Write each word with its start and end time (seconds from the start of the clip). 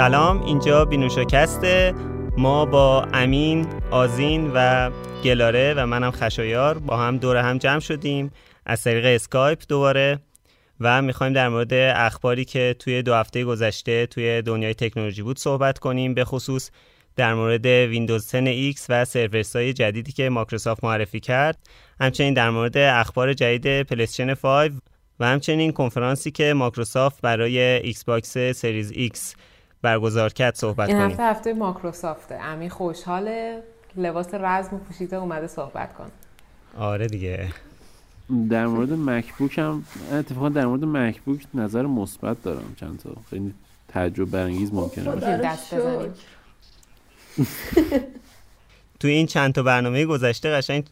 سلام 0.00 0.42
اینجا 0.42 0.84
بینوشاکسته 0.84 1.94
ما 2.38 2.64
با 2.64 3.02
امین، 3.12 3.66
آزین 3.90 4.50
و 4.54 4.90
گلاره 5.24 5.74
و 5.76 5.86
منم 5.86 6.10
خشایار 6.10 6.78
با 6.78 6.96
هم 6.96 7.16
دور 7.16 7.36
هم 7.36 7.58
جمع 7.58 7.80
شدیم 7.80 8.32
از 8.66 8.82
طریق 8.82 9.04
اسکایپ 9.06 9.62
دوباره 9.68 10.18
و 10.80 11.02
می‌خوایم 11.02 11.32
در 11.32 11.48
مورد 11.48 11.74
اخباری 11.74 12.44
که 12.44 12.76
توی 12.78 13.02
دو 13.02 13.14
هفته 13.14 13.44
گذشته 13.44 14.06
توی 14.06 14.42
دنیای 14.42 14.74
تکنولوژی 14.74 15.22
بود 15.22 15.38
صحبت 15.38 15.78
کنیم 15.78 16.14
به 16.14 16.24
خصوص 16.24 16.70
در 17.16 17.34
مورد 17.34 17.66
ویندوز 17.66 18.30
10 18.30 18.72
X 18.72 18.80
و 18.88 19.04
سرفیس 19.04 19.56
های 19.56 19.72
جدیدی 19.72 20.12
که 20.12 20.28
مایکروسافت 20.28 20.84
معرفی 20.84 21.20
کرد. 21.20 21.58
همچنین 22.00 22.34
در 22.34 22.50
مورد 22.50 22.76
اخبار 22.76 23.32
جدید 23.32 23.82
پلی‌استیشن 23.82 24.34
5 24.34 24.72
و 25.20 25.26
همچنین 25.26 25.72
کنفرانسی 25.72 26.30
که 26.30 26.54
مایکروسافت 26.54 27.20
برای 27.20 27.58
Xbox 27.58 28.38
Series 28.38 28.92
X 28.92 29.18
برگزار 29.82 30.32
کرد 30.32 30.54
صحبت 30.54 30.88
این 30.88 30.98
کنیم. 30.98 31.10
هفته 31.10 31.22
هفته 31.22 31.52
مایکروسافته. 31.52 32.34
امین 32.34 32.70
خوشحاله. 32.70 33.62
لباس 33.96 34.34
رزم 34.34 34.78
پوشیده 34.78 35.16
اومده 35.16 35.46
صحبت 35.46 35.94
کن 35.94 36.10
آره 36.78 37.06
دیگه. 37.06 37.48
در 38.50 38.66
مورد 38.66 38.92
مکبوک 38.92 39.58
هم 39.58 39.84
اتفاقا 40.12 40.48
در 40.48 40.66
مورد 40.66 40.84
مکبوک 40.84 41.46
نظر 41.54 41.86
مثبت 41.86 42.42
دارم 42.42 42.74
چند 42.80 42.98
تا. 43.00 43.10
خیلی 43.30 43.54
تعجب 43.88 44.24
برانگیز 44.24 44.74
ممکنه 44.74 45.04
باشه. 45.04 45.16
می‌تونیم 45.16 45.38
دست 45.38 45.74
بزنیم 45.74 46.12
توی 49.00 49.10
این 49.10 49.26
چند 49.26 49.52
تا 49.52 49.62
برنامه 49.62 50.06
گذشته 50.06 50.50
قشنگ 50.50 50.86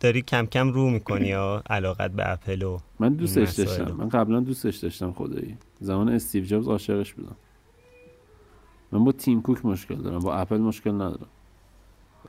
داری 0.00 0.22
کم 0.22 0.46
کم 0.46 0.68
رو 0.72 0.90
می‌کنی 0.90 1.26
یا 1.26 1.62
علاقت 1.70 2.10
به 2.10 2.30
اپل 2.32 2.62
و 2.62 2.78
من 2.98 3.14
دوستش 3.14 3.58
این. 3.58 3.68
داشتم. 3.68 3.92
من 3.92 4.08
قبلا 4.08 4.40
دوستش 4.40 4.76
داشتم 4.76 5.12
خدایی. 5.12 5.56
زمان 5.80 6.08
استیو 6.08 6.44
جابز 6.44 6.68
عاشقش 6.68 7.12
بودم. 7.12 7.36
من 8.92 9.04
با 9.04 9.12
تیم 9.12 9.42
کوک 9.42 9.66
مشکل 9.66 9.94
دارم 9.94 10.18
با 10.18 10.34
اپل 10.34 10.56
مشکل 10.56 10.90
ندارم. 10.90 11.28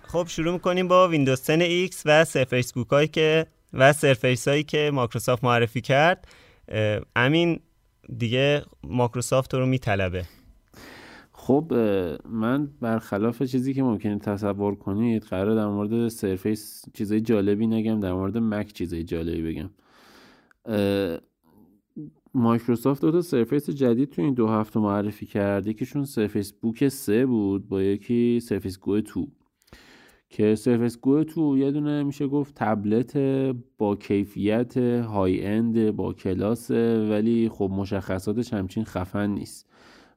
خب 0.03 0.25
شروع 0.27 0.53
می‌کنیم 0.53 0.87
با 0.87 1.07
ویندوز 1.07 1.45
10 1.45 1.87
X 1.87 1.95
و 2.05 2.25
سرفیس 2.25 2.73
بوک 2.73 2.87
هایی 2.87 3.07
که 3.07 3.45
و 3.73 3.93
سرفیس 3.93 4.47
هایی 4.47 4.63
که 4.63 4.91
مایکروسافت 4.93 5.43
معرفی 5.43 5.81
کرد. 5.81 6.27
امین 7.15 7.59
دیگه 8.17 8.63
مایکروسافت 8.83 9.53
رو 9.53 9.65
میطلبه. 9.65 10.25
خب 11.31 11.73
من 12.29 12.69
برخلاف 12.81 13.43
چیزی 13.43 13.73
که 13.73 13.83
ممکنه 13.83 14.19
تصور 14.19 14.75
کنید 14.75 15.23
قرار 15.23 15.55
در 15.55 15.67
مورد 15.67 16.07
سرفیس 16.07 16.85
چیزای 16.93 17.21
جالبی 17.21 17.67
نگم 17.67 17.99
در 17.99 18.13
مورد 18.13 18.37
مک 18.37 18.73
چیزای 18.73 19.03
جالبی 19.03 19.41
بگم. 19.41 19.69
مایکروسافت 22.33 23.01
دو 23.01 23.11
تا 23.11 23.21
سرفیس 23.21 23.69
جدید 23.69 24.09
تو 24.09 24.21
این 24.21 24.33
دو 24.33 24.47
هفته 24.47 24.79
معرفی 24.79 25.25
کرد 25.25 25.67
یکیشون 25.67 26.03
سرفیس 26.03 26.51
بوک 26.51 26.87
3 26.87 27.25
بود 27.25 27.69
با 27.69 27.81
یکی 27.81 28.39
سرفیس 28.39 28.79
گو 28.79 29.01
2 29.01 29.27
که 30.29 30.55
سرفیس 30.55 30.99
گو 30.99 31.23
2 31.23 31.57
یه 31.57 31.71
دونه 31.71 32.03
میشه 32.03 32.27
گفت 32.27 32.55
تبلت 32.55 33.17
با 33.77 33.95
کیفیت 33.95 34.77
high-end 34.77 35.91
با 35.91 36.13
کلاس 36.13 36.71
ولی 36.71 37.49
خب 37.49 37.69
مشخصاتش 37.73 38.53
همچین 38.53 38.83
خفن 38.83 39.29
نیست. 39.29 39.69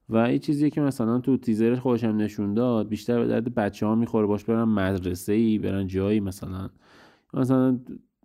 و 0.09 0.17
این 0.17 0.39
چیزیه 0.39 0.71
که 0.71 0.81
مثلا 0.81 1.19
تو 1.19 1.37
تیزرش 1.37 1.79
خودش 1.79 2.05
هم 2.05 2.17
نشون 2.17 2.55
داد 2.55 2.89
بیشتر 2.89 3.19
به 3.19 3.27
درد 3.27 3.55
بچه 3.55 3.87
ها 3.87 3.95
می‌خوره 3.95 4.27
باش 4.27 4.45
برن 4.45 4.65
مدرسه 4.65 5.33
ای 5.33 5.59
برن 5.59 5.87
جایی 5.87 6.21
مثلا. 6.21 6.71
مثلا 7.35 7.79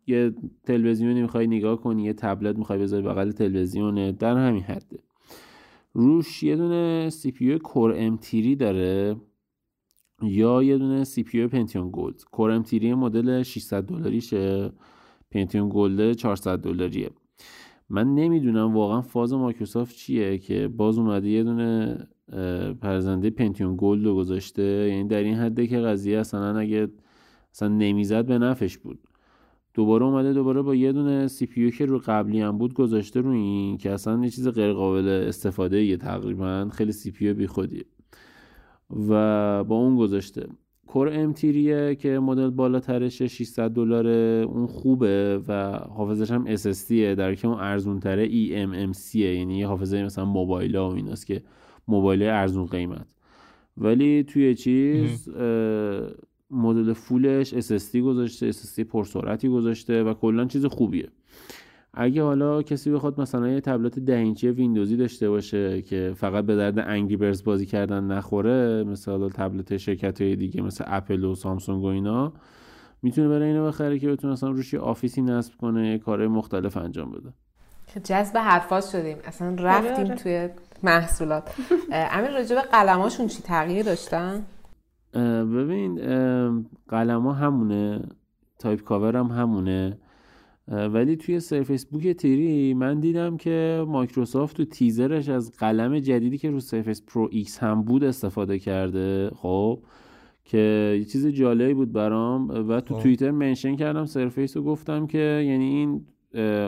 یه 0.08 0.34
تلویزیونی 0.64 1.22
می‌خوای 1.22 1.48
نگاه 1.48 1.82
کنی 1.82 2.04
یه 2.04 2.14
تبلت 2.14 2.58
می‌خوای 2.58 2.80
بذاری 2.80 3.04
بغل 3.04 3.32
تلویزیونه 3.32 4.12
در 4.12 4.38
همین 4.38 4.64
حده. 4.64 5.00
روش 5.94 6.44
یه 6.44 6.56
دونه 6.56 7.10
CPU 7.10 7.58
Core 7.58 7.94
m3 7.98 8.56
داره 8.56 9.16
یا 10.22 10.64
یه 10.64 10.78
دونه 10.78 11.04
CPU 11.04 11.38
Pentium 11.38 11.92
Gold. 11.92 12.24
Core 12.32 12.52
m3 12.52 12.94
مدل 12.94 13.44
600 13.44 13.84
دلاریشه 13.84 14.72
Pentium 15.32 15.70
Gold 15.70 16.14
400 16.14 16.60
دلاریه. 16.60 17.10
من 17.90 18.16
نمی‌دونم 18.16 18.74
واقعا 18.74 19.02
فاز 19.02 19.34
مایکروسافت 19.34 19.96
چیه 19.96 20.38
که 20.38 20.68
باز 20.68 20.98
اومده 20.98 21.30
یه 21.30 21.44
دونه 21.44 21.98
پردازنده 22.82 23.30
Pentium 23.30 23.76
Gold 23.76 24.06
رو 24.06 24.16
گذاشته. 24.16 24.64
یعنی 24.64 25.08
در 25.08 25.24
این 25.24 25.36
حده 25.36 25.68
که 25.68 25.80
قضیه 25.80 26.20
اصلا 26.20 26.58
اگه 26.60 26.88
اصلا 27.54 27.68
نمی‌زد 27.68 28.26
به 28.26 28.38
نفعش 28.38 28.78
بود. 28.78 29.00
دوباره 29.78 30.06
اومده 30.06 30.34
دوباره 30.34 30.62
با 30.62 30.76
یه 30.76 30.92
دونه 30.92 31.28
CPU 31.28 31.72
که 31.72 31.86
رو 31.86 32.02
قبلی 32.06 32.42
هم 32.42 32.58
بود 32.58 32.74
گذاشته 32.74 33.22
رو 33.22 33.30
این 33.30 33.78
که 33.78 33.92
اصلا 33.92 34.24
یه 34.24 34.30
چیز 34.30 34.48
غیر 34.48 34.74
قابل 34.74 35.08
استفاده 35.08 35.84
یه 35.84 35.98
تقریبا. 35.98 36.70
خیلی 36.70 36.92
CPU 36.92 37.34
بی 37.34 37.48
خودیه. 37.48 37.86
و 39.10 39.64
با 39.64 39.76
اون 39.76 39.96
گذاشته. 39.96 40.48
Core 40.88 41.10
m3 41.14 41.34
یه 41.34 41.96
که 41.96 42.20
مدل 42.20 42.50
بالاترشه 42.50 43.28
600 43.28 43.72
دلاره. 43.72 44.46
اون 44.50 44.68
خوبه 44.68 45.42
و 45.48 45.72
حافظش 45.78 46.32
هم 46.32 46.56
SSD 46.56 46.92
در 46.92 47.36
که 47.36 47.48
اون 47.48 47.60
ارزون 47.60 48.00
تره 48.00 48.28
eMMC 48.28 49.16
یعنی 49.16 49.58
یه 49.58 49.68
حافظه 49.68 50.04
مثلا 50.04 50.26
موبایل 50.26 50.76
ها 50.76 50.90
و 50.90 50.94
ایناست 50.94 51.28
که 51.28 51.44
موبایل 51.88 52.24
ارزون 52.24 52.66
قیمت. 52.66 53.16
ولی 53.78 54.24
توی 54.24 54.56
چیز 54.56 55.30
مدل 56.52 56.94
full 56.94 57.34
ش 57.34 57.54
SSD 57.54 57.96
گذاشته 57.96 58.52
SSD 58.52 58.80
پرسرعتی 58.80 59.50
گذاشته 59.50 60.04
و 60.04 60.14
کلا 60.14 60.46
چیز 60.46 60.66
خوبیه. 60.66 61.10
اگه 61.94 62.24
حالا 62.24 62.62
کسی 62.62 62.92
بخواد 62.92 63.22
مثلا 63.22 63.50
یه 63.50 63.62
تبلت 63.62 64.00
ده 64.00 64.16
اینچی 64.16 64.50
ویندوزی 64.50 64.98
داشته 64.98 65.30
باشه 65.30 65.82
که 65.82 66.14
فقط 66.16 66.46
به 66.46 66.56
درد 66.56 66.80
Angry 66.80 67.18
Birds 67.18 67.44
بازی 67.44 67.66
کردن 67.66 68.04
نخوره 68.04 68.84
مثلا 68.84 69.30
تبلت 69.30 69.78
شرکت 69.78 70.22
های 70.22 70.36
دیگه 70.36 70.62
مثل 70.62 70.84
اپل 70.88 71.24
و 71.24 71.36
سامسونگ 71.36 71.84
و 71.84 71.88
اینا 71.88 72.34
می‌تونه 73.02 73.30
برای 73.30 73.48
اینو 73.48 73.68
بخره 73.68 74.00
که 74.00 74.10
بتونه 74.10 74.34
مثلا 74.34 74.50
روش 74.50 74.74
یه 74.74 74.80
آفیسی 74.80 75.22
نصب 75.22 75.54
کنه 75.62 75.92
یه 75.92 75.98
کارهای 75.98 76.28
مختلف 76.28 76.78
انجام 76.78 77.12
بده. 77.12 77.34
که 77.88 78.00
جذب 78.00 78.38
حرفات 78.38 78.92
شدیم. 78.92 79.18
اصلا 79.26 79.56
رفتیم 79.60 80.06
آره. 80.06 80.16
توی 80.16 80.50
محصولات. 80.84 81.56
امیر 81.92 82.32
راجع 82.32 82.56
به 82.56 82.62
قلماشون 82.62 83.28
چی 83.28 83.42
تغییر 83.42 83.86
داشتن؟ 83.86 84.46
اه، 85.14 85.46
ببین 85.46 85.96
قلم 86.88 87.22
ها 87.22 87.34
همونه 87.34 88.02
Type 88.60 88.82
Cover 88.82 89.18
هم 89.18 89.28
همونه. 89.28 89.98
ولی 90.68 91.16
توی 91.16 91.40
Surface 91.40 91.86
Book 91.86 92.08
3 92.08 92.74
من 92.74 93.00
دیدم 93.00 93.38
که 93.38 93.86
مایکروسافت 93.88 94.58
تو 94.58 94.66
تیزرش 94.66 95.30
از 95.30 95.52
قلم 95.52 96.00
جدیدی 96.00 96.38
که 96.38 96.52
رو 96.52 96.60
Surface 96.60 97.02
Pro 97.08 97.30
X 97.32 97.60
هم 97.60 97.84
بود 97.84 98.04
استفاده 98.04 98.60
کرده. 98.60 99.32
خب 99.36 99.80
که 100.46 100.96
یه 101.00 101.06
چیز 101.06 101.28
جالبی 101.28 101.74
بود 101.74 101.92
برام. 101.92 102.48
و 102.70 102.82
تو 102.82 102.96
خب. 102.96 103.02
توییتر 103.02 103.32
mention 103.32 103.76
کردم 103.76 104.06
سرفیس 104.06 104.58
رو 104.58 104.64
گفتم 104.64 105.08
که 105.08 105.44
یعنی 105.48 105.66
این 105.66 106.06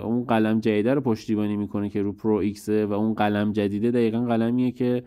اون 0.04 0.24
قلم 0.24 0.60
جدیده 0.60 0.94
رو 0.94 1.02
پشتیبانی 1.02 1.58
می‌کنه 1.58 1.90
که 1.90 2.02
رو 2.02 2.14
Pro 2.14 2.34
X 2.34 2.60
ه 2.60 2.86
و 2.86 2.94
اون 2.94 3.14
قلم 3.14 3.52
جدیده 3.52 3.92
دقیقا 3.92 4.20
قلمیه 4.20 4.72
که 4.72 5.04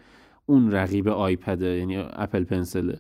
اون 0.47 0.71
رقیب 0.71 1.09
آیپده 1.09 1.67
یعنی 1.67 1.97
Apple 1.97 2.45
Pencil 2.45 2.85
ه. 2.85 2.99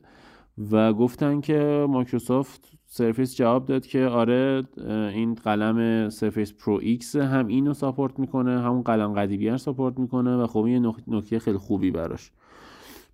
و 0.70 0.92
گفتن 0.92 1.40
که 1.40 1.86
مایکروسافت 1.88 2.72
سرفیس 2.86 3.36
جواب 3.36 3.66
داد 3.66 3.86
که 3.86 4.04
آره 4.04 4.62
این 4.86 5.34
قلم 5.34 6.08
Surface 6.08 6.52
Pro 6.52 6.78
X 6.82 7.16
هم 7.16 7.46
اینو 7.46 7.74
support 7.74 8.18
می‌کنه 8.18 8.60
همون 8.60 8.82
قلم 8.82 9.12
قدیمی 9.12 9.48
رو 9.48 9.58
support 9.58 9.98
می‌کنه 9.98 10.36
و 10.36 10.46
خب 10.46 10.64
این 10.64 10.92
نکته 11.08 11.38
خیلی 11.38 11.58
خوبی 11.58 11.90
براش. 11.90 12.30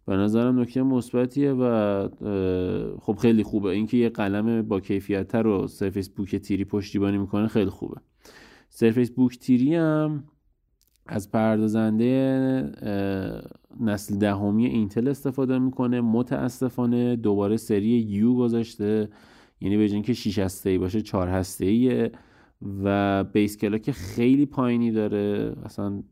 به 0.06 0.16
نظرم 0.16 0.60
نکته 0.60 0.82
مثبتیه 0.82 1.52
و 1.52 2.08
خب 3.00 3.16
خیلی 3.16 3.42
خوبه. 3.42 3.70
اینکه 3.70 3.96
یه 3.96 4.08
قلم 4.08 4.62
با 4.62 4.80
کیفیت 4.80 5.34
رو 5.34 5.66
Surface 5.66 6.08
Book 6.08 6.36
3 6.36 6.64
پشتیبانی 6.64 7.18
می‌کنه 7.18 7.48
خیلی 7.48 7.70
خوبه. 7.70 7.96
Surface 8.68 9.10
Book 9.10 9.38
3 9.38 9.74
هم 9.74 10.24
از 11.08 11.30
پردازنده 11.30 12.70
نسل 13.80 14.16
دهمی 14.16 14.66
اینتل 14.66 15.08
استفاده 15.08 15.58
می‌کنه. 15.58 16.00
متاسفانه 16.00 17.16
دوباره 17.16 17.56
سری 17.56 17.88
U 17.88 18.34
گذاشته. 18.34 19.08
یعنی 19.60 19.76
به 19.76 19.79
جای 19.79 19.82
اینکه 19.82 20.12
6 20.12 20.38
هسته 20.38 20.70
ای 20.70 20.78
باشه 20.78 21.00
4 21.00 21.28
هسته 21.28 21.66
ایه 21.66 22.12
و 22.84 23.24
base 23.24 23.56
clock 23.56 23.90
خیلی 23.90 24.46
پایینی 24.46 24.90
داره. 24.90 25.56
اصلا 25.64 26.02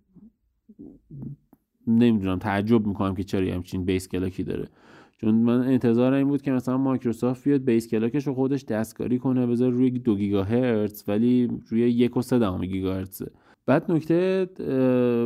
نمی‌دونم 1.86 2.38
تعجب 2.38 2.86
می‌کنم 2.86 3.14
که 3.14 3.24
چرا 3.24 3.54
همچین 3.54 3.84
base 3.84 4.08
clock 4.08 4.37
ی 4.37 4.42
داره. 4.42 4.68
چون 5.16 5.34
من 5.34 5.60
انتظار 5.60 6.12
این 6.12 6.28
بود 6.28 6.42
که 6.42 6.52
مثلا 6.52 6.76
مایکروسافت 6.78 7.44
بیاد 7.44 7.64
base 7.64 7.88
clock 7.88 8.16
ش 8.16 8.26
رو 8.26 8.34
خودش 8.34 8.64
دستکاری 8.64 9.18
کنه 9.18 9.46
بذاره 9.46 9.70
روی 9.70 9.90
دو 9.90 10.16
گیگاهرتز 10.16 11.04
ولی 11.08 11.48
روی 11.68 11.80
یک 11.80 12.16
و 12.16 12.22
سه 12.22 12.38
دهم 12.38 12.66
گیگاهرتزه. 12.66 13.30
بعد 13.66 13.92
نکته 13.92 14.46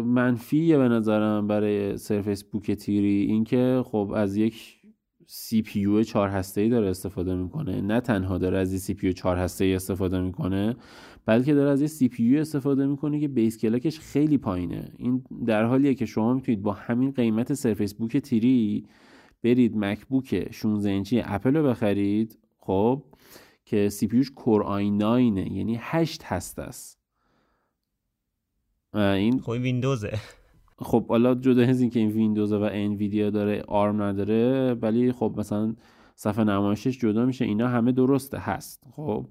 منفیه 0.07 0.79
به 0.79 0.89
نظرم 0.89 1.47
برای 1.47 1.97
Surface 1.97 2.45
Book 2.45 2.71
Three 2.71 3.23
اینکه 3.23 3.83
خب 3.85 4.13
از 4.17 4.37
یک 4.37 4.81
CPU 5.27 6.03
چهار 6.03 6.29
هسته 6.29 6.61
ای 6.61 6.69
داره 6.69 6.89
استفاده 6.89 7.35
می‌کنه. 7.35 7.81
نه 7.81 8.01
تنها 8.01 8.39
داره 8.39 8.59
از 8.59 8.69
CPU 8.69 9.13
چهار 9.13 9.37
هسته 9.37 9.65
ای 9.65 9.75
استفاده 9.75 10.21
می‌کنه 10.21 10.77
بلکه 11.27 11.55
داره 11.55 11.71
از 11.71 11.81
یه 11.81 11.87
CPU 11.87 12.41
استفاده 12.41 12.87
می‌کنه 12.87 13.21
که 13.21 13.29
base 13.29 13.59
clock 13.59 13.88
ش 13.88 13.99
خیلی 13.99 14.39
پایینه. 14.39 14.93
این 14.99 15.25
در 15.47 15.65
حالیه 15.65 15.95
که 15.95 16.07
شما 16.07 16.35
می‌تونید 16.35 16.63
با 16.63 16.73
همین 16.73 17.11
قیمت 17.11 17.55
Surface 17.55 17.95
Book 17.95 18.17
Three 18.17 18.87
برید 19.43 19.77
MacBook 19.77 20.53
16 20.53 20.91
اینچی 20.91 21.23
اپل 21.25 21.57
رو 21.57 21.69
بخرید 21.69 22.39
خب 22.59 23.05
که 23.65 23.89
CPU 23.89 24.17
ش 24.17 24.31
Core 24.31 24.63
i9 24.63 25.23
یعنی 25.23 25.79
8 25.81 26.23
هسته 26.25 26.59
است. 26.59 27.00
این 28.95 29.41
خب 29.41 29.51
ویندوزه. 29.51 30.19
خب 30.79 31.07
حالا 31.07 31.35
جدا 31.35 31.63
از 31.63 31.81
اینکه 31.81 32.01
این 32.01 32.11
ویندوز 32.11 32.53
و 32.53 32.63
Nvidia 32.63 33.31
داره 33.31 33.63
آرم 33.69 34.03
نداره 34.03 34.75
ولی 34.75 35.13
خب 35.13 35.35
مثلا 35.37 35.75
صفحه 36.15 36.45
نمایشش 36.45 36.99
جدا 36.99 37.27
میشه 37.27 37.45
اینا 37.45 37.69
همه 37.69 37.93
درسته 37.93 38.39
هست. 38.39 38.85
خب 38.91 39.27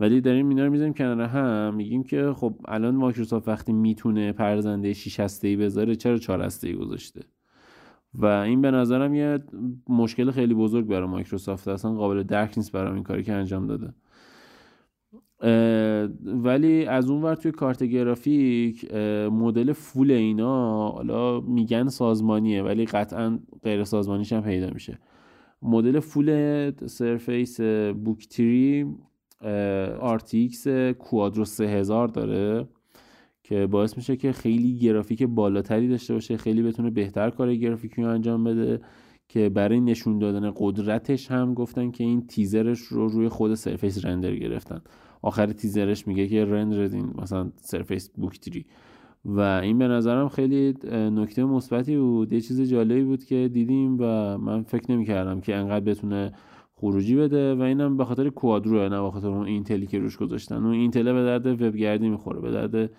ولی 0.00 0.20
داریم 0.20 0.48
اینا 0.48 0.64
رو 0.64 0.70
می‌ذاریم 0.70 0.94
کنار 0.94 1.20
هم 1.20 1.74
میگیم 1.74 2.02
که 2.02 2.32
خب 2.36 2.54
الان 2.68 2.96
مایکروسافت 2.96 3.48
وقتی 3.48 3.72
می‌تونه 3.72 4.32
پردازنده 4.32 4.92
6 4.92 5.20
هسته 5.20 5.48
ای 5.48 5.56
بذاره 5.56 5.96
چرا 5.96 6.18
4 6.18 6.42
هسته 6.42 6.68
ای 6.68 6.74
گذاشته؟ 6.74 7.20
و 8.14 8.26
این 8.26 8.60
به 8.60 8.70
نظرم 8.70 9.14
یه 9.14 9.38
مشکل 9.88 10.30
خیلی 10.30 10.54
بزرگ 10.54 10.86
برای 10.86 11.08
مایکروسافت 11.08 11.68
اصلا 11.68 11.94
قابل 11.94 12.22
درک 12.22 12.54
نیست 12.56 12.72
برای 12.72 12.94
این 12.94 13.02
کاری 13.02 13.22
که 13.22 13.32
انجام 13.32 13.66
داده. 13.66 13.94
ولی 16.24 16.84
از 16.84 17.10
اون 17.10 17.22
ور 17.22 17.34
توی 17.34 17.52
کارت 17.52 17.82
گرافیک 17.82 18.94
مدل 19.32 19.72
فول 19.72 20.10
اینا 20.10 20.88
حالا 20.88 21.40
میگن 21.40 21.88
سازمانیه 21.88 22.62
ولی 22.62 22.84
قطعا 22.84 23.38
غیر 23.62 23.84
سازمانیش 23.84 24.32
هم 24.32 24.42
پیدا 24.42 24.70
میشه. 24.70 24.98
مدل 25.62 26.00
فول 26.00 26.70
سرفیس 26.86 27.60
بوکتری 28.04 28.86
RTX 30.18 30.68
کوادرو 30.98 31.44
3000 31.44 32.08
داره 32.08 32.68
که 33.42 33.66
باعث 33.66 33.96
میشه 33.96 34.16
که 34.16 34.32
خیلی 34.32 34.78
گرافیک 34.78 35.22
بالاتری 35.22 35.88
داشته 35.88 36.14
باشه 36.14 36.36
خیلی 36.36 36.62
بتونه 36.62 36.90
بهتر 36.90 37.30
کار 37.30 37.54
گرافیکی 37.54 38.02
رو 38.02 38.08
انجام 38.08 38.44
بده 38.44 38.80
که 39.28 39.48
برای 39.48 39.80
نشون 39.80 40.18
دادن 40.18 40.52
قدرتش 40.56 41.30
هم 41.30 41.54
گفتن 41.54 41.90
که 41.90 42.04
این 42.04 42.26
تیزرش 42.26 42.78
رو 42.80 43.08
روی 43.08 43.28
خود 43.28 43.54
سرفیس 43.54 44.04
رندر 44.04 44.34
گرفتن. 44.34 44.80
آخر 45.22 45.46
تیزرش 45.46 46.06
میگه 46.06 46.28
که 46.28 46.44
رندردین 46.44 47.10
مثلا 47.22 47.50
سرفیس 47.56 48.10
بوک 48.10 48.64
و 49.24 49.40
این 49.40 49.78
به 49.78 49.88
نظرم 49.88 50.28
خیلی 50.28 50.74
نکته 50.92 51.44
مثبتی 51.44 51.96
بود. 51.96 52.32
یه 52.32 52.40
چیز 52.40 52.60
جالبی 52.60 53.04
بود 53.04 53.24
که 53.24 53.50
دیدیم 53.52 53.96
و 54.00 54.38
من 54.38 54.62
فکر 54.62 54.92
نمی‌کردم 54.92 55.40
که 55.40 55.56
انقدر 55.56 55.84
بتونه 55.84 56.32
خروجی 56.74 57.16
بده 57.16 57.54
و 57.54 57.62
اینم 57.62 57.96
به 57.96 58.04
خاطر 58.04 58.28
کوادرو 58.28 58.88
نه 58.88 59.02
به 59.02 59.10
خاطر 59.10 59.28
اون 59.28 59.46
اینتلی 59.46 59.86
که 59.86 59.98
روش 59.98 60.16
گذاشتن. 60.16 60.64
اون 60.64 60.72
اینتل 60.72 61.12
به 61.12 61.24
درد 61.24 61.62
وبگردی 61.62 62.08
می‌خوره 62.08 62.40
به 62.40 62.50
درد 62.50 62.90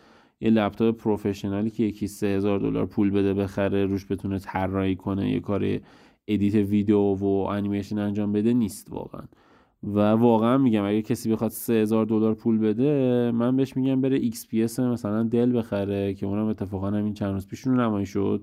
یه 0.42 0.50
لپتاپ 0.50 0.98
پروفشنالی 0.98 1.70
که 1.70 1.84
یکی 1.84 2.08
سه 2.08 2.28
هزار 2.28 2.60
دلار 2.60 2.86
پول 2.86 3.10
بده 3.10 3.34
بخره 3.34 3.86
روش 3.86 4.06
بتونه 4.12 4.40
طراحی 4.40 4.96
کنه 4.96 5.32
یه 5.32 5.40
کار 5.40 5.80
edit 6.28 6.56
ویدیو 6.56 6.98
و 7.00 7.26
انیمیشن 7.26 7.98
انجام 7.98 8.32
بده 8.32 8.54
نیست 8.54 8.92
واقعا. 8.92 9.22
و 9.84 10.00
واقعا 10.00 10.58
میگم 10.58 10.84
اگه 10.86 11.02
کسی 11.02 11.32
بخواد 11.32 11.52
3000 11.52 12.06
دلار 12.06 12.34
پول 12.34 12.58
بده 12.58 13.32
من 13.32 13.56
بهش 13.56 13.78
میگم 13.78 14.02
بره 14.02 14.18
XPS 14.18 14.64
مثلا 14.64 15.24
Dell 15.24 15.58
بخره 15.58 16.14
که 16.14 16.26
اونم 16.26 16.46
اتفاقا 16.46 16.88
همین 16.88 17.14
چند 17.14 17.34
روز 17.34 17.48
پیش 17.48 17.60
رو 17.60 17.76
نمایی 17.76 18.06
شد. 18.06 18.42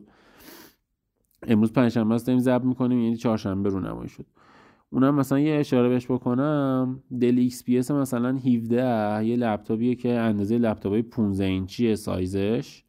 امروز 1.43 1.73
پنجشنبه 1.73 2.15
است 2.15 2.27
داریم 2.27 2.41
ضبط 2.41 2.65
می‌کنیم 2.65 2.99
یعنی 3.01 3.17
چهارشنبه 3.17 3.69
رو 3.69 3.81
نمایی 3.81 4.09
شد. 4.09 4.27
اونم 4.91 5.15
مثلا 5.15 5.39
یه 5.39 5.55
اشاره 5.55 5.89
بهش 5.89 6.07
بکنم. 6.07 7.03
Dell 7.21 7.39
XPS 7.39 7.91
مثلا 7.91 8.37
17 8.37 9.27
یه 9.27 9.37
لپتاپیه 9.37 9.95
که 9.95 10.13
اندازه 10.13 10.59
لپتاپ 10.59 10.93
های 10.93 11.03
15 11.03 11.45
اینچیه 11.45 11.95
سایزش. 11.95 12.85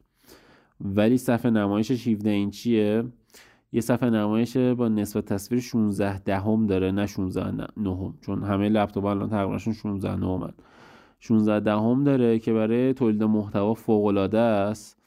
ولی 0.80 1.18
صفحه 1.18 1.50
نمایشش 1.50 2.08
17 2.08 2.30
اینچیه. 2.30 3.04
یه 3.72 3.80
صفحه 3.80 4.10
نمایش 4.10 4.56
با 4.56 4.88
نسبت 4.88 5.24
تصویر 5.24 5.60
16 5.60 6.18
دهم 6.18 6.66
داره 6.66 6.90
نه 6.90 7.06
16 7.06 7.68
نهم. 7.76 8.14
چون 8.20 8.42
همه 8.42 8.68
لپتاپ 8.68 9.04
الان 9.04 9.28
تقریبا 9.28 9.58
16 9.58 10.16
نهم 10.16 10.52
16 11.20 11.60
دهم 11.60 12.04
داره 12.04 12.38
که 12.38 12.52
برای 12.52 12.92
تولید 12.92 13.22
محتوا 13.22 13.74
فوق 13.74 14.04
العاده 14.04 14.38
است. 14.38 15.00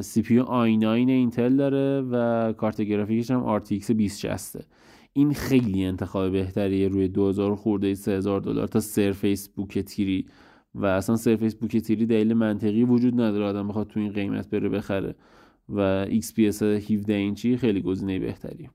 CPU 0.00 0.40
i9 0.40 0.84
اینتل 0.86 1.56
داره 1.56 2.00
و 2.00 2.52
کارت 2.52 2.80
گرافیکش 2.80 3.30
هم 3.30 3.58
RTX 3.58 3.86
2060 3.86 4.66
این 5.12 5.32
خیلی 5.32 5.84
انتخاب 5.84 6.32
بهتریه 6.32 6.88
روی 6.88 7.08
2000 7.08 7.54
خورده 7.54 7.94
3000 7.94 8.40
دلار 8.40 8.66
تا 8.66 8.80
Surface 8.80 9.48
Book 9.48 9.78
Three. 9.78 10.26
و 10.74 10.86
اصلا 10.86 11.16
سرفیس 11.16 11.54
بوک 11.54 11.76
تیری 11.76 12.06
دلیل 12.06 12.34
منطقی 12.34 12.84
وجود 12.84 13.20
نداره. 13.20 13.44
آدم 13.44 13.68
بخواد 13.68 13.86
تو 13.86 14.00
این 14.00 14.12
قیمت 14.12 14.50
بره 14.50 14.68
بخره. 14.68 15.14
و 15.68 16.06
XPS 16.06 16.62
17 16.62 17.14
اینچی 17.14 17.56
خیلی 17.56 17.82
گزینه 17.82 18.18
بهتری. 18.18 18.70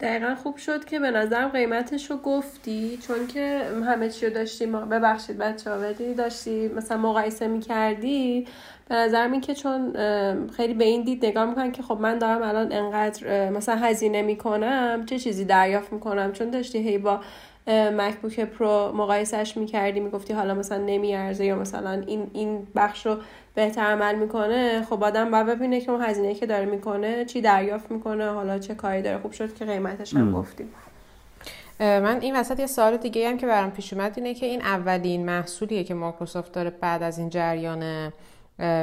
دقیقا 0.00 0.34
خوب 0.34 0.56
شد 0.56 0.84
که 0.84 0.98
به 0.98 1.10
نظرم 1.10 1.48
قیمتش 1.48 2.10
رو 2.10 2.16
گفتی 2.16 2.96
چون 2.96 3.26
که 3.26 3.62
همه 3.86 4.08
چی 4.08 4.26
رو 4.26 4.32
داشتی 4.32 4.66
ببخشید 4.66 5.38
بچه 5.38 5.70
ها 5.70 5.92
داشتی 6.16 6.68
مثلا 6.68 6.98
مقایسه 6.98 7.48
می‌کردی. 7.48 8.46
به 8.88 8.94
نظرم 8.94 9.32
این 9.32 9.40
که 9.40 9.54
چون 9.54 9.92
خیلی 10.48 10.74
به 10.74 10.84
این 10.84 11.02
دید 11.02 11.26
نگاه 11.26 11.46
می‌کنن 11.46 11.72
که 11.72 11.82
خب 11.82 11.98
من 12.00 12.18
دارم 12.18 12.42
الان 12.42 12.72
انقدر 12.72 13.50
مثلا 13.50 13.76
هزینه 13.76 14.22
می‌کنم 14.22 15.02
چه 15.06 15.18
چیزی 15.18 15.44
دریافت 15.44 15.92
می‌کنم؟ 15.92 16.32
چون 16.32 16.50
داشتی 16.50 16.78
هی 16.78 16.98
با 16.98 17.20
MacBook 17.68 18.40
Pro 18.40 18.92
مقایسهش 18.94 19.56
می‌کردی 19.56 20.00
می‌گفتی 20.00 20.32
حالا 20.32 20.54
مثلا 20.54 20.78
نمیارزه 20.78 21.44
یا 21.44 21.56
مثلا 21.56 22.02
این 22.06 22.30
این 22.32 22.66
بخش 22.74 23.06
رو 23.06 23.16
بهتر 23.54 23.82
عمل 23.82 24.14
می‌کنه 24.14 24.86
خب 24.90 25.04
آدم 25.04 25.30
باید 25.30 25.46
ببینه 25.46 25.80
که 25.80 25.90
اون 25.90 26.02
هزینه 26.02 26.34
که 26.34 26.46
داره 26.46 26.64
می‌کنه 26.64 27.24
چی 27.24 27.40
دریافت 27.40 27.90
می‌کنه 27.90 28.30
حالا 28.30 28.58
چه 28.58 28.74
کاری 28.74 29.02
داره. 29.02 29.18
خوب 29.18 29.32
شد 29.32 29.54
که 29.54 29.64
قیمتش 29.64 30.14
هم 30.14 30.32
گفتیم. 30.32 30.68
من 31.80 32.18
این 32.20 32.36
وسط 32.36 32.60
یه 32.60 32.66
سوال 32.66 32.96
دیگه 32.96 33.28
هم 33.28 33.38
که 33.38 33.46
برام 33.46 33.70
پیش 33.70 33.92
اومد 33.92 34.12
اینه 34.16 34.34
که 34.34 34.46
این 34.46 34.60
اولین 34.60 35.24
محصولیه 35.26 35.84
که 35.84 35.94
مایکروسافت 35.94 36.52
داره 36.52 36.70
بعد 36.70 37.02
از 37.02 37.18
این 37.18 37.28
جریان 37.28 38.12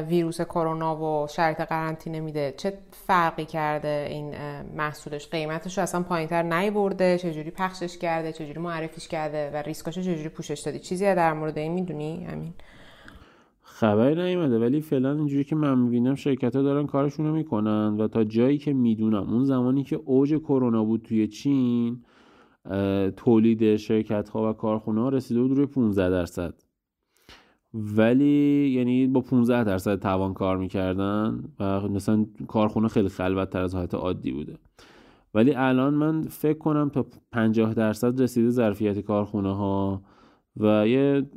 ویروس 0.09 0.41
کرونا 0.41 0.95
و 0.95 1.27
شرط 1.27 1.61
قرنطینه 1.61 2.19
میده. 2.19 2.53
چه 2.57 2.73
فرقی 2.91 3.45
کرده 3.45 4.07
این 4.09 4.33
محصولش؟ 4.75 5.29
قیمتش 5.29 5.77
رو 5.77 5.83
اصلا 5.83 6.03
پایینتر 6.03 6.43
نیورده. 6.43 7.17
چجوری 7.17 7.51
پخشش 7.51 7.97
کرده؟ 7.97 8.31
چجوری 8.31 8.59
معرفیش 8.59 9.07
کرده؟ 9.07 9.51
و 9.53 9.57
ریسکاشو 9.57 10.01
چجوری 10.01 10.29
پوشش 10.29 10.59
دادی 10.59 10.79
چیزی 10.79 11.05
در 11.05 11.33
مورد 11.33 11.57
این 11.57 11.73
می‌دونی؟ 11.73 12.23
همین 12.23 12.53
خبری 13.61 14.15
نیومده 14.15 14.59
ولی 14.59 14.81
فعلا 14.81 15.13
اینجوری 15.13 15.43
که 15.43 15.55
من 15.55 15.79
می‌بینم 15.79 16.15
شرکت 16.15 16.55
ها 16.55 16.61
دارن 16.61 16.87
کارشون 16.87 17.25
رو 17.25 17.33
می‌کنن 17.33 17.97
و 17.99 18.07
تا 18.07 18.23
جایی 18.23 18.57
که 18.57 18.73
می‌دونم 18.73 19.33
اون 19.33 19.43
زمانی 19.43 19.83
که 19.83 19.95
اوج 20.05 20.35
کرونا 20.35 20.83
بود 20.83 21.01
توی 21.01 21.27
چین 21.27 22.03
تولید 23.17 23.75
شرکت 23.75 24.29
ها 24.29 24.49
و 24.49 24.53
کارخونه 24.53 25.01
ها 25.01 25.09
رسیده 25.09 25.41
بود 25.41 25.57
روی 25.57 25.65
15 25.65 26.09
درصد. 26.09 26.53
ولی 27.73 28.69
یعنی 28.75 29.07
با 29.07 29.21
15 29.21 29.63
درصد 29.63 29.99
توان 29.99 30.33
کار 30.33 30.57
می‌کردن 30.57 31.43
و 31.59 31.81
مثلا 31.87 32.25
کارخونه 32.47 32.87
خیلی 32.87 33.09
خلوت 33.09 33.49
تر 33.49 33.61
از 33.61 33.75
حالت 33.75 33.93
عادی 33.93 34.31
بوده. 34.31 34.57
ولی 35.33 35.53
الان 35.53 35.93
من 35.93 36.21
فکر 36.21 36.57
کنم 36.57 36.89
تا 36.89 37.05
50 37.31 37.73
درصد 37.73 38.21
رسیده 38.21 38.49
ظرفیت 38.49 38.99
کارخونه 38.99 39.55
ها 39.55 40.01
و 40.57 40.87
یه 40.87 41.29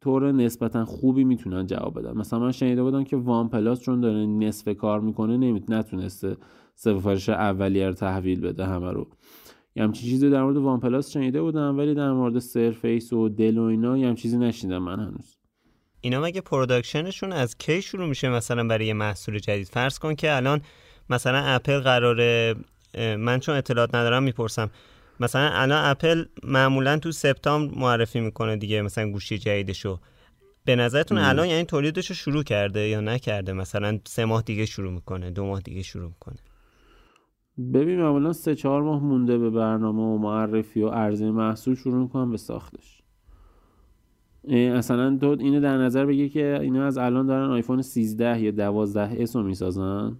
طور 0.00 0.32
نسبتا 0.32 0.84
خوبی 0.84 1.24
می‌تونن 1.24 1.66
جواب 1.66 1.98
بدن. 1.98 2.16
مثلا 2.16 2.38
من 2.38 2.52
شنیده 2.52 2.82
بودم 2.82 3.04
که 3.04 3.16
OnePlus 3.16 3.80
چون 3.80 4.00
داره 4.00 4.26
نصف 4.26 4.76
کار 4.76 5.00
می‌کنه 5.00 5.36
نمیت 5.36 5.70
نتونسته 5.70 6.36
سفارش 6.74 7.28
اولیه 7.28 7.88
رو 7.88 7.94
تحویل 7.94 8.40
بده 8.40 8.66
همه 8.66 8.92
رو. 8.92 9.06
یه 9.76 9.82
همچین 9.82 10.10
چیزی 10.10 10.30
در 10.30 10.42
مورد 10.42 10.56
OnePlus 10.56 11.10
شنیده 11.10 11.42
بودم 11.42 11.78
ولی 11.78 11.94
در 11.94 12.12
مورد 12.12 12.38
Surface 12.38 13.12
و 13.12 13.28
Dell 13.28 13.58
و 13.58 13.62
اینا 13.62 13.98
یه 13.98 14.14
چیزی 14.14 14.38
نشیدم 14.38 14.78
من 14.78 15.00
هنوز. 15.00 15.41
اینا 16.04 16.20
مگه 16.20 16.40
production 16.40 17.06
شون 17.06 17.32
از 17.32 17.58
کی 17.58 17.82
شروع 17.82 18.06
میشه 18.06 18.28
مثلا 18.28 18.66
برای 18.66 18.86
یه 18.86 18.94
محصول 18.94 19.38
جدید؟ 19.38 19.68
فرض 19.68 19.98
کن 19.98 20.14
که 20.14 20.36
الان 20.36 20.60
مثلا 21.10 21.38
اپل 21.38 21.80
قراره 21.80 22.54
من 22.98 23.40
چون 23.40 23.56
اطلاعات 23.56 23.94
ندارم 23.94 24.22
می‌پرسم. 24.22 24.70
مثلا 25.20 25.50
الان 25.52 25.90
اپل 25.90 26.24
معمولا 26.44 26.98
تو 26.98 27.12
سپتامبر 27.12 27.78
معرفی 27.78 28.20
می‌کنه 28.20 28.56
دیگه 28.56 28.82
مثلا 28.82 29.10
گوشی 29.10 29.38
جدیدشو. 29.38 30.00
به 30.64 30.76
نظرتون 30.76 31.18
الان 31.18 31.48
یعنی 31.48 31.64
تولیدش 31.64 32.06
رو 32.06 32.14
شروع 32.14 32.42
کرده 32.42 32.80
یا 32.80 33.00
نکرده؟ 33.00 33.52
مثلا 33.52 33.98
سه 34.06 34.24
ماه 34.24 34.42
دیگه 34.42 34.66
شروع 34.66 34.92
می‌کنه 34.92 35.30
دو 35.30 35.46
ماه 35.46 35.60
دیگه 35.60 35.82
شروع 35.82 36.08
می‌کنه. 36.08 36.36
ببین 37.74 38.00
معمولا 38.00 38.32
سه 38.32 38.54
چهار 38.54 38.82
ماه 38.82 39.02
مونده 39.02 39.38
به 39.38 39.50
برنامه 39.50 40.02
و 40.02 40.18
معرفی 40.18 40.82
و 40.82 40.88
عرضه 40.88 41.30
محصول 41.30 41.74
شروع 41.74 42.02
می‌کنن 42.02 42.30
به 42.30 42.36
ساختش. 42.36 43.01
اصلا 44.48 45.18
تو 45.20 45.36
اینو 45.40 45.60
در 45.60 45.76
نظر 45.76 46.06
بگیر 46.06 46.28
که 46.28 46.58
اینا 46.60 46.86
از 46.86 46.98
الان 46.98 47.26
دارن 47.26 47.50
آیفون 47.50 47.82
13 47.82 48.40
یا 48.40 48.50
12 48.50 49.22
S 49.22 49.36
رو 49.36 49.42
می‌سازن. 49.42 50.16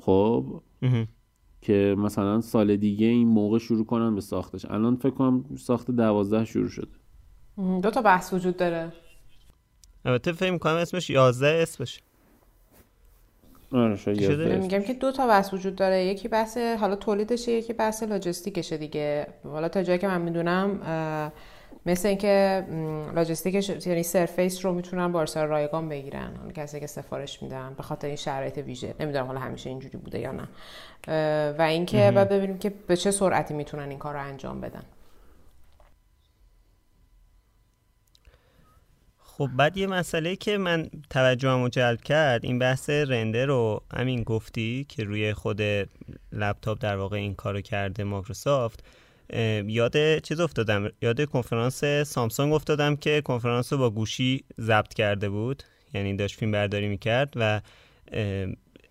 خب؟ 0.00 0.62
که 1.60 1.94
مثلا 1.98 2.40
سال 2.40 2.76
دیگه 2.76 3.06
این 3.06 3.28
موقع 3.28 3.58
شروع 3.58 3.84
کنن 3.84 4.14
به 4.14 4.20
ساختش. 4.20 4.64
الان 4.64 4.96
فکر 4.96 5.10
کنم 5.10 5.44
ساخت 5.58 5.90
دوازده 5.90 6.44
شروع 6.44 6.68
شده. 6.68 6.92
دو 7.82 7.90
تا 7.90 8.02
بحث 8.02 8.32
وجود 8.32 8.56
داره. 8.56 8.92
البته 10.04 10.32
فکر 10.32 10.50
می‌کنم 10.50 10.74
اسمش 10.74 11.10
11 11.10 11.62
اسمش 11.62 12.00
آره 13.72 13.98
میگم 14.56 14.82
که 14.82 14.94
دو 14.94 15.12
تا 15.12 15.26
بحث 15.26 15.54
وجود 15.54 15.76
داره. 15.76 16.04
یکی 16.04 16.28
بحث 16.28 16.56
حالا 16.56 16.96
تولیدشه 16.96 17.52
یکی 17.52 17.72
بحث 17.72 18.02
لاجستیکشه 18.02 18.76
دیگه. 18.76 19.26
حالا 19.44 19.68
تا 19.68 19.82
جایی 19.82 19.98
که 19.98 20.08
من 20.08 20.22
می‌دونم 20.22 20.80
مثل 21.86 22.08
اینکه 22.08 22.66
لاجستیکش 23.14 23.86
یعنی 23.86 24.02
سرفیس 24.02 24.64
رو 24.64 24.72
می‌تونن 24.72 25.12
با 25.12 25.24
رایگان 25.34 25.88
بگیرن. 25.88 26.36
اون 26.42 26.52
کسی 26.52 26.80
که 26.80 26.86
سفارش 26.86 27.42
میدن 27.42 27.74
به 27.76 27.82
خاطر 27.82 28.06
این 28.06 28.16
شرایط 28.16 28.58
ویژه. 28.58 28.94
نمی‌دونم 29.00 29.26
حالا 29.26 29.40
همیشه 29.40 29.70
اینجوری 29.70 29.98
بوده 29.98 30.18
یا 30.18 30.32
نه. 30.32 30.48
و 31.58 31.62
اینکه 31.62 32.12
بعد 32.14 32.28
ببینیم 32.28 32.58
که 32.58 32.70
به 32.86 32.96
چه 32.96 33.10
سرعتی 33.10 33.54
می‌تونن 33.54 33.88
این 33.88 33.98
کار 33.98 34.14
رو 34.14 34.20
انجام 34.20 34.60
بدن. 34.60 34.82
خب 39.18 39.48
بعد 39.56 39.76
یه 39.76 39.86
مسئله 39.86 40.36
که 40.36 40.58
من 40.58 40.90
توجهم 41.10 41.68
جلب 41.68 42.00
کرد 42.00 42.44
این 42.44 42.58
بحث 42.58 42.90
رندر 42.90 43.46
رو 43.46 43.82
همین 43.94 44.22
گفتی 44.22 44.86
که 44.88 45.04
روی 45.04 45.34
خود 45.34 45.60
لپتاپ 46.32 46.78
در 46.80 46.96
واقع 46.96 47.16
این 47.16 47.34
کارو 47.34 47.60
کرده 47.60 48.04
مایکروسافت. 48.04 48.84
یاد 49.66 50.18
چیز 50.18 50.40
افتادم؟ 50.40 50.88
یاد 51.02 51.24
کنفرانس 51.24 51.84
سامسونگ 51.84 52.52
افتادم 52.52 52.96
که 52.96 53.20
کنفرانس 53.20 53.72
رو 53.72 53.78
با 53.78 53.90
گوشی 53.90 54.44
ضبط 54.60 54.94
کرده 54.94 55.28
بود. 55.28 55.62
یعنی 55.94 56.16
داشت 56.16 56.38
فیلم 56.38 56.52
برداری 56.52 56.88
می‌کرد 56.88 57.32
و 57.36 57.60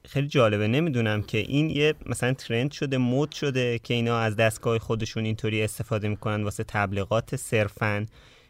خیلی 0.06 0.28
جالبه. 0.28 0.68
نمی‌دونم 0.68 1.22
که 1.22 1.38
این 1.38 1.70
یه 1.70 1.94
مثلا 2.06 2.34
ترند 2.34 2.72
شده 2.72 2.98
مد 2.98 3.32
شده 3.32 3.80
که 3.80 3.94
اینا 3.94 4.20
از 4.20 4.36
دستگاه 4.36 4.80
خودشون 4.80 5.26
اینطوری 5.26 5.64
استفاده 5.64 6.08
می‌کنن 6.08 6.44
واسه 6.44 6.64
تبلیغات 6.64 7.36
صرفا 7.36 8.06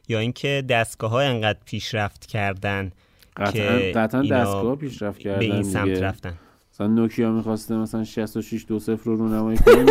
یا 0.07 0.19
اینکه 0.19 0.63
دستگاه 0.69 1.11
های 1.11 1.27
انقدر 1.27 1.59
پیشرفت 1.65 2.25
کردن 2.25 2.91
قطعا, 3.37 3.79
که 3.79 3.91
قطعا 3.95 4.21
دستگاه 4.21 4.75
پیشرفت 4.75 5.19
کردن 5.19 5.39
به 5.39 5.45
این 5.45 5.63
سمت 5.63 5.87
دیگه. 5.87 6.01
رفتن. 6.01 6.37
مثلا 6.81 6.93
نوکیا 6.93 7.31
می‌خواسته 7.31 7.75
مثلا 7.75 8.03
66 8.03 8.65
دو 8.67 8.79
صفر 8.79 9.09
رو 9.09 9.15
رونمایی 9.15 9.57
کنه 9.57 9.85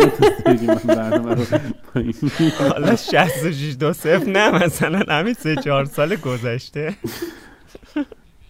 برنامه 0.87 1.33
رو 1.35 1.43
حالا 2.59 2.95
66 2.95 3.75
دو 3.79 3.93
صفر 3.93 4.29
نه 4.31 4.63
مثلا 4.65 4.99
همین 5.09 5.33
سه 5.33 5.55
چهار 5.55 5.85
سال 5.85 6.15
گذشته. 6.15 6.95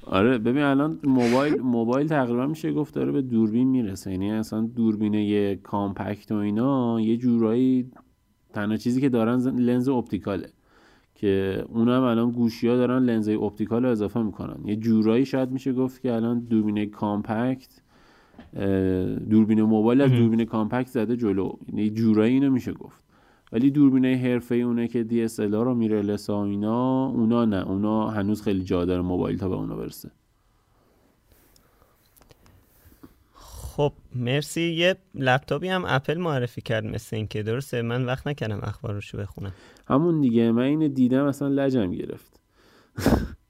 آره 0.05 0.37
ببین 0.37 0.63
الان 0.63 0.99
موبایل 1.03 1.61
موبایل 1.61 2.07
تقریبا 2.07 2.47
میشه 2.47 2.71
گفت 2.71 2.93
داره 2.93 3.11
به 3.11 3.21
دوربین 3.21 3.67
می‌رسه. 3.67 4.11
یعنی 4.11 4.31
اصلا 4.31 4.61
دوربینه 4.61 5.55
compact 5.55 6.31
و 6.31 6.35
اینا 6.35 7.01
یه 7.01 7.17
جورایی 7.17 7.91
تنها 8.53 8.77
چیزی 8.77 9.01
که 9.01 9.09
دارن 9.09 9.59
لنز 9.59 9.89
optical 9.89 10.36
ه. 10.36 10.49
که 11.15 11.63
اونم 11.69 12.03
الان 12.03 12.31
گوشی 12.31 12.67
ها 12.67 12.75
دارن 12.75 13.03
لنز 13.03 13.29
optical 13.29 13.85
رو 13.85 13.91
اضافه 13.91 14.21
می‌کنن. 14.21 14.65
یه 14.65 14.75
جورایی 14.75 15.25
شاید 15.25 15.51
میشه 15.51 15.73
گفت 15.73 16.01
که 16.01 16.13
الان 16.13 16.39
دوربین 16.39 16.89
compact 16.89 17.80
دوربین 19.29 19.61
موبایل 19.61 20.01
از 20.01 20.11
دوربین 20.11 20.45
compact 20.45 20.87
زده 20.87 21.17
جلو. 21.17 21.51
یعنی 21.67 21.89
جورایی 21.89 22.33
اینو 22.33 22.49
میشه 22.49 22.73
گفت. 22.73 23.03
ولی 23.51 23.71
دوربین 23.71 24.05
حرفه‌ای 24.05 24.55
اونه 24.55 24.87
که 24.87 25.27
DSLR 25.27 25.39
و 25.39 25.75
mirrorless 25.75 26.01
و 26.01 26.43
اینا 26.43 27.05
اونا 27.05 27.45
نه. 27.45 27.67
اونا 27.69 28.09
هنوز 28.09 28.41
خیلی 28.41 28.63
جا 28.63 28.85
داره 28.85 29.01
موبایل 29.01 29.37
تا 29.37 29.49
به 29.49 29.55
اونا 29.55 29.75
برسه. 29.75 30.11
خب 33.33 33.93
مرسی. 34.15 34.61
یه 34.61 34.95
لپتاپی 35.15 35.67
هم 35.67 35.83
اپل 35.87 36.17
معرفی 36.17 36.61
کرد 36.61 36.85
مثل 36.85 37.15
این 37.15 37.27
که 37.27 37.43
درسته؟ 37.43 37.81
من 37.81 38.05
وقت 38.05 38.27
نکردم 38.27 38.59
اخبارشو 38.63 39.17
بخونم. 39.17 39.53
همون 39.87 40.21
دیگه. 40.21 40.51
من 40.51 40.63
اینو 40.63 40.87
دیدم 40.87 41.25
اصلا 41.25 41.47
لجم 41.47 41.91
گرفت. 41.91 42.39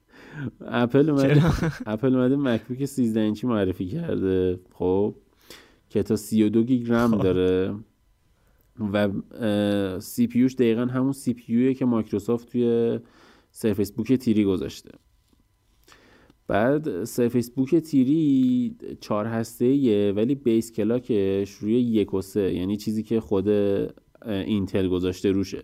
اپل 0.60 1.10
اومده 1.10 1.42
اپل 1.86 2.14
اومده 2.16 2.36
MacBook 2.36 2.84
13 2.84 3.20
اینچی 3.20 3.46
معرفی 3.46 3.86
کرده. 3.86 4.60
خب. 4.72 5.14
که 5.88 6.02
تا 6.02 6.16
32 6.16 6.62
گیگ 6.62 6.92
رم 6.92 7.10
خب. 7.10 7.22
داره. 7.22 7.74
و 8.92 9.08
CPU 10.00 10.38
ش 10.38 10.54
دقیقا 10.54 10.84
همون 10.84 11.12
CPU 11.12 11.74
که 11.74 11.84
مایکروسافت 11.84 12.48
توی 12.48 12.98
Surface 13.50 13.92
Book 13.92 14.12
Three 14.12 14.44
گذاشته. 14.44 14.90
بعد 16.48 17.04
Surface 17.04 17.50
Book 17.50 17.76
Three 17.76 18.76
چهار 19.00 19.26
هسته 19.26 19.64
ایه 19.64 20.12
ولی 20.16 20.34
base 20.34 20.72
clock 20.72 21.28
ش 21.28 21.50
روی 21.50 21.74
یک 21.80 22.14
و 22.14 22.22
سه. 22.22 22.54
یعنی 22.54 22.76
چیزی 22.76 23.02
که 23.02 23.20
خود 23.20 23.48
اینتل 24.26 24.88
گذاشته 24.88 25.30
روشه. 25.30 25.62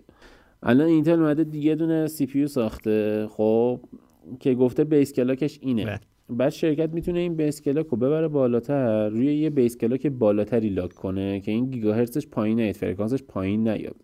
الان 0.62 0.86
اینتل 0.86 1.20
اومده 1.22 1.44
دیگه 1.44 1.74
دونه 1.74 2.06
CPU 2.06 2.46
ساخته. 2.46 3.26
خب. 3.30 3.80
که 4.40 4.54
گفته 4.54 4.84
base 4.84 5.12
clock 5.12 5.45
ش 5.45 5.58
اینه. 5.62 5.84
بله. 5.84 6.00
بعد 6.30 6.48
شرکت 6.48 6.92
می‌تونه 6.92 7.18
این 7.18 7.34
base 7.34 7.62
clock 7.62 7.86
رو 7.86 7.96
ببره 7.96 8.28
بالاتر 8.28 9.08
روی 9.08 9.34
یه 9.34 9.50
base 9.50 9.76
clock 9.76 10.06
بالاتری 10.06 10.68
lock 10.68 10.92
کنه 10.92 11.40
که 11.40 11.52
این 11.52 11.70
گیگاهرتزش 11.70 12.26
پایین 12.26 12.60
نیاد 12.60 12.74
فرکانسش 12.74 13.22
پایین 13.22 13.68
نیاد. 13.68 13.96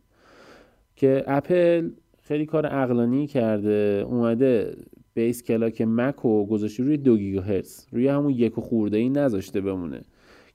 که 0.97 1.25
اپل 1.27 1.91
خیلی 2.23 2.47
کار 2.47 2.67
عقلانی 2.67 3.27
کرده 3.27 4.05
اومده 4.09 4.77
base 5.15 5.43
clock 5.43 5.83
مک 5.83 6.15
رو 6.15 6.47
گذاشته 6.47 6.83
روی 6.83 6.97
دو 6.97 7.17
گیگاهرتز 7.17 7.87
روی 7.93 8.09
همون 8.09 8.33
یک 8.33 8.55
خورده 8.55 8.97
ای 8.97 9.09
نذاشته 9.09 9.61
بمونه. 9.61 10.01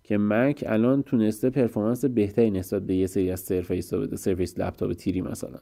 که 0.04 0.18
مک 0.18 0.64
الان 0.68 1.04
تونسته 1.04 1.50
performance 1.50 2.06
بهتری 2.06 2.52
نسبت 2.52 2.82
به 2.82 2.96
یه 2.96 3.08
سری 3.08 3.32
از 3.32 3.40
Surface 3.40 3.94
بده 3.94 4.16
Surface 4.16 4.60
Laptop 4.60 4.94
Three 4.94 5.22
مثلا. 5.22 5.60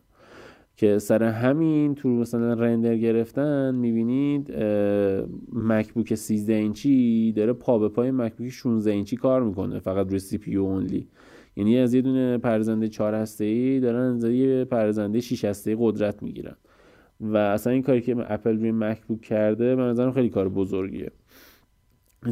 که 0.78 1.00
سر 1.00 1.24
همین 1.24 1.96
تو 1.96 2.10
مثلا 2.10 2.54
render 2.54 2.98
گرفتن 2.98 3.76
می‌بینید 3.76 4.54
MacBook 5.54 6.16
13 6.16 6.54
اینچی 6.54 7.32
داره 7.32 7.54
پا 7.54 7.80
به 7.80 7.90
پای 7.90 8.12
MacBook 8.12 8.50
16 8.50 8.92
اینچی 8.92 9.16
کار 9.16 9.44
می‌کنه 9.44 9.80
فقط 9.80 10.08
روی 10.08 10.20
CPU 10.20 10.56
only 10.56 11.08
یعنی 11.56 11.78
از 11.78 11.94
یه 11.94 12.02
دونه 12.02 12.38
پردازنده 12.38 12.88
4 12.88 13.16
هسته 13.16 13.46
ای 13.46 13.80
دارن 13.80 14.14
از 14.14 14.24
یه 14.24 14.66
پردازنده 14.66 15.20
6 15.20 15.46
هسته 15.46 15.76
قدرت 15.80 16.24
می‌گیرن. 16.24 16.56
و 17.22 17.38
اصلا 17.38 17.74
این 17.74 17.82
کاری 17.82 18.02
که 18.02 18.16
اپل 18.34 18.58
روی 18.60 18.72
MacBook 18.72 19.22
کرده 19.22 19.76
به 19.76 19.82
نظرم 19.82 20.12
خیلی 20.12 20.30
کار 20.30 20.50
بزرگیه. 20.50 21.12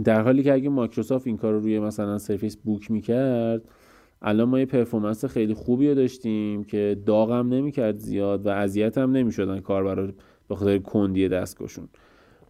در 0.03 0.21
حالی 0.21 0.43
که 0.43 0.53
اگه 0.53 0.69
مایکروسافت 0.69 1.27
این 1.27 1.37
کار 1.37 1.53
رو 1.53 1.59
روی 1.59 1.79
مثلا 1.79 2.17
Surface 2.17 2.57
Book 2.57 2.91
می‌کرد 2.91 3.61
الان 4.21 4.49
ما 4.49 4.59
یه 4.59 4.65
performance 4.65 5.25
خیلی 5.25 5.53
خوبی 5.53 5.89
رو 5.89 5.95
داشتیم 5.95 6.63
که 6.63 6.97
داغم 7.05 7.53
نمی‌کرد 7.53 7.97
زیاد 7.97 8.45
و 8.45 8.49
اذیت 8.49 8.97
هم 8.97 9.11
نمی‌شدن 9.11 9.59
کاربرا 9.59 10.07
به 10.47 10.55
خاطر 10.55 10.77
کندی 10.77 11.29
دستگاهشون. 11.29 11.87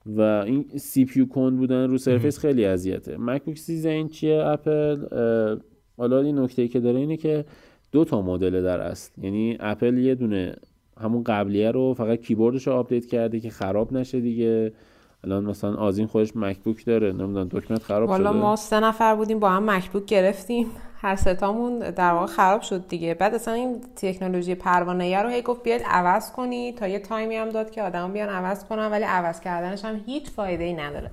و 0.05 0.21
این 0.21 0.65
CPU 0.77 1.25
کند 1.25 1.57
بودن 1.57 1.89
رو 1.89 1.97
Surface 1.97 2.39
خیلی 2.39 2.65
اذیته. 2.65 3.17
MacBook 3.19 3.57
13 3.57 3.89
اینچی 3.89 4.31
اپل؟ 4.31 5.05
حالا 5.97 6.19
این 6.19 6.39
نکته 6.39 6.67
که 6.67 6.79
داره 6.79 6.99
اینه 6.99 7.17
که 7.17 7.45
دو 7.91 8.05
تا 8.05 8.21
مدل 8.21 8.63
در 8.63 8.79
اصل. 8.79 9.11
یعنی 9.23 9.57
اپل 9.59 9.97
یه 9.97 10.15
دونه 10.15 10.55
همون 11.01 11.23
قبلیه 11.23 11.71
رو 11.71 11.93
فقط 11.93 12.21
کیبوردش 12.21 12.67
رو 12.67 12.73
update 12.73 13.05
کرده 13.05 13.39
که 13.39 13.49
خراب 13.49 13.93
نشه 13.93 14.19
دیگه. 14.19 14.73
الان 15.23 15.45
مثلا 15.45 15.75
آزین 15.75 16.07
خودش 16.07 16.35
مکبوک 16.35 16.85
داره. 16.85 17.11
نمی‌دونم 17.11 17.47
دکمت 17.51 17.83
خراب 17.83 18.17
شده. 18.17 18.29
ما 18.31 18.55
سه 18.55 18.79
نفر 18.79 19.15
بودیم 19.15 19.39
با 19.39 19.49
هم 19.49 19.69
مکبوک 19.69 20.05
گرفتیم. 20.05 20.67
هر 21.05 21.15
ستامون 21.15 21.79
در 21.79 22.11
واقع 22.11 22.25
خراب 22.25 22.61
شد 22.61 22.87
دیگه. 22.87 23.13
بعد 23.13 23.33
اصلا 23.33 23.53
این 23.53 23.81
تکنولوژی 23.95 24.55
پروانه 24.55 25.21
رو 25.21 25.29
هی 25.29 25.41
گفت 25.41 25.63
بیاد 25.63 25.81
عوض 25.85 26.31
کنی. 26.31 26.71
تا 26.71 26.87
یه 26.87 26.99
تایمی 26.99 27.35
هم 27.35 27.49
داد 27.49 27.71
که 27.71 27.81
آدم 27.81 28.13
بیان 28.13 28.29
عوض 28.29 28.65
کنن 28.65 28.91
ولی 28.91 29.03
عوض 29.03 29.39
کردنش 29.39 29.85
هم 29.85 30.01
هیچ 30.05 30.29
فایده 30.29 30.63
ای 30.63 30.73
نداره. 30.73 31.11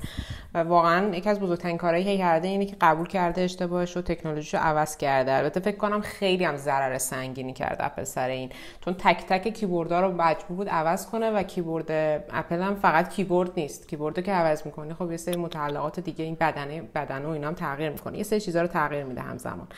و 0.55 0.59
واقعا 0.59 1.15
یکی 1.15 1.29
از 1.31 1.41
بزرگترین 1.41 1.77
کارهایی 1.77 2.05
که 2.05 2.19
کرده 2.19 2.49
اینه 2.49 2.67
که 2.67 2.77
قبول 2.81 3.07
کرده 3.07 3.41
اشتباهش 3.43 3.97
رو 3.97 4.03
تکنولوژی 4.03 4.57
رو 4.57 4.63
عوض 4.63 4.97
کرده. 4.97 5.33
البته 5.33 5.61
فکر 5.61 5.77
کنم 5.77 6.01
خیلی 6.01 6.45
هم 6.45 6.57
ضرر 6.57 6.99
سنگینی 6.99 7.53
کرده 7.53 7.85
اپل 7.85 8.05
سر 8.05 8.29
این. 8.29 8.51
چون 8.85 8.95
تک 8.95 9.27
تک 9.29 9.49
کیبوردها 9.49 10.01
رو 10.01 10.13
مجبور 10.13 10.57
بود 10.57 10.69
عوض 10.69 11.07
کنه 11.07 11.31
و 11.31 11.43
کیبورد 11.43 11.91
اپل 12.33 12.61
هم 12.61 12.75
فقط 12.75 13.09
کیبورد 13.09 13.51
نیست. 13.57 13.89
کیبورد 13.89 14.25
که 14.25 14.33
عوض 14.33 14.67
می‌کنی 14.67 14.95
خب 14.95 15.11
یه 15.11 15.17
سری 15.17 15.37
متعلقات 15.37 16.01
دیگه 16.01 16.25
این 16.25 16.37
بدنه 16.41 16.83
بدن 16.95 17.25
و 17.25 17.29
اینا 17.29 17.49
هم 17.49 17.55
تغییر 17.55 17.91
می‌کنه. 17.91 18.19
یه 18.19 18.25
سری 18.25 18.41
چیزا 18.41 18.61
رو 18.63 18.67
تغییر 18.67 19.05
میده 19.05 19.21
همزمان. 19.21 19.69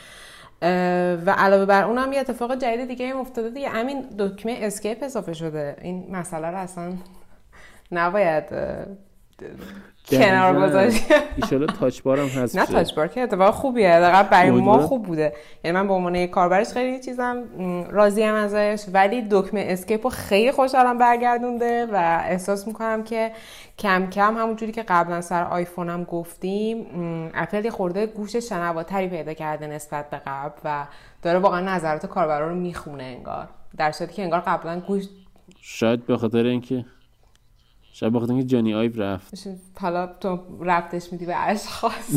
و 1.25 1.35
علاوه 1.37 1.65
بر 1.65 1.83
اونم 1.83 2.13
یه 2.13 2.19
اتفاق 2.19 2.55
جدید 2.55 2.87
دیگه 2.87 3.09
هم 3.09 3.17
افتاده 3.17 3.49
دیگه. 3.49 3.69
همین 3.69 4.01
دکمه 4.19 4.57
escape 4.61 5.03
اضافه 5.03 5.33
شده. 5.33 5.75
این 5.81 6.11
مسئله 6.11 6.47
رو 6.47 6.57
اصلا 6.57 6.93
نباید 7.91 8.43
کنار 10.09 10.67
گذاشتی 10.67 11.13
ایشالا 11.35 11.65
تاچ 11.65 12.01
بارم 12.01 12.27
هست 12.27 12.57
نه 12.57 12.65
touch 12.65 12.93
bar 12.93 13.07
که 13.07 13.21
اتفاق 13.21 13.53
خوبیه. 13.53 13.99
دقیقا 13.99 14.23
برای 14.31 14.51
ما 14.51 14.79
خوب 14.79 15.03
بوده. 15.03 15.33
یعنی 15.63 15.77
من 15.77 15.87
به 15.87 15.93
عنوان 15.93 16.27
کاربرش 16.27 16.67
خیلی 16.67 16.99
چیزم 16.99 17.43
راضی 17.89 18.23
هم 18.23 18.35
ازش. 18.35 18.85
ولی 18.93 19.27
دکمه 19.31 19.65
escape 19.69 20.03
رو 20.03 20.09
خیلی 20.09 20.51
خوشحالم 20.51 20.97
برگردونده 20.97 21.85
و 21.85 22.21
احساس 22.25 22.67
می‌کنم 22.67 23.03
که 23.03 23.31
کم 23.79 24.09
کم 24.09 24.37
همونجوری 24.37 24.71
که 24.71 24.83
قبلا 24.83 25.21
سر 25.21 25.43
آیفونم 25.43 26.03
گفتیم 26.03 26.85
اپل 27.33 27.69
خورده 27.69 28.05
گوش 28.05 28.35
شنواتری 28.35 29.07
پیدا 29.07 29.33
کرده 29.33 29.67
نسبت 29.67 30.09
به 30.09 30.21
قبل 30.27 30.59
و 30.65 30.85
داره 31.21 31.39
واقعا 31.39 31.75
نظرات 31.75 32.05
کاربرا 32.05 32.49
رو 32.49 32.55
می‌خونه 32.55 33.03
انگار. 33.03 33.47
در 33.77 33.91
صورتی 33.91 34.13
که 34.13 34.23
انگار 34.23 34.39
قبلا 34.39 34.79
گوش 34.79 35.03
شاید 35.61 36.05
به 36.05 36.17
خاطر 36.17 36.45
اینکه 36.45 36.85
شاید 37.95 38.13
بخاطر 38.13 38.33
اینکه 38.33 38.47
جانی 38.47 38.73
آیو 38.73 39.01
رفت. 39.01 39.47
حالا 39.79 40.07
تو 40.07 40.39
رفتش 40.61 41.11
میدی 41.11 41.25
به 41.25 41.35
اشخاص 41.35 42.11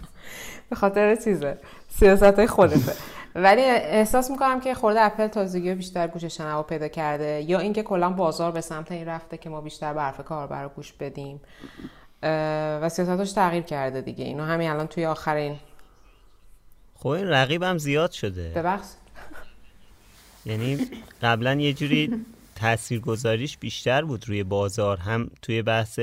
به 0.70 0.76
خاطر 0.76 1.16
چیزه؟ 1.16 1.58
سیاست 1.88 2.22
های 2.22 2.46
خودته. 2.46 2.92
ولی 3.34 3.62
احساس 3.62 4.30
می‌کنم 4.30 4.60
که 4.60 4.74
خورده 4.74 5.00
اپل 5.00 5.26
تازگی 5.26 5.74
بیشتر 5.74 6.08
گوش 6.08 6.24
شنوا 6.24 6.62
پیدا 6.62 6.88
کرده. 6.88 7.44
یا 7.46 7.58
اینکه 7.58 7.82
کلا 7.82 8.10
بازار 8.10 8.52
به 8.52 8.60
سمت 8.60 8.92
این 8.92 9.06
رفته 9.06 9.36
که 9.36 9.50
ما 9.50 9.60
بیشتر 9.60 9.94
به 9.94 10.00
حرف 10.00 10.24
کاربر 10.24 10.68
گوش 10.68 10.92
بدیم. 10.92 11.40
و 12.22 12.88
سیاستش 12.88 13.32
تغییر 13.32 13.62
کرده 13.62 14.00
دیگه. 14.00 14.24
اینو 14.24 14.44
همین 14.44 14.70
الان 14.70 14.86
توی 14.86 15.06
آخرین 15.06 15.56
خب 16.94 17.08
این 17.08 17.26
رقیبم 17.26 17.78
زیاد 17.78 18.10
شده. 18.10 18.52
ببخش. 18.56 18.86
یعنی 20.46 20.78
قبلا 21.22 21.54
یه 21.54 21.72
جوری 21.72 22.24
تاثیرگذاریش 22.60 23.58
بیشتر 23.58 24.04
بود 24.04 24.28
روی 24.28 24.44
بازار 24.44 24.96
هم 24.96 25.30
توی 25.42 25.62
بحث 25.62 26.00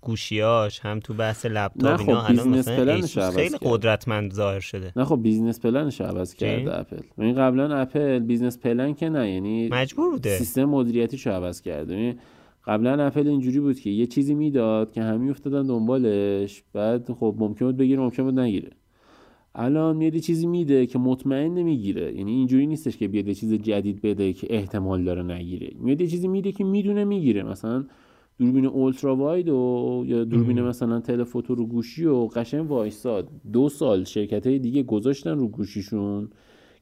گوشیاش 0.00 0.80
هم 0.80 1.00
تو 1.00 1.14
بحث 1.14 1.46
لپتاپ 1.46 2.00
اینا 2.00 2.22
خب 2.22 2.30
الان 2.30 2.48
مثلا 2.48 3.30
خیلی 3.30 3.58
قدرتمند 3.62 4.32
ظاهر 4.32 4.60
شده. 4.60 4.92
نه 4.96 5.04
خب 5.04 5.22
business 5.22 5.60
plan 5.60 5.87
ش 5.87 6.00
عوض 6.00 6.34
کرده 6.34 6.78
اپل. 6.78 7.00
این 7.18 7.34
قبلا 7.34 7.76
اپل 7.76 8.18
business 8.18 8.58
plan 8.58 8.94
که 8.94 9.08
نه 9.08 9.30
یعنی 9.30 9.68
مجبور 9.68 10.10
بوده. 10.10 10.38
سیستم 10.38 10.64
مدیریتیش 10.64 11.26
عوض 11.26 11.60
کرده. 11.62 11.94
یعنی 11.94 12.18
قبلا 12.66 13.06
اپل 13.06 13.28
اینجوری 13.28 13.60
بود 13.60 13.80
که 13.80 13.90
یه 13.90 14.06
چیزی 14.06 14.34
می‌داد 14.34 14.92
که 14.92 15.02
همین 15.02 15.30
افتادن 15.30 15.66
دنبالش 15.66 16.62
بعد 16.72 17.12
خب 17.12 17.34
ممکن 17.38 17.66
بود 17.66 17.76
بگیره 17.76 18.00
ممکن 18.00 18.22
بود 18.22 18.38
نگیره. 18.38 18.70
الان 19.60 19.96
میاد 19.96 20.14
یه 20.14 20.20
چیزی 20.20 20.46
میده 20.46 20.86
که 20.86 20.98
مطمئن 20.98 21.54
نمی‌گیره. 21.54 22.16
یعنی 22.16 22.32
اینجوری 22.32 22.66
نیستش 22.66 22.96
که 22.96 23.08
بیاد 23.08 23.28
یه 23.28 23.34
چیز 23.34 23.52
جدید 23.54 24.00
بده 24.02 24.32
که 24.32 24.46
احتمال 24.50 25.04
داره 25.04 25.22
نگیره. 25.22 25.70
میاد 25.80 26.00
یه 26.00 26.06
چیزی 26.06 26.28
میده 26.28 26.52
که 26.52 26.64
می‌دونه 26.64 27.04
می‌گیره. 27.04 27.42
مثلا 27.42 27.84
دوربین 28.38 28.66
اولترا 28.66 29.16
واید 29.16 29.48
و 29.48 30.04
یا 30.06 30.24
دوربین 30.24 30.62
مثلا 30.62 31.00
تلفوتو 31.00 31.54
رو 31.54 31.66
گوشی 31.66 32.04
و 32.04 32.26
قشنگ 32.26 32.70
وایساد 32.70 33.28
دو 33.52 33.68
سال 33.68 34.04
شرکت 34.04 34.46
های 34.46 34.58
دیگه 34.58 34.82
گذاشتن 34.82 35.38
رو 35.38 35.48
گوشیشون 35.48 36.30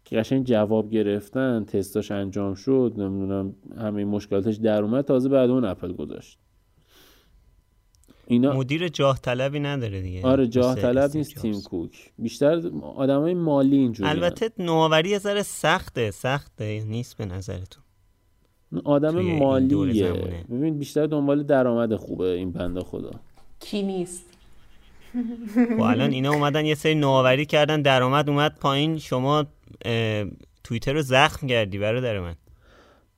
که 0.05 0.17
قشنگ 0.17 0.45
جواب 0.45 0.91
گرفتن 0.91 1.65
تستاش 1.65 2.11
انجام 2.11 2.55
شد 2.55 2.95
نمی‌دونم 2.97 3.55
همه 3.77 4.05
مشکلاتش 4.05 4.57
در 4.57 4.83
اومد. 4.83 5.05
تازه 5.05 5.29
بعد 5.29 5.51
اون 5.51 5.65
اپل 5.65 5.93
گذاشت. 5.93 6.39
اینا 8.27 8.53
مدیر 8.53 8.89
جاه 8.89 9.19
طلبی 9.19 9.61
نداره 9.61 10.01
دیگه. 10.03 10.27
آره 10.27 10.47
جاه 10.47 10.75
طلب 10.75 11.17
نیست 11.17 11.35
تیم 11.35 11.61
کوک. 11.61 12.11
بیشتر 12.19 12.63
آدمای 12.97 13.35
مالی 13.35 13.77
اینجوری 13.77 14.11
البته 14.11 14.51
نوآوری 14.59 15.11
یه 15.11 15.19
ذره 15.19 15.43
سخته 15.43 16.11
سخته 16.11 16.85
نیست 16.85 17.17
به 17.17 17.27
نظرتون؟ 17.27 17.83
آدم 18.85 19.21
مالیه. 19.21 20.13
ببین 20.51 20.79
بیشتر 20.79 21.07
دنبال 21.07 21.43
درآمد 21.43 21.97
خوبه 21.97 22.31
این 22.31 22.53
بنده 22.53 22.81
خدا. 22.81 23.11
کی 23.61 23.83
نیست؟ 23.83 24.25
و 25.15 25.77
خب 25.77 25.81
الان 25.81 26.11
اینا 26.11 26.33
اومدن 26.33 26.67
یه 26.67 26.75
سری 26.75 26.95
نوآوری 26.95 27.47
کردن 27.47 27.83
درآمد 27.83 28.29
اومد 28.29 28.55
پایین. 28.61 28.99
شما 28.99 29.47
توییتر 30.65 30.93
رو 30.93 31.03
زخم 31.03 31.47
کردی 31.47 31.79
برادر 31.79 32.21
من. 32.21 32.35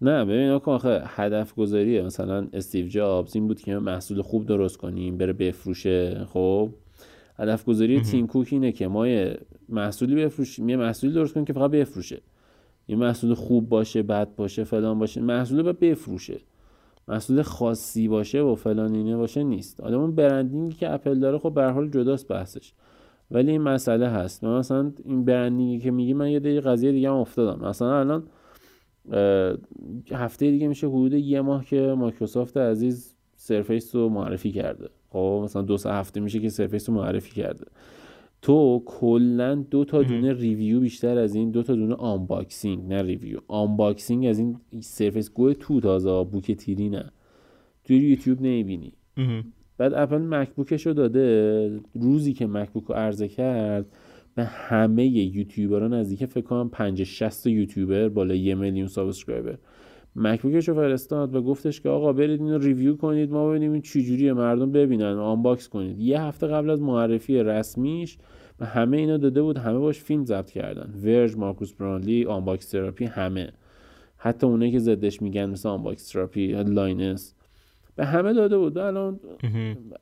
نه 0.01 0.25
ببین 0.25 0.51
آخه 0.51 1.03
هدف 1.05 1.55
گذاریه 1.55 2.03
مثلا 2.03 2.49
استیو 2.53 2.87
جابز 2.87 3.35
این 3.35 3.47
بود 3.49 3.61
که 3.61 3.79
محصول 3.79 4.23
خوب 4.23 4.47
درست 4.47 4.77
کنیم 4.77 5.19
بره 5.19 5.33
بفروشه. 5.33 6.25
خب 6.25 6.71
هدف 7.39 7.65
گذاری 7.65 8.01
تیم 8.01 8.27
کوک 8.27 8.49
اینه 8.51 8.73
که 8.73 8.89
ما 8.89 9.09
یه 9.09 9.39
محصولی 9.69 10.15
بفروشیم 10.15 10.69
یه 10.69 10.77
محصولی 10.77 11.13
درست 11.13 11.35
کنیم 11.35 11.47
که 11.47 11.53
فقط 11.53 11.71
بفروشه. 11.71 12.21
یه 12.89 12.97
محصول 12.97 13.35
خوب 13.35 13.69
باشه 13.69 14.03
بد 14.03 14.35
باشه 14.37 14.65
فلان 14.65 14.99
باشه 14.99 15.21
محصول 15.21 15.63
باید 15.63 15.81
بفروشه. 15.81 16.41
محصول 17.09 17.43
خاصی 17.43 18.09
باشه 18.09 18.41
و 18.41 18.55
فلان 18.55 18.95
اینه 18.95 19.17
باشه 19.17 19.43
نیست. 19.43 19.81
حالا 19.81 20.01
اون 20.01 20.15
برندینگی 20.15 20.77
که 20.77 20.93
اپل 20.93 21.19
داره 21.19 21.39
خب 21.39 21.55
به 21.55 21.65
حال 21.65 21.89
جداست 21.89 22.29
بحثش. 22.29 22.73
ولی 23.31 23.51
این 23.51 23.63
مسئله 23.63 24.09
هست. 24.09 24.45
من 24.45 24.59
مثلا 24.59 24.93
این 25.05 25.25
برندینگی 25.25 25.79
که 25.79 25.91
میگی 25.91 26.15
من 26.15 26.31
یه 26.31 26.61
قضیه 26.61 26.93
دیگه 26.93 27.09
هم 27.09 27.17
افتادم. 27.17 27.69
مثلا 27.69 28.01
الان 28.01 28.23
هفته 30.13 30.51
دیگه 30.51 30.69
میشه 30.69 30.87
حدود 30.89 31.15
یه 31.15 31.41
ماه 31.41 31.65
که 31.65 31.81
مایکروسافت 31.81 32.57
عزیز 32.57 33.15
سرفیس 33.37 33.95
رو 33.95 34.09
معرفی 34.09 34.53
کرده. 34.53 34.89
خب 35.09 35.41
مثلا 35.45 35.63
دو 35.63 35.77
سه 35.77 35.91
هفته 35.91 36.21
میشه 36.21 36.41
که 36.41 36.49
سرفیس 36.49 36.89
رو 36.89 36.95
معرفی 36.95 37.35
کرده. 37.43 37.67
تو 38.43 38.83
کلا 38.87 39.55
دو 39.55 39.85
تا 39.85 40.03
دونه 40.03 40.33
review 40.33 40.81
بیشتر 40.81 41.19
از 41.19 41.35
این 41.35 41.51
دو 41.51 41.63
تا 41.63 41.75
دونه 41.75 41.95
unboxing 41.95 42.89
نه 42.89 43.03
review. 43.03 43.39
unboxing 43.49 44.27
از 44.27 44.39
این 44.39 44.57
Surface 44.81 45.33
Go 45.33 45.53
two 45.53 45.81
تازه 45.81 46.25
Book 46.25 46.53
three 46.53 46.89
نه. 46.89 47.11
توی 47.85 47.97
یوتیوب 47.97 48.41
نمی‌بینی. 48.41 48.93
بعد 49.79 49.95
اپل 49.95 50.19
مکبوکش 50.19 50.87
رو 50.87 50.93
داده. 50.93 51.81
روزی 51.95 52.33
که 52.33 52.47
مکبوک 52.47 52.85
رو 52.85 52.95
عرضه 52.95 53.29
کرد 53.29 53.87
به 54.39 54.45
همه 54.45 55.07
یوتیوبران 55.07 55.95
نزدیک 55.95 56.25
فکر 56.25 56.45
کنم 56.45 56.69
50 56.69 57.05
60 57.05 57.47
یوتیوبر 57.47 58.09
بالا 58.09 58.35
یه 58.35 58.55
میلیون 58.55 58.87
subscriber. 58.87 59.59
مکبوکش 60.17 60.69
رو 60.69 60.75
فرستاد 60.75 61.35
و 61.35 61.43
گفتش 61.43 61.81
که 61.81 61.89
آقا 61.89 62.13
برید 62.13 62.41
اینو 62.41 62.59
review 62.59 62.97
کنید 62.97 63.31
ما 63.31 63.49
ببینیم 63.49 63.73
این 63.73 63.83
چجوریه 63.83 64.33
مردم 64.33 64.73
ببینن 64.73 65.05
unbox 65.05 65.69
کنید. 65.69 65.99
یه 65.99 66.21
هفته 66.21 66.47
قبل 66.47 66.71
از 66.71 66.81
معرفی 66.81 67.43
رسمیش 67.43 68.19
و 68.61 68.67
همه 68.67 68.97
اینا 68.97 69.17
داده 69.17 69.43
بود 69.43 69.59
همه 69.59 69.79
باش 69.79 70.01
فیلم 70.01 70.25
ضبط 70.25 70.51
کردن. 70.51 70.95
Verge 71.03 71.37
Marques 71.37 71.73
Brownlee 71.73 72.25
Unbox 72.25 72.71
Therapy 72.71 73.05
همه. 73.05 73.53
حتی 74.17 74.47
اونایی 74.47 74.73
که 74.73 74.79
زدش 74.79 75.23
میگن 75.23 75.51
مثل 75.51 75.69
Unbox 75.69 76.09
Therapy 76.09 76.53
Linus 76.53 77.35
به 77.97 78.05
همه 78.05 78.33
داده 78.33 78.59
بود. 78.59 78.79
الان 78.79 79.21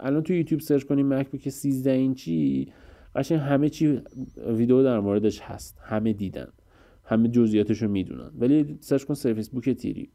الان 0.00 0.22
تو 0.22 0.34
یوتیوب 0.34 0.60
search 0.60 0.82
کنیم 0.82 1.14
مکبوک 1.14 1.48
13 1.48 1.90
اینچی 1.90 2.68
قشنگ 3.16 3.40
همه 3.40 3.68
چی 3.68 4.02
ویدیو 4.46 4.82
در 4.82 5.00
موردش 5.00 5.40
هست. 5.40 5.78
همه 5.82 6.12
دیدن. 6.12 6.48
همه 7.04 7.28
جزئیاتش 7.28 7.82
رو 7.82 7.88
می‌دونن. 7.88 8.30
ولی 8.38 8.78
search 8.80 9.04
کن 9.04 9.14
Surface 9.14 9.48
Book 9.48 9.70
three. 9.70 10.10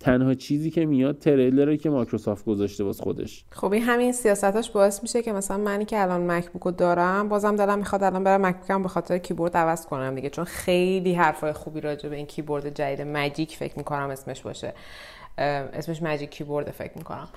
تنها 0.00 0.34
چیزی 0.34 0.70
که 0.70 0.86
میاد 0.86 1.18
تریلره 1.18 1.76
که 1.76 1.90
مایکروسافت 1.90 2.44
گذاشته 2.44 2.84
باز 2.84 3.00
خودش. 3.00 3.44
خب 3.50 3.72
این 3.72 3.82
همین 3.82 4.12
سیاستاش 4.12 4.70
باعث 4.70 5.02
میشه 5.02 5.22
که 5.22 5.32
مثلا 5.32 5.56
منی 5.58 5.84
که 5.84 6.02
الان 6.02 6.30
مکبوک 6.30 6.62
رو 6.62 6.70
دارم 6.70 7.28
بازم 7.28 7.56
دلم 7.56 7.78
می‌خواد 7.78 8.02
الان 8.02 8.24
برم 8.24 8.46
مکبوکم 8.46 8.82
به 8.82 8.88
خاطر 8.88 9.18
کیبورد 9.18 9.56
عوض 9.56 9.86
کنم 9.86 10.14
دیگه. 10.14 10.30
چون 10.30 10.44
خیلی 10.44 11.14
حرفای 11.14 11.52
خوبی 11.52 11.80
راجع 11.80 12.08
به 12.08 12.16
این 12.16 12.26
کیبورد 12.26 12.74
جدید 12.74 13.06
magic 13.06 13.56
فکر 13.56 13.78
می‌کنم 13.78 14.10
اسمش 14.10 14.42
باشه. 14.42 14.74
اسمش 15.38 16.02
Magic 16.02 16.30
Keyboard 16.30 16.70
فکر 16.70 16.92
می‌کنم. 16.98 17.28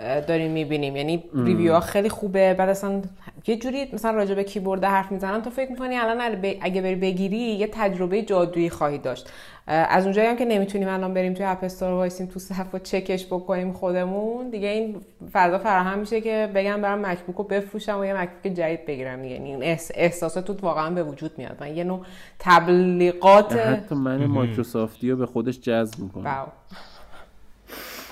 داریم 0.00 0.50
می‌بینیم. 0.50 0.96
یعنی 0.96 1.24
review 1.34 1.72
ها 1.72 1.80
خیلی 1.80 2.08
خوبه. 2.08 2.54
بعد 2.54 2.68
اصلا 2.68 3.02
یه 3.46 3.56
جوری 3.56 3.86
مثلا 3.92 4.10
راجع 4.10 4.34
به 4.34 4.44
کیبورد 4.44 4.84
حرف 4.84 5.12
می‌زنن 5.12 5.42
تو 5.42 5.50
فکر 5.50 5.70
می‌کنی 5.70 5.96
الان 5.96 6.20
اگه 6.60 6.82
بری 6.82 6.94
بگیری 6.94 7.36
یه 7.36 7.68
تجربه 7.72 8.22
جادویی 8.22 8.70
خواهی 8.70 8.98
داشت. 8.98 9.28
از 9.66 10.04
اونجایی 10.04 10.28
هم 10.28 10.36
که 10.36 10.44
نمی‌تونیم 10.44 10.88
الان 10.88 11.14
بریم 11.14 11.34
توی 11.34 11.46
Apple 11.46 11.64
Store 11.64 11.92
وایسیم 11.92 12.26
تو 12.26 12.40
صف 12.40 12.74
و 12.74 12.78
چکش 12.78 13.26
بکنیم 13.26 13.72
خودمون 13.72 14.50
دیگه 14.50 14.68
این 14.68 14.96
فضا 15.32 15.58
فراهم 15.58 15.98
میشه 15.98 16.20
که 16.20 16.50
بگم 16.54 16.82
برام 16.82 17.06
مکبوک 17.06 17.36
رو 17.36 17.44
بفروشم 17.44 17.98
و 17.98 18.04
یه 18.04 18.14
مکبوک 18.14 18.52
جدید 18.52 18.86
بگیرم. 18.86 19.22
دیگه 19.22 19.34
این 19.34 19.62
احساسات 19.94 20.44
تو 20.44 20.66
واقعا 20.66 20.90
به 20.90 21.02
وجود 21.02 21.38
میاد. 21.38 21.56
من 21.60 21.76
یه 21.76 21.84
نوع 21.84 22.00
تبلیغات 22.38 23.56
حتی 23.56 23.94
من 23.94 24.26
مایکروسافتی 24.26 25.10
رو 25.10 25.16
به 25.16 25.26
خودش 25.26 25.60
جذب 25.60 25.98
می‌کنه 25.98 26.30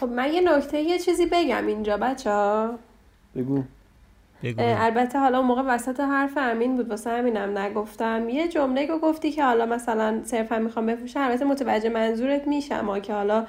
خب 0.01 0.09
من 0.09 0.33
یه 0.33 0.41
نکته 0.41 0.81
یه 0.81 0.99
چیزی 0.99 1.27
بگم 1.27 1.67
اینجا 1.67 1.97
بچه 1.97 2.31
ها 2.31 2.79
بگو. 3.37 3.63
البته 4.59 5.19
حالا 5.19 5.43
موقع 5.43 5.63
وسط 5.63 6.01
حرف 6.01 6.33
امین 6.37 6.77
بود 6.77 6.91
واسه 6.91 7.11
همینم 7.11 7.59
نگفتم. 7.59 8.29
یه 8.29 8.49
جمله 8.49 8.87
که 8.87 8.93
گفتی 8.93 9.33
که 9.33 9.45
حالا 9.45 9.67
مثلا 9.67 10.21
صرفا 10.25 10.59
می‌خوام 10.59 10.87
بفروشم. 10.87 11.21
البته 11.21 11.45
متوجه 11.45 11.89
منظورت 11.89 12.49
میشم 12.49 12.81
ما 12.81 12.99
که 12.99 13.15
حالا 13.15 13.47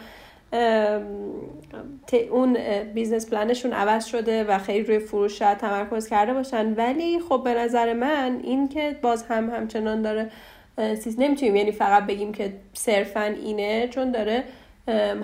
اون 2.32 2.58
business 2.94 3.30
plan 3.30 3.52
شون 3.52 3.74
عوض 3.74 4.06
شده 4.06 4.44
و 4.44 4.58
خیلی 4.58 4.84
روی 4.84 5.00
فروش 5.00 5.40
شاید 5.40 5.58
تمرکز 5.58 6.08
کرده 6.08 6.34
باشن. 6.34 6.74
ولی 6.74 7.20
خب 7.20 7.42
به 7.44 7.54
نظر 7.54 7.94
من 7.94 8.40
این 8.44 8.70
که 8.70 8.96
باز 9.02 9.24
هم 9.24 9.50
همچنان 9.50 10.02
داره 10.02 10.32
سیز 10.96 11.20
نمی‌تونیم 11.20 11.56
یعنی 11.56 11.72
فقط 11.72 12.06
بگیم 12.06 12.32
که 12.32 12.54
صرفا 12.74 13.24
اینه 13.24 13.88
چون 13.88 14.12
داره 14.12 14.44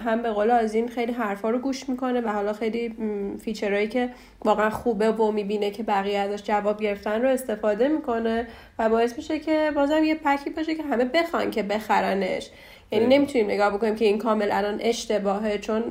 هم 0.06 0.22
به 0.22 0.32
قول 0.32 0.52
آزین 0.52 0.88
خیلی 0.88 1.12
حرفا 1.12 1.50
رو 1.50 1.60
گوش 1.60 1.89
می‌کنه 1.89 2.22
و 2.22 2.28
حالا 2.28 2.54
خیلی 2.54 2.96
feature 3.42 3.74
هایی 3.74 3.88
که 3.88 4.10
واقعا 4.46 4.70
خوبه 4.70 5.12
و 5.12 5.32
می‌بینه 5.32 5.72
که 5.72 5.84
بقیه 5.84 6.20
ازش 6.20 6.43
جواب 6.43 6.82
گرفتن 6.82 7.22
رو 7.22 7.30
استفاده 7.30 7.88
می‌کنه 7.88 8.48
و 8.80 8.89
باعث 8.89 9.17
میشه 9.17 9.39
که 9.39 9.72
بازم 9.76 10.04
یه 10.04 10.15
pack 10.16 10.43
ی 10.43 10.50
باشه 10.50 10.76
که 10.76 10.84
همه 10.84 11.06
بخوان 11.06 11.52
که 11.52 11.63
بخرنش. 11.63 12.50
یعنی 12.91 13.06
نمی‌تونیم 13.06 13.48
نگاه 13.48 13.74
بکنیم 13.74 13.96
که 13.96 14.06
این 14.06 14.17
کامل 14.17 14.50
الان 14.52 14.78
اشتباهه 14.82 15.58
چون 15.58 15.84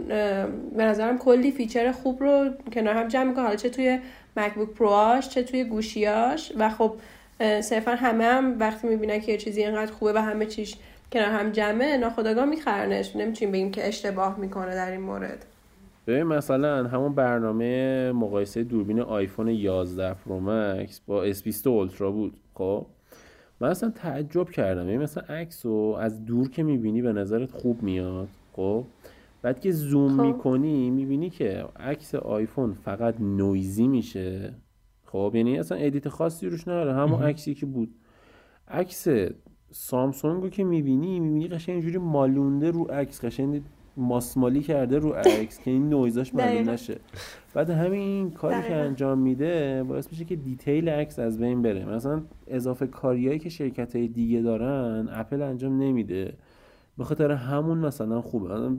به 0.76 0.84
نظرم 0.84 1.18
کلی 1.18 1.50
feature 1.52 1.92
خوب 1.92 2.22
رو 2.22 2.50
کنار 2.72 2.94
هم 2.94 3.08
جمع 3.08 3.24
می‌کنه. 3.24 3.44
حالا 3.44 3.56
چه 3.56 3.68
توی 3.68 3.98
مکبوک 4.36 4.70
پروهاش 4.70 5.28
چه 5.28 5.42
توی 5.42 5.64
گوشیاش 5.64 6.52
و 6.58 6.70
خب 6.70 6.92
صرفا 7.60 7.90
همه 7.90 8.24
هم 8.24 8.56
وقتی 8.58 8.86
می‌بینن 8.86 9.20
که 9.20 9.32
یه 9.32 9.38
چیزی 9.38 9.62
اینقدر 9.64 9.92
خوبه 9.92 10.12
و 10.12 10.18
همه 10.18 10.46
چیش 10.46 10.76
کنار 11.12 11.26
هم 11.26 11.50
جمعه 11.50 11.96
ناخداگاه 11.96 12.44
میخرنش. 12.44 13.16
نمی‌تونیم 13.16 13.52
بگیم 13.52 13.70
که 13.70 13.88
اشتباه 13.88 14.40
می‌کنه 14.40 14.74
در 14.74 14.90
این 14.90 15.00
مورد. 15.00 15.46
ببین 16.06 16.22
مثلا 16.22 16.88
همون 16.88 17.14
برنامه 17.14 18.12
مقایسه 18.12 18.64
دوربین 18.64 19.00
آیفون 19.00 19.48
11 19.48 20.14
پرو 20.14 20.40
مکس 20.40 21.00
با 21.00 21.32
S20 21.32 21.66
اولترا 21.66 22.10
بود 22.10 22.36
خب؟ 22.54 22.86
من 23.60 23.68
اصلا 23.68 23.90
تعجب 23.90 24.50
کردم. 24.50 24.84
ببین 24.86 25.02
مثلا 25.02 25.36
عکس 25.36 25.66
رو 25.66 25.96
از 26.00 26.24
دور 26.24 26.50
که 26.50 26.62
می‌بینی 26.62 27.02
به 27.02 27.12
نظرت 27.12 27.50
خوب 27.50 27.82
میاد 27.82 28.28
خب؟ 28.52 28.84
بعد 29.42 29.60
که 29.60 29.72
زوم 29.72 30.16
خب. 30.16 30.22
می‌کنی 30.22 30.90
می‌بینی 30.90 31.30
که 31.30 31.64
عکس 31.80 32.14
آیفون 32.14 32.74
فقط 32.84 33.14
نویزی 33.20 33.88
میشه 33.88 34.54
خب؟ 35.04 35.32
یعنی 35.34 35.58
اصلا 35.58 35.78
edit 35.78 36.08
خاصی 36.08 36.48
روش 36.48 36.68
نداره. 36.68 36.94
همون 36.94 37.22
عکسی 37.22 37.54
که 37.54 37.66
بود. 37.66 37.94
عکس 38.68 39.08
سامسونگ 39.70 40.42
رو 40.42 40.48
که 40.48 40.64
می‌بینی 40.64 41.20
می‌بینی 41.20 41.48
قشنگ 41.48 41.72
اینجوری 41.72 41.98
مالونده 41.98 42.70
رو 42.70 42.84
عکس 42.84 43.24
قشنگ 43.24 43.62
ماسمالی 43.96 44.60
کرده 44.60 44.98
رو 44.98 45.12
عکس 45.12 45.60
که 45.60 45.70
این 45.70 45.88
نویزاش 45.88 46.34
معلوم 46.34 46.70
نشه. 46.70 46.98
بعد 47.54 47.70
همین 47.70 48.30
کاری 48.30 48.62
که 48.62 48.74
انجام 48.74 49.18
میده 49.18 49.82
باعث 49.82 50.10
میشه 50.10 50.24
که 50.24 50.36
detail 50.36 50.88
عکس 50.88 51.18
از 51.18 51.38
بین 51.38 51.62
بره. 51.62 51.84
مثلا 51.84 52.22
اضافه 52.46 52.86
کاریایی 52.86 53.38
که 53.38 53.48
شرکت 53.48 53.96
های 53.96 54.08
دیگه 54.08 54.42
دارن 54.42 55.08
اپل 55.12 55.42
انجام 55.42 55.82
نمیده. 55.82 56.34
به 56.98 57.04
خاطر 57.04 57.30
همون 57.30 57.78
مثلا 57.78 58.20
خوبه. 58.20 58.70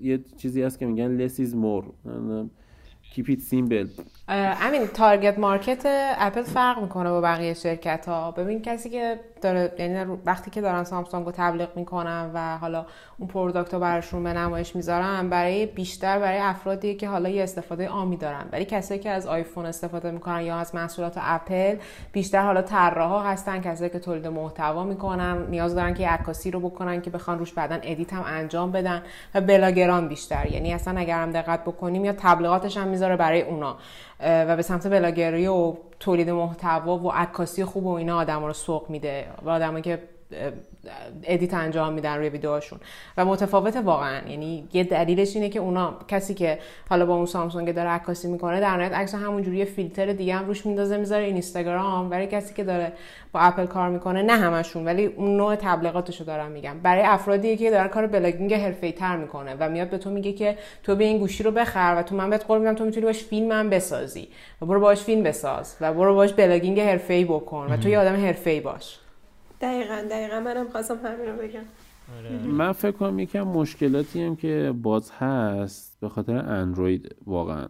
یه 0.00 0.18
چیزی 0.36 0.62
هست 0.62 0.78
که 0.78 0.86
میگن 0.86 1.28
less 1.28 1.32
is 1.32 1.52
more. 1.52 1.84
keep 3.14 3.28
it 3.28 3.40
simple. 3.40 3.88
همین 4.28 4.86
target 4.86 5.38
market 5.38 5.82
اپل 6.18 6.42
فرق 6.42 6.78
می‌کنه 6.78 7.10
با 7.10 7.20
بقیه 7.20 7.54
شرکت 7.54 8.08
ها 8.08 8.30
ببین 8.30 8.62
کسی 8.62 8.90
که 8.90 9.20
داره 9.42 9.72
یعنی 9.78 10.18
وقتی 10.26 10.50
که 10.50 10.60
دارن 10.60 10.84
سامسونگ 10.84 11.26
رو 11.26 11.32
تبلیغ 11.32 11.68
می‌کنن 11.76 12.30
و 12.34 12.58
حالا 12.58 12.86
اون 13.18 13.28
product 13.28 13.74
رو 13.74 13.80
براشون 13.80 14.24
به 14.24 14.32
نمایش 14.32 14.76
می‌ذارن 14.76 15.30
برای 15.30 15.66
بیشتر 15.66 16.18
برای 16.18 16.38
افرادی 16.38 16.94
که 16.94 17.08
حالا 17.08 17.28
یه 17.28 17.42
استفاده 17.42 17.88
عامی 17.88 18.16
دارن. 18.16 18.44
ولی 18.52 18.64
کسایی 18.64 19.00
که 19.00 19.10
از 19.10 19.26
آیفون 19.26 19.66
استفاده 19.66 20.10
می‌کنن 20.10 20.40
یا 20.40 20.56
از 20.56 20.74
محصولات 20.74 21.14
اپل 21.20 21.76
بیشتر 22.12 22.42
حالا 22.42 22.62
طراحا 22.62 23.22
هستن 23.22 23.60
کسایی 23.60 23.90
که 23.90 23.98
تولید 23.98 24.26
محتوا 24.26 24.84
می‌کنن 24.84 25.46
نیاز 25.50 25.74
دارن 25.74 25.94
که 25.94 26.08
عکاسی 26.08 26.50
رو 26.50 26.60
بکنن 26.60 27.00
که 27.00 27.10
بخوان 27.10 27.38
روش 27.38 27.52
بعدا 27.52 27.78
edit 27.82 28.12
هم 28.12 28.24
انجام 28.26 28.72
بدن 28.72 29.02
و 29.34 29.40
بلاگران 29.40 30.08
بیشتر. 30.08 30.46
یعنی 30.46 30.74
اصلا 30.74 31.00
اگر 31.00 31.18
هم 31.18 31.30
دقت 31.30 31.64
بکنیم 31.64 32.04
یا 32.04 32.12
تبلیغاتش 32.12 32.76
هم 32.76 32.88
می‌ذاره 32.88 33.16
برای 33.16 33.42
اونا. 33.42 33.76
و 34.20 34.56
به 34.56 34.62
سمت 34.62 34.86
بلاگری 34.86 35.46
و 35.46 35.74
تولید 36.00 36.30
محتوا 36.30 36.98
و 36.98 37.10
عکاسی 37.10 37.64
خوب 37.64 37.86
و 37.86 37.90
اینا 37.90 38.16
آدم 38.16 38.44
رو 38.44 38.52
سوق 38.52 38.90
میده. 38.90 39.26
و 39.42 39.50
آدمایی 39.50 39.82
که 39.82 39.98
edit 41.24 41.54
انجام 41.54 41.92
میدن 41.92 42.16
روی 42.16 42.28
ویدیوهاشون. 42.28 42.80
و 43.16 43.24
متفاوت 43.24 43.76
واقعا. 43.76 44.28
یعنی 44.28 44.68
یه 44.72 44.84
دلیلش 44.84 45.36
اینه 45.36 45.48
که 45.48 45.58
اونا 45.58 45.94
کسی 46.08 46.34
که 46.34 46.58
حالا 46.90 47.06
با 47.06 47.14
اون 47.14 47.26
سامسونگ 47.26 47.74
داره 47.74 47.88
عکاسی 47.88 48.28
می‌کنه 48.28 48.60
در 48.60 48.76
نهایت 48.76 48.92
عکس 48.92 49.14
همونجوری 49.14 49.64
فیلتر 49.64 50.12
دیگه 50.12 50.34
هم 50.34 50.46
روش 50.46 50.66
میندازه 50.66 50.96
می‌ذاره 50.96 51.24
اینستاگرام. 51.24 52.08
برای 52.08 52.26
کسی 52.26 52.54
که 52.54 52.64
داره 52.64 52.92
با 53.32 53.40
اپل 53.40 53.66
کار 53.66 53.88
می‌کنه 53.88 54.22
نه 54.22 54.32
همشون 54.32 54.84
ولی 54.84 55.06
اون 55.06 55.36
نوع 55.36 55.54
تبلیغاتشو 55.54 56.24
دارم 56.24 56.50
میگم. 56.50 56.78
برای 56.82 57.02
افرادی 57.02 57.56
که 57.56 57.70
داره 57.70 57.88
کار 57.88 58.06
blogging 58.06 58.54
حرفه‌ای 58.54 58.92
تر 58.92 59.16
می‌کنه 59.16 59.56
و 59.60 59.68
میاد 59.68 59.90
به 59.90 59.98
تو 59.98 60.10
میگه 60.10 60.32
که 60.32 60.58
تو 60.82 60.96
به 60.96 61.04
این 61.04 61.18
گوشی 61.18 61.42
رو 61.42 61.50
بخر 61.50 61.94
و 61.98 62.02
تو 62.02 62.16
من 62.16 62.30
بهت 62.30 62.46
قول 62.46 62.58
میدم 62.58 62.74
تو 62.74 62.84
می‌تونی 62.84 63.06
باش 63.06 63.24
فیلم 63.24 63.52
هم 63.52 63.70
بسازی 63.70 64.28
و 64.62 64.66
برو 64.66 64.80
باش 64.80 65.02
فیلم 65.02 65.22
بساز 65.22 65.76
و 65.80 65.92
برو 65.92 66.14
باش 66.14 66.32
blogging 66.32 66.80
حرفه‌ای 66.80 67.24
بکن 67.24 67.66
و 67.70 67.76
تو 67.76 67.88
یه 67.88 67.98
آدم 67.98 68.24
حرفه‌ای 68.24 68.60
باش. 68.60 68.98
دقیقا 69.60 70.06
دقیقا. 70.10 70.40
منم 70.40 70.68
خواستم 70.68 70.98
همین 71.04 71.26
رو 71.26 71.36
بگم. 71.36 71.64
آره. 72.18 72.30
من 72.46 72.72
فکر 72.72 72.90
کنم 72.90 73.18
یکم 73.18 73.42
مشکلاتی 73.42 74.22
هم 74.22 74.36
که 74.36 74.74
باز 74.82 75.10
هست 75.10 75.96
به 76.00 76.08
خاطر 76.08 76.36
اندروید 76.36 77.16
واقعا. 77.26 77.68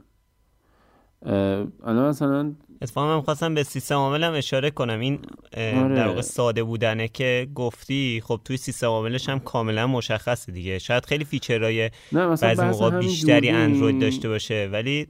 الان 1.84 2.08
مثلا 2.08 2.52
اتفاقا 2.82 3.16
من 3.16 3.20
خواستم 3.20 3.54
به 3.54 3.62
سیستم 3.62 3.94
عامل 3.94 4.24
اشاره 4.24 4.70
کنم. 4.70 5.00
این 5.00 5.18
آره. 5.56 5.94
در 5.94 6.08
واقع 6.08 6.20
ساده 6.20 6.64
بودنه 6.64 7.08
که 7.08 7.48
گفتی 7.54 8.22
خب 8.24 8.40
توی 8.44 8.56
سیستم 8.56 8.86
عاملش 8.86 9.28
هم 9.28 9.40
کاملا 9.40 9.86
مشخصه 9.86 10.52
دیگه. 10.52 10.78
شاید 10.78 11.06
خیلی 11.06 11.24
feature 11.24 11.75
های 11.75 11.90
بعضی 12.12 12.62
موقع 12.62 12.98
بیشتری 12.98 13.48
اندروید 13.48 14.00
داشته 14.00 14.28
باشه 14.28 14.68
ولی 14.72 15.06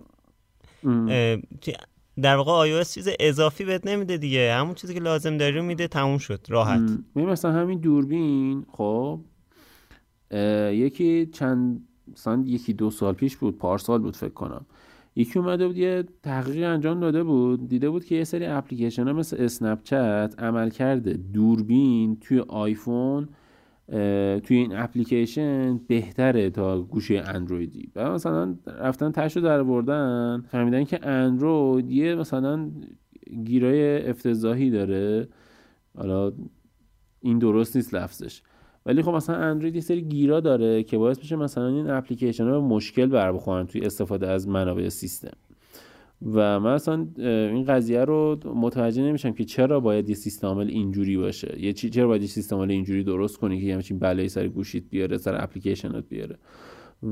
در 2.23 2.37
واقع 2.37 2.83
iOS 2.83 2.89
چیز 2.95 3.09
اضافی 3.21 3.65
بهت 3.65 3.87
نمیده 3.87 4.17
دیگه. 4.17 4.55
همون 4.55 4.75
چیزی 4.75 4.95
که 4.95 5.01
لازم 5.01 5.37
داری 5.37 5.57
رو 5.57 5.63
میده 5.63 5.89
تموم 5.89 6.19
شد. 6.19 6.41
راحت. 6.49 6.81
مثلا 7.17 7.53
همین 7.53 7.79
دوربین 7.79 8.67
خب 8.73 9.21
یکی 10.71 11.27
چند 11.27 11.89
مثلا 12.13 12.43
یکی 12.47 12.73
دو 12.73 12.91
سال 12.91 13.15
پیش 13.15 13.37
بود 13.37 13.59
پارسال 13.59 13.99
بود 13.99 14.17
فکر 14.17 14.33
کنم. 14.33 14.67
یکی 15.17 15.39
اومده 15.39 15.67
بود 15.67 15.77
یه 15.77 16.05
تحقیق 16.23 16.69
انجام 16.69 17.01
داده 17.01 17.23
بود 17.23 17.69
دیده 17.69 17.91
بود 17.91 18.05
که 18.05 18.15
یه 18.15 18.25
سری 18.25 18.47
اپلیکیشن 18.47 19.07
ها 19.07 19.13
مثل 19.13 19.37
اسنپ 19.45 19.83
چت 19.83 20.35
عمل 20.39 20.71
کرده 20.71 21.13
دوربین 21.13 22.21
توی 22.21 22.41
آیفون 22.49 23.29
توی 24.39 24.57
این 24.57 24.77
اپلیکیشن 24.77 25.81
بهتره 25.89 26.51
تا 26.51 26.83
گوشی 26.83 27.17
اندرویدی. 27.17 27.91
و 27.97 28.13
مثلا 28.13 28.57
رفتن 28.67 29.13
تشو 29.13 29.41
در 29.41 29.63
بردن 29.63 30.45
فهمیدن 30.49 30.85
که 30.85 31.07
اندروید 31.07 31.91
یه 31.91 32.15
مثلا 32.15 32.71
گیرای 33.45 34.09
افتضاحی 34.09 34.71
داره. 34.71 35.29
حالا 35.97 36.33
این 37.21 37.39
درست 37.39 37.77
نیست 37.77 37.95
لفظش. 37.95 38.43
ولی 38.87 39.03
خب 39.03 39.11
مثلا 39.11 39.37
اندروید 39.37 39.75
یه 39.75 39.81
سری 39.81 40.03
گیرا 40.03 40.41
داره 40.41 40.83
که 40.83 40.99
باعث 40.99 41.19
میشه 41.19 41.37
مثلا 41.37 41.69
این 41.69 41.91
اپلیکیشن 41.91 42.49
ها 42.49 42.61
مشکل 42.61 43.07
بر 43.07 43.65
توی 43.65 43.81
استفاده 43.81 44.29
از 44.29 44.49
منابع 44.49 44.89
سیستم. 44.89 45.37
و 46.23 46.61
من 46.61 46.73
اصلا 46.73 47.09
این 47.17 47.65
قضیه 47.65 48.05
رو 48.05 48.39
متوجه 48.55 49.03
نمیشم 49.03 49.33
که 49.33 49.45
چرا 49.45 49.81
باید 49.81 50.09
یه 50.09 50.15
سیستم 50.15 50.47
عامل 50.49 50.69
اینجوری 50.69 51.17
باشه. 51.17 51.57
یه 51.61 51.73
چی 51.73 51.91
چرا 51.91 52.07
باید 52.07 52.23
یه 52.23 52.29
سیستم 52.29 52.57
عامل 52.57 52.71
اینجوری 52.71 53.05
درست 53.05 53.37
کنی 53.37 53.67
که 53.67 53.75
همچین 53.75 53.99
بلایی 53.99 54.29
سر 54.29 54.49
گوشیت 54.49 54.85
بیاره 54.91 55.19
سر 55.19 55.43
اپلیکیشنت 55.43 56.05
بیاره. 56.09 56.39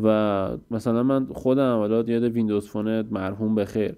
و 0.02 0.58
مثلا 0.70 1.02
من 1.02 1.26
خودم 1.26 1.76
حالا 1.76 2.04
یاد 2.06 2.24
ویندوز 2.24 2.68
فون 2.68 3.06
مرحوم 3.10 3.54
بخیر 3.54 3.96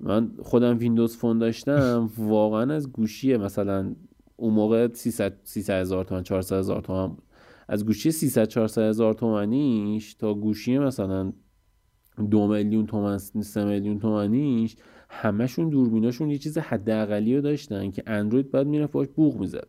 من 0.00 0.30
خودم 0.42 0.78
ویندوز 0.78 1.16
فون 1.16 1.38
داشتم 1.38 2.10
واقعا 2.18 2.74
از 2.74 2.92
گوشی 2.92 3.36
مثلا 3.36 3.94
اون 4.36 4.54
موقع 4.54 4.88
300 4.92 5.36
300 5.44 5.80
هزار 5.80 6.04
تومن 6.04 6.22
400 6.22 6.56
هزار 6.56 6.80
بود 6.80 7.22
از 7.68 7.86
گوشی 7.86 8.10
300 8.10 8.48
400 8.48 8.82
هزار 8.82 9.14
تومنیش 9.14 10.14
تا 10.14 10.34
گوشی 10.34 10.78
مثلا 10.78 11.32
دو 12.22 12.46
میلیون 12.46 12.86
تومن 12.86 13.18
سه 13.18 13.64
میلیون 13.64 13.98
تومنیش 13.98 14.76
همشون 15.08 15.68
دوربیناشون 15.68 16.30
یه 16.30 16.38
چیز 16.38 16.58
حداقلی 16.58 17.36
رو 17.36 17.42
داشتن 17.42 17.90
که 17.90 18.02
اندروید 18.06 18.50
بعد 18.50 18.66
می‌رفت 18.66 18.92
باش 18.92 19.08
بوق 19.08 19.40
می‌زد. 19.40 19.68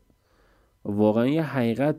واقعا 0.86 1.28
یه 1.28 1.44
حقیقت 1.44 1.96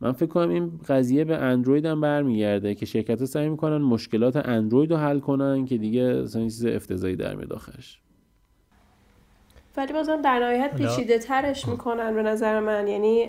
من 0.00 0.12
فکر 0.12 0.26
کنم 0.26 0.48
این 0.48 0.80
قضیه 0.88 1.24
به 1.24 1.36
اندروید 1.36 1.86
هم 1.86 2.00
برمیگرده 2.00 2.74
که 2.74 2.86
شرکت 2.86 3.20
ها 3.20 3.26
سعی 3.26 3.48
می‌کنن 3.48 3.76
مشکلات 3.76 4.36
اندروید 4.36 4.90
رو 4.90 4.96
حل 4.96 5.18
کنن 5.18 5.64
که 5.64 5.78
دیگه 5.78 6.02
اصلا 6.02 6.42
چیز 6.42 6.66
افتضاحی 6.66 7.16
در 7.16 7.34
میاد 7.34 7.52
ولی 9.76 9.92
بازم 9.92 10.22
در 10.22 10.38
نهایت 10.38 10.74
پیچیده 10.74 11.18
ترش 11.18 11.68
می‌کنن 11.68 12.14
به 12.14 12.22
نظر 12.22 12.60
من. 12.60 12.88
یعنی 12.88 13.28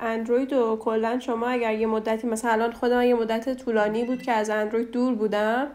اندروید 0.00 0.52
و 0.52 0.76
کلا 0.76 1.18
شما 1.18 1.46
اگر 1.48 1.74
یه 1.74 1.86
مدتی 1.86 2.26
مثلا 2.26 2.50
الان 2.50 2.72
خودم 2.72 3.02
یه 3.02 3.14
مدت 3.14 3.54
طولانی 3.54 4.04
بود 4.04 4.22
که 4.22 4.32
از 4.32 4.50
اندروید 4.50 4.90
دور 4.90 5.14
بودم 5.14 5.66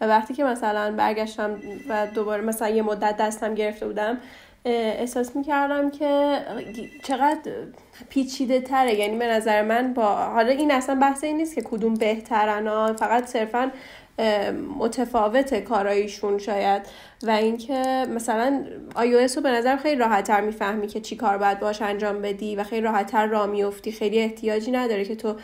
و 0.00 0.06
وقتی 0.06 0.34
که 0.34 0.44
مثلا 0.44 0.94
برگشتم 0.96 1.58
و 1.88 2.06
دوباره 2.14 2.42
مثلا 2.42 2.68
یه 2.68 2.82
مدت 2.82 3.16
دستم 3.16 3.54
گرفته 3.54 3.86
بودم 3.86 4.18
احساس 4.64 5.36
می‌کردم 5.36 5.90
که 5.90 6.38
چقدر 7.04 7.50
پیچیده 8.08 8.60
تره. 8.60 8.94
یعنی 8.94 9.16
به 9.18 9.26
نظر 9.26 9.62
من 9.62 9.94
با 9.94 10.14
حالا 10.14 10.50
این 10.50 10.72
اصلا 10.72 10.94
بحث 10.94 11.24
این 11.24 11.36
نیست 11.36 11.54
که 11.54 11.62
کدوم 11.62 11.94
بهترن 11.94 12.92
فقط 12.92 13.26
صرفا 13.26 13.70
متفاوت 14.78 15.54
کارایشون 15.54 16.38
شاید. 16.38 16.82
و 17.26 17.30
اینکه 17.30 18.06
مثلا 18.14 18.64
iOS 18.94 19.36
رو 19.36 19.42
به 19.42 19.50
نظر 19.50 19.76
خیلی 19.76 20.00
راحتتر 20.00 20.40
می‌فهمی 20.40 20.86
که 20.86 21.00
چی 21.00 21.16
کار 21.16 21.38
باید 21.38 21.60
باش 21.60 21.82
انجام 21.82 22.22
بدی 22.22 22.56
و 22.56 22.64
خیلی 22.64 22.82
راحتتر 22.82 23.26
را 23.26 23.46
میفتی 23.46 23.92
خیلی 23.92 24.18
احتیاجی 24.18 24.70
نداره 24.70 25.04
که 25.04 25.16
تو 25.16 25.34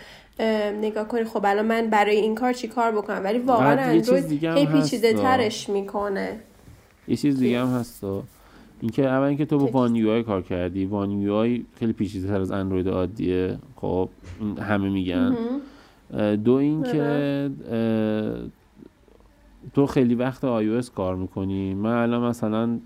نگاه 0.81 1.09
کنی 1.09 1.25
خب 1.25 1.47
الان 1.47 1.67
من 1.67 1.91
برای 1.91 2.17
این 2.17 2.35
کار 2.35 2.53
چی 2.53 2.69
کار 2.69 2.91
بکنم؟ 2.93 3.25
ولی 3.25 3.39
واقعا 3.39 3.81
اندروید 3.81 4.45
هی 4.45 4.67
پیچیده 4.67 5.13
ترش 5.13 5.69
می‌کنه. 5.69 6.41
یه 7.09 7.17
چیز 7.17 7.39
دیگه 7.39 7.61
هم 7.61 7.67
هست 7.67 8.05
اینکه 8.81 9.09
اول 9.09 9.27
اینکه 9.27 9.45
تو 9.45 9.59
با 9.59 9.67
وان 9.67 9.97
یو 9.97 10.23
کار 10.23 10.43
کردی. 10.43 10.85
وان 10.85 11.11
یو 11.11 11.59
خیلی 11.79 11.93
پیچیده 11.93 12.29
تر 12.29 12.41
از 12.41 12.51
اندروید 12.51 12.89
عادیه. 12.89 13.59
خب 13.77 14.09
همه 14.61 14.89
میگن. 14.89 15.37
دو 16.45 16.53
اینکه 16.53 17.51
تو 19.75 19.87
خیلی 19.87 20.15
وقت 20.15 20.41
iOS 20.41 20.91
کار 20.91 21.17
می‌کنی؟ 21.17 21.75
من 21.75 21.93
الان 21.93 22.29
مثلا 22.29 22.79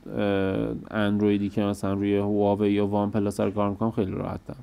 اندرویدی 0.91 1.49
که 1.49 1.63
مثلا 1.63 1.93
روی 1.93 2.17
هواوی 2.17 2.73
یا 2.73 2.87
وان 2.87 3.11
پلاس 3.11 3.41
کار 3.41 3.71
می‌کنم 3.71 3.91
خیلی 3.91 4.13
راحتم. 4.13 4.57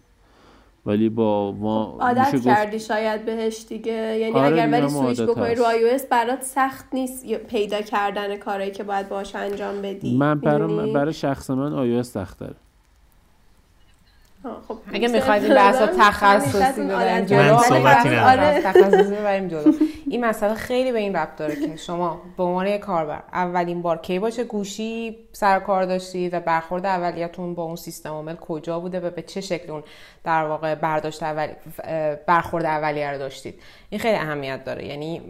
ولی 0.85 1.09
با 1.09 1.51
ما 1.51 1.95
خب، 1.97 2.01
عادت 2.03 2.43
کردی 2.43 2.79
شاید 2.79 3.25
بهش 3.25 3.65
دیگه. 3.69 3.91
یعنی 3.93 4.33
آره 4.33 4.53
اگر 4.53 4.71
ولی 4.71 4.89
سویچ 4.89 5.21
بکنی 5.21 5.55
رو 5.55 5.63
iOS 5.63 6.01
برات 6.09 6.41
سخت 6.41 6.85
نیست 6.93 7.33
پیدا 7.33 7.81
کردن 7.81 8.37
کاری 8.37 8.71
که 8.71 8.83
باید 8.83 9.09
باش 9.09 9.35
انجام 9.35 9.81
بدی. 9.81 10.17
من 10.17 10.39
برای, 10.39 10.93
برای 10.93 11.13
شخص 11.13 11.49
من 11.49 12.01
iOS 12.01 12.05
سخت 12.05 12.39
داره 12.39 12.55
خب 14.67 14.77
اگه 14.93 15.07
می‌خواید 15.07 15.43
این 15.43 15.53
بحث 15.53 15.81
تخصصی 15.99 16.81
ببریم 16.81 17.25
جلو. 17.25 17.53
من 17.53 17.57
صحبتی 17.57 18.15
آره. 18.15 18.61
تخصصی 18.61 19.15
ببریم 19.15 19.47
جلو. 19.47 19.73
این 20.09 20.25
مسئله 20.25 20.53
خیلی 20.53 20.91
به 20.91 20.99
این 20.99 21.15
ربط 21.15 21.35
داره 21.35 21.55
که 21.55 21.75
شما 21.75 22.21
به 22.37 22.43
عنوان 22.43 22.67
یک 22.67 22.81
کاربر 22.81 23.23
اولین 23.33 23.81
بار 23.81 23.97
کی 23.97 24.19
باشه 24.19 24.43
گوشی 24.43 25.17
سر 25.31 25.59
کار 25.59 25.85
داشتید 25.85 26.33
و 26.33 26.39
برخورد 26.39 26.85
اولیتون 26.85 27.55
با 27.55 27.63
اون 27.63 27.75
سیستم 27.75 28.09
عامل 28.09 28.35
کجا 28.35 28.79
بوده 28.79 28.99
و 28.99 29.09
به 29.09 29.21
چه 29.21 29.41
شکل 29.41 29.71
اون 29.71 29.83
در 30.23 30.43
واقع 30.43 30.75
برداشت 30.75 31.23
اولی 31.23 31.53
برخورد 32.27 32.65
اولیه 32.65 33.11
رو 33.11 33.17
داشتید. 33.17 33.59
این 33.89 33.99
خیلی 33.99 34.15
اهمیت 34.15 34.63
داره. 34.63 34.85
یعنی 34.85 35.21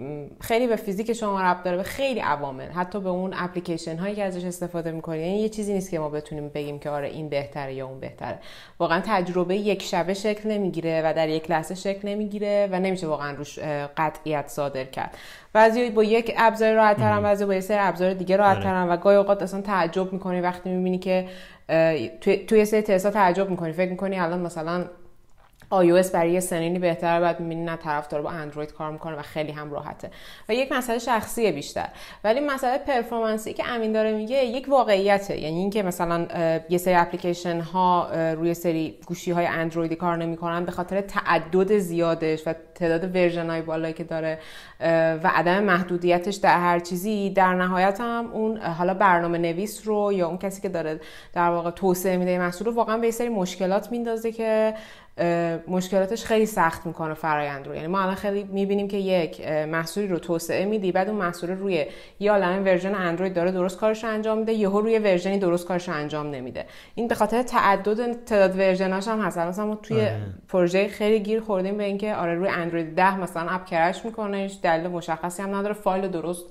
خیلی 0.42 0.68
به 0.68 0.76
فیزیک 0.76 1.14
شما 1.14 1.42
ربط 1.42 1.64
داره 1.64 1.78
به 1.78 1.84
خیلی 1.84 2.20
عوامل. 2.20 2.68
حتی 2.68 3.00
به 3.00 3.10
اون 3.10 3.34
اپلیکیشن 3.38 3.98
هایی 3.98 4.16
که 4.16 4.24
ازش 4.24 4.44
استفاده 4.46 4.92
می‌کنید 4.92 5.22
یعنی 5.22 5.40
یه 5.40 5.50
چیزی 5.50 5.74
نیست 5.74 5.92
که 5.92 6.00
ما 6.00 6.10
بتونیم 6.10 6.50
بگیم 6.50 6.80
که 6.80 6.90
آره 6.90 7.08
این 7.08 7.30
بهتره 7.30 7.74
یا 7.74 7.88
اون 7.88 8.00
بهتره. 8.00 8.40
واقعا 8.80 9.03
تجربه 9.06 9.56
یک 9.56 9.84
شبه 9.84 10.14
شکل 10.14 10.52
نمی‌گیره 10.52 11.02
و 11.06 11.14
در 11.14 11.30
یک 11.30 11.52
لحظه 11.52 11.76
شکل 11.76 12.08
نمی‌گیره 12.08 12.70
و 12.72 12.80
نمیشه 12.80 13.08
واقعا 13.08 13.32
روش 13.32 13.60
قطعیت 13.98 14.48
صادر 14.48 14.84
کرد. 14.84 15.18
بعضی 15.54 15.90
با 15.90 16.04
یک 16.04 16.34
ابزار 16.38 16.74
راحت 16.74 16.98
ترن 16.98 17.24
بعضی 17.24 17.46
با 17.46 17.54
یه 17.54 17.60
سری 17.60 17.78
ابزار 17.80 18.14
دیگه 18.14 18.38
راحت 18.38 18.56
آره. 18.56 18.64
ترن 18.64 18.90
و 18.90 18.98
گاهی 18.98 19.18
اوقات 19.18 19.44
اصلا 19.44 19.62
تعجب 19.62 20.14
می‌کنی 20.14 20.42
وقتی 20.42 20.70
می‌بینی 20.70 20.98
که 20.98 21.26
توی 22.22 22.38
توی 22.38 22.66
سری 22.66 22.82
تستا 22.82 23.12
تعجب 23.12 23.50
می‌کنی. 23.50 23.72
فکر 23.72 23.90
می‌کنی 23.92 24.20
الان 24.20 24.40
مثلا 24.40 24.86
iOS 25.82 26.12
برای 26.12 26.32
یه 26.32 26.40
سنینی 26.40 26.80
بهتره 26.80 27.20
بعد 27.20 27.40
می‌بینی 27.40 27.66
نه 27.66 27.76
طرف 27.76 28.14
با 28.14 28.30
اندروید 28.30 28.74
کار 28.74 28.92
می‌کنه 28.92 29.16
و 29.16 29.22
خیلی 29.22 29.52
هم 29.52 29.72
راحته. 29.72 30.10
و 30.50 30.54
یک 30.54 30.72
مسئله 30.72 31.00
شخصی 31.00 31.52
بیشتر. 31.52 31.88
ولی 32.24 32.40
مسئله 32.40 32.78
پرفورمنسی 32.78 33.54
که 33.54 33.70
امین 33.70 33.92
داره 33.92 34.14
میگه 34.14 34.46
یک 34.46 34.70
واقعیته. 34.70 35.40
یعنی 35.40 35.60
اینکه 35.60 35.84
مثلا 35.84 36.28
یه 36.70 36.78
سری 36.78 36.94
اپلیکیشن 36.94 37.60
ها 37.60 38.08
روی 38.34 38.54
سری 38.54 38.98
گوشی 39.06 39.32
های 39.32 39.46
اندرویدی 39.46 39.96
کار 39.96 40.18
نمی‌کنن 40.18 40.66
به 40.66 40.72
خاطر 40.72 41.02
تعدد 41.02 41.78
زیادش 41.78 42.48
و 42.48 42.54
تعداد 42.76 43.16
ورژن 43.16 43.50
های 43.50 43.62
بالایی 43.62 43.94
که 43.94 44.04
داره 44.04 44.40
و 45.24 45.32
عدم 45.36 45.64
محدودیتش 45.64 46.36
در 46.36 46.60
هر 46.60 46.80
چیزی. 46.80 47.30
در 47.30 47.54
نهایت 47.54 48.02
هم 48.02 48.30
اون 48.34 48.58
حالا 48.58 48.94
برنامه 48.94 49.38
نویس 49.38 49.88
رو 49.88 50.14
یا 50.14 50.28
اون 50.28 50.38
کسی 50.38 50.62
که 50.62 50.70
داره 50.70 51.00
در 51.34 51.50
واقع 51.50 51.72
توسعه 51.72 52.18
میده 52.18 52.40
محصول 52.40 52.68
رو 52.68 52.74
واقعا 52.74 52.98
به 52.98 53.12
سری 53.12 53.30
مشکلات 53.30 53.92
میندازه 53.92 54.32
که 54.32 54.74
مشکلاتش 55.68 56.26
خیلی 56.26 56.46
سخت 56.46 56.86
می‌کنه 56.86 57.14
فرایند 57.14 57.68
رو. 57.68 57.76
یعنی 57.76 57.88
ما 57.88 58.02
الان 58.02 58.16
خیلی 58.16 58.44
می‌بینیم 58.44 58.88
که 58.88 58.98
یک 58.98 59.48
محصولی 59.48 60.08
رو 60.08 60.20
توسعه 60.20 60.66
میدی 60.66 60.92
بعد 60.92 61.10
اون 61.10 61.18
محصول 61.18 61.50
روی 61.50 61.86
یه 62.20 62.32
عالمه 62.32 62.60
version 62.60 62.96
اندروید 62.96 63.34
داره 63.34 63.52
درست 63.52 63.80
کارش 63.80 64.04
رو 64.04 64.10
انجام 64.10 64.38
میده 64.38 64.54
یهو 64.54 64.82
روی 64.82 65.00
version 65.00 65.35
ی 65.35 65.40
درست 65.40 65.68
کارش 65.68 65.90
رو 65.90 65.96
انجام 65.96 66.30
نمیده. 66.30 66.66
این 66.96 67.08
به 67.08 67.16
خاطر 67.16 67.44
تعدد 67.44 68.26
تعداد 68.26 68.60
version 68.60 68.97
اش 68.97 69.08
هم 69.08 69.22
هست. 69.22 69.38
مثلا 69.38 69.66
ما 69.66 69.76
توی 69.76 70.02
آره. 70.02 70.20
پروژه 70.48 70.88
خیلی 70.88 71.20
گیر 71.20 71.40
خوردیم 71.40 71.78
به 71.78 71.84
اینکه 71.84 72.16
آره 72.16 72.36
روی 72.36 72.50
اندروید 72.50 72.96
10 72.96 73.20
مثلا 73.20 73.50
app 73.50 73.66
crash 73.66 74.06
می‌کنه 74.06 74.38
هیچ 74.38 74.62
دلیل 74.62 74.88
مشخصی 74.88 75.44
هم 75.44 75.56
نداره 75.56 75.74
فایل 75.74 76.08
درست 76.08 76.46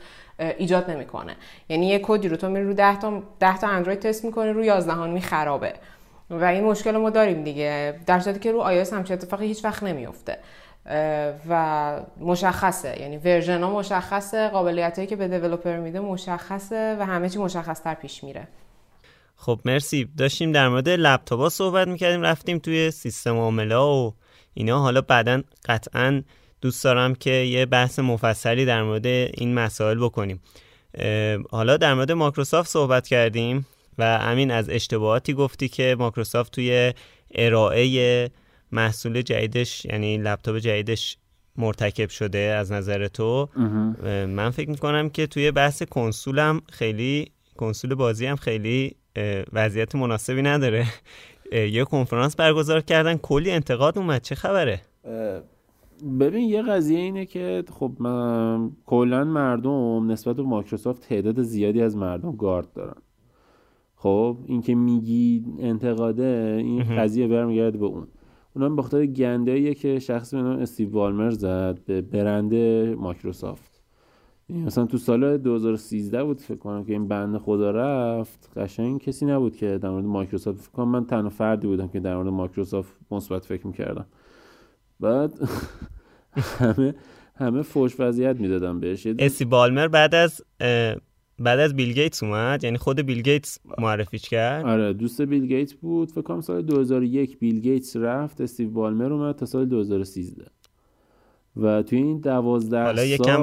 ایجاد 0.58 0.90
نمی‌کنه. 0.90 1.36
یعنی 1.68 1.86
یه 1.86 2.00
کدی 2.02 2.28
رو 2.28 2.36
تو 2.36 2.48
میری 2.48 2.64
رو 2.64 2.74
10 2.74 2.98
تا 2.98 3.22
10 3.40 3.58
تا 3.58 3.66
اندروید 3.66 3.98
تست 3.98 4.24
می‌کنی 4.24 4.50
روی 4.50 4.66
11 4.66 5.06
می 5.06 5.20
خرابه 5.20 5.72
و 6.32 6.44
این 6.44 6.64
مشکل 6.64 6.96
ما 6.96 7.10
داریم 7.10 7.44
دیگه. 7.44 8.00
در 8.06 8.20
صورتی 8.20 8.38
که 8.38 8.52
رو 8.52 8.60
iOS 8.60 8.92
همچین 8.92 9.16
اتفاقی 9.16 9.46
هیچ 9.46 9.64
وقت 9.64 9.82
نمیفته 9.82 10.38
و 11.48 12.00
مشخصه. 12.20 13.00
یعنی 13.00 13.16
version 13.16 13.62
ها 13.62 13.70
مشخصه 13.78 14.48
قابلیت 14.48 14.96
هایی 14.96 15.06
که 15.08 15.16
به 15.16 15.28
developer 15.28 15.76
میده 15.76 16.00
مشخصه 16.00 16.96
و 17.00 17.06
همه 17.06 17.28
چی 17.28 17.38
مشخص 17.38 17.82
تر 17.82 17.94
پیش 17.94 18.24
میره. 18.24 18.48
خب 19.36 19.60
مرسی. 19.64 20.08
داشتیم 20.18 20.52
در 20.52 20.68
مورد 20.68 20.88
لپتاپ 20.88 21.40
ها 21.40 21.48
صحبت 21.48 21.88
می‌کردیم 21.88 22.22
رفتیم 22.22 22.58
توی 22.58 22.90
سیستم 22.90 23.36
عامله 23.36 23.76
و 23.76 24.10
اینا. 24.54 24.78
حالا 24.78 25.00
بعدا 25.00 25.42
قطعا 25.64 26.22
دوست 26.60 26.84
دارم 26.84 27.14
که 27.14 27.30
یه 27.30 27.66
بحث 27.66 27.98
مفصلی 27.98 28.64
در 28.64 28.82
مورد 28.82 29.06
این 29.06 29.54
مسائل 29.54 30.04
بکنیم. 30.04 30.40
حالا 31.50 31.76
در 31.76 31.94
مورد 31.94 32.12
مایکروسافت 32.12 32.70
صحبت 32.70 33.06
کردیم. 33.06 33.66
و 33.98 34.18
امین 34.22 34.50
از 34.50 34.70
اشتباهاتی 34.70 35.34
گفتی 35.34 35.68
که 35.68 35.96
مایکروسافت 35.98 36.52
توی 36.52 36.92
ارائه 37.34 38.30
محصول 38.72 39.22
جدیدش 39.22 39.84
یعنی 39.84 40.18
لپتاپ 40.18 40.56
جدیدش 40.56 41.16
مرتکب 41.56 42.08
شده 42.08 42.38
از 42.38 42.72
نظر 42.72 43.08
تو. 43.08 43.48
من 44.26 44.50
فکر 44.50 44.70
می‌کنم 44.70 45.08
که 45.08 45.26
توی 45.26 45.50
بحث 45.50 45.82
کنسولم 45.82 46.60
خیلی 46.72 47.30
کنسول 47.56 47.94
بازی 47.94 48.26
هم 48.26 48.36
خیلی 48.36 48.96
وضعیت 49.52 49.94
مناسبی 49.94 50.42
نداره. 50.42 50.86
یه 51.52 51.84
کنفرانس 51.84 52.36
برگزار 52.36 52.80
کردن 52.80 53.16
کلی 53.16 53.50
انتقاد 53.50 53.98
اومد. 53.98 54.22
چه 54.22 54.34
خبره؟ 54.34 54.80
ببین 56.20 56.48
یه 56.48 56.62
قضیه 56.62 56.98
اینه 56.98 57.26
که 57.26 57.64
خب 57.72 57.92
کلا 58.86 59.24
مردم 59.24 60.10
نسبت 60.10 60.36
به 60.36 60.42
مایکروسافت 60.42 61.08
تعداد 61.08 61.42
زیادی 61.42 61.82
از 61.82 61.96
مردم 61.96 62.36
گارد 62.36 62.72
دارن. 62.72 62.96
خب 64.02 64.36
این 64.46 64.62
که 64.62 64.74
میگی 64.74 65.44
انتقاده 65.58 66.56
این 66.58 66.82
قضیه 66.82 67.28
برمیگرده 67.28 67.78
به 67.78 67.86
اون. 67.86 68.06
اونم 68.56 68.76
به 68.76 68.82
خاطر 68.82 69.06
گندهاییه 69.06 69.74
که 69.74 69.98
شخصی 69.98 70.36
به 70.36 70.42
نام 70.42 70.58
استیو 70.58 70.90
بالمر 70.90 71.30
زد 71.30 71.78
به 71.86 72.00
برند 72.00 72.54
مایکروسافت. 72.98 73.82
یعنی 74.48 74.64
مثلا 74.64 74.86
تو 74.86 74.98
سال 74.98 75.36
2013 75.36 76.24
بود 76.24 76.40
فکر 76.40 76.58
کنم 76.58 76.84
که 76.84 76.92
این 76.92 77.08
بند 77.08 77.38
خدا 77.38 77.70
رفت. 77.70 78.52
قشنگ 78.56 79.00
کسی 79.00 79.26
نبود 79.26 79.56
که 79.56 79.78
در 79.78 79.90
مورد 79.90 80.04
مایکروسافت 80.04 80.60
فکر 80.60 80.72
کنم. 80.72 80.88
من 80.88 81.06
تنها 81.06 81.28
فردی 81.28 81.66
بودم 81.66 81.88
که 81.88 82.00
در 82.00 82.16
مورد 82.16 82.28
مایکروسافت 82.28 82.96
مثبت 83.10 83.44
فکر 83.44 83.66
می‌کردم. 83.66 84.06
بعد 85.00 85.32
همه 86.58 86.94
همه 87.34 87.62
فوش 87.62 88.00
و 88.00 88.07
فضیحت 88.07 88.40
می‌دادم 88.40 88.80
بهش. 88.80 89.06
استیو 89.18 89.44
بالمر 89.44 89.88
بعد 89.88 90.14
از 90.14 90.42
بعد 91.38 91.58
از 91.58 91.76
بیل 91.76 91.92
گیتس 91.92 92.22
اومد 92.22 92.64
یعنی 92.64 92.78
خود 92.78 93.00
بیل 93.00 93.22
گیتس 93.22 93.58
معرفیش 93.78 94.28
کرد. 94.28 94.66
آره 94.66 94.92
دوست 94.92 95.22
بیل 95.22 95.46
گیتس 95.46 95.74
بود. 95.74 96.10
فکر 96.10 96.22
کنم 96.22 96.40
سال 96.40 96.62
2001 96.62 97.38
بیل 97.38 97.60
گیتس 97.60 97.96
رفت 97.96 98.40
استیو 98.40 98.70
بالمر 98.70 99.12
اومد 99.12 99.36
تا 99.36 99.46
سال 99.46 99.66
2013 99.66 100.44
و 101.56 101.82
توی 101.82 101.98
این 101.98 102.20
12 102.20 102.82
حالا 102.82 103.04
یکم 103.04 103.42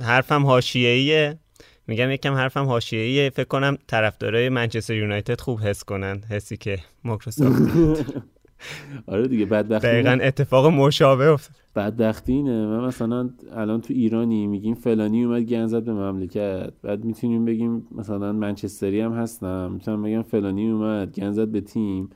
حرفم 0.00 0.46
حاشیه‌ایه. 0.46 1.38
میگم 1.86 2.10
یکم 2.10 2.34
حرفم 2.34 2.64
حاشیه‌ایه. 2.64 3.30
فکر 3.30 3.48
کنم 3.48 3.78
طرفدارای 3.86 4.48
منچستر 4.48 4.94
یونایتد 4.94 5.40
خوب 5.40 5.60
حس 5.60 5.84
کنن 5.84 6.20
حسی 6.30 6.56
که 6.56 6.78
مایکروسافت 7.04 7.62
آره 9.06 9.28
دیگه 9.28 9.46
بدبختی 9.46 9.86
دقیقا 9.86 10.18
اتفاق 10.22 10.66
مشابه 10.66 11.26
افتاد. 11.30 11.56
بدبختی 11.76 12.32
اینه 12.32 12.66
من 12.66 12.84
مثلا 12.84 13.30
الان 13.52 13.80
تو 13.80 13.94
ایرانی 13.94 14.46
میگیم 14.46 14.74
فلانی 14.74 15.24
اومد 15.24 15.42
گند 15.42 15.66
زد 15.66 15.82
به 15.82 15.92
مملکت. 15.92 16.72
بعد 16.82 17.04
می‌تونیم 17.04 17.44
بگیم 17.44 17.86
مثلا 17.92 18.32
منچستری 18.32 19.00
هم 19.00 19.12
هستم. 19.12 19.70
می‌تونم 19.72 20.02
بگم 20.02 20.22
فلانی 20.22 20.70
اومد 20.70 21.12
گند 21.12 21.34
زد 21.34 21.48
به 21.48 21.60
تیم. 21.60 22.10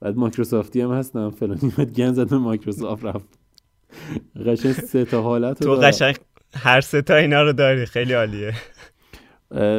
بعد 0.00 0.16
مایکروسافتی 0.16 0.80
هم 0.80 0.92
هستم. 0.92 1.30
فلانی 1.30 1.60
اومد 1.62 1.92
گند 1.92 2.15
زد 2.15 2.30
به 2.30 2.38
مایکروسافت 2.38 3.04
رفت. 3.04 3.38
قشنگ 4.46 4.72
سه 4.72 5.04
تا 5.04 5.22
حالت 5.22 5.62
تو 5.62 5.74
قشنگ 5.74 6.16
هر 6.54 6.80
سه 6.80 7.02
تا 7.02 7.14
اینا 7.14 7.42
رو 7.42 7.52
داری. 7.52 7.86
خیلی 7.86 8.12
عالیه. 8.12 8.52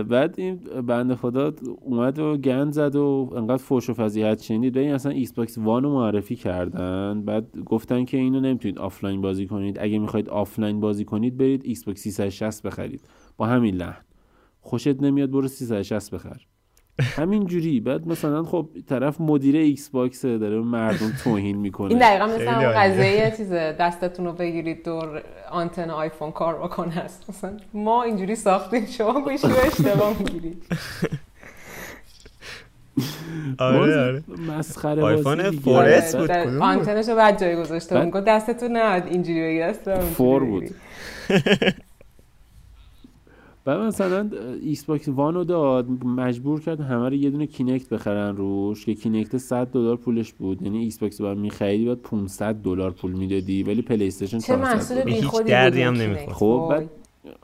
بعد 0.09 0.35
این 0.37 0.55
بند 0.87 1.15
خدا 1.15 1.53
اومد 1.81 2.19
و 2.19 2.37
گند 2.37 2.73
زد 2.73 2.95
و 2.95 3.33
انقدر 3.35 3.57
فوش 3.57 3.89
و 3.89 3.93
فضیحت 3.93 4.41
شنید. 4.41 4.73
به 4.73 4.79
این 4.79 4.91
اصلا 4.91 5.11
ایکس 5.11 5.33
باکس 5.33 5.57
وان 5.57 5.83
رو 5.83 5.93
معرفی 5.93 6.35
کردن. 6.35 7.21
بعد 7.25 7.59
گفتن 7.65 8.05
که 8.05 8.17
اینو 8.17 8.39
نمی‌تونید 8.39 8.79
آفلاین 8.79 9.21
بازی 9.21 9.47
کنید. 9.47 9.79
اگه 9.79 9.99
می‌خواید 9.99 10.29
آفلاین 10.29 10.79
بازی 10.79 11.05
کنید 11.05 11.37
برید 11.37 11.61
ایکس 11.65 11.83
باکس 11.83 12.01
360 12.01 12.63
بخرید. 12.63 13.01
با 13.37 13.45
همین 13.45 13.75
لحن. 13.75 14.05
خوشت 14.59 15.01
نمیاد 15.01 15.31
برو 15.31 15.47
360 15.47 16.13
بخر. 16.13 16.41
همین 16.99 17.45
جوری 17.45 17.79
بعد 17.79 18.07
مثلا 18.07 18.43
خب 18.43 18.67
طرف 18.89 19.21
مدیر 19.21 19.55
ایکس 19.55 19.89
باکس 19.89 20.25
داره 20.25 20.59
مردم 20.59 21.11
توهین 21.23 21.57
می‌کنه 21.57 21.89
این 21.89 21.99
دقیقا 21.99 22.25
مثل 22.25 22.47
اون. 22.47 22.73
قضیه 22.73 23.33
چیز 23.37 23.51
دستتون 23.53 24.25
رو 24.25 24.33
بگیرید 24.33 24.85
دور 24.85 25.21
آنتن 25.51 25.89
آیفون 25.89 26.31
کار 26.31 26.55
بکنه 26.63 26.97
است 26.97 27.29
مثلا 27.29 27.57
ما 27.73 28.03
اینجوری 28.03 28.35
ساختیم 28.35 28.85
شما 28.85 29.21
گوشی 29.21 29.47
رو 29.47 29.55
اشتباه 29.65 30.19
می‌گیرید 30.19 30.63
آره 33.59 33.99
آره 34.05 34.23
مسخره 34.57 35.01
آیفون. 35.03 35.51
فورس 35.51 36.15
بود. 36.15 36.27
کدوم 36.31 36.43
بود؟ 36.53 36.61
آنتنش 36.61 37.09
رو 37.09 37.15
بعد 37.15 37.39
جای 37.39 37.55
گذاشته 37.55 37.99
بود 37.99 38.13
گفت 38.13 38.25
دستتون 38.25 38.71
نه 38.71 39.03
اینجوری 39.09 39.59
دست 39.59 39.87
اینجوری 39.87 40.09
فور. 40.13 40.43
بود. 40.43 40.69
بعد 43.65 43.79
مثلا 43.79 44.29
ایکس 44.61 44.85
باکس 44.85 45.07
وانو 45.09 45.43
داد 45.43 45.89
مجبور 46.05 46.61
کرد 46.61 46.81
همه 46.81 47.09
رو 47.09 47.15
یه 47.15 47.29
دونه 47.29 47.45
کینکت 47.47 47.89
بخرن 47.89 48.37
روش 48.37 48.85
که 48.85 48.93
کینکت 48.93 49.37
100 49.37 49.67
دلار 49.67 49.97
پولش 49.97 50.33
بود 50.33 50.61
یعنی 50.61 50.77
ایکس 50.77 50.99
باکس 50.99 51.21
رو 51.21 51.35
می‌خریدی 51.35 51.85
بعد 51.85 52.01
500 52.01 52.55
دلار 52.55 52.91
پول 52.91 53.11
می‌دادی 53.11 53.63
ولی 53.63 53.81
پلی 53.81 54.07
استیشن 54.07 54.39
چه 54.39 54.47
400 54.47 54.63
محصول 54.63 54.97
دلار. 54.97 55.09
هیچ 55.09 55.21
بی 55.21 55.27
خودی 55.27 55.49
دردی 55.49 55.81
هم 55.81 55.93
نمی‌خورد. 55.93 56.33
خب. 56.35 56.67
بعد 56.69 56.89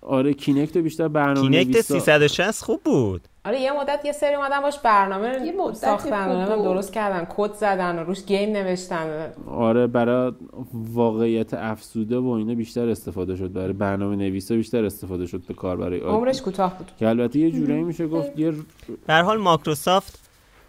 آره 0.02 0.34
کینکت 0.34 0.78
بیشتر 0.78 1.08
برنامه 1.08 1.42
کینکت 1.42 1.68
نویسا. 1.68 2.00
360 2.00 2.64
خوب 2.64 2.82
بود. 2.84 3.28
آره 3.46 3.60
یه 3.60 3.72
مدت 3.72 4.06
یه 4.06 4.12
سری 4.12 4.36
اومدن 4.36 4.62
باش 4.62 4.80
برنامه 4.80 5.28
یه 5.46 5.52
مدتی 5.52 5.80
ساختن 5.80 6.46
بود. 6.46 6.64
درست 6.64 6.94
کردن 6.94 7.28
کد 7.30 7.54
زدن 7.54 8.00
و 8.00 8.04
روش 8.04 8.26
گیم 8.26 8.50
نوشتن. 8.50 9.34
آره 9.48 9.88
برای 9.88 10.32
واقعیت 10.74 11.54
افزوده 11.54 12.18
و 12.18 12.28
اینا 12.28 12.56
بیشتر 12.56 12.90
استفاده 12.90 13.36
شد. 13.36 13.54
برای 13.54 13.74
برنامه 13.74 14.16
نویسا 14.16 14.56
بیشتر 14.56 14.86
استفاده 14.86 15.26
شد 15.26 15.42
به 15.48 15.54
کار 15.54 15.78
برای 15.78 16.00
عادی. 16.00 16.18
عمرش 16.18 16.42
کوتاه 16.42 16.78
بود. 16.78 16.92
که 17.00 17.08
البته 17.08 17.40
یه 17.40 17.52
جورایی 17.52 17.84
میشه 17.84 18.08
گفت 18.08 18.40
یه 18.40 18.52
به 18.52 19.14
هر 19.14 19.22
حال 19.22 19.38
مایکروسافت 19.38 20.20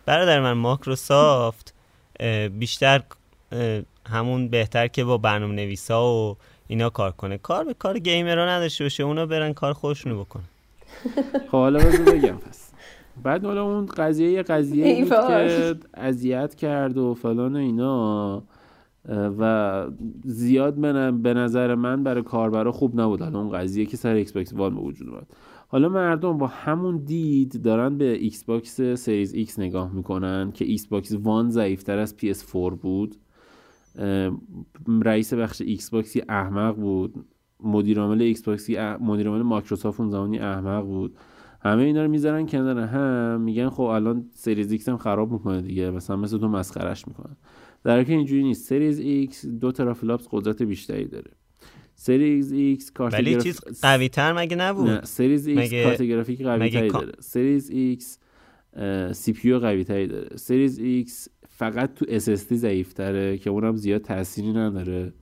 برادر 0.06 0.40
من 0.40 0.52
مایکروسافت 0.52 1.74
بیشتر 2.58 3.02
همون 4.10 4.48
بهتر 4.48 4.86
که 4.86 5.04
با 5.04 5.18
برنامه 5.18 5.54
نویسا 5.54 6.14
و 6.14 6.36
اینا 6.72 6.90
کار 6.90 7.10
کنه. 7.10 7.38
کار 7.38 7.64
به 7.64 7.74
کار 7.74 7.98
gamer 7.98 8.38
ها 8.38 8.46
نداشته 8.46 8.84
باشه 8.84 9.02
اونا 9.02 9.26
برن 9.26 9.52
کار 9.52 9.72
خودشونو 9.72 10.20
بکنن. 10.24 10.42
خب 11.50 11.56
حالا 11.58 11.78
بگم 12.06 12.36
پس. 12.36 12.72
بعد 13.22 13.44
حالا 13.44 13.64
اون 13.64 13.86
قضیه 13.86 14.30
یه 14.30 14.42
قضیه 14.42 14.86
ای 14.86 15.02
بود. 15.02 15.10
که 15.12 15.74
اذیت 15.94 16.54
کرد 16.54 16.98
و 16.98 17.14
فلان 17.14 17.56
و 17.56 17.58
اینا. 17.58 18.42
و 19.38 19.86
زیاد 20.24 20.74
به 20.74 20.92
ن- 20.92 21.22
به 21.22 21.34
نظر 21.34 21.74
من 21.74 22.02
برای 22.02 22.22
کاربرا 22.22 22.72
خوب 22.72 23.00
نبود. 23.00 23.20
حالا 23.22 23.38
اون 23.40 23.50
قضیه 23.50 23.86
که 23.86 23.96
سر 23.96 24.14
ایکس 24.14 24.32
باکس 24.32 24.52
وان 24.52 24.74
به 24.74 24.80
وجود 24.80 25.08
اومد. 25.08 25.26
حالا 25.68 25.88
مردم 25.88 26.38
با 26.38 26.46
همون 26.46 26.96
دید 26.96 27.62
دارن 27.62 27.98
به 27.98 28.04
ایکس 28.04 28.44
باکس 28.44 28.80
سریز 28.80 29.34
ایکس 29.34 29.58
نگاه 29.58 29.92
می‌کنن 29.92 30.52
که 30.52 30.64
ایکس 30.64 30.86
باکس 30.86 31.12
وان 31.22 31.50
ضعیفتر 31.50 31.98
از 31.98 32.14
PS4 32.20 32.54
بود. 32.82 33.16
رئیس 35.02 35.34
بخش 35.34 35.62
ایکس 35.62 35.90
باکس 35.90 36.16
یه 36.16 36.24
احمق 36.28 36.76
بود. 36.76 37.24
مدیر 37.60 38.00
عامل 38.00 38.22
ایکس 38.22 38.42
باکس 38.42 38.68
یه 38.68 38.78
اح- 38.78 39.02
مدیر 39.02 39.28
عامل 39.28 39.42
مایکروسافت 39.42 40.00
اون 40.00 40.10
زمانی 40.10 40.38
احمق 40.38 40.84
بود. 40.84 41.16
همه 41.60 41.82
اینا 41.82 42.02
رو 42.04 42.10
می‌ذارن 42.10 42.46
کنار 42.46 42.78
هم 42.78 43.40
میگن 43.40 43.68
خب 43.68 43.82
الان 43.82 44.24
سریز 44.34 44.72
ایکس 44.72 44.88
هم 44.88 44.96
خراب 44.96 45.32
می‌کنه 45.32 45.60
دیگه 45.60 45.90
مثلا 45.90 46.16
مثل 46.16 46.38
تو 46.38 46.48
مسخرش 46.48 47.08
می‌کنن. 47.08 47.36
در 47.84 47.90
حالی 47.92 48.04
که 48.04 48.12
اینجوری 48.12 48.42
نیست. 48.42 48.68
سریز 48.68 48.98
ایکس 48.98 49.46
دو 49.46 49.72
teraflops 49.72 50.28
قدرت 50.30 50.62
بیشتری 50.62 51.04
داره. 51.04 51.30
سریز 51.94 52.52
ایکس 52.52 52.90
کارت 52.90 53.14
ولی 53.14 53.30
گراف- 53.30 53.42
چیز 53.42 53.60
قوی 53.82 54.08
تر 54.08 54.32
مگه 54.32 54.56
نبود؟ 54.56 54.88
نه 54.90 55.00
سریز 55.04 55.46
ایکس 55.46 55.60
مگه- 55.72 55.84
کارت 55.84 56.02
گرافیک 56.02 56.42
قوی 56.42 56.60
مگه 56.60 56.80
تری 56.80 56.88
داره. 56.90 57.12
سریز 57.20 57.70
ایکس 57.70 58.18
CPU 59.12 59.54
قوی 59.58 59.84
تری 59.84 60.06
داره. 60.06 60.36
سریز 60.36 60.78
ایکس 60.78 61.28
فقط 61.62 61.94
تو 61.94 62.04
SSD 62.08 62.56
ضعیف 62.56 62.92
تره 62.92 63.38
که 63.38 63.50
اونم 63.50 63.76
زیاد 63.76 64.00
تأثیری 64.00 64.52
نداره. 64.52 65.12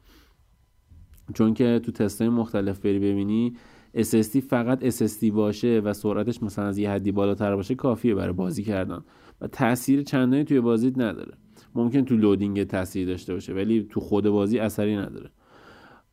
چون 1.35 1.55
که 1.55 1.81
تو 1.83 1.93
تستای 1.93 2.29
مختلف 2.29 2.79
بری 2.79 2.99
ببینی 2.99 3.53
SSD 3.97 4.39
فقط 4.39 4.91
SSD 4.91 5.25
باشه 5.25 5.81
و 5.85 5.93
سرعتش 5.93 6.43
مثلا 6.43 6.65
از 6.65 6.79
یه 6.79 6.91
حدی 6.91 7.13
بالاتر 7.13 7.57
باشه 7.57 7.75
کافیه 7.75 8.15
برای 8.15 8.33
بازی 8.33 8.63
کردن. 8.63 9.05
و 9.41 9.47
تاثیر 9.47 10.03
چندانی 10.03 10.45
توی 10.45 10.61
بازیت 10.61 10.99
نداره. 10.99 11.33
ممکن 11.75 12.05
تو 12.05 12.17
loading 12.17 12.65
تاثیر 12.65 13.07
داشته 13.07 13.35
باشه 13.35 13.53
ولی 13.53 13.87
تو 13.91 14.01
خود 14.01 14.29
بازی 14.29 14.59
اثری 14.59 14.97
نداره. 14.97 15.31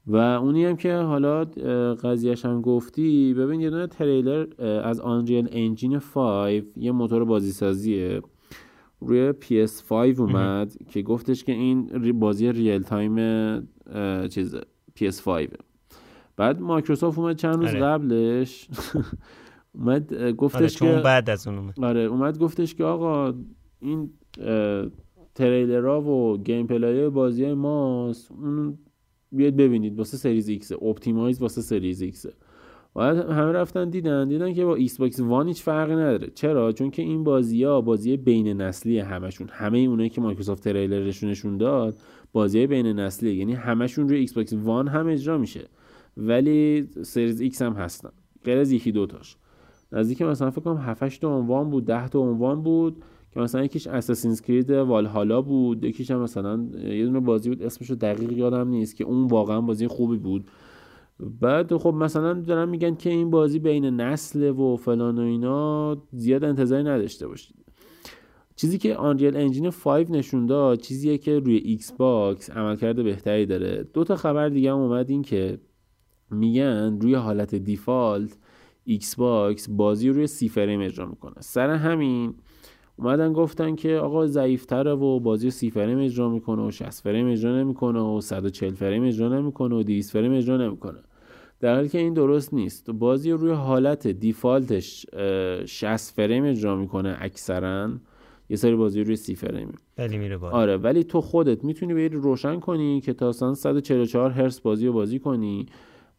و 0.08 0.16
اونی 0.16 0.66
هم 0.66 0.76
که 0.76 0.96
حالا 0.96 1.46
قضیهش 2.04 2.46
هم 2.46 2.62
گفتی 2.62 3.34
ببین 3.34 3.62
یه 3.62 3.70
دونه 3.70 3.88
تریلر 3.88 4.48
از 4.84 5.00
Unreal 5.00 5.48
Engine 5.52 6.00
5 6.00 6.64
یه 6.76 6.92
موتور 6.92 7.26
بازی 7.26 7.52
سازیه 7.52 8.22
روی 9.00 9.34
PS5 9.42 9.92
اومد 9.92 10.74
که 10.90 11.02
گفتش 11.02 11.44
که 11.44 11.52
این 11.52 12.12
بازی 12.20 12.52
real 12.52 12.84
time 12.84 13.18
چیز 14.28 14.56
PS5 15.00 15.48
بعد 16.38 16.62
مایکروسافت 16.62 17.20
اومد 17.20 17.36
چند 17.36 17.56
روز 17.56 17.70
آره. 17.70 17.80
قبلش. 17.80 18.68
اومد 19.76 20.14
آره 20.14 20.34
گفتش 20.34 20.76
چون 20.76 20.96
که 20.96 21.02
بعد 21.02 21.30
از 21.30 21.48
اون 21.48 21.58
اومد. 21.58 21.84
آره 21.84 22.02
اومد 22.02 22.40
گفتش 22.40 22.76
که 22.76 22.84
آقا 22.84 23.34
این 23.80 24.10
تریلرها 25.36 26.02
و 26.02 26.38
gameplay 26.38 27.10
بازی 27.10 27.54
ماست. 27.54 28.32
اون 28.32 28.78
بیاید 29.32 29.56
ببینید 29.56 29.98
واسه 29.98 30.18
سریز 30.18 30.48
ایکس 30.48 30.72
optimize 30.72 31.42
واسه 31.42 31.62
سریز 31.62 32.02
ایکس. 32.02 32.26
بعد 32.98 33.18
همه 33.18 33.52
رفتن 33.52 33.90
دیدن 33.90 34.28
دیدن 34.28 34.54
که 34.54 34.66
با 34.66 34.76
ایکس 34.76 34.98
باکس 34.98 35.20
وان 35.20 35.48
هیچ 35.48 35.64
فرقی 35.64 35.94
نداره. 35.94 36.32
چرا؟ 36.36 36.72
چون 36.72 36.92
که 36.92 37.02
این 37.02 37.24
بازی 37.24 37.64
ها 37.64 37.82
بازی 37.82 38.18
بین 38.18 38.62
نسلی 38.62 39.00
همشون 39.00 39.48
همه 39.52 39.78
اونایی 39.78 40.10
که 40.10 40.22
مایکروسافت 40.22 40.64
تریلرشون 40.64 41.30
نشون 41.30 41.58
داد 41.58 41.96
بازی 42.34 42.68
بین 42.68 42.86
نسلی 42.86 43.34
یعنی 43.34 43.54
همشون 43.54 44.10
روی 44.10 44.18
ایکس 44.18 44.34
باکس 44.34 44.54
وان 44.54 44.88
هم 44.88 45.08
اجرا 45.08 45.38
میشه. 45.38 45.68
ولی 46.18 46.88
سریز 47.02 47.42
ایکس 47.42 47.62
هم 47.62 47.74
هستن. 47.74 48.10
غیر 48.44 48.58
از 48.58 48.72
یکی 48.72 48.92
دوتاش. 48.92 49.38
نزدیک 49.92 50.22
مثلا 50.22 50.52
فکر 50.52 50.62
کنم 50.62 50.78
7 50.78 51.04
8 51.04 51.22
تا 51.22 51.38
عنوان 51.38 51.70
بود 51.70 51.86
10 51.86 52.10
تا 52.10 52.20
عنوان 52.20 52.62
بود 52.62 53.04
که 53.34 53.40
مثلا 53.40 53.64
یکیش 53.64 53.88
Assassin's 53.88 54.42
Creed 54.42 54.70
Valhalla 54.70 55.42
بود 55.42 55.84
یکیش 55.84 56.12
هم 56.12 56.20
مثلا 56.20 56.68
یه 56.84 57.06
دونه 57.06 57.20
بازی 57.20 57.50
بود 57.50 57.64
اسمش 57.64 57.90
رو 57.90 57.96
دقیق 57.96 58.32
یادم 58.32 58.68
نیست 58.68 58.96
که 58.96 59.04
اون 59.04 59.28
واقعا 59.28 59.62
بازی 59.62 59.88
خوبی 59.88 60.18
بود. 60.18 60.46
بعد 61.20 61.78
خب 61.78 61.94
مثلا 61.94 62.34
دارن 62.34 62.70
میگن 62.70 62.96
که 62.96 63.10
این 63.10 63.30
بازی 63.30 63.60
بین 63.60 63.86
نسل 63.86 64.50
و 64.50 64.76
فلان 64.76 65.20
و 65.20 65.22
اینا 65.22 65.98
زیاد 66.12 66.44
انتظاری 66.44 66.84
نداشته 66.84 67.28
باشید. 67.28 67.56
چیزی 68.56 68.78
که 68.78 68.96
Unreal 68.96 69.38
Engine 69.38 69.70
5 69.70 70.12
نشون 70.12 70.46
داد 70.46 70.80
چیزیه 70.80 71.18
که 71.18 71.40
روی 71.40 71.56
ایکس 71.56 71.92
باکس 71.92 72.50
عملکرد 72.50 73.04
بهتری 73.04 73.46
داره. 73.46 73.86
دو 73.94 74.04
تا 74.04 74.16
خبر 74.16 74.50
دیگه 74.50 74.72
هم 74.72 74.78
اومد 74.78 75.10
این 75.10 75.22
که 75.22 75.60
میگن 76.32 77.00
روی 77.02 77.14
حالت 77.14 77.56
default 77.56 78.38
ایکس 78.84 79.16
باکس 79.16 79.70
بازی 79.70 80.10
رو 80.10 80.16
روی 80.16 80.28
سی 80.28 80.50
فریم 80.50 80.82
اجرا 80.82 81.06
می‌کنه. 81.06 81.36
سر 81.40 81.70
همین 81.70 82.34
اومدن 82.96 83.34
گفتن 83.34 83.76
که 83.76 83.96
آقا 83.96 84.28
ضعیفتره 84.28 84.92
و 84.92 85.20
بازی 85.20 85.52
سی 85.52 85.70
فریم 85.70 86.00
اجرا 86.00 86.30
می‌کنه 86.30 86.68
و 86.68 86.72
60 86.72 87.04
فریم 87.04 87.28
اجرا 87.28 87.60
نمی‌کنه 87.60 88.00
و 88.00 88.22
140 88.22 88.74
فریم 88.74 89.04
اجرا 89.04 89.30
نمی‌کنه 89.30 89.76
و 89.76 89.84
200 89.84 90.14
فریم 90.14 90.34
اجرا 90.34 90.58
نمی‌کنه. 90.58 91.00
در 91.60 91.76
حالی 91.76 91.90
که 91.90 91.98
این 91.98 92.14
درست 92.14 92.54
نیست. 92.54 92.90
بازی 92.92 93.32
رو 93.32 93.38
روی 93.38 93.52
حالت 93.52 94.08
default 94.08 94.84
ش 94.84 95.06
اه، 95.14 95.66
60 95.66 96.14
فریم 96.16 96.44
اجرا 96.46 96.76
می‌کنه 96.76 97.18
اکثرا. 97.20 97.90
یه 98.50 98.56
سری 98.58 98.76
بازی 98.76 99.04
روی 99.04 99.16
سی 99.16 99.36
فریم. 99.36 99.76
ولی 99.98 100.18
میره 100.18 100.38
بالا. 100.38 100.54
آره 100.56 100.78
ولی 100.78 101.04
تو 101.04 101.22
خودت 101.22 101.64
می‌تونی 101.64 101.94
بری 101.94 102.10
روشن 102.10 102.60
کنی 102.60 103.02
که 103.02 103.14
تا 103.14 103.30
مثلا 103.30 103.54
144 103.54 104.32
هرتز 104.32 104.62
بازی 104.62 104.88
رو 104.88 104.94
بازی 104.94 105.20
کنی 105.20 105.66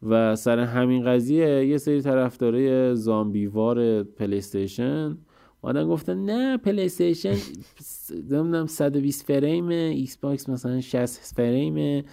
و 0.03 0.35
سر 0.35 0.59
همین 0.59 1.05
قضیه 1.05 1.65
یه 1.65 1.77
سری 1.77 2.01
طرفدارای 2.01 2.95
زامبی‌وار 2.95 4.03
پلی 4.03 4.37
استیشن 4.37 5.17
اومدن 5.61 5.87
گفتن 5.87 6.25
نه 6.25 6.57
پلی 6.57 6.85
استیشن 6.85 7.33
س- 7.79 8.11
نمی‌دونم 8.11 8.65
120 8.67 9.25
فریم 9.25 9.67
ایکس 9.67 10.17
باکس 10.17 10.49
مثلا 10.49 10.81
60 10.81 11.33
فریم 11.35 12.03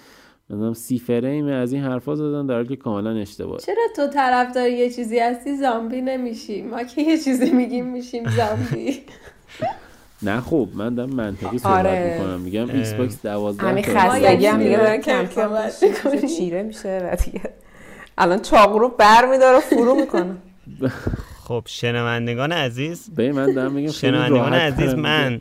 نمی‌دونم 0.51 0.75
30 0.75 0.99
فریم 0.99 1.47
از 1.47 1.73
این 1.73 1.83
حرفا 1.83 2.15
زدن 2.15 2.47
در 2.47 2.55
حالی 2.55 2.69
که 2.69 2.77
کاملا 2.77 3.11
اشتباه. 3.11 3.59
چرا 3.59 3.83
تو 3.97 4.07
طرفدار 4.07 4.69
یه 4.69 4.91
چیزی 4.91 5.19
هستی 5.19 5.57
زامبی 5.57 6.01
نمیشی؟ 6.01 6.63
ما 6.63 6.83
که 6.83 7.03
یه 7.03 7.19
چیزی 7.19 7.51
میگیم 7.51 7.87
میشیم 7.87 8.25
زامبی. 8.31 9.03
نه 10.23 10.41
خب 10.41 10.69
من 10.75 10.95
دارم 10.95 11.11
منطقی 11.11 11.59
صحبت 11.59 11.77
آره. 11.77 12.19
می‌کنم. 12.19 12.41
میگم 12.41 12.71
ایکس 12.71 12.95
باکس 12.95 13.23
12 13.23 13.63
همین 13.63 13.85
خستگی 13.85 14.47
هم 14.47 14.59
دیگه 14.59 14.77
داره 14.77 14.99
کم 14.99 15.27
کم. 15.27 16.27
چیره 16.37 16.63
میشه 16.63 17.11
و 17.13 17.17
دیگه. 17.17 17.41
الان 18.19 18.43
چاقو 18.43 18.79
رو 18.79 18.89
بر 18.89 19.31
میداره 19.31 19.61
فرو 19.61 19.95
می‌کنه. 19.95 20.37
خب 21.47 21.63
شنوندگان 21.67 22.53
عزیز. 22.53 23.11
به 23.17 23.33
من 23.33 23.53
دارم 23.53 23.73
میگم 23.73 23.91
شنوندگان 23.91 24.55
عزیز 24.55 24.95
من 24.95 25.41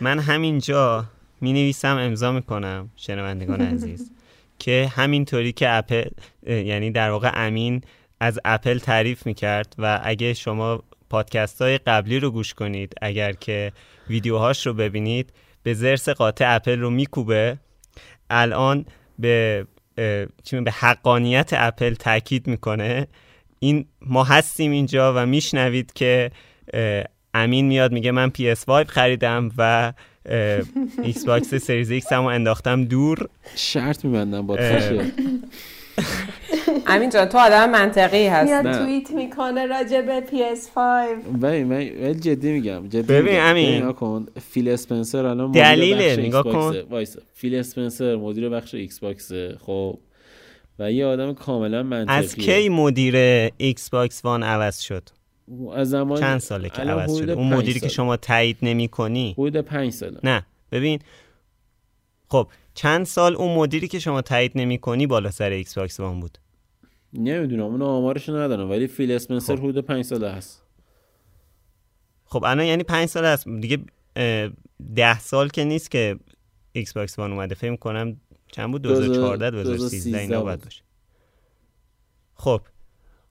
من 0.00 0.18
همینجا 0.18 1.04
می 1.40 1.52
نویسم 1.52 1.96
امضا 1.96 2.32
می‌کنم 2.32 2.88
شنوندگان 2.96 3.60
عزیز. 3.60 4.10
که 4.60 4.92
همینطوری 4.94 5.52
که 5.52 5.70
اپل 5.70 6.08
یعنی 6.46 6.90
در 6.90 7.10
واقع 7.10 7.30
امین 7.34 7.80
از 8.20 8.40
اپل 8.44 8.78
تعریف 8.78 9.26
می‌کرد 9.26 9.74
و 9.78 10.00
اگه 10.04 10.34
شما 10.34 10.82
پادکست 11.10 11.62
های 11.62 11.78
قبلی 11.78 12.20
رو 12.20 12.30
گوش 12.30 12.54
کنید 12.54 12.94
اگر 13.02 13.32
که 13.32 13.72
ویدیوهاش 14.08 14.66
رو 14.66 14.74
ببینید 14.74 15.32
به 15.62 15.74
ضرس 15.74 16.08
قاطع 16.08 16.54
اپل 16.54 16.78
رو 16.78 16.90
میکوبه. 16.90 17.56
الان 18.30 18.84
به 19.18 19.66
به 20.64 20.72
حقانیت 20.78 21.50
اپل 21.52 21.94
تاکید 21.94 22.46
می‌کنه. 22.46 23.06
این 23.58 23.86
ما 24.02 24.24
هستیم 24.24 24.70
اینجا 24.70 25.14
و 25.16 25.26
میشنوید 25.26 25.92
که 25.92 26.30
امین 27.34 27.66
میاد 27.66 27.92
میگه 27.92 28.10
من 28.10 28.32
PS5 28.38 28.70
خریدم 28.88 29.50
و 29.58 29.92
ایکس 30.26 31.24
باکس 31.26 31.54
سریز 31.54 31.90
ایکس 31.90 32.12
هم 32.12 32.24
انداختم 32.24 32.84
دور. 32.84 33.28
شرط 33.56 34.04
میبندم 34.04 34.46
با 34.46 34.58
امین 36.86 37.10
جان 37.10 37.26
تو 37.28 37.38
آدم 37.38 37.70
منطقی 37.70 38.26
هست 38.26 38.50
میاد 38.64 38.78
توییت 38.78 39.10
می‌کنه 39.10 39.66
راجع 39.66 40.00
به 40.00 40.22
PS5 40.30 40.78
ببین 41.42 41.66
من 41.66 42.20
جدی 42.20 42.52
میگم 42.52 42.86
جدی 42.88 43.02
ببین 43.02 43.40
امین. 43.40 43.92
کن 43.92 44.26
فیل 44.50 44.68
اسپنسر 44.68 45.26
الان 45.26 45.52
دلیل 45.52 46.02
نگاه 46.20 46.42
کن. 46.42 46.74
فیل 47.34 47.54
اسپنسر 47.54 48.16
مدیر 48.16 48.48
بخش 48.48 48.74
ایکس 48.74 48.98
باکس 49.00 49.32
خب. 49.66 49.98
و 50.78 50.92
یه 50.92 51.06
آدم 51.06 51.34
کاملا 51.34 51.82
منطقیه. 51.82 52.16
از 52.18 52.34
کی 52.34 52.68
مدیر 52.68 53.16
ایکس 53.56 53.90
باکس 53.90 54.24
وان 54.24 54.42
عوض 54.42 54.80
شد؟ 54.80 55.02
از 55.74 55.90
زمان 55.90 56.20
چند 56.20 56.38
ساله 56.38 56.68
که 56.68 56.82
عوض 56.82 57.18
شده؟ 57.18 57.32
اون 57.32 57.54
مدیری 57.54 57.80
که 57.80 57.88
شما 57.88 58.16
تایید 58.16 58.58
نمی 58.62 58.88
کنی؟ 58.88 59.32
حدود 59.32 59.56
پنج 59.56 59.92
ساله. 59.92 60.20
نه. 60.24 60.46
ببین 60.72 60.98
خب 62.28 62.48
چند 62.74 63.06
سال 63.06 63.36
اون 63.36 63.56
مدیری 63.56 63.88
که 63.88 63.98
شما 63.98 64.22
تایید 64.22 64.52
نمی 64.54 64.78
کنی 64.78 65.06
بالا 65.06 65.30
سر 65.30 65.50
ایکس 65.50 65.78
باکس 65.78 66.00
وان 66.00 66.20
بود؟ 66.20 66.38
نمی‌دونم 67.12 67.62
اون 67.62 67.82
آمارش 67.82 68.28
ندارم 68.28 68.70
ولی 68.70 68.86
فیل 68.86 69.12
اسپنسر 69.12 69.56
خب. 69.56 69.62
حدود 69.62 69.84
پنج 69.84 70.04
ساله 70.04 70.30
هست. 70.30 70.62
خب 72.24 72.44
الان 72.44 72.66
یعنی 72.66 72.82
پنج 72.82 73.08
ساله 73.08 73.28
هست 73.28 73.48
دیگه 73.48 73.78
ده 74.96 75.18
سال 75.18 75.48
که 75.48 75.64
نیست 75.64 75.90
که 75.90 76.18
ایکس 76.72 76.92
باکس 76.92 77.18
وان 77.18 77.32
اومده. 77.32 77.54
فکر 77.54 77.76
کنم 77.76 78.20
چند 78.52 78.70
بود؟ 78.70 78.82
2014 78.82 79.50
2013 79.50 80.18
اینا 80.18 80.42
باید 80.42 80.64
باشه. 80.64 80.82
خب. 82.34 82.60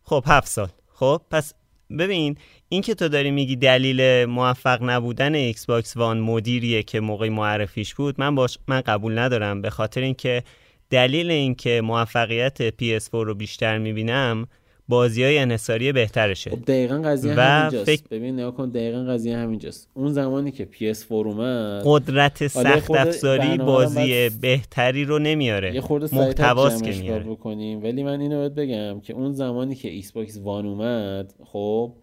خب 0.03 0.23
هفت 0.27 0.47
سال. 0.47 0.67
خب 0.93 1.21
پس 1.31 1.53
ببین 1.97 2.37
این 2.69 2.81
که 2.81 2.95
تو 2.95 3.07
داری 3.07 3.31
میگی 3.31 3.55
دلیل 3.55 4.25
موفق 4.25 4.83
نبودن 4.83 5.35
ایکس 5.35 5.65
باکس 5.65 5.97
وان 5.97 6.19
مدیریه 6.19 6.83
که 6.83 6.99
موقع 6.99 7.29
معرفیش 7.29 7.95
بود 7.95 8.15
من 8.17 8.35
باش 8.35 8.57
من 8.67 8.81
قبول 8.81 9.19
ندارم. 9.19 9.61
به 9.61 9.69
خاطر 9.69 10.01
اینکه 10.01 10.43
دلیل 10.89 11.31
اینکه 11.31 11.81
موفقیت 11.81 12.69
PS4 12.69 13.11
رو 13.11 13.35
بیشتر 13.35 13.77
می‌بینم 13.77 14.47
بازی 14.89 15.23
های 15.23 15.37
انحصاری 15.37 15.91
بهترشه. 15.91 16.49
خب 16.49 16.65
دقیقا 16.65 17.01
قضیه 17.05 17.33
و 17.35 17.39
همینجاست. 17.39 17.85
فکر... 17.85 18.03
ببین 18.11 18.33
نگاه 18.33 18.55
کن 18.55 18.69
دقیقا 18.69 19.03
قضیه 19.03 19.37
همینجاست. 19.37 19.89
اون 19.93 20.13
زمانی 20.13 20.51
که 20.51 20.67
PS4 20.73 21.11
اومد 21.11 21.81
قدرت 21.85 22.47
سخت 22.47 22.91
افزاری 22.91 23.57
بازی 23.57 24.29
بهتری 24.29 25.05
رو 25.05 25.19
نمیاره. 25.19 25.75
یه 25.75 25.81
خورده 25.81 26.15
محتواست 26.15 26.83
که 26.83 26.91
میاره. 26.91 27.23
بکنیم. 27.23 27.83
ولی 27.83 28.03
من 28.03 28.21
اینو 28.21 28.37
باید 28.37 28.55
بگم 28.55 28.99
که 28.99 29.13
اون 29.13 29.33
زمانی 29.33 29.75
که 29.75 29.89
ایکس 29.89 30.11
باکس 30.11 30.39
وان 30.43 30.65
اومد 30.65 31.33
خب 31.43 31.93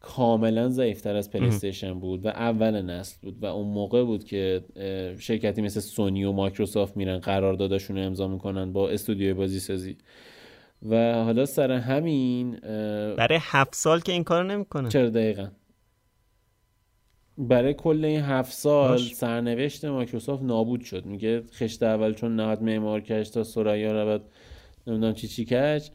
کاملا 0.00 0.68
ضعیفتر 0.68 1.16
از 1.16 1.30
پلی 1.30 1.53
استیشن 1.53 2.00
بود 2.00 2.26
و 2.26 2.28
اول 2.28 2.82
نسل 2.82 3.16
بود 3.22 3.36
و 3.42 3.46
اون 3.46 3.68
موقع 3.68 4.04
بود 4.04 4.24
که 4.24 4.60
شرکتی 5.18 5.62
مثل 5.62 5.80
سونی 5.80 6.24
و 6.24 6.32
مایکروسافت 6.32 6.96
میرن 6.96 7.18
قرارداداشون 7.18 7.96
رو 7.98 8.02
امضا 8.02 8.28
می‌کنن 8.28 8.72
با 8.72 8.90
استودیوی 8.90 9.32
بازی 9.32 9.60
سازی 9.60 9.96
و 10.90 11.24
حالا 11.24 11.46
سر 11.46 11.72
همین 11.72 12.56
برای 13.16 13.38
هفت 13.42 13.74
سال 13.74 14.00
که 14.00 14.12
این 14.12 14.24
کار 14.24 14.44
نمی‌کنه. 14.44 14.88
چرا 14.88 15.10
دقیقا؟ 15.10 15.48
برای 17.38 17.74
کل 17.74 18.04
این 18.04 18.20
هفت 18.20 18.52
سال 18.52 18.98
سرنوشت 18.98 19.84
مایکروسافت 19.84 20.42
نابود 20.42 20.80
شد. 20.80 21.06
میگه 21.06 21.42
خشت 21.52 21.82
اول 21.82 22.14
چون 22.14 22.36
نهاد 22.36 22.62
معمار 22.62 23.00
کش 23.00 23.30
تا 23.30 23.44
سریا 23.44 24.02
رود 24.02 24.24
نمی‌دونم 24.86 25.14
چی 25.14 25.28
چی 25.28 25.44
کش. 25.44 25.90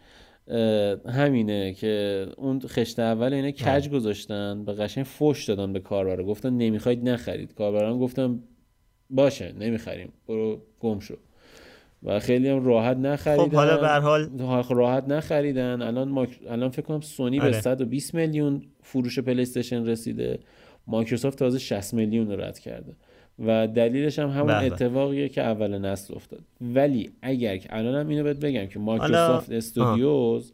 همینه 1.10 1.74
که 1.74 2.26
اون 2.38 2.60
خشت 2.60 3.00
اول 3.00 3.34
اینه 3.34 3.52
کج 3.52 3.90
گذاشتن 3.90 4.66
به 4.66 4.74
قشنگ 4.74 5.04
فوش 5.06 5.46
دادن 5.46 5.74
به 5.74 5.80
کاربرا. 5.80 6.24
گفتن 6.24 6.54
نمی‌خواید 6.54 7.10
نخرید. 7.10 7.54
کاربران 7.54 8.00
گفتن 8.00 8.40
باشه 9.10 9.52
نمی‌خریم. 9.52 10.14
برو 10.28 10.62
گم 10.80 11.00
شو. 11.00 11.16
و 12.08 12.20
خیلی 12.20 12.50
هم 12.50 12.66
راحت 12.66 12.98
نخریدن. 12.98 13.44
خب 13.44 13.54
حالا 13.54 13.78
به 13.78 14.44
حال 14.44 14.64
راحت 14.70 15.08
نخریدن. 15.08 15.82
الان 15.82 16.28
الان 16.50 16.70
فکر 16.70 16.82
کنم 16.82 17.02
سونی 17.02 17.40
به 17.40 17.52
120 17.52 18.16
آره. 18.16 18.26
میلیون 18.26 18.62
فروش 18.82 19.20
پلی 19.20 19.42
استیشن 19.42 19.86
رسیده. 19.86 20.40
مایکروسافت 20.88 21.40
تازه 21.40 21.60
60 21.60 21.94
میلیون 21.94 22.32
رو 22.32 22.42
رد 22.42 22.60
کرده. 22.60 22.96
و 23.46 23.68
دلیلش 23.68 24.20
هم 24.20 24.30
همون 24.30 24.48
بله. 24.48 24.66
اتفاقیه 24.66 25.30
که 25.30 25.42
اول 25.42 25.78
نسل 25.78 26.16
افتاد. 26.16 26.40
ولی 26.62 27.10
اگر 27.22 27.58
که 27.58 27.70
الان 27.72 27.96
هم 27.96 28.08
اینو 28.08 28.24
بهت 28.24 28.40
بگم 28.40 28.66
که 28.66 28.80
Microsoft 28.80 29.52
Studios 29.52 30.54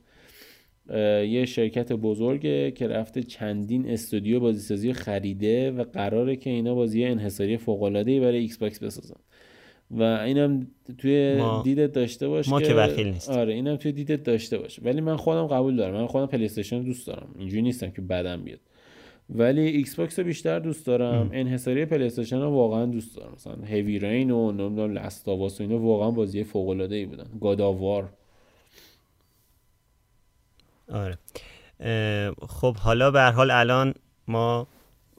یه 1.27 1.45
شرکت 1.45 1.93
بزرگه 1.93 2.71
که 2.71 2.87
رفته 2.87 3.23
چندین 3.23 3.89
استودیو 3.89 4.39
بازیسازی 4.39 4.93
خریده 4.93 5.71
و 5.71 5.83
قراره 5.83 6.35
که 6.35 6.49
اینا 6.49 6.75
بازی 6.75 7.05
انحصاری 7.05 7.57
فوق 7.57 7.83
العاده 7.83 8.19
برای 8.19 8.37
ایکس 8.37 8.57
باکس 8.57 8.79
بسازن. 8.79 9.19
و 9.93 10.03
اینم 10.03 10.67
توی 10.97 11.41
دیدت 11.63 11.93
داشته 11.93 12.27
باش 12.27 12.49
ما 12.49 12.61
که 12.61 12.73
وکیل 12.73 13.07
نیست 13.07 13.29
آره 13.29 13.53
اینم 13.53 13.75
توی 13.75 13.91
دیدت 13.91 14.23
داشته 14.23 14.57
باش. 14.57 14.79
ولی 14.83 15.01
من 15.01 15.17
خودم 15.17 15.47
قبول 15.47 15.75
دارم. 15.75 15.93
من 15.93 16.07
خودم 16.07 16.25
پلی 16.25 16.45
استیشن 16.45 16.81
دوست 16.81 17.07
دارم. 17.07 17.27
اینجوری 17.39 17.61
نیستم 17.61 17.91
که 17.91 18.01
بدم 18.01 18.43
بیاد. 18.43 18.59
ولی 19.29 19.61
ایکس 19.61 19.95
باکس 19.95 20.19
رو 20.19 20.25
بیشتر 20.25 20.59
دوست 20.59 20.85
دارم. 20.85 21.29
انحصاری 21.33 21.85
پلی 21.85 22.05
استیشن 22.05 22.41
رو 22.41 22.49
واقعا 22.49 22.85
دوست 22.85 23.17
دارم. 23.17 23.31
مثلا 23.35 23.55
Heavy 23.65 23.99
Rain 23.99 24.31
و 24.31 24.51
نمی‌دونم 24.51 24.93
Last 24.93 25.26
of 25.26 25.43
Us 25.43 25.59
و 25.59 25.63
اینا 25.63 25.77
واقعا 25.77 26.11
بازی 26.11 26.43
فوق 26.43 26.69
العاده 26.69 26.95
ای 26.95 27.05
بودن 27.05 27.27
God 27.41 27.67
of 27.67 27.84
War 27.84 28.09
آره. 30.91 31.17
خب 32.47 32.75
حالا 32.75 33.11
به 33.11 33.19
هر 33.19 33.31
حال 33.31 33.51
الان 33.51 33.93
ما 34.27 34.67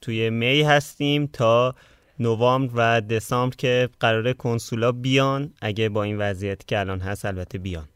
توی 0.02 0.30
می 0.30 0.62
هستیم 0.62 1.26
تا 1.26 1.74
نوامبر 2.18 2.72
و 2.74 3.00
دسامبر 3.00 3.56
که 3.56 3.88
قراره 4.00 4.32
کنسولا 4.32 4.92
بیان. 4.92 5.52
اگه 5.60 5.88
با 5.88 6.02
این 6.02 6.18
وضعیتی 6.18 6.64
که 6.66 6.78
الان 6.78 7.00
هست 7.00 7.24
البته 7.24 7.58
بیان. 7.58 7.88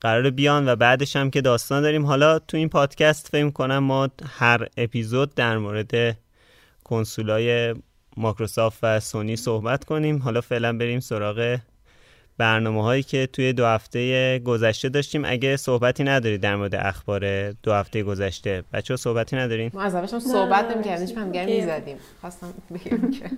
قراره 0.00 0.30
بیان 0.30 0.68
و 0.68 0.76
بعدش 0.76 1.16
هم 1.16 1.30
که 1.30 1.40
داستان 1.40 1.82
داریم. 1.82 2.06
حالا 2.06 2.38
تو 2.38 2.56
این 2.56 2.68
پادکست 2.68 3.28
فکر 3.28 3.50
کنم 3.50 3.78
ما 3.78 4.08
هر 4.24 4.66
اپیزود 4.76 5.34
در 5.34 5.58
مورد 5.58 6.18
کنسولای 6.84 7.74
مایکروسافت 8.16 8.78
و 8.82 9.00
سونی 9.00 9.36
صحبت 9.36 9.84
کنیم. 9.84 10.18
حالا 10.18 10.40
فعلا 10.40 10.72
بریم 10.72 11.00
سراغ 11.00 11.58
برنامه 12.42 12.82
هایی 12.82 13.02
که 13.02 13.26
توی 13.26 13.52
دو 13.52 13.66
هفته 13.66 14.38
گذشته 14.38 14.88
داشتیم. 14.88 15.22
اگه 15.24 15.56
صحبتی 15.56 16.04
نداری 16.04 16.38
در 16.38 16.56
مورد 16.56 16.74
اخبار 16.74 17.52
دو 17.52 17.72
هفته 17.72 18.02
گذشته 18.02 18.64
بچه 18.72 18.96
صحبتی 18.96 19.36
ندارین؟ 19.36 19.70
ما 19.74 19.82
از 19.82 19.94
اولش 19.94 20.10
صحبت 20.10 20.76
نمی‌کردیم 20.76 21.06
هیچ 21.06 21.16
هم 21.16 21.28
می‌زدیم. 21.28 21.96
خواستم 22.20 22.54
بگم 22.70 23.10
که. 23.10 23.30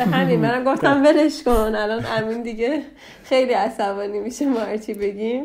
همین 0.00 0.40
منم 0.40 0.64
گفتم 0.72 1.04
ولش 1.04 1.42
کن. 1.42 1.52
الان 1.52 2.06
امین 2.06 2.42
دیگه 2.42 2.82
خیلی 3.24 3.52
عصبانی 3.52 4.18
میشه 4.18 4.46
ما 4.46 4.60
هرچی 4.60 4.94
بگیم. 4.94 5.44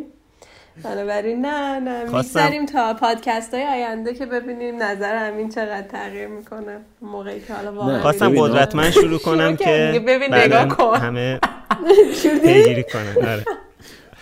بنابراین 0.84 1.46
نه 1.46 1.80
نه 1.80 2.04
می‌گذاریم 2.04 2.66
تا 2.66 2.94
پادکست 2.94 3.54
های 3.54 3.64
آینده 3.64 4.14
که 4.14 4.26
ببینیم 4.26 4.84
نظر 4.84 5.30
امین 5.30 5.50
چقدر 5.50 5.88
تغییر 5.88 6.28
می‌کنه. 6.28 6.78
موقعی 7.02 7.40
که 7.40 7.54
حالا 7.54 7.74
واقعا 7.74 8.02
خواستم 8.02 8.42
قدرتمند 8.42 8.92
شروع 8.92 9.20
کنم 9.20 9.56
که 9.56 10.04
ببین 10.08 10.34
نگاه 10.34 10.68
کن. 10.68 10.98
همه 10.98 11.40
پیگیری 12.44 12.84
کنن. 12.84 13.16
آره. 13.28 13.46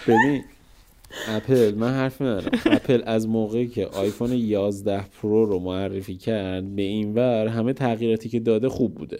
ببین 0.07 0.43
اپل 1.29 1.75
من 1.75 1.93
حرف 1.93 2.21
ندارم. 2.21 2.59
اپل 2.65 3.03
از 3.05 3.27
موقعی 3.27 3.67
که 3.67 3.85
آیفون 3.87 4.31
11 4.33 5.01
Pro 5.21 5.45
رو 5.45 5.59
معرفی 5.59 6.15
کرد 6.15 6.75
به 6.75 6.81
این 6.81 7.13
ور 7.13 7.47
همه 7.47 7.73
تغییراتی 7.73 8.29
که 8.29 8.39
داده 8.39 8.69
خوب 8.69 8.95
بوده. 8.95 9.19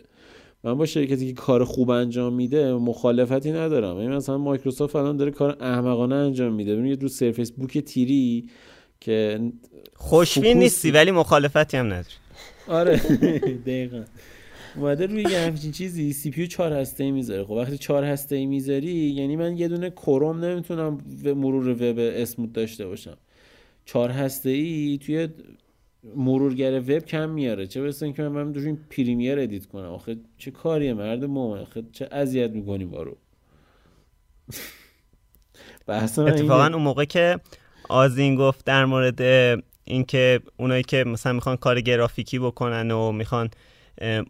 من 0.64 0.74
با 0.74 0.86
شرکتی 0.86 1.28
که 1.28 1.34
کار 1.34 1.64
خوب 1.64 1.89
انجام 1.89 2.34
میده 2.34 2.74
مخالفتی 2.74 3.51
ندارم. 3.51 3.95
این 3.95 4.12
مثلا 4.12 4.38
مایکروسافت 4.38 4.95
الان 4.95 5.18
داره 5.18 5.32
کار 5.32 5.57
احمقانه 5.60 6.16
انجام 6.16 6.53
میده. 6.53 6.76
ببینید 6.76 7.01
رو 7.03 7.10
Surface 7.10 7.52
Book 7.52 7.78
Three 7.78 8.38
ی 8.38 8.50
که 8.99 9.39
خوشبین 9.95 10.57
نیستی 10.57 10.91
ولی 10.91 11.12
مخالفتی 11.12 11.78
هم 11.78 11.86
نداری. 11.86 12.16
آره 12.68 12.97
دقیقا. 13.66 14.03
اومده 14.76 15.05
روی 15.05 15.22
یه 15.22 15.39
همچین 15.39 15.72
چیزی 15.72 16.14
CPU 16.14 16.46
4 16.45 16.74
هسته 16.74 17.03
ای 17.03 17.12
می‌ذاره. 17.12 17.43
خب 17.43 17.51
وقتی 17.51 17.78
4 17.78 18.03
هسته 18.03 18.36
ای 18.36 18.45
می‌ذاری 18.45 18.91
یعنی 18.91 19.36
من 19.36 19.57
یه 19.57 19.68
دونه 19.68 19.89
کروم 19.89 20.45
نمی‌تونم 20.45 20.97
مرور 21.26 21.70
وب 21.70 21.99
smooth 22.00 22.54
داشته 22.53 22.88
باشم. 22.88 23.18
4 23.86 24.10
هسته 24.10 24.49
ای 24.49 24.99
توی 25.05 25.28
مرورگر 26.04 26.80
وب 26.80 27.00
کم 27.00 27.30
میاره. 27.30 27.68
چه 27.68 27.82
برسه 27.82 28.06
اینکه 28.06 28.24
من 28.24 28.54
برم 28.54 28.66
این 28.66 28.80
Premiere 28.90 29.40
edit 29.40 29.66
کنم. 29.66 29.89
آخه 29.89 30.18
چه 30.38 30.52
کاریه 30.52 30.93
مرد 30.93 31.26
مومن؟ 31.26 31.60
آخه 31.60 31.84
چه 31.91 32.08
اذیت 32.12 32.52
می‌کنی 32.52 32.86
بارو 32.86 33.18
اتفاقا 35.89 36.66
اون 36.66 36.82
موقع 36.82 37.06
که 37.06 37.39
آزین 37.89 38.36
گفت 38.36 38.66
در 38.66 38.86
مورد 38.86 39.22
اینکه 39.84 40.39
اونایی 40.58 40.84
که 40.84 41.04
مثلا 41.04 41.34
می‌خوان 41.34 41.58
کار 41.58 41.82
گرافیکی 41.82 42.39
بکنن 42.39 42.91
و 42.91 43.12
می‌خوان 43.12 43.50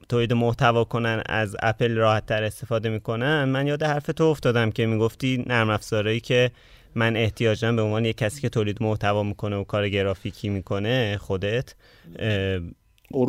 تولید 0.09 0.33
محتوا 0.33 0.83
کنن 0.83 1.23
از 1.25 1.55
اپل 1.63 1.95
راحت 1.95 2.25
تر 2.25 2.43
استفاده 2.43 2.89
می‌کنن 2.89 3.43
من 3.43 3.67
یاد 3.67 3.83
حرف 3.83 4.05
تو 4.05 4.23
افتادم 4.23 4.71
که 4.71 4.85
می‌گفتی 4.85 5.43
نرم 5.47 5.69
افزارهایی 5.69 6.19
که 6.19 6.51
من 6.95 7.15
احتیاجم 7.15 7.75
به 7.75 7.81
عنوان 7.81 8.05
یک 8.05 8.17
کسی 8.17 8.41
که 8.41 8.49
تولید 8.49 8.83
محتوا 8.83 9.23
می‌کنه 9.23 9.55
و 9.55 9.63
کار 9.63 9.89
گرافیکی 9.89 10.49
می‌کنه 10.49 11.17
خودت 11.21 11.75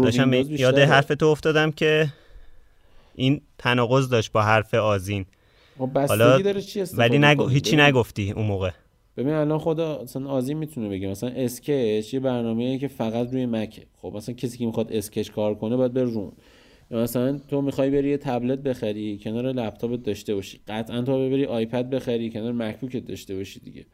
داشتم 0.03 0.33
یاد 0.33 0.79
حرف 0.79 1.09
تو 1.09 1.27
افتادم 1.27 1.71
که 1.71 2.09
این 3.15 3.41
تناقض 3.59 4.09
داشت 4.09 4.33
با 4.33 4.43
حرف 4.43 4.75
آزین. 4.75 5.27
حالا 5.95 6.41
ولی 6.97 7.19
نگو... 7.19 7.49
هیچی 7.49 7.77
نگفتی 7.77 8.31
اون 8.31 8.47
موقع. 8.47 8.71
ببین 9.17 9.35
الان 9.35 9.59
خدا 9.59 10.03
مثلا 10.03 10.29
آزین 10.29 10.59
می‌تونه 10.59 10.89
بگه 10.89 11.09
مثلا 11.09 11.31
اسکچ 11.31 12.15
یه 12.15 12.21
برنامه‌ایه 12.21 12.79
که 12.79 12.89
فقط 12.89 13.33
روی 13.33 13.47
مکه. 13.47 13.83
خب 14.03 14.13
مثلا 14.15 14.35
کسی 14.35 14.59
که 14.59 14.67
می‌خواد 14.67 14.93
اسکچ 14.93 15.31
کار 15.31 15.55
کنه 15.55 15.77
باید 15.77 15.93
بره 15.93 16.05
رون 16.05 16.33
مثلا 16.91 17.39
تو 17.49 17.63
می‌خوای 17.63 17.91
بری 17.91 18.11
یه 18.11 18.17
تبلت 18.17 18.59
بخری 18.59 19.19
کنار 19.19 19.53
لپتاپت 19.53 20.03
داشته 20.03 20.35
باشی. 20.35 20.61
قطعا 20.69 21.03
تو 21.03 21.31
بری 21.31 21.45
آیپد 21.45 21.91
بخری 21.91 22.31
کنار 22.31 22.53
مکبوکت 22.53 23.07
داشته 23.07 23.37
باشی 23.37 23.61
دیگه. 23.61 23.87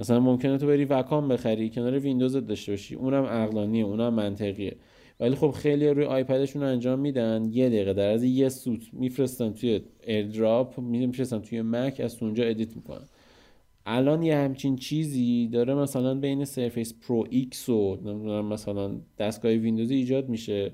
مثلا 0.00 0.20
ممکنه 0.20 0.58
تو 0.58 0.66
بری 0.66 0.84
Wacom 0.84 1.28
بخری 1.28 1.70
کنار 1.70 1.98
ویندوزت 1.98 2.46
داشته 2.46 2.72
باشی. 2.72 2.94
اونم 2.94 3.24
عقلانیه 3.24 3.84
اونم 3.84 4.14
منطقیه. 4.14 4.76
ولی 5.20 5.34
خب 5.34 5.50
خیلی 5.50 5.88
روی 5.88 6.04
آیپدشون 6.04 6.62
انجام 6.62 6.98
میدن. 6.98 7.48
یه 7.52 7.68
دقیقه 7.68 7.92
در 7.92 8.08
از 8.08 8.24
یه 8.24 8.48
سوت 8.48 8.80
میفرستن 8.92 9.52
توی 9.52 9.80
AirDrop 10.06 10.80
میفرستن 10.80 11.38
توی 11.38 11.62
مک 11.62 12.00
از 12.00 12.22
اونجا 12.22 12.44
edit 12.44 12.76
می‌کنن. 12.76 13.08
الان 13.86 14.22
یه 14.22 14.36
همچین 14.36 14.76
چیزی 14.76 15.48
داره 15.48 15.74
مثلا 15.74 16.14
بین 16.14 16.44
Surface 16.44 16.94
Pro 17.00 17.26
X 17.30 17.68
و 17.68 17.96
مثلا 18.42 18.90
دستگاه 19.18 19.52
ویندوز 19.52 19.90
ایجاد 19.90 20.28
میشه. 20.28 20.72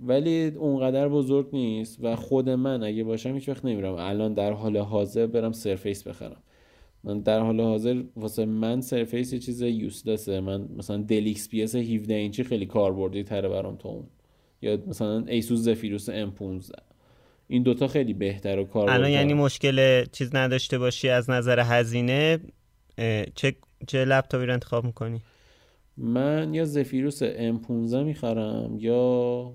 ولی 0.00 0.46
اونقدر 0.46 1.08
بزرگ 1.08 1.48
نیست 1.52 1.98
و 2.02 2.16
خود 2.16 2.50
من 2.50 2.82
اگه 2.82 3.04
باشم 3.04 3.34
هیچ 3.34 3.48
وقت 3.48 3.64
نمیرم. 3.64 3.94
الان 3.94 4.34
در 4.34 4.52
حال 4.52 4.76
حاضر 4.76 5.26
برم 5.26 5.52
Surface 5.52 6.02
بخرم. 6.02 6.42
من 7.04 7.20
در 7.20 7.40
حال 7.40 7.60
حاضر 7.60 8.02
واسه 8.16 8.44
من 8.44 8.80
Surface 8.80 9.32
یه 9.32 9.38
چیز 9.38 9.62
useless 9.62 10.30
ه 10.30 10.40
من 10.40 10.68
مثلا 10.76 10.96
Dell 10.96 11.22
XPS 11.26 11.74
17 11.74 12.14
اینچی 12.14 12.44
خیلی 12.44 12.66
کاربردی 12.66 13.22
تره 13.22 13.48
برام 13.48 13.76
تو 13.76 13.88
اون. 13.88 14.06
یا 14.62 14.78
مثلا 14.86 15.24
Asus 15.26 15.58
Zephyrus 15.58 16.08
M15 16.08 16.74
این 17.48 17.62
دوتا 17.62 17.88
خیلی 17.88 18.14
بهتر 18.14 18.58
و 18.58 18.64
کار 18.64 18.90
الان 18.90 19.10
یعنی 19.10 19.34
مشکل 19.34 20.04
چیز 20.04 20.36
نداشته 20.36 20.78
باشی 20.78 21.08
از 21.08 21.30
نظر 21.30 21.60
هزینه 21.60 22.38
چه 23.34 23.54
چه 23.86 24.04
لپتاپی 24.04 24.46
رو 24.46 24.52
انتخاب 24.52 24.84
می‌کنی؟ 24.84 25.20
من 25.96 26.54
یا 26.54 26.64
زفیروس 26.64 27.22
M15 27.22 27.94
می‌خرم 27.94 28.76
یا 28.78 29.52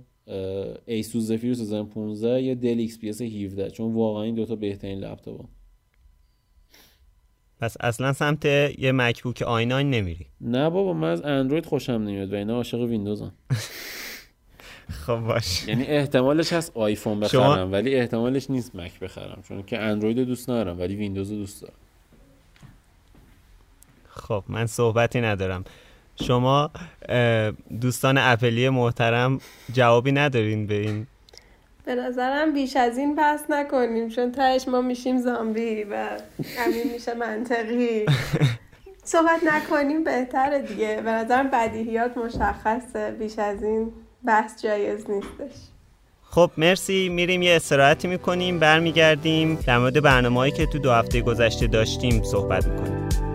ایسوس 0.85 1.23
زفیروس 1.23 1.71
M15 1.71 2.23
یا 2.23 2.53
دل 2.53 2.79
ایکس 2.79 2.99
پی 2.99 3.09
17 3.45 3.71
چون 3.71 3.93
واقعا 3.93 4.23
این 4.23 4.35
دوتا 4.35 4.55
بهترین 4.55 4.99
لپتاپ 4.99 5.45
پس 7.61 7.77
اصلا 7.79 8.13
سمت 8.13 8.45
یه 8.45 8.91
MacBook 8.91 9.41
اینا 9.41 9.65
این 9.65 9.89
نمیری. 9.89 10.25
نه 10.41 10.69
بابا 10.69 10.93
من 10.93 11.09
از 11.09 11.21
اندروید 11.21 11.65
خوشم 11.65 11.93
نمیاد 11.93 12.33
و 12.33 12.35
اینا 12.35 12.53
عاشق 12.53 12.79
ویندوزم. 12.79 13.31
خب 15.05 15.19
باش. 15.19 15.67
یعنی 15.67 15.83
احتمالش 15.83 16.53
هست 16.53 16.71
آیفون 16.77 17.19
بخرم 17.19 17.71
ولی 17.71 17.95
احتمالش 17.95 18.49
نیست 18.49 18.75
مک 18.75 18.99
بخرم 18.99 19.43
چون 19.47 19.63
که 19.63 19.79
اندروید 19.79 20.19
دوست 20.19 20.49
ندارم 20.49 20.79
ولی 20.79 20.95
ویندوز 20.95 21.29
دوست 21.29 21.61
دارم. 21.61 21.73
خب 24.09 24.43
من 24.47 24.65
صحبتی 24.65 25.21
ندارم. 25.21 25.63
شما 26.21 26.69
دوستان 27.81 28.17
اپلی 28.17 28.69
محترم 28.69 29.39
جوابی 29.73 30.11
ندارین 30.11 30.67
به 30.67 30.73
این. 30.73 31.07
به 31.85 31.95
نظرم 31.95 32.53
بیش 32.53 32.75
از 32.75 32.97
این 32.97 33.15
بحث 33.15 33.39
نکنیم 33.49 34.09
چون 34.09 34.31
تهش 34.31 34.67
ما 34.67 34.81
میشیم 34.81 35.21
زامبی 35.21 35.83
و 35.83 36.07
همین 36.57 36.93
میشه 36.93 37.13
منطقی. 37.13 38.05
صحبت 39.03 39.39
نکنیم 39.43 40.03
بهتره 40.03 40.59
دیگه. 40.59 41.01
به 41.05 41.11
نظرم 41.11 41.49
بدیهیات 41.49 42.17
مشخصه 42.17 43.11
بیش 43.11 43.39
از 43.39 43.63
این 43.63 43.91
بحث 44.25 44.63
جایز 44.63 45.09
نیستش. 45.09 45.57
خب 46.23 46.51
مرسی. 46.57 47.09
میریم 47.09 47.41
یه 47.41 47.55
استراحتی 47.55 48.07
می‌کنیم 48.07 48.59
برمیگردیم. 48.59 49.55
در 49.67 49.77
مورد 49.77 50.01
برنامه 50.01 50.51
که 50.51 50.65
تو 50.65 50.79
دو 50.79 50.91
هفته 50.91 51.21
گذشته 51.21 51.67
داشتیم 51.67 52.23
صحبت 52.23 52.67
می‌کنیم. 52.67 53.30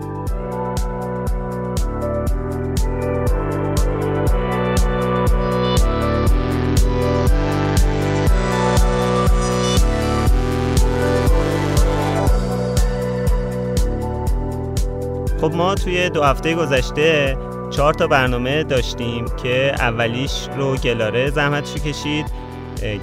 خب 15.47 15.55
ما 15.55 15.75
توی 15.75 16.09
دو 16.09 16.23
هفته 16.23 16.55
گذشته 16.55 17.37
چهار 17.69 17.93
تا 17.93 18.07
برنامه 18.07 18.63
داشتیم 18.63 19.25
که 19.43 19.73
اولیش 19.79 20.47
رو 20.57 20.75
گلاره 20.75 21.29
زحمتشو 21.29 21.79
کشید 21.79 22.25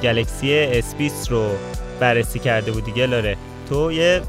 Galaxy 0.02 0.54
S 0.58 0.73
بیست 0.73 1.32
رو 1.32 1.48
بررسی 2.00 2.38
کرده 2.38 2.72
بودی 2.72 2.92
گلاره. 2.92 3.36
تو 3.68 3.92
یه 3.92 4.22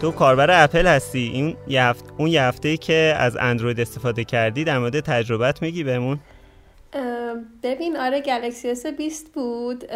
تو 0.00 0.10
کاربر 0.10 0.64
اپل 0.64 0.86
هستی. 0.86 1.18
این 1.18 1.56
اون 2.16 2.28
یه 2.28 2.42
هفته 2.42 2.76
که 2.76 3.14
از 3.18 3.36
اندروید 3.40 3.80
استفاده 3.80 4.24
کردی 4.24 4.64
در 4.64 4.78
مورد 4.78 5.00
تجربت 5.00 5.62
میگی 5.62 5.84
بهمون؟ 5.84 6.20
ببین 7.62 7.96
آره 7.96 8.20
Galaxy 8.20 8.70
S 8.70 8.86
20 8.86 9.32
بود 9.32 9.86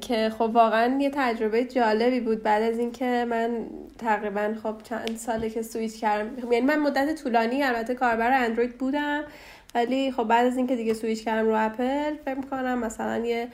که 0.00 0.32
خب 0.38 0.50
واقعا 0.52 0.98
یه 1.00 1.10
تجربه 1.14 1.64
جالبی 1.64 2.20
بود. 2.20 2.42
بعد 2.42 2.62
از 2.62 2.78
اینکه 2.78 3.26
من 3.30 3.50
تقریبا 3.98 4.54
خب 4.62 4.74
چند 4.82 5.16
ساله 5.16 5.50
که 5.50 5.62
سویچ 5.62 6.00
کردم 6.00 6.52
یعنی 6.52 6.66
من 6.66 6.78
مدت 6.78 7.22
طولانی 7.22 7.62
البته 7.62 7.94
کاربر 7.94 8.44
اندروید 8.44 8.78
بودم 8.78 9.24
ولی 9.74 10.12
خب 10.12 10.24
بعد 10.24 10.46
از 10.46 10.56
اینکه 10.56 10.76
دیگه 10.76 10.94
سویچ 10.94 11.24
کردم 11.24 11.48
رو 11.48 11.54
اپل 11.66 12.14
فکر 12.24 12.40
کنم 12.50 12.78
مثلا 12.78 13.26
یه 13.26 13.48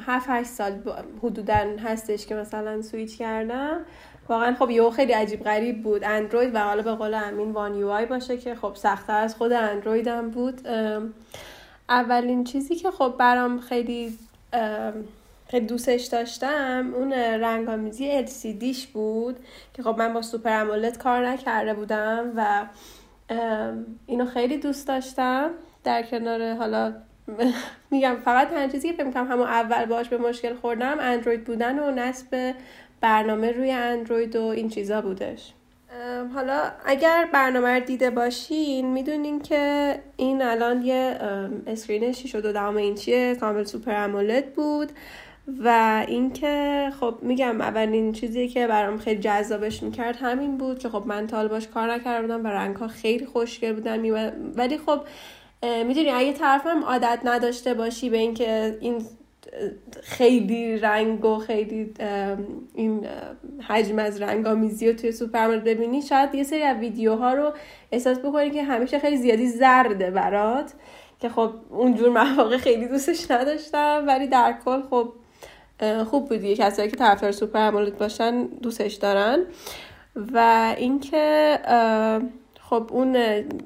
هفت 0.00 0.26
هشت 0.28 0.48
سال 0.50 0.72
حدودا 1.22 1.66
هستش 1.84 2.26
که 2.26 2.34
مثلا 2.34 2.82
سویچ 2.82 3.18
کردم. 3.18 3.80
واقعا 4.28 4.54
خب 4.54 4.70
یه 4.70 4.90
خیلی 4.90 5.12
عجیب 5.12 5.44
غریب 5.44 5.82
بود. 5.82 6.04
اندروید 6.04 6.54
و 6.54 6.58
حالا 6.58 6.82
به 6.82 6.92
قول 6.92 7.14
امین 7.14 7.50
One 7.50 7.74
UI 7.74 8.06
باشه 8.06 8.36
که 8.36 8.54
خب 8.54 8.72
سختتر 8.74 9.20
از 9.20 9.34
خود 9.34 9.52
اندرویدم 9.52 10.30
بود. 10.30 10.60
اولین 11.88 12.44
چیزی 12.44 12.74
که 12.74 12.90
خب 12.90 13.14
برام 13.18 13.60
خیلی 13.60 14.18
خیلی 15.48 15.66
دوستش 15.66 16.04
داشتم 16.04 16.92
اون 16.94 17.12
رنگامیزی 17.12 18.26
LCDش 18.26 18.86
بود 18.86 19.36
که 19.74 19.82
خب 19.82 19.98
من 19.98 20.12
با 20.12 20.22
سوپر 20.22 20.60
امولت 20.60 20.98
کار 20.98 21.28
نکرده 21.28 21.74
بودم 21.74 22.32
و 22.36 22.66
اینو 24.06 24.26
خیلی 24.26 24.58
دوست 24.58 24.88
داشتم. 24.88 25.50
در 25.84 26.02
کنار 26.02 26.54
حالا 26.54 26.94
میگم 27.90 28.16
فقط 28.24 28.48
تنها 28.48 28.68
چیزی 28.68 28.92
که 28.92 29.04
فکر 29.04 29.18
همون 29.18 29.46
اول 29.46 29.84
باش 29.84 30.08
به 30.08 30.18
مشکل 30.18 30.54
خوردم 30.54 30.96
اندروید 31.00 31.44
بودن 31.44 31.78
و 31.78 31.90
نصب 31.90 32.54
برنامه 33.00 33.52
روی 33.52 33.70
اندروید 33.70 34.36
و 34.36 34.42
این 34.42 34.68
چیزا 34.68 35.00
بودش. 35.00 35.52
حالا 36.34 36.72
اگر 36.84 37.28
برنامه 37.32 37.68
رو 37.68 37.80
دیده 37.80 38.10
باشین 38.10 38.92
می‌دونین 38.92 39.42
که 39.42 39.94
این 40.16 40.42
الان 40.42 40.82
یه 40.82 41.18
screen 41.66 42.12
6 42.12 42.34
و 42.34 42.40
دو 42.40 42.76
اینچیه 42.76 43.34
کامل 43.34 43.64
Super 43.64 44.04
AMOLED 44.04 44.54
بود 44.54 44.92
و 45.64 46.04
اینکه 46.08 46.90
خب 47.00 47.18
میگم 47.22 47.60
اولین 47.60 48.12
چیزی 48.12 48.48
که 48.48 48.66
برام 48.66 48.98
خیلی 48.98 49.20
جذابش 49.20 49.82
می‌کرد 49.82 50.16
همین 50.16 50.56
بود 50.56 50.78
که 50.78 50.88
خب 50.88 51.02
من 51.06 51.26
تال 51.26 51.48
باش 51.48 51.68
کار 51.68 51.92
نکرده 51.92 52.22
بودم 52.22 52.44
و 52.44 52.48
رنگ 52.48 52.76
ها 52.76 52.88
خیلی 52.88 53.26
خوشگل 53.26 53.72
بودن 53.72 54.30
ولی 54.56 54.78
خب 54.78 55.00
می‌دونی 55.62 56.10
اگه 56.10 56.32
طرف 56.32 56.66
هم 56.66 56.84
عادت 56.84 57.20
نداشته 57.24 57.74
باشی 57.74 58.10
به 58.10 58.16
اینکه 58.16 58.78
این 58.80 59.06
خیلی 60.02 60.78
رنگ 60.78 61.24
و 61.24 61.38
خیلی 61.38 61.94
این 62.74 63.06
حجم 63.68 63.98
از 63.98 64.22
رنگ 64.22 64.46
آمیزی 64.46 64.88
رو 64.90 64.96
توی 64.96 65.12
Super 65.12 65.36
AMOLED 65.36 65.64
ببینی 65.64 66.02
شاید 66.02 66.34
یه 66.34 66.42
سری 66.42 66.62
از 66.62 66.76
ویدیوها 66.76 67.32
رو 67.32 67.52
احساس 67.92 68.18
بکنی 68.18 68.50
که 68.50 68.62
همیشه 68.62 68.98
خیلی 68.98 69.16
زیادی 69.16 69.48
زرده 69.48 70.10
برات 70.10 70.72
که 71.20 71.28
خب 71.28 71.50
اونجور 71.70 72.08
مواقع 72.08 72.56
خیلی 72.56 72.88
دوستش 72.88 73.30
نداشتم 73.30 74.04
ولی 74.06 74.26
در 74.26 74.54
کل 74.64 74.82
خب 74.90 75.12
خوب 76.04 76.28
بودی 76.28 76.56
کسایی 76.56 76.90
که 76.90 76.96
طرفدار 76.96 77.32
سوپر 77.32 77.90
باشن 77.90 78.46
دوستش 78.46 78.94
دارن. 78.94 79.44
و 80.16 80.74
اینکه 80.78 81.58
خب 82.74 82.86
اون 82.92 83.16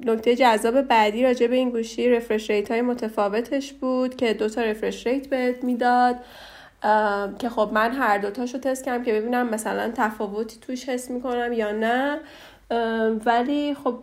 نکته 0.05 0.35
جذاب 0.35 0.81
بعدی 0.81 1.23
راجع 1.23 1.47
به 1.47 1.55
این 1.55 1.69
گوشی 1.69 2.09
refresh 2.09 2.49
rate 2.49 2.71
های 2.71 2.81
متفاوتش 2.81 3.73
بود 3.73 4.15
که 4.15 4.33
دو 4.33 4.49
تا 4.49 4.61
refresh 4.61 5.07
rate 5.07 5.27
بهت 5.27 5.63
می‌داد 5.63 6.15
که 7.39 7.49
خب 7.49 7.69
من 7.73 7.91
هر 7.91 8.17
دوتاشو 8.17 8.57
تست 8.57 8.85
کردم 8.85 9.03
که 9.03 9.13
ببینم 9.13 9.49
مثلا 9.49 9.91
تفاوتی 9.95 10.59
توش 10.61 10.89
حس 10.89 11.11
می‌کنم 11.11 11.53
یا 11.53 11.71
نه. 11.71 12.19
ولی 13.25 13.73
خب 13.83 13.99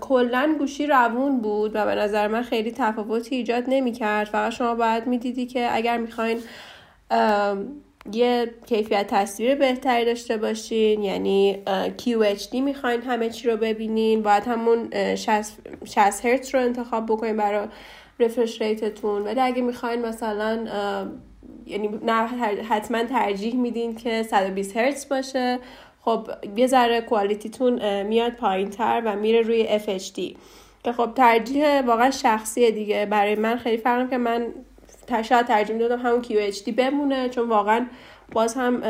کلا 0.00 0.54
گوشی 0.58 0.86
روون 0.86 1.40
بود 1.40 1.70
و 1.74 1.84
به 1.84 1.94
نظر 1.94 2.28
من 2.28 2.42
خیلی 2.42 2.72
تفاوتی 2.72 3.36
ایجاد 3.36 3.64
نمی‌کرد. 3.68 4.26
فقط 4.26 4.52
شما 4.52 4.74
باید 4.74 5.06
می‌دیدی 5.06 5.46
که 5.46 5.68
اگر 5.72 5.96
می‌خواین 5.96 6.38
یه 8.12 8.50
کیفیت 8.66 9.06
تصویر 9.06 9.54
بهتری 9.54 10.04
داشته 10.04 10.36
باشین. 10.36 11.02
یعنی 11.02 11.58
QHD 11.98 12.54
می‌خواین 12.54 13.02
همه 13.02 13.30
چی 13.30 13.48
رو 13.48 13.56
ببینین. 13.56 14.22
باید 14.22 14.44
همون 14.44 14.90
60 15.14 16.24
هرتز 16.24 16.54
رو 16.54 16.60
انتخاب 16.60 17.06
بکنین 17.06 17.36
برای 17.36 17.68
رفرش 18.20 18.62
ریتتون. 18.62 19.22
ولی 19.22 19.40
اگه 19.40 19.62
می‌خواین 19.62 20.06
مثلا 20.06 20.66
یعنی 21.66 21.88
نه 22.02 22.12
حتما 22.68 23.04
ترجیح 23.04 23.56
میدین 23.56 23.96
که 23.96 24.22
120 24.22 24.76
هرتز 24.76 25.08
باشه. 25.08 25.58
خب 26.00 26.28
یه 26.56 26.66
ذره 26.66 27.00
کوالیتیتون 27.00 28.02
میاد 28.02 28.32
پایین 28.32 28.70
تر 28.70 29.02
و 29.04 29.16
میره 29.16 29.40
روی 29.40 29.78
FHD 29.78 30.36
که 30.84 30.92
خب 30.92 31.14
ترجیح 31.14 31.80
واقعا 31.80 32.10
شخصیه 32.10 32.70
دیگه. 32.70 33.06
برای 33.06 33.34
من 33.34 33.56
خیلی 33.56 33.76
فرقم 33.76 34.10
که 34.10 34.18
من 34.18 34.46
شاید 35.22 35.46
ترجیح 35.46 35.76
می‌دادم 35.76 35.98
همون 35.98 36.22
QHD 36.22 36.72
بمونه 36.72 37.28
چون 37.28 37.48
واقعا 37.48 37.86
باز 38.32 38.54
هم 38.54 38.82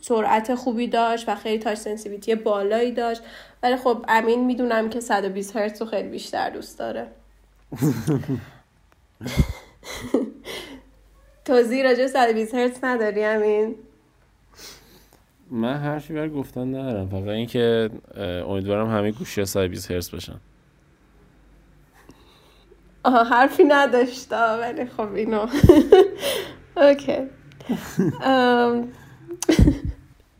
سرعت 0.00 0.54
خوبی 0.54 0.86
داشت 0.86 1.28
و 1.28 1.34
خیلی 1.34 1.58
تاچ 1.58 1.78
سنسیویتی 1.78 2.34
بالایی 2.34 2.92
داشت. 2.92 3.22
ولی 3.62 3.76
خب 3.76 4.04
امین 4.08 4.44
می‌دونم 4.44 4.88
که 4.90 5.00
120 5.00 5.56
هرتز 5.56 5.82
رو 5.82 5.88
خیلی 5.88 6.08
بیشتر 6.08 6.50
دوست 6.50 6.78
داره. 6.78 7.06
توضیح 11.44 11.82
راجع 11.82 12.06
120 12.06 12.54
هرتز 12.54 12.84
نداری 12.84 13.24
امین؟ 13.24 13.74
من 15.50 15.76
حرفی 15.76 16.14
بر 16.14 16.28
گفتن 16.28 16.74
ندارم. 16.74 17.08
فقط 17.08 17.28
اینکه 17.28 17.90
امیدوارم 18.48 18.90
همه 18.90 19.10
گوشی 19.10 19.44
120 19.44 19.90
هرتز 19.90 20.10
باشن. 20.10 20.40
آها 23.04 23.24
حرفی 23.24 23.64
نداشت 23.64 24.32
ولی 24.32 24.86
خب 24.86 25.14
اینو. 25.14 25.46
اوکی. 26.76 27.18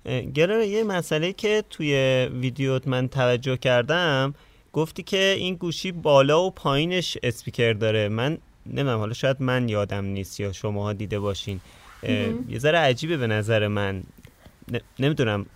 گره 0.34 0.66
یه 0.66 0.84
مسئله 0.84 1.32
که 1.32 1.64
توی 1.70 1.94
ویدیوت 2.40 2.88
من 2.88 3.08
توجه 3.08 3.56
کردم 3.56 4.34
گفتی 4.72 5.02
که 5.02 5.34
این 5.38 5.54
گوشی 5.54 5.92
بالا 5.92 6.42
و 6.42 6.50
پایینش 6.50 7.18
اسپیکر 7.22 7.72
داره. 7.72 8.08
من 8.08 8.38
نمی‌دونم 8.66 8.98
حالا 8.98 9.12
شاید 9.12 9.36
من 9.40 9.68
یادم 9.68 10.04
نیست 10.04 10.40
یا 10.40 10.52
شماها 10.52 10.92
دیده 10.92 11.18
باشین. 11.18 11.60
یه 12.48 12.58
ذره 12.58 12.78
عجیبه 12.78 13.16
به 13.16 13.26
نظر 13.26 13.68
من. 13.68 14.02
نمی‌دونم. 14.98 15.46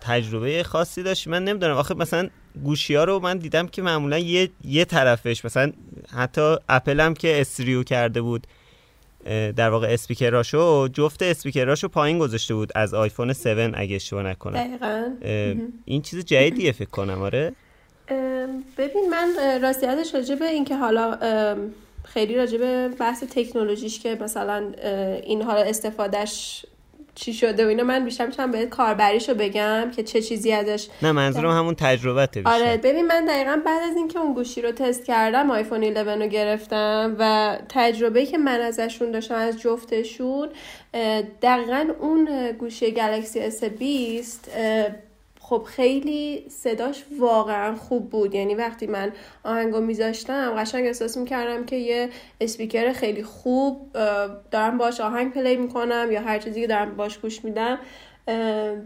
تجربه 0.00 0.62
خاصی 0.62 1.02
داشت. 1.02 1.28
من 1.28 1.44
نمی‌دونم. 1.44 1.76
آخه 1.76 1.94
مثلا 1.94 2.28
گوشی 2.64 2.94
ها 2.94 3.04
رو 3.04 3.18
من 3.18 3.38
دیدم 3.38 3.66
که 3.66 3.82
معمولا 3.82 4.18
یه, 4.18 4.50
یه 4.64 4.84
طرفش 4.84 5.44
مثلا 5.44 5.72
حتی 6.16 6.56
اپل 6.68 7.00
هم 7.00 7.14
که 7.14 7.40
استریو 7.40 7.82
کرده 7.82 8.22
بود 8.22 8.46
در 9.56 9.70
واقع 9.70 9.86
اسپیکراشو 9.90 10.88
جفت 10.88 11.22
اسپیکراشو 11.22 11.88
پایین 11.88 12.18
گذاشته 12.18 12.54
بود 12.54 12.72
از 12.74 12.94
آیفون 12.94 13.30
7 13.30 13.46
اگه 13.74 13.96
اشتباه 13.96 14.22
نکنم. 14.22 14.78
این 15.84 16.02
چیز 16.02 16.24
جدیدیه 16.24 16.72
فکر 16.72 16.90
کنم 16.90 17.22
آره. 17.22 17.52
ببین 18.78 19.10
من 19.10 19.60
راستیتش 19.62 20.14
راجع 20.14 20.34
به 20.34 20.44
اینکه 20.44 20.76
حالا 20.76 21.18
خیلی 22.04 22.36
راجع 22.36 22.58
به 22.58 22.88
بحث 22.88 23.24
تکنولوژیش 23.24 24.00
که 24.00 24.18
مثلا 24.20 24.72
این 25.22 25.42
حالا 25.42 25.62
استفادهش 25.62 26.66
چی 27.20 27.32
شده 27.32 27.64
و 27.64 27.68
اینا 27.68 27.82
من 27.82 28.04
بیشتر 28.04 28.26
می‌تونم 28.26 28.50
بهت 28.50 28.68
کاربریشو 28.68 29.34
بگم 29.34 29.90
که 29.96 30.02
چه 30.02 30.22
چیزی 30.22 30.52
ازش 30.52 30.88
نه 31.02 31.12
منظورم 31.12 31.50
همون 31.50 31.74
تجربته 31.74 32.42
بیشتر. 32.42 32.54
آره 32.54 32.76
ببین 32.76 33.06
من 33.06 33.24
دقیقا 33.24 33.60
بعد 33.66 33.90
از 33.90 33.96
اینکه 33.96 34.18
اون 34.18 34.34
گوشی 34.34 34.62
رو 34.62 34.72
تست 34.72 35.04
کردم 35.04 35.50
آیفون 35.50 35.82
11 35.82 36.14
رو 36.14 36.26
گرفتم 36.26 37.16
و 37.18 37.56
تجربه 37.68 38.26
که 38.26 38.38
من 38.38 38.60
ازشون 38.60 39.10
داشتم 39.10 39.34
از 39.34 39.60
جفتشون 39.60 40.48
دقیقا 41.42 41.86
اون 42.00 42.52
گوشی 42.58 42.90
گلکسی 42.90 43.40
اس 43.40 43.64
20 43.64 44.50
خب 45.50 45.62
خیلی 45.66 46.46
صداش 46.48 47.04
واقعا 47.18 47.76
خوب 47.76 48.10
بود. 48.10 48.34
یعنی 48.34 48.54
وقتی 48.54 48.86
من 48.86 49.12
آهنگو 49.44 49.80
میذاشتم 49.80 50.54
قشنگ 50.56 50.86
احساس 50.86 51.16
می‌کردم 51.16 51.66
که 51.66 51.76
یه 51.76 52.08
اسپیکر 52.40 52.92
خیلی 52.92 53.22
خوب 53.22 53.92
دارم 54.50 54.78
باش 54.78 55.00
آهنگ 55.00 55.32
پلی 55.32 55.56
می‌کنم 55.56 56.08
یا 56.12 56.20
هر 56.20 56.38
چیزی 56.38 56.60
که 56.60 56.66
دارم 56.66 56.96
باش 56.96 57.18
گوش 57.18 57.44
میدم. 57.44 57.78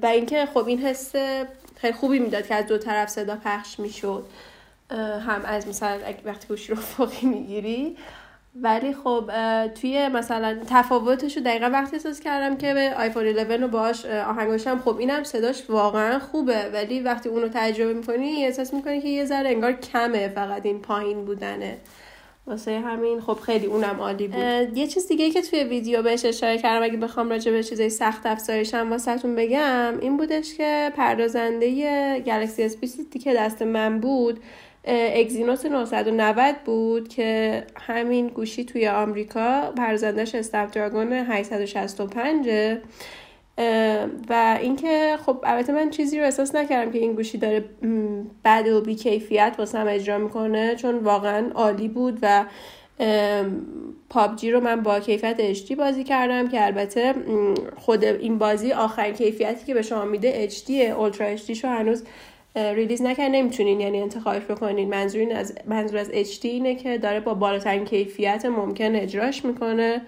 و 0.02 0.06
اینکه 0.06 0.46
خب 0.46 0.66
این 0.66 0.78
حس 0.78 1.12
خیلی 1.76 1.92
خوبی 1.92 2.18
می‌داد 2.18 2.46
که 2.46 2.54
از 2.54 2.66
دو 2.66 2.78
طرف 2.78 3.08
صدا 3.08 3.36
پخش 3.44 3.80
می‌شد. 3.80 4.24
هم 5.26 5.42
از 5.44 5.68
مثلا 5.68 5.98
وقتی 6.24 6.48
گوشی 6.48 6.72
رو 6.72 6.80
فوقی 6.80 7.26
می‌گیری. 7.26 7.96
ولی 8.62 8.94
خب 8.94 9.30
توی 9.74 10.08
مثلا 10.08 10.58
تفاوتش 10.70 11.36
رو 11.36 11.42
دقیقا 11.42 11.70
وقتی 11.72 11.96
احساس 11.96 12.20
کردم 12.20 12.56
که 12.56 12.74
به 12.74 12.94
آیفون 12.98 13.26
11 13.26 13.56
رو 13.56 13.68
باش 13.68 14.06
آهنگاشم 14.06 14.78
خب 14.84 14.96
اینم 14.98 15.24
صداش 15.24 15.70
واقعا 15.70 16.18
خوبه. 16.18 16.70
ولی 16.72 17.00
وقتی 17.00 17.28
اونو 17.28 17.48
تجربه 17.54 17.92
می‌کنی 17.94 18.44
احساس 18.44 18.74
می‌کنی 18.74 19.00
که 19.00 19.08
یه 19.08 19.24
ذره 19.24 19.50
انگار 19.50 19.72
کمه 19.72 20.28
فقط 20.28 20.66
این 20.66 20.80
پایین 20.80 21.24
بودنه. 21.24 21.76
واسه 22.46 22.80
همین 22.80 23.20
خب 23.20 23.38
خیلی 23.40 23.66
اونم 23.66 24.00
عالی 24.00 24.28
بود. 24.28 24.78
یه 24.78 24.86
چیز 24.86 25.08
دیگه 25.08 25.30
که 25.30 25.42
توی 25.42 25.64
ویدیو 25.64 26.02
بهش 26.02 26.24
اشاره 26.24 26.58
کردم 26.58 26.84
اگه 26.84 26.96
بخوام 26.96 27.30
راجع 27.30 27.52
به 27.52 27.62
چیزای 27.62 27.90
سخت 27.90 28.26
افزاریشم 28.26 28.90
واسهتون 28.90 29.34
بگم 29.34 29.94
این 30.00 30.16
بودش 30.16 30.54
که 30.54 30.92
پردازنده 30.96 32.20
گلکسی 32.20 32.68
S20 32.68 33.18
که 33.18 33.34
دست 33.34 33.62
من 33.62 34.00
بود 34.00 34.40
اگزینوس 34.86 35.66
990 35.66 36.56
بود 36.64 37.08
که 37.08 37.62
همین 37.76 38.28
گوشی 38.28 38.64
توی 38.64 38.88
آمریکا 38.88 39.72
پرزندش 39.76 40.34
استپ 40.34 40.70
دراگون 40.72 41.12
865 41.12 42.48
و 44.28 44.58
اینکه 44.60 45.16
خب 45.26 45.40
البته 45.42 45.72
من 45.72 45.90
چیزی 45.90 46.18
رو 46.18 46.24
احساس 46.24 46.54
نکردم 46.54 46.92
که 46.92 46.98
این 46.98 47.12
گوشی 47.12 47.38
داره 47.38 47.64
بد 48.44 48.68
و 48.68 48.80
بی 48.80 48.94
کیفیت 48.94 49.54
واسه 49.58 49.78
هم 49.78 49.86
اجرا 49.88 50.18
می‌کنه 50.18 50.76
چون 50.76 50.98
واقعا 50.98 51.50
عالی 51.54 51.88
بود 51.88 52.18
و 52.22 52.44
پابجی 54.10 54.50
رو 54.50 54.60
من 54.60 54.82
با 54.82 55.00
کیفیت 55.00 55.54
HD 55.54 55.72
بازی 55.72 56.04
کردم 56.04 56.48
که 56.48 56.64
البته 56.64 57.14
خود 57.76 58.04
این 58.04 58.38
بازی 58.38 58.72
آخرین 58.72 59.14
کیفیتی 59.14 59.66
که 59.66 59.74
به 59.74 59.82
شما 59.82 60.04
میده 60.04 60.48
HD 60.48 60.70
اولترا 60.70 61.36
HD 61.36 61.50
شو 61.50 61.68
هنوز 61.68 62.04
ریلیز 62.56 63.02
نکرد. 63.02 63.30
نمی‌تونین 63.30 63.80
یعنی 63.80 64.02
انتخابش 64.02 64.42
بکنین. 64.42 64.88
منظور 64.88 65.32
از 65.32 65.54
منظور 65.66 65.98
از 65.98 66.10
HD 66.10 66.44
اینه 66.44 66.74
که 66.74 66.98
داره 66.98 67.20
با 67.20 67.34
بالاترین 67.34 67.84
کیفیت 67.84 68.44
ممکن 68.44 68.96
اجراش 68.96 69.44
می‌کنه. 69.44 70.02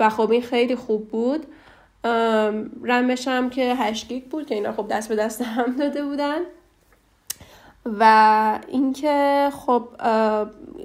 و 0.00 0.08
خب 0.08 0.30
این 0.30 0.42
خیلی 0.42 0.76
خوب 0.76 1.08
بود. 1.08 1.46
رمش 2.84 3.28
هم 3.28 3.50
که 3.50 3.74
8 3.74 4.08
گیگ 4.08 4.24
بود 4.24 4.46
که 4.46 4.54
اینا 4.54 4.72
خب 4.72 4.88
دست 4.88 5.08
به 5.08 5.16
دست 5.16 5.42
هم 5.42 5.76
داده 5.76 6.04
بودن. 6.04 6.40
و 7.86 8.58
اینکه 8.68 9.48
خب 9.52 9.88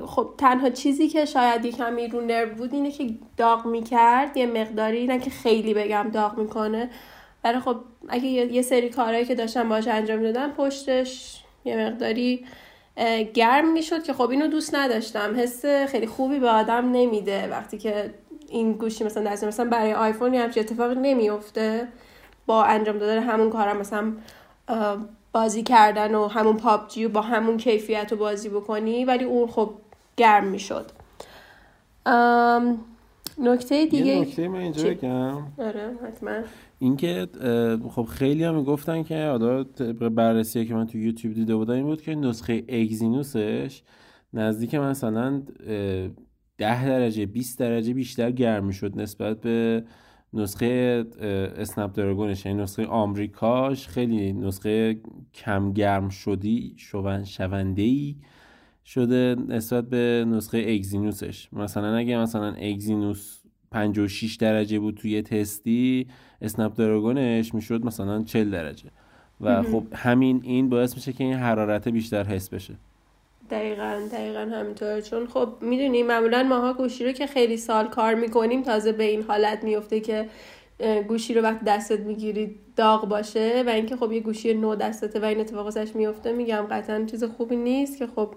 خب 0.07 0.29
تنها 0.37 0.69
چیزی 0.69 1.07
که 1.07 1.25
شاید 1.25 1.65
یکمی 1.65 2.07
رو 2.07 2.21
نرو 2.21 2.55
بود 2.55 2.73
اینه 2.73 2.91
که 2.91 3.09
داغ 3.37 3.65
می‌کرد. 3.65 4.37
یه 4.37 4.45
مقداری 4.45 5.07
نه 5.07 5.19
که 5.19 5.29
خیلی 5.29 5.73
بگم 5.73 6.09
داغ 6.13 6.37
می‌کنه. 6.37 6.89
ولی 7.43 7.59
خب 7.59 7.75
اگه 8.09 8.25
یه 8.25 8.61
سری 8.61 8.89
کارهایی 8.89 9.25
که 9.25 9.35
داشتم 9.35 9.69
باش 9.69 9.87
انجام 9.87 10.21
دادم 10.21 10.51
پشتش 10.51 11.43
یه 11.65 11.77
مقداری 11.77 12.45
گرم 13.33 13.73
می‌شد 13.73 14.03
که 14.03 14.13
خب 14.13 14.29
اینو 14.29 14.47
دوست 14.47 14.75
نداشتم. 14.75 15.35
حس 15.35 15.65
خیلی 15.65 16.07
خوبی 16.07 16.39
به 16.39 16.49
آدم 16.49 16.91
نمیده 16.91 17.47
وقتی 17.47 17.77
که 17.77 18.13
این 18.47 18.73
گوشی 18.73 19.03
مثلا 19.03 19.31
دست 19.31 19.43
مثلا 19.43 19.69
برای 19.69 19.93
آیفون 19.93 20.33
یه 20.33 20.41
همچین 20.41 20.63
اتفاقی 20.63 20.95
نمیفته 20.95 21.87
با 22.45 22.63
انجام 22.63 22.97
دادن 22.97 23.23
همون 23.23 23.49
کارم 23.49 23.77
مثلا 23.77 24.13
بازی 25.31 25.63
کردن 25.63 26.15
و 26.15 26.27
همون 26.27 26.57
پابجی 26.57 27.05
و 27.05 27.09
با 27.09 27.21
همون 27.21 27.57
کیفیت 27.57 28.11
رو 28.11 28.17
بازی 28.17 28.49
بکنی 28.49 29.05
ولی 29.05 29.23
اون 29.23 29.47
خب 29.47 29.69
گرم 30.17 30.43
می‌شد. 30.43 30.91
نکته 33.37 33.85
دیگه 33.85 34.05
یه 34.05 34.21
نکته 34.21 34.47
من 34.47 34.59
اینجا 34.59 34.89
بگم. 34.89 35.37
آره 35.57 35.97
حتما. 36.07 36.31
اینکه 36.79 37.27
خب 37.89 38.03
خیلی 38.03 38.43
هم 38.43 38.55
می‌گفتن 38.55 39.03
که 39.03 39.25
حالا 39.25 39.63
بررسی 40.09 40.65
که 40.65 40.73
من 40.73 40.87
تو 40.87 40.97
یوتیوب 40.97 41.33
دیده 41.33 41.55
بودم 41.55 41.73
این 41.73 41.83
بود 41.83 42.01
که 42.01 42.15
نسخه 42.15 42.63
اگزینوسش 42.69 43.81
نزدیک 44.33 44.75
مثلا 44.75 45.43
10 46.57 46.87
درجه 46.87 47.25
20 47.25 47.59
درجه 47.59 47.93
بیشتر 47.93 48.31
گرم 48.31 48.65
می‌شد 48.65 48.99
نسبت 48.99 49.41
به 49.41 49.83
نسخه 50.33 51.05
اسنپ 51.57 51.93
دراگونش 51.93 52.45
یعنی 52.45 52.61
نسخه 52.61 52.85
آمریکاش 52.85 53.87
خیلی 53.87 54.33
نسخه 54.33 55.01
کم 55.33 55.73
گرم 55.73 56.09
شدی 56.09 56.75
شون 56.77 57.23
شونده 57.23 57.81
ای 57.81 58.15
شده 58.85 59.35
نسبت 59.47 59.89
به 59.89 60.25
نسخه 60.27 60.57
اگزینوسش. 60.57 61.53
مثلا 61.53 61.95
اگه 61.95 62.17
مثلا 62.17 62.53
اگزینوس 62.53 63.39
56 63.71 64.35
درجه 64.35 64.79
بود 64.79 64.95
توی 64.95 65.21
تستی 65.21 66.07
اسنپ 66.41 66.75
دراگونش 66.75 67.53
مثلا 67.83 68.23
40 68.23 68.51
درجه. 68.51 68.89
و 69.41 69.63
خب 69.63 69.83
همین 69.95 70.41
این 70.43 70.69
باعث 70.69 70.95
میشه 70.95 71.13
که 71.13 71.23
این 71.23 71.33
حرارت 71.33 71.87
بیشتر 71.87 72.23
حس 72.23 72.49
بشه. 72.49 72.73
دقیقا 73.49 74.01
دقیقا 74.11 74.39
همینطور. 74.39 75.01
چون 75.01 75.27
خب 75.27 75.49
می‌دونیم 75.61 76.07
معمولا 76.07 76.43
ماها 76.43 76.73
گوشی 76.73 77.05
رو 77.05 77.11
که 77.11 77.27
خیلی 77.27 77.57
سال 77.57 77.87
کار 77.87 78.13
می‌کنیم 78.13 78.63
تازه 78.63 78.91
به 78.91 79.03
این 79.03 79.23
حالت 79.23 79.63
میفته 79.63 79.99
که 79.99 80.29
گوشی 81.07 81.33
رو 81.33 81.41
وقتی 81.41 81.65
دستت 81.65 81.99
می‌گیری 81.99 82.55
داغ 82.75 83.07
باشه 83.07 83.63
و 83.67 83.69
اینکه 83.69 83.95
خب 83.95 84.11
یه 84.11 84.19
گوشی 84.19 84.53
نو 84.53 84.75
دستته 84.75 85.19
و 85.19 85.25
این 85.25 85.39
اتفاق 85.39 85.65
ازش 85.65 85.95
میفته 85.95 86.31
میگم 86.31 86.67
قطعا 86.69 87.05
چیز 87.05 87.23
خوبی 87.23 87.55
نیست 87.55 87.97
که 87.97 88.07
خب 88.07 88.33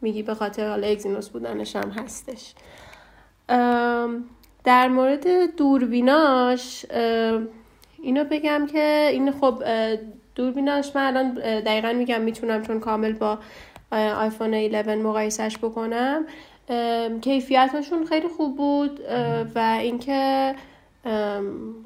میگی 0.00 0.22
به 0.22 0.34
خاطر 0.34 0.68
حالا 0.68 0.86
اگزینوس 0.86 1.28
بودنش 1.28 1.76
هم 1.76 1.90
هستش. 1.90 2.54
در 4.64 4.88
مورد 4.88 5.56
دوربیناش 5.56 6.86
اینو 8.02 8.24
بگم 8.24 8.66
که 8.72 9.08
این 9.12 9.32
خب 9.32 9.62
دوربیناش 10.34 10.96
من 10.96 11.06
الان 11.06 11.34
دقیقا 11.60 11.92
میگم 11.92 12.20
می‌تونم 12.20 12.62
چون 12.62 12.80
کامل 12.80 13.12
با 13.12 13.38
آیفون 13.92 14.54
11 14.54 14.94
مقایسش 14.94 15.58
بکنم. 15.58 16.26
کیفیتشون 17.20 18.06
خیلی 18.06 18.28
خوب 18.28 18.56
بود 18.56 19.00
و 19.54 19.78
اینکه 19.80 20.54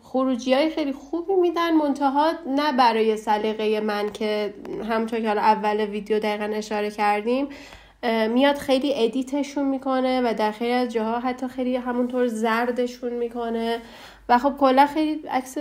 خروجی 0.03 0.55
های 0.55 0.71
خیلی 0.71 0.93
خوبی 0.93 1.35
میدن. 1.35 1.73
منتها 1.73 2.33
نه 2.47 2.73
برای 2.73 3.17
سلیقه 3.17 3.81
من 3.81 4.13
که 4.13 4.55
همونطور 4.91 5.21
که 5.21 5.29
اول 5.29 5.81
ویدیو 5.81 6.19
دقیقا 6.19 6.45
اشاره 6.45 6.91
کردیم 6.91 7.49
میاد 8.03 8.57
خیلی 8.57 9.05
ادیتشون 9.05 9.69
می‌کنه 9.69 10.21
و 10.21 10.35
در 10.35 10.51
خیلی 10.51 10.73
از 10.73 10.93
جاها 10.93 11.19
حتی 11.19 11.49
خیلی 11.49 11.77
همونطور 11.77 12.27
زردشون 12.27 13.13
می‌کنه. 13.13 13.79
و 14.29 14.39
خب 14.39 14.55
کلا 14.59 14.87
خیلی 14.87 15.23
عکس 15.31 15.59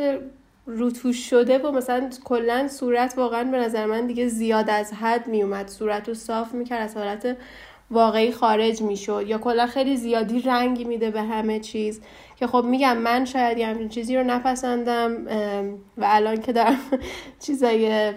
روتوش 0.65 1.29
شده 1.29 1.57
و 1.57 1.71
مثلا 1.71 2.09
کلا 2.23 2.67
صورت 2.67 3.13
واقعا 3.17 3.43
به 3.43 3.57
نظر 3.57 3.85
من 3.85 4.07
دیگه 4.07 4.27
زیاد 4.27 4.69
از 4.69 4.93
حد 4.93 5.27
میومد. 5.27 5.67
صورت 5.67 6.07
رو 6.07 6.13
صاف 6.13 6.53
می‌کرد 6.53 6.81
از 6.81 6.97
حالت 6.97 7.37
واقعی 7.91 8.31
خارج 8.31 8.81
می‌شد. 8.81 9.23
یا 9.27 9.37
کلا 9.37 9.67
خیلی 9.67 9.97
زیادی 9.97 10.41
رنگی 10.41 10.83
میده 10.83 11.11
به 11.11 11.21
همه 11.21 11.59
چیز. 11.59 12.01
که 12.35 12.47
خب 12.47 12.63
میگم 12.63 12.97
من 12.97 13.25
شاید 13.25 13.57
یه 13.57 13.67
همچین 13.67 13.89
چیزی 13.89 14.17
رو 14.17 14.23
نپسندم 14.23 15.27
و 15.97 16.05
الان 16.09 16.41
که 16.41 16.53
دارم 16.53 16.79
چیزای 17.45 18.13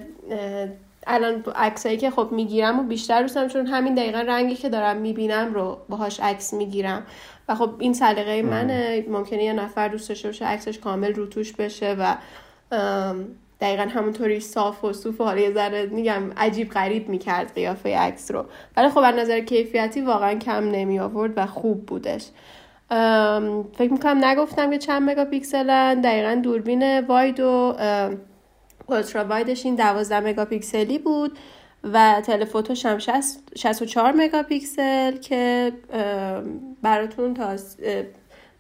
الان 1.07 1.45
عکسایی 1.55 1.97
که 1.97 2.11
خب 2.11 2.29
می‌گیرم 2.33 2.79
و 2.79 2.83
بیشتر 2.83 3.23
دوستم 3.23 3.49
چون 3.49 3.67
همین 3.67 3.95
دقیقا 3.95 4.21
رنگی 4.21 4.55
که 4.55 4.69
دارم 4.69 4.97
می‌بینم 4.97 5.55
رو 5.55 5.79
باهاش 5.89 6.21
عکس 6.21 6.53
می‌گیرم. 6.53 7.07
و 7.49 7.55
خب 7.55 7.71
این 7.79 7.93
سلیقه 7.93 8.43
منه 8.43 9.05
ممکنه 9.09 9.45
یه 9.45 9.53
نفر 9.53 9.89
دوست 9.89 10.09
داشته 10.09 10.29
باشه 10.29 10.45
عکسش 10.45 10.79
کامل 10.79 11.15
روتوش 11.15 11.53
بشه 11.53 11.97
و 11.99 12.17
دقیقا 13.61 13.83
همونطوری 13.83 14.41
صاف 14.41 14.85
و 14.85 14.93
صوف 14.93 15.21
و 15.21 15.25
حالا 15.25 15.41
یه 15.41 15.53
ذره 15.53 15.87
میگم 15.87 16.23
عجیب 16.37 16.71
غریب 16.71 17.09
می‌کرد 17.09 17.55
قیافه 17.55 17.99
عکس 17.99 18.31
رو. 18.31 18.45
ولی 18.77 18.89
خب 18.89 18.99
از 18.99 19.15
نظر 19.15 19.41
کیفیتی 19.41 20.01
واقعا 20.01 20.35
کم 20.35 20.71
نمی 20.71 21.01
آورد 21.01 21.33
و 21.37 21.47
خوب 21.47 21.87
بودش. 21.87 22.27
فکر 23.75 23.93
می‌کنم 23.93 24.25
نگفتم 24.25 24.71
که 24.71 24.79
چند 24.79 25.11
مگاپیکسلن 25.11 26.01
دقیقا 26.01 26.41
دوربین 26.43 27.01
واید 27.01 27.41
و 27.41 27.77
اولترا 28.91 29.25
وایدش 29.25 29.67
این 29.67 29.75
12 29.75 30.21
مگاپیکسلی 30.21 30.99
بود 30.99 31.39
و 31.93 32.23
تلفوتوش 32.27 32.87
هم 32.87 32.99
64 32.99 34.13
مگاپیکسل 34.13 35.17
که 35.17 35.73
براتون 36.83 37.35
تا 37.35 37.57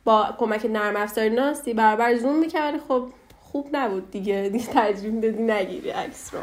با 0.04 0.34
کمک 0.38 0.66
نرم 0.66 0.96
افزار 0.96 1.28
ناستی 1.28 1.74
برابر 1.74 2.16
زوم 2.16 2.38
می‌کرد 2.38 2.80
خب 2.88 3.04
خوب 3.40 3.68
نبود 3.72 4.10
دیگه. 4.10 4.48
دیگه 4.52 4.64
ترجیح 4.66 5.20
دادی 5.20 5.42
نگیری 5.42 5.90
عکس 5.90 6.34
رو. 6.34 6.40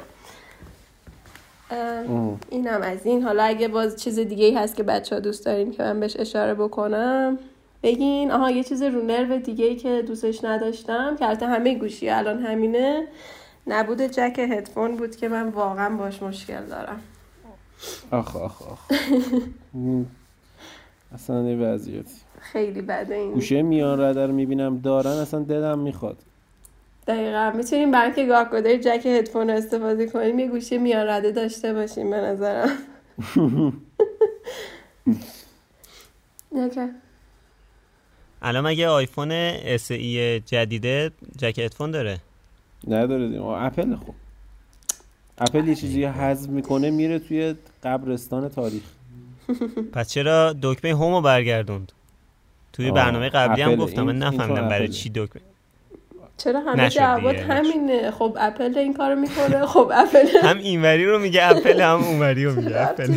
اینم 2.50 2.82
از 2.82 3.06
این. 3.06 3.24
حالا 3.24 3.44
اگه 3.44 3.68
باز 3.68 4.04
چیز 4.04 4.20
دیگه 4.20 4.46
ای 4.46 4.56
هست 4.56 4.76
که 4.76 4.84
بچه 4.84 5.16
ها 5.16 5.20
دوست 5.22 5.46
دارین 5.46 5.72
که 5.72 5.84
من 5.84 6.00
بهش 6.00 6.16
اشاره 6.20 6.54
بکنم 6.54 7.40
بگین. 7.84 8.32
آها 8.32 8.52
یه 8.52 8.64
چیز 8.64 8.82
رو 8.82 9.02
نرو 9.02 9.38
دیگه 9.38 9.66
ای 9.66 9.76
که 9.76 10.04
دوستش 10.08 10.44
نداشتم 10.44 11.16
که 11.16 11.28
البته 11.28 11.48
همه 11.48 11.76
گوشی 11.76 12.10
الان 12.10 12.40
همینه. 12.40 13.08
نبود 13.68 14.02
جک 14.02 14.40
هدفون 14.40 14.96
بود 14.96 15.16
که 15.16 15.28
من 15.30 15.50
واقعا 15.50 15.98
باش 15.98 16.24
مشکل 16.24 16.66
دارم. 16.66 17.02
آخ 18.12 18.36
آخ 18.36 18.62
آخ. 18.62 18.80
اصلا 21.14 21.50
یه 21.50 21.58
وضعیتی. 21.58 22.14
خیلی 22.40 22.82
بده 22.82 23.16
این. 23.16 23.34
گوشه 23.34 23.62
میان 23.62 24.02
رده 24.02 24.26
رو 24.26 24.34
می‌بینم. 24.34 24.78
دارن 24.82 25.12
اصلا 25.12 25.40
دلم 25.40 25.80
می‌خواد. 25.80 26.18
دقیقا. 27.08 27.52
می‌تونیم 27.56 27.92
برای 27.92 28.14
که 28.14 28.26
گاه 28.26 28.50
کدای 28.50 28.80
جک 28.80 29.06
هدفون 29.06 29.50
استفاده 29.50 30.08
کنیم. 30.08 30.40
یه 30.40 30.48
گوشه 30.48 30.78
میان 30.78 31.08
رده 31.08 31.32
داشته 31.32 31.74
باشیم 31.74 32.10
به 32.10 32.18
نظرم. 32.18 32.70
الان 38.42 38.68
مگه 38.68 38.88
آیفون 38.88 39.32
اس 39.32 39.92
ای 39.92 40.40
جدیده 40.40 41.12
جک 41.38 41.60
هدفون 41.60 41.92
داره؟ 41.92 42.18
نداره 42.88 43.30
دیم. 43.30 43.42
اپل 43.42 43.96
خب 43.96 44.14
اپل 45.38 45.68
یه 45.68 45.76
چیزی 45.76 46.06
حذف 46.06 46.50
می‌کنه 46.50 46.90
میره 46.92 47.20
توی 47.20 47.56
قبرستان 47.84 48.50
تاریخ. 48.50 48.84
پس 49.94 50.10
چرا 50.10 50.56
دکمه 50.62 50.92
هومو 50.92 51.22
برگردوند؟ 51.22 51.92
توی 52.74 52.92
برنامه 52.92 53.30
قبلی 53.30 53.62
هم 53.62 53.76
گفتم 53.76 54.02
من 54.02 54.18
نفهمیدم 54.18 54.70
برای 54.70 54.88
چی 54.88 55.10
دکمه. 55.10 55.42
چرا 56.38 56.60
همه 56.60 56.90
دعوات 56.90 57.36
همینه؟ 57.36 58.12
خب 58.12 58.38
اپل 58.40 58.78
این 58.78 58.94
کارو 58.94 59.16
می‌کنه 59.16 59.66
خب 59.66 59.92
اپل 59.94 60.28
هم 60.48 60.58
اینوری 60.58 61.06
رو 61.06 61.20
میگه 61.20 61.50
اپل 61.50 61.82
هم 61.82 62.04
اونوری 62.04 62.46
رو 62.46 62.56
میگه 62.56 62.82
اپل. 62.90 63.14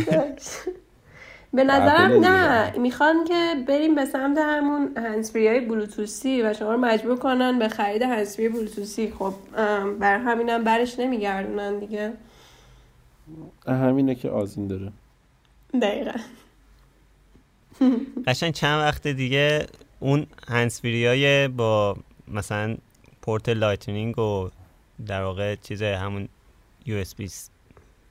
به 1.52 1.64
نظرم 1.64 2.24
نه. 2.24 2.78
می‌خوان 2.78 3.24
که 3.24 3.54
بریم 3.68 3.94
به 3.94 4.04
سمت 4.04 4.38
همون 4.38 4.96
هنسفری 4.96 5.48
های 5.48 5.60
بلوتوسی 5.60 6.42
و 6.42 6.54
شما 6.54 6.72
رو 6.72 6.78
مجبور 6.78 7.16
کنن 7.16 7.58
به 7.58 7.68
خرید 7.68 8.02
هنسفری 8.02 8.48
بلوتوسی. 8.48 9.12
خب 9.18 9.34
بر 9.98 10.18
همینم 10.18 10.64
برش 10.64 10.98
نمیگردونن 10.98 11.78
دیگه. 11.78 12.12
همینه 13.66 14.14
که 14.14 14.30
آزین 14.30 14.66
داره. 14.66 14.92
دقیقا. 15.82 16.18
قشنگ 18.26 18.54
چند 18.54 18.80
وقت 18.80 19.06
دیگه 19.06 19.66
اون 20.00 20.26
هنسفری 20.48 21.06
های 21.06 21.48
با 21.48 21.96
مثلا 22.28 22.76
port 23.22 23.48
Lightning 23.48 24.18
و 24.18 24.50
در 25.06 25.22
واقع 25.22 25.54
چیز 25.54 25.82
همون 25.82 26.28
USB 26.86 27.30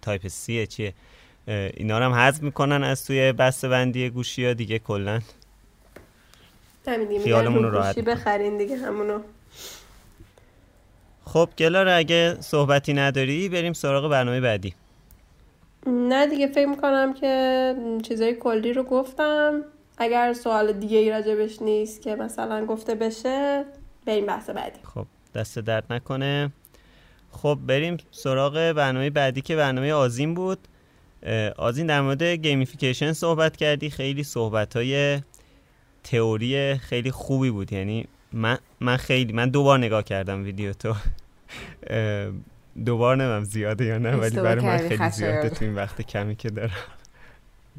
Type-C 0.02 0.68
چیه؟ 0.68 0.94
اینا 1.48 2.00
رو 2.00 2.06
هم 2.06 2.14
حذف 2.14 2.44
می‌کنن 2.44 2.84
از 2.84 3.06
توی 3.06 3.32
بسته 3.32 3.70
بندی 3.70 4.10
گوشی 4.10 4.46
ها 4.46 4.54
دیگه 4.54 4.80
کلا. 4.80 5.20
خیالمون 7.24 7.64
رو 7.64 7.70
راحت 7.70 8.00
بخرین 8.00 8.58
دیگه 8.58 8.78
همونو. 8.78 9.20
خب 11.26 11.50
گلار 11.58 11.88
اگه 11.88 12.38
صحبتی 12.42 12.94
نداری 12.94 13.50
بریم 13.50 13.74
سراغ 13.74 14.12
برنامه 14.12 14.42
بعدی. 14.42 14.74
نه 15.88 16.28
دیگه 16.28 16.48
فکر 16.48 16.68
می‌کنم 16.68 17.14
که 17.14 17.76
چیزای 18.04 18.36
کلی 18.36 18.74
رو 18.74 18.84
گفتم. 18.84 19.64
اگر 19.98 20.34
سوال 20.34 20.74
دیگه 20.74 20.98
ای 20.98 21.10
راجبش 21.10 21.62
نیست 21.62 22.02
که 22.02 22.16
مثلا 22.16 22.66
گفته 22.66 22.96
بشه 22.96 23.66
بریم 24.06 24.26
بحث 24.26 24.50
بعدی. 24.50 24.80
خب 24.84 25.06
دست 25.36 25.60
درد 25.60 25.94
نکنه. 25.94 26.52
خب 27.32 27.60
بریم 27.68 27.98
سراغ 28.12 28.54
برنامه 28.54 29.10
بعدی 29.10 29.42
که 29.42 29.56
برنامه 29.56 29.94
آزین 29.94 30.34
بود. 30.34 30.60
آزین 31.57 31.88
در 31.88 32.01
مورد 32.01 32.24
gamification 32.24 33.14
صحبت 33.13 33.57
کردی. 33.57 33.89
خیلی 33.89 34.24
صحبت 34.24 34.76
های 34.76 35.22
تئوری 36.03 36.78
خیلی 36.78 37.11
خوبی 37.11 37.51
بود. 37.51 37.74
یعنی 37.74 38.07
من, 38.34 38.57
من 38.80 38.97
خیلی 38.97 39.34
من 39.34 39.49
دوبار 39.49 39.78
نگاه 39.78 40.03
کردم 40.03 40.43
ویدیو 40.43 40.74
تو. 40.74 40.95
دوبار 42.86 43.15
نمیم 43.15 43.43
زیاده 43.43 43.86
یا 43.86 43.97
نه 43.97 44.15
ولی 44.15 44.36
برای 44.36 44.65
من 44.65 44.78
خیلی 44.78 45.09
زیاده 45.09 45.49
تو 45.49 45.65
این 45.65 45.76
وقت 45.76 46.01
کمی 46.01 46.36
که 46.36 46.49
دارم. 46.49 46.72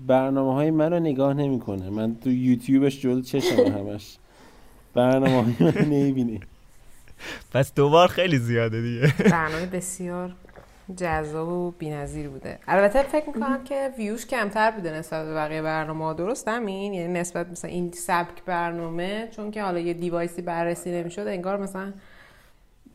برنامه 0.07 0.55
های 0.55 0.70
من 0.70 0.93
رو 0.93 1.01
نگاه 1.01 1.34
نمی‌کنه. 1.34 1.91
من 1.91 2.16
تو 2.24 2.30
یوتیوبش 2.30 3.01
جلو 3.01 3.20
چشم 3.20 3.57
همش. 3.57 4.16
برنامه 4.95 5.43
های 5.43 5.72
من 5.72 5.84
نمی‌بینه 5.84 6.41
پس 7.53 7.74
دوبار 7.74 8.09
خیلی 8.09 8.38
زیاده 8.38 8.82
دیگه. 8.82 9.14
برنامه 9.30 9.66
بسیار 9.66 10.32
جذاب 10.97 11.49
و 11.49 11.70
بی‌نظیر 11.70 12.28
بوده. 12.28 12.59
البته 12.68 13.03
فکر 13.03 13.26
می‌کنم 13.26 13.64
که 13.64 13.91
ویوش 13.99 14.26
کمتر 14.26 14.70
بوده 14.70 14.93
نسبت 14.93 15.26
به 15.26 15.34
بقیه 15.34 15.62
برنامه 15.62 16.14
درست 16.14 16.49
همین؟ 16.49 16.95
یعنی 16.95 17.12
نسبت 17.12 17.51
مثلا 17.51 17.70
این 17.70 17.93
سبک 17.93 18.45
برنامه 18.47 19.28
چون 19.30 19.51
که 19.51 19.62
حالا 19.62 19.78
یه 19.78 19.95
دیوایسی 19.95 20.43
بررسی 20.43 20.91
نمی‌شد 20.91 21.26
انگار 21.26 21.57
مثلا 21.57 21.93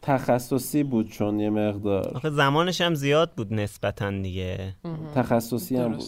تخصصی 0.02 0.84
بود 0.84 1.12
چون 1.12 1.40
یه 1.40 1.50
مقدار. 1.50 2.12
آخه 2.16 2.30
زمانش 2.30 2.82
هم 2.82 2.96
زیاد 2.96 3.32
بود 3.32 3.54
نسبتا 3.54 4.12
دیگه. 4.12 4.74
تخصصی 5.16 5.78
هم 5.78 5.92
بود. 5.92 6.04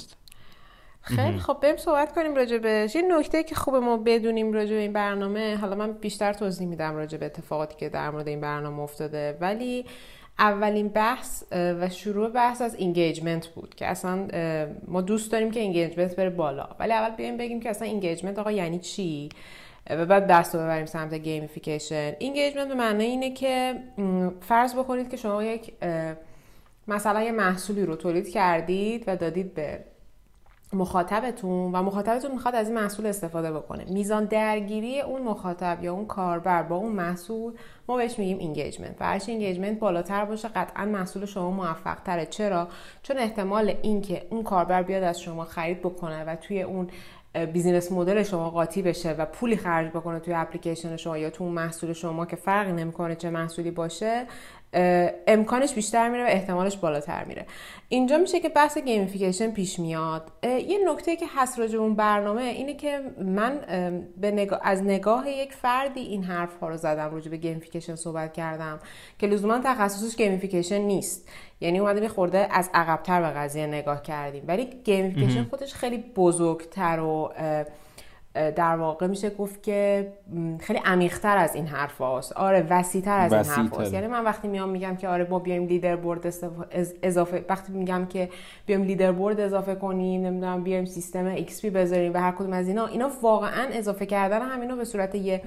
خیلی 1.02 1.40
خب 1.40 1.58
بریم 1.62 1.78
صحبت 1.78 2.16
کنیم 2.16 2.36
راجع 2.36 2.58
بهش. 2.58 2.96
یه 2.96 3.02
نکته 3.02 3.44
که 3.44 3.56
خوب 3.56 3.76
ما 3.76 3.98
بدونیم 3.98 4.54
راجع 4.54 4.74
به 4.74 4.82
این 4.82 4.94
برنامه 4.94 5.56
حالا 5.56 5.76
من 5.76 5.92
بیشتر 5.92 6.34
توضیح 6.34 6.68
میدم 6.68 6.96
راجع 6.96 7.18
به 7.18 7.26
اتفاقاتی 7.26 7.76
که 7.76 7.90
در 7.90 8.10
مورد 8.10 8.28
این 8.28 8.42
برنامه 8.42 8.80
افتاده. 8.80 9.38
ولی 9.42 9.86
اولین 10.40 10.88
بحث 10.88 11.44
و 11.52 11.90
شروع 11.90 12.30
بحث 12.30 12.62
از 12.62 12.76
engagement 12.76 13.48
بود 13.48 13.76
که 13.76 13.88
اصلا 13.88 14.28
ما 14.88 15.02
دوست 15.02 15.32
داریم 15.32 15.52
که 15.52 15.60
engagement 15.60 16.16
بره 16.16 16.30
بالا. 16.30 16.70
ولی 16.80 16.94
اول 16.94 17.16
بیایم 17.16 17.38
بگیم 17.38 17.60
که 17.60 17.70
اصلا 17.70 17.88
engagement 17.88 18.40
آقا 18.40 18.52
یعنی 18.52 18.80
چی؟ 18.80 19.30
و 19.90 20.06
بعد 20.06 20.28
دست 20.28 20.56
رو 20.56 20.62
ببریم 20.62 20.86
سمت 20.86 21.14
gamification 21.14 22.14
engagement 22.20 22.68
به 22.68 22.76
معنی 22.76 23.04
اینه 23.04 23.34
که 23.34 23.76
فرض 24.42 24.76
بکنید 24.76 25.10
که 25.10 25.18
شما 25.18 25.44
یک 25.44 25.74
مثلا 26.88 27.24
یه 27.24 27.32
محصولی 27.32 27.86
رو 27.86 27.96
تولید 27.96 28.30
کردید 28.30 29.04
و 29.08 29.16
دادید 29.16 29.54
به 29.54 29.80
مخاطبتون 30.74 31.72
و 31.76 31.84
مخاطبتون 31.84 32.32
می‌خواد 32.32 32.56
از 32.56 32.68
این 32.68 32.78
محصول 32.78 33.06
استفاده 33.06 33.52
بکنه. 33.52 33.86
میزان 33.90 34.26
درگیری 34.26 35.02
اون 35.02 35.22
مخاطب 35.22 35.84
یا 35.84 35.94
اون 35.94 36.06
کاربر 36.06 36.64
با 36.64 36.76
اون 36.76 36.92
محصول 36.92 37.54
ما 37.88 37.98
بهش 37.98 38.20
میگیم 38.20 38.38
engagement 38.38 38.96
و 39.00 39.06
هرچی 39.06 39.32
engagement 39.32 39.80
بالاتر 39.80 40.26
باشه 40.26 40.48
قطعا 40.48 40.86
محصول 40.86 41.26
شما 41.26 41.52
موفق 41.52 41.98
تره 42.06 42.26
چرا؟ 42.26 42.68
چون 43.04 43.18
احتمال 43.18 43.74
اینکه 43.82 44.28
اون 44.30 44.44
کاربر 44.44 44.84
بیاد 44.84 45.04
از 45.04 45.22
شما 45.22 45.44
خرید 45.44 45.80
بکنه 45.80 46.24
و 46.24 46.36
توی 46.36 46.62
اون 46.62 46.88
business 47.54 47.92
model 47.92 48.24
شما 48.24 48.50
قاطی 48.50 48.82
بشه 48.82 49.12
و 49.12 49.26
پولی 49.26 49.58
خرج 49.58 49.90
بکنه 49.90 50.20
توی 50.20 50.34
اپلیکیشن 50.34 50.98
شما 50.98 51.18
یا 51.18 51.30
تو 51.30 51.44
اون 51.44 51.54
محصول 51.54 51.94
شما 51.94 52.26
که 52.26 52.36
فرقی 52.36 52.72
نمی‌کنه 52.72 53.16
چه 53.16 53.30
محصولی 53.30 53.72
باشه 53.72 54.26
امکانش 55.28 55.74
بیشتر 55.74 56.10
میره 56.10 56.24
و 56.24 56.28
احتمالش 56.28 56.78
بالاتر 56.78 57.24
میره. 57.24 57.46
اینجا 57.90 58.18
میشه 58.18 58.40
که 58.40 58.50
بحث 58.50 58.78
gamification 58.78 59.52
پیش 59.52 59.80
میاد. 59.80 60.32
یه 60.44 60.80
نکته 60.92 61.16
که 61.16 61.26
هست 61.36 61.60
راجع 61.60 61.80
اون 61.80 61.96
برنامه 61.96 62.42
اینه 62.42 62.74
که 62.74 63.00
من 63.22 63.60
به 64.18 64.32
نگاه، 64.32 64.60
از 64.64 64.84
نگاه 64.84 65.30
یک 65.30 65.54
فردی 65.54 66.02
این 66.02 66.24
حرف 66.24 66.60
ها 66.60 66.70
رو 66.70 66.78
زدم 66.78 67.12
راجع 67.12 67.32
به 67.32 67.38
gamification 67.38 67.96
صحبت 67.96 68.34
کردم 68.34 68.80
که 69.20 69.28
لزوما 69.28 69.60
تخصصش 69.64 70.16
gamification 70.16 70.82
نیست. 70.82 71.30
یعنی 71.62 71.80
اومدیم 71.80 72.08
خورده 72.08 72.48
از 72.52 72.70
عقبتر 72.74 73.22
به 73.22 73.28
قضیه 73.28 73.68
نگاه 73.68 74.02
کردیم. 74.02 74.44
ولی 74.48 74.66
gamification 74.84 75.44
خودش 75.44 75.74
خیلی 75.74 75.98
بزرگتر 75.98 77.00
و 77.00 77.34
در 78.56 78.76
واقع 78.76 79.08
میشه 79.08 79.30
گفت 79.30 79.64
که 79.64 80.08
خیلی 80.60 80.80
عمیقتر 80.86 81.38
از 81.38 81.56
این 81.56 81.68
حرف 81.68 81.98
هاست 81.98 82.34
آره 82.34 82.68
وسیعتر 82.70 83.20
از 83.20 83.34
این 83.34 83.44
حرف 83.44 83.70
هاست 83.70 83.94
یعنی 83.94 84.08
من 84.08 84.24
وقتی 84.24 84.48
میام 84.48 84.70
میگم 84.70 84.96
که 84.96 85.08
آره 85.08 85.24
با 85.24 85.40
بیایم 85.40 85.68
leader 85.68 85.96
board 85.96 86.34
اضافه 87.04 87.46
وقتی 87.50 87.74
میگم 87.74 88.06
که 88.06 88.30
بیایم 88.66 88.84
leader 88.84 89.12
board 89.12 89.40
اضافه 89.40 89.76
کنیم 89.76 90.22
نمی‌دونم 90.26 90.64
بیایم 90.64 90.86
سیستم 90.86 91.26
XP 91.26 91.70
بذاریم 91.70 92.14
و 92.14 92.18
هر 92.18 92.32
کدوم 92.32 92.54
از 92.54 92.68
اینا 92.68 92.88
اینا 92.88 93.12
واقعا 93.22 93.68
اضافه 93.72 94.06
کردن 94.06 94.42
همینا 94.42 94.76
به 94.76 94.86
صورت 94.86 95.16
یه 95.16 95.42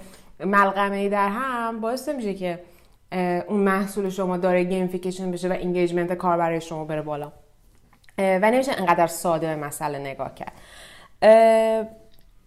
ملغمه 0.45 1.09
در 1.09 1.29
هم 1.29 1.81
باعث 1.81 2.09
میشه 2.09 2.35
که 2.35 2.59
اون 3.49 3.61
محصول 3.61 4.11
شما 4.11 4.37
داره 4.37 4.65
gamification 4.65 5.31
بشه 5.31 5.49
و 5.49 5.53
engagement 5.53 6.13
کاربر 6.13 6.59
شما 6.59 6.85
بره 6.85 7.03
بالا. 7.03 7.33
و 8.19 8.51
نمیشه 8.51 8.73
انقدر 8.79 9.07
ساده 9.07 9.47
به 9.47 9.57
مسئله 9.57 9.99
نگاه 9.99 10.33
کرد. 10.35 10.53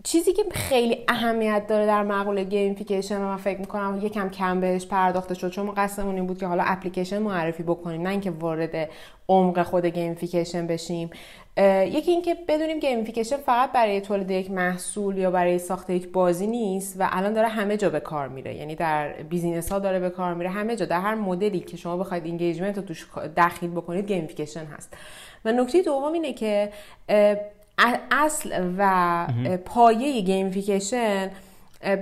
چیزی 0.04 0.34
که 0.34 0.43
خیلی 0.51 0.97
اهمیت 1.08 1.68
داره 1.68 1.86
در 1.86 2.04
مقوله 2.04 2.43
gamification 2.43 3.17
و 3.18 3.26
من 3.26 3.38
فکر 3.38 3.60
می‌کنم 3.60 3.99
یکم 4.01 4.30
کم 4.30 4.60
بهش 4.60 4.86
پرداخته 4.86 5.34
شد 5.34 5.49
چون 5.49 5.66
ما 5.66 5.72
قصدمون 5.72 6.16
این 6.16 6.28
بود 6.28 6.38
که 6.38 6.47
حالا 6.47 6.64
اپلیکیشن 6.64 7.20
معرفی 7.20 7.64
بکنیم 7.64 8.01
نه 8.01 8.10
اینکه 8.10 8.32
وارد 8.32 8.89
عمق 9.30 9.64
خود 9.64 9.86
gamification 9.86 10.67
بشیم. 10.68 11.10
یکی 11.58 12.12
اینکه 12.12 12.36
بدونیم 12.47 12.80
gamification 12.80 13.38
فقط 13.38 13.72
برای 13.72 14.01
تولید 14.01 14.32
یک 14.32 14.51
محصول 14.51 15.18
یا 15.18 15.32
برای 15.32 15.60
ساخت 15.60 15.89
یک 15.89 16.12
بازی 16.12 16.47
نیست 16.47 16.95
و 16.99 17.08
الان 17.12 17.34
داره 17.34 17.47
همه 17.47 17.78
جا 17.78 17.89
به 17.89 17.99
کار 17.99 18.28
میره. 18.28 18.56
یعنی 18.56 18.76
در 18.76 19.14
business 19.13 19.71
ها 19.72 19.80
داره 19.80 19.99
به 19.99 20.10
کار 20.10 20.34
میره. 20.34 20.49
همه 20.49 20.76
جا 20.76 20.86
در 20.86 20.99
هر 20.99 21.16
مدلی 21.16 21.60
که 21.60 21.78
شما 21.78 21.97
بخواید 21.97 22.26
engagement 22.26 22.78
رو 22.78 22.84
توش 22.84 23.08
داخل 23.36 23.68
بکنید 23.68 24.08
gamification 24.07 24.65
هست. 24.66 24.97
و 25.45 25.51
نکته 25.51 25.82
دوم 25.82 26.14
اینه 26.14 26.34
که 26.34 26.72
اصل 28.11 28.74
و 28.78 29.28
پایه 29.65 30.21
gamification 30.21 31.32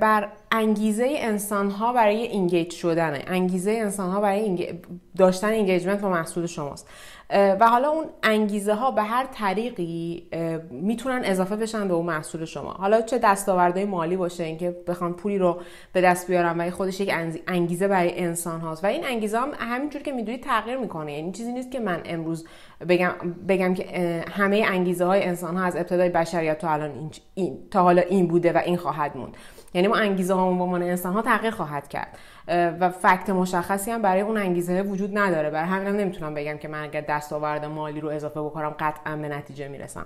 بر 0.01 0.29
انگیزه 0.51 1.13
انسان 1.17 1.71
ها 1.71 1.93
برای 1.93 2.17
engage 2.17 2.71
شدنه. 2.71 3.23
انگیزه 3.27 3.71
انسان 3.71 4.11
ها 4.11 4.21
برای 4.21 4.73
داشتن 5.17 5.47
engagement 5.47 6.01
با 6.01 6.09
محصول 6.09 6.45
شماست. 6.45 6.87
و 7.33 7.67
حالا 7.67 7.89
اون 7.89 8.05
انگیزه 8.23 8.73
ها 8.73 8.91
به 8.91 9.03
هر 9.03 9.25
طریقی 9.25 10.27
می‌تونن 10.71 11.21
اضافه 11.23 11.55
بشن 11.55 11.87
به 11.87 11.93
اون 11.93 12.05
محصول 12.05 12.45
شما. 12.45 12.71
حالا 12.71 13.01
چه 13.01 13.17
دستاوردهای 13.17 13.85
مالی 13.85 14.15
باشه 14.15 14.43
اینکه 14.43 14.75
بخوان 14.87 15.13
پولی 15.13 15.37
رو 15.37 15.61
به 15.93 16.01
دست 16.01 16.27
بیارن 16.27 16.61
و 16.61 16.71
خودش 16.71 16.99
یک 16.99 17.13
انگیزه 17.47 17.87
برای 17.87 18.19
انسان 18.19 18.61
هاست. 18.61 18.83
و 18.83 18.87
این 18.87 19.05
انگیزه 19.05 19.39
هم 19.39 19.51
همینجور 19.59 20.01
که 20.01 20.11
می‌دونید 20.11 20.43
تغییر 20.43 20.77
می‌کنه. 20.77 21.13
یعنی 21.13 21.31
چیزی 21.31 21.51
نیست 21.51 21.71
که 21.71 21.79
من 21.79 22.01
امروز 22.05 22.47
بگم, 22.89 23.11
بگم 23.47 23.73
که 23.73 24.23
همه 24.31 24.65
انگیزه 24.67 25.05
های 25.05 25.23
انسان 25.23 25.57
ها 25.57 25.63
از 25.63 25.75
ابتدای 25.75 26.09
بشریت 26.09 26.59
تا 26.59 26.69
الان 26.69 27.11
این 27.33 27.57
تا 27.71 27.83
حالا 27.83 28.01
این 28.01 28.27
بوده 28.27 28.53
و 28.53 28.57
این 28.65 28.77
خواهد 28.77 29.17
موند. 29.17 29.37
یعنی 29.73 29.87
ما 29.87 29.95
انگیزه 29.95 30.33
هامون 30.33 30.57
به 30.57 30.63
عنوان 30.63 30.83
انسان 30.83 31.13
ها 31.13 31.21
تغییر 31.21 31.51
خواهد 31.51 31.87
کرد. 31.87 32.17
و 32.51 32.89
فکت 32.89 33.29
مشخصی 33.29 33.91
هم 33.91 34.01
برای 34.01 34.21
اون 34.21 34.37
انگیزه 34.37 34.81
وجود 34.81 35.17
نداره. 35.17 35.49
برای 35.49 35.69
همینم 35.69 35.95
نمی‌تونم 35.95 36.33
بگم 36.33 36.57
که 36.57 36.67
من 36.67 36.83
اگر 36.83 37.01
دستاورد 37.01 37.65
مالی 37.65 37.99
رو 38.01 38.09
اضافه 38.09 38.41
بکنم 38.41 38.75
قطعا 38.79 39.15
به 39.15 39.29
نتیجه 39.29 39.67
می‌رسم. 39.67 40.05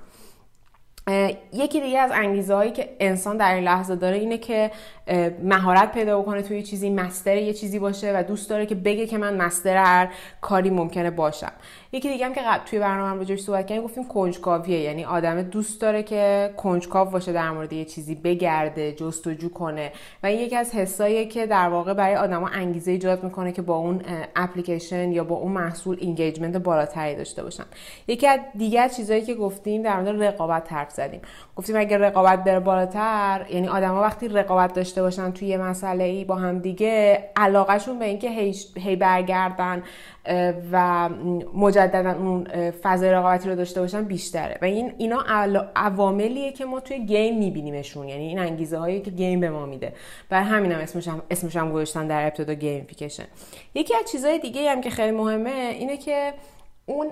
یکی 1.54 1.82
دیگه 1.82 2.00
از 2.00 2.12
انگیزه 2.14 2.54
هایی 2.54 2.72
که 2.72 2.90
انسان 3.00 3.38
در 3.38 3.54
این 3.54 3.64
لحظه 3.64 3.96
داره 3.96 4.18
اینه 4.18 4.38
که 4.38 4.72
مهارت 5.44 5.92
پیدا 5.92 6.22
بکنه 6.22 6.42
توی 6.42 6.64
چیزی 6.64 6.90
master 6.90 7.38
یه 7.38 7.54
چیزی 7.54 7.80
باشه 7.80 8.20
و 8.20 8.24
دوست 8.24 8.50
داره 8.50 8.66
که 8.66 8.76
بگه 8.76 9.08
که 9.08 9.18
من 9.18 9.38
master 9.38 9.78
هر 9.78 10.10
کاری 10.42 10.70
ممکنه 10.70 11.12
باشم. 11.12 11.52
یکی 11.96 12.10
دیگه 12.10 12.26
هم 12.26 12.34
که 12.34 12.42
توی 12.66 12.80
برنامه 12.80 13.24
رو 13.24 13.38
صحبت 13.38 13.68
کردیم 13.68 13.84
گفتیم 13.84 14.08
کنجکاویه. 14.08 14.80
یعنی 14.80 15.06
آدم 15.06 15.42
دوست 15.42 15.82
داره 15.82 16.04
که 16.04 16.54
کنجکاو 16.58 17.10
باشه 17.10 17.34
در 17.34 17.52
مورد 17.52 17.74
یه 17.74 17.86
چیزی 17.86 18.16
بگرده 18.16 18.92
جستجو 18.92 19.50
کنه. 19.50 19.92
و 20.24 20.28
این 20.28 20.40
یکی 20.40 20.56
از 20.56 20.76
حساییه 20.76 21.26
که 21.26 21.48
در 21.48 21.70
واقع 21.70 21.94
برای 21.94 22.16
آدما 22.16 22.48
انگیزه 22.48 22.92
ایجاد 22.92 23.24
می‌کنه 23.24 23.52
که 23.52 23.62
با 23.62 23.76
اون 23.76 24.02
اپلیکیشن 24.36 25.12
یا 25.12 25.24
با 25.24 25.36
اون 25.36 25.52
محصول 25.52 25.98
engagement 26.00 26.58
بالاتری 26.58 27.16
داشته 27.16 27.44
باشن. 27.44 27.64
یکی 28.08 28.28
از 28.28 28.40
دیگر 28.58 28.88
چیزهایی 28.88 29.22
که 29.22 29.36
گفتیم 29.36 29.82
در 29.82 30.02
مورد 30.02 30.24
رقابت 30.24 30.74
حرف 30.74 30.92
زدیم. 30.92 31.22
گفتیم 31.56 31.76
اگر 31.76 31.98
رقابت 31.98 32.44
بره 32.44 32.60
بالاتر 32.60 33.46
یعنی 33.50 33.68
آدما 33.68 34.02
وقتی 34.02 34.28
رقابت 34.28 34.74
داشته 34.74 35.02
باشن 35.02 35.32
توی 35.32 35.48
یه 35.48 35.58
مسئله 35.58 36.04
ای 36.04 36.26
با 36.26 36.36
هم 36.36 36.60
دیگه 36.60 37.24
علاقهشون 37.36 38.00
به 38.00 38.06
اینکه 38.06 38.30
هی 38.76 38.96
برگردن. 38.96 39.84
و 40.72 41.10
مجددا 41.54 42.12
اون 42.12 42.48
فضای 42.72 43.12
رقابتی 43.12 43.50
رو 43.50 43.56
داشته 43.56 43.82
باشن 43.82 44.04
بیشتره. 44.04 44.58
و 44.62 44.66
این 44.66 44.94
اینا 44.98 45.24
عواملیه 45.76 46.52
که 46.52 46.66
ما 46.66 46.80
توی 46.80 47.06
game 47.06 47.38
میبینیمشون. 47.38 48.08
یعنی 48.08 48.28
این 48.28 48.40
انگیزه 48.40 48.78
هایی 48.78 49.02
که 49.02 49.12
game 49.12 49.40
به 49.40 49.50
ما 49.50 49.66
میده. 49.66 49.94
بر 50.30 50.42
همین 50.42 50.72
هم 50.72 50.80
اسمش 50.80 51.08
هم, 51.08 51.22
اسمش 51.32 51.56
هم 51.56 51.72
گذاشتن 51.72 52.08
در 52.08 52.24
ابتدا 52.24 52.54
gamification. 52.54 53.26
یکی 53.76 53.96
از 53.96 54.12
چیزهای 54.12 54.40
دیگه 54.40 54.72
هم 54.72 54.82
که 54.82 54.90
خیلی 54.90 55.12
مهمه 55.12 55.50
اینه 55.80 55.98
که 55.98 56.34
اون 56.86 57.08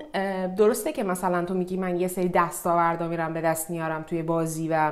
درسته 0.58 0.92
که 0.92 1.04
مثلا 1.04 1.46
تو 1.46 1.54
میگی 1.54 1.78
من 1.78 2.00
یه 2.00 2.08
سری 2.08 2.30
دستاوردا 2.30 3.08
میرم 3.08 3.34
به 3.34 3.42
دست 3.42 3.70
میارم 3.70 4.04
توی 4.04 4.24
بازی 4.24 4.68
و 4.68 4.92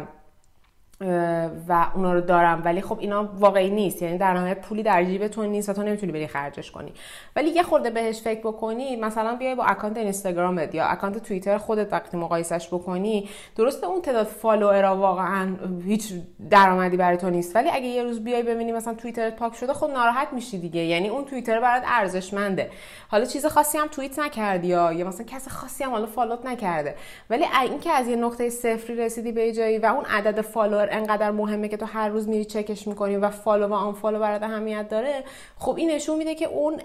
و 1.68 1.88
اونا 1.96 2.14
رو 2.14 2.22
دارم. 2.22 2.62
ولی 2.66 2.82
خب 2.82 3.00
اینا 3.00 3.30
واقعی 3.40 3.70
نیست. 3.70 4.02
یعنی 4.02 4.18
در 4.18 4.34
نهایت 4.34 4.62
پولی 4.62 4.84
در 4.84 5.04
جیب 5.04 5.28
تو 5.28 5.44
نیست 5.44 5.70
و 5.70 5.74
تو 5.74 5.84
نمی‌تونی 5.84 6.12
بری 6.12 6.28
خرجش 6.28 6.72
کنی. 6.72 6.94
ولی 7.36 7.50
یه 7.50 7.64
خورده 7.64 7.90
بهش 7.90 8.22
فکر 8.22 8.40
بکنی 8.40 8.96
مثلا 8.96 9.36
بیای 9.36 9.56
با 9.56 9.64
اکانت 9.64 9.98
اینستاگرامت 9.98 10.76
یا 10.76 10.86
اکانت 10.86 11.18
توییتر 11.18 11.58
خودت 11.58 11.94
وقتی 11.94 12.18
مقایسش 12.18 12.68
بکنی 12.68 13.30
درسته 13.56 13.88
اون 13.88 14.02
تعداد 14.02 14.28
follower 14.28 14.90
ا 14.90 14.98
واقعا 14.98 15.56
هیچ 15.86 16.14
درآمدی 16.50 16.98
برای 16.98 17.18
تو 17.18 17.30
نیست. 17.30 17.56
ولی 17.56 17.70
اگه 17.70 17.86
یه 17.86 18.04
روز 18.04 18.24
بیای 18.24 18.44
ببینی 18.44 18.72
مثلا 18.72 18.94
توییترت 18.94 19.36
پاک 19.36 19.56
شده 19.56 19.74
خود 19.74 19.90
خب 19.90 19.98
ناراحت 19.98 20.34
میشی 20.34 20.60
دیگه. 20.60 20.82
یعنی 20.82 21.10
اون 21.10 21.26
توییتر 21.26 21.60
برات 21.60 21.84
ارزشمنده. 21.86 22.70
حالا 23.10 23.26
چیز 23.26 23.46
خاصی 23.46 23.78
هم 23.78 23.88
توییت 23.88 24.20
نکردی 24.20 24.68
یا 24.68 24.94
یا 24.94 25.08
مثلا 25.08 25.26
کس 25.26 25.48
خاصی 25.48 25.84
هم 25.84 25.92
حالا 25.92 26.06
follow 26.06 26.40
ت 26.40 26.46
نکرده. 26.46 26.96
ولی 27.30 27.46
اینکه 27.62 27.92
از 27.92 28.08
یه 28.08 28.16
نقطه 28.16 28.50
صفری 28.50 28.96
رسیدی 28.96 29.32
به 29.32 29.52
جایی 29.52 29.78
و 29.78 29.86
اون 29.86 30.06
عدد 30.06 30.42
follower 30.42 30.90
انقدر 30.92 31.32
مهمه 31.32 31.68
که 31.68 31.78
تو 31.78 31.86
هر 31.86 32.10
روز 32.10 32.28
میری 32.30 32.46
چکش 32.46 32.88
می‌کنی 32.88 33.16
و 33.16 33.30
follow 33.30 33.68
و 33.68 33.74
unfollow 33.74 34.20
برات 34.20 34.44
اهمیت 34.44 34.90
داره 34.90 35.24
خب 35.58 35.76
این 35.78 35.92
نشون 35.92 36.18
میده 36.18 36.36
که 36.36 36.46
اون 36.46 36.80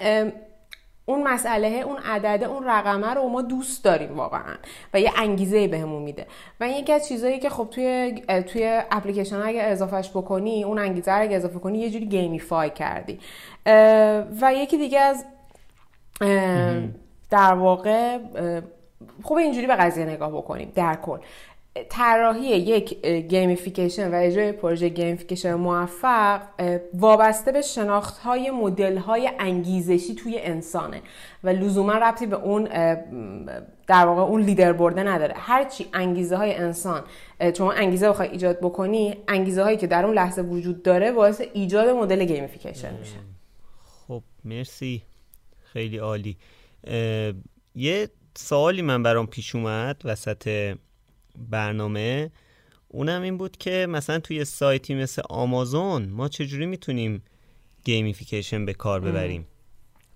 اون 1.08 1.22
مسئله 1.22 1.68
اون 1.68 1.96
عدد 1.96 2.44
اون 2.44 2.64
رقمه 2.64 3.14
رو 3.14 3.28
ما 3.28 3.42
دوست 3.42 3.84
داریم 3.84 4.16
واقعا 4.16 4.54
و 4.94 5.00
یه 5.00 5.12
انگیزه 5.16 5.68
بهمون 5.68 6.02
میده. 6.02 6.26
و 6.60 6.64
این 6.64 6.76
یکی 6.76 6.92
از 6.92 7.08
چیزایی 7.08 7.38
که 7.38 7.48
خب 7.48 7.68
توی 7.70 8.14
توی 8.46 8.82
اپلیکیشن 8.90 9.42
اگه 9.42 9.62
اضافهش 9.62 10.10
بکنی 10.10 10.64
اون 10.64 10.78
انگیزه 10.78 11.12
رو 11.12 11.22
اگه 11.22 11.36
اضافه 11.36 11.58
کنی 11.58 11.78
یه 11.78 11.90
جوری 11.90 12.06
gamify 12.06 12.70
کردی. 12.70 13.18
و 14.40 14.54
یکی 14.54 14.78
دیگه 14.78 15.00
از 15.00 15.24
در 17.30 17.54
واقع 17.54 18.18
خوب 19.22 19.36
اینجوری 19.36 19.66
به 19.66 19.76
قضیه 19.76 20.04
نگاه 20.04 20.30
بکنیم 20.30 20.72
در 20.74 20.94
کل 20.94 21.18
طراحی 21.88 22.46
یک 22.46 23.06
gamification 23.06 24.10
و 24.10 24.14
اجرای 24.14 24.52
پروژه 24.52 24.88
gamification 24.88 25.54
موفق 25.54 26.40
وابسته 26.94 27.52
به 27.52 27.62
شناخت 27.62 28.18
های 28.18 28.50
مدل 28.50 28.96
های 28.96 29.30
انگیزشی 29.38 30.14
توی 30.14 30.38
انسانه 30.38 31.02
و 31.44 31.48
لزوما 31.48 31.92
ربطی 31.92 32.26
به 32.26 32.36
اون 32.36 32.64
در 33.86 34.06
واقع 34.06 34.22
اون 34.22 34.42
leader 34.42 34.72
board 34.72 34.97
ه 34.97 35.02
نداره. 35.02 35.34
هرچی 35.36 35.86
انگیزه 35.92 36.36
های 36.36 36.54
انسان 36.54 37.04
شما 37.56 37.72
انگیزه 37.72 38.08
بخوای 38.08 38.28
ایجاد 38.28 38.60
بکنی 38.60 39.16
انگیزه 39.28 39.62
هایی 39.62 39.76
که 39.76 39.86
در 39.86 40.04
اون 40.04 40.14
لحظه 40.14 40.42
وجود 40.42 40.82
داره 40.82 41.12
باعث 41.12 41.42
ایجاد 41.54 41.88
مدل 41.88 42.24
gamification 42.24 42.98
میشه. 42.98 43.16
خب 43.84 44.22
مرسی. 44.44 45.02
خیلی 45.72 45.98
عالی. 45.98 46.36
یه 47.74 48.08
سوالی 48.34 48.82
من 48.82 49.02
برام 49.02 49.26
پیش 49.26 49.54
اومد 49.54 50.02
وسط 50.04 50.74
برنامه 51.50 52.30
اونم 52.88 53.22
این 53.22 53.38
بود 53.38 53.56
که 53.56 53.86
مثلا 53.88 54.18
توی 54.18 54.44
سایتی 54.44 54.94
مثل 54.94 55.22
آمازون 55.30 56.08
ما 56.08 56.28
چجوری 56.28 56.66
می‌تونیم 56.66 57.22
gamification 57.84 58.64
به 58.66 58.72
کار 58.72 59.00
ببریم؟ 59.00 59.46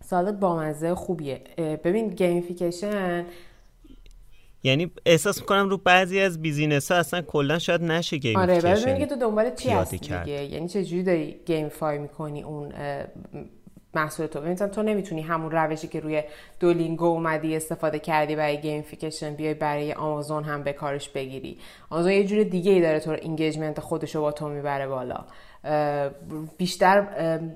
سوالت 0.05 0.35
بامزه 0.35 0.95
خوبیه. 0.95 1.41
ببین 1.59 2.09
gamification 2.09 3.27
یعنی 4.63 4.91
احساس 5.07 5.41
می‌کنم 5.41 5.69
رو 5.69 5.77
بعضی 5.77 6.21
از 6.21 6.43
business 6.43 6.93
ها 6.93 6.99
اصلا 6.99 7.23
کلا 7.23 7.59
شاید 7.59 7.83
نشه 7.83 8.17
gamification 8.17 8.69
آره 8.69 8.81
ببین 8.81 8.99
که 8.99 9.07
تو 9.07 9.17
دنبال 9.17 9.55
چی 9.55 9.69
هستی 9.71 9.99
دیگه؟ 9.99 10.29
یعنی 10.29 10.69
چجوری 10.69 11.03
داری 11.03 11.41
gamify 11.47 11.99
می‌کنی 11.99 12.43
اون 12.43 12.73
محصول 13.95 14.27
تو. 14.27 14.41
ببین 14.41 14.55
تو 14.55 14.83
نمی‌تونی 14.83 15.23
همون 15.23 15.51
روشی 15.51 15.89
که 15.89 16.01
روی 16.01 16.23
دولینگو 16.61 17.05
اومدی 17.05 17.57
استفاده 17.57 17.99
کردی 17.99 18.37
برای 18.37 18.61
gamification 18.61 19.35
بیای 19.35 19.55
برای 19.55 19.93
آمازون 19.93 20.45
هم 20.45 20.63
به 20.63 20.73
کارش 20.73 21.09
بگیری. 21.09 21.59
آمازون 21.91 22.13
یه 22.13 22.25
جور 22.25 22.43
دیگه 22.43 22.73
ای 22.73 22.81
داره 22.81 23.01
تو 23.01 23.17
engagement 23.23 23.81
خودش 23.81 24.15
رو 24.15 24.21
با 24.21 24.33
تو 24.33 24.49
می‌بره 24.49 24.89
بالا. 24.89 25.25
بیشتر 26.59 27.07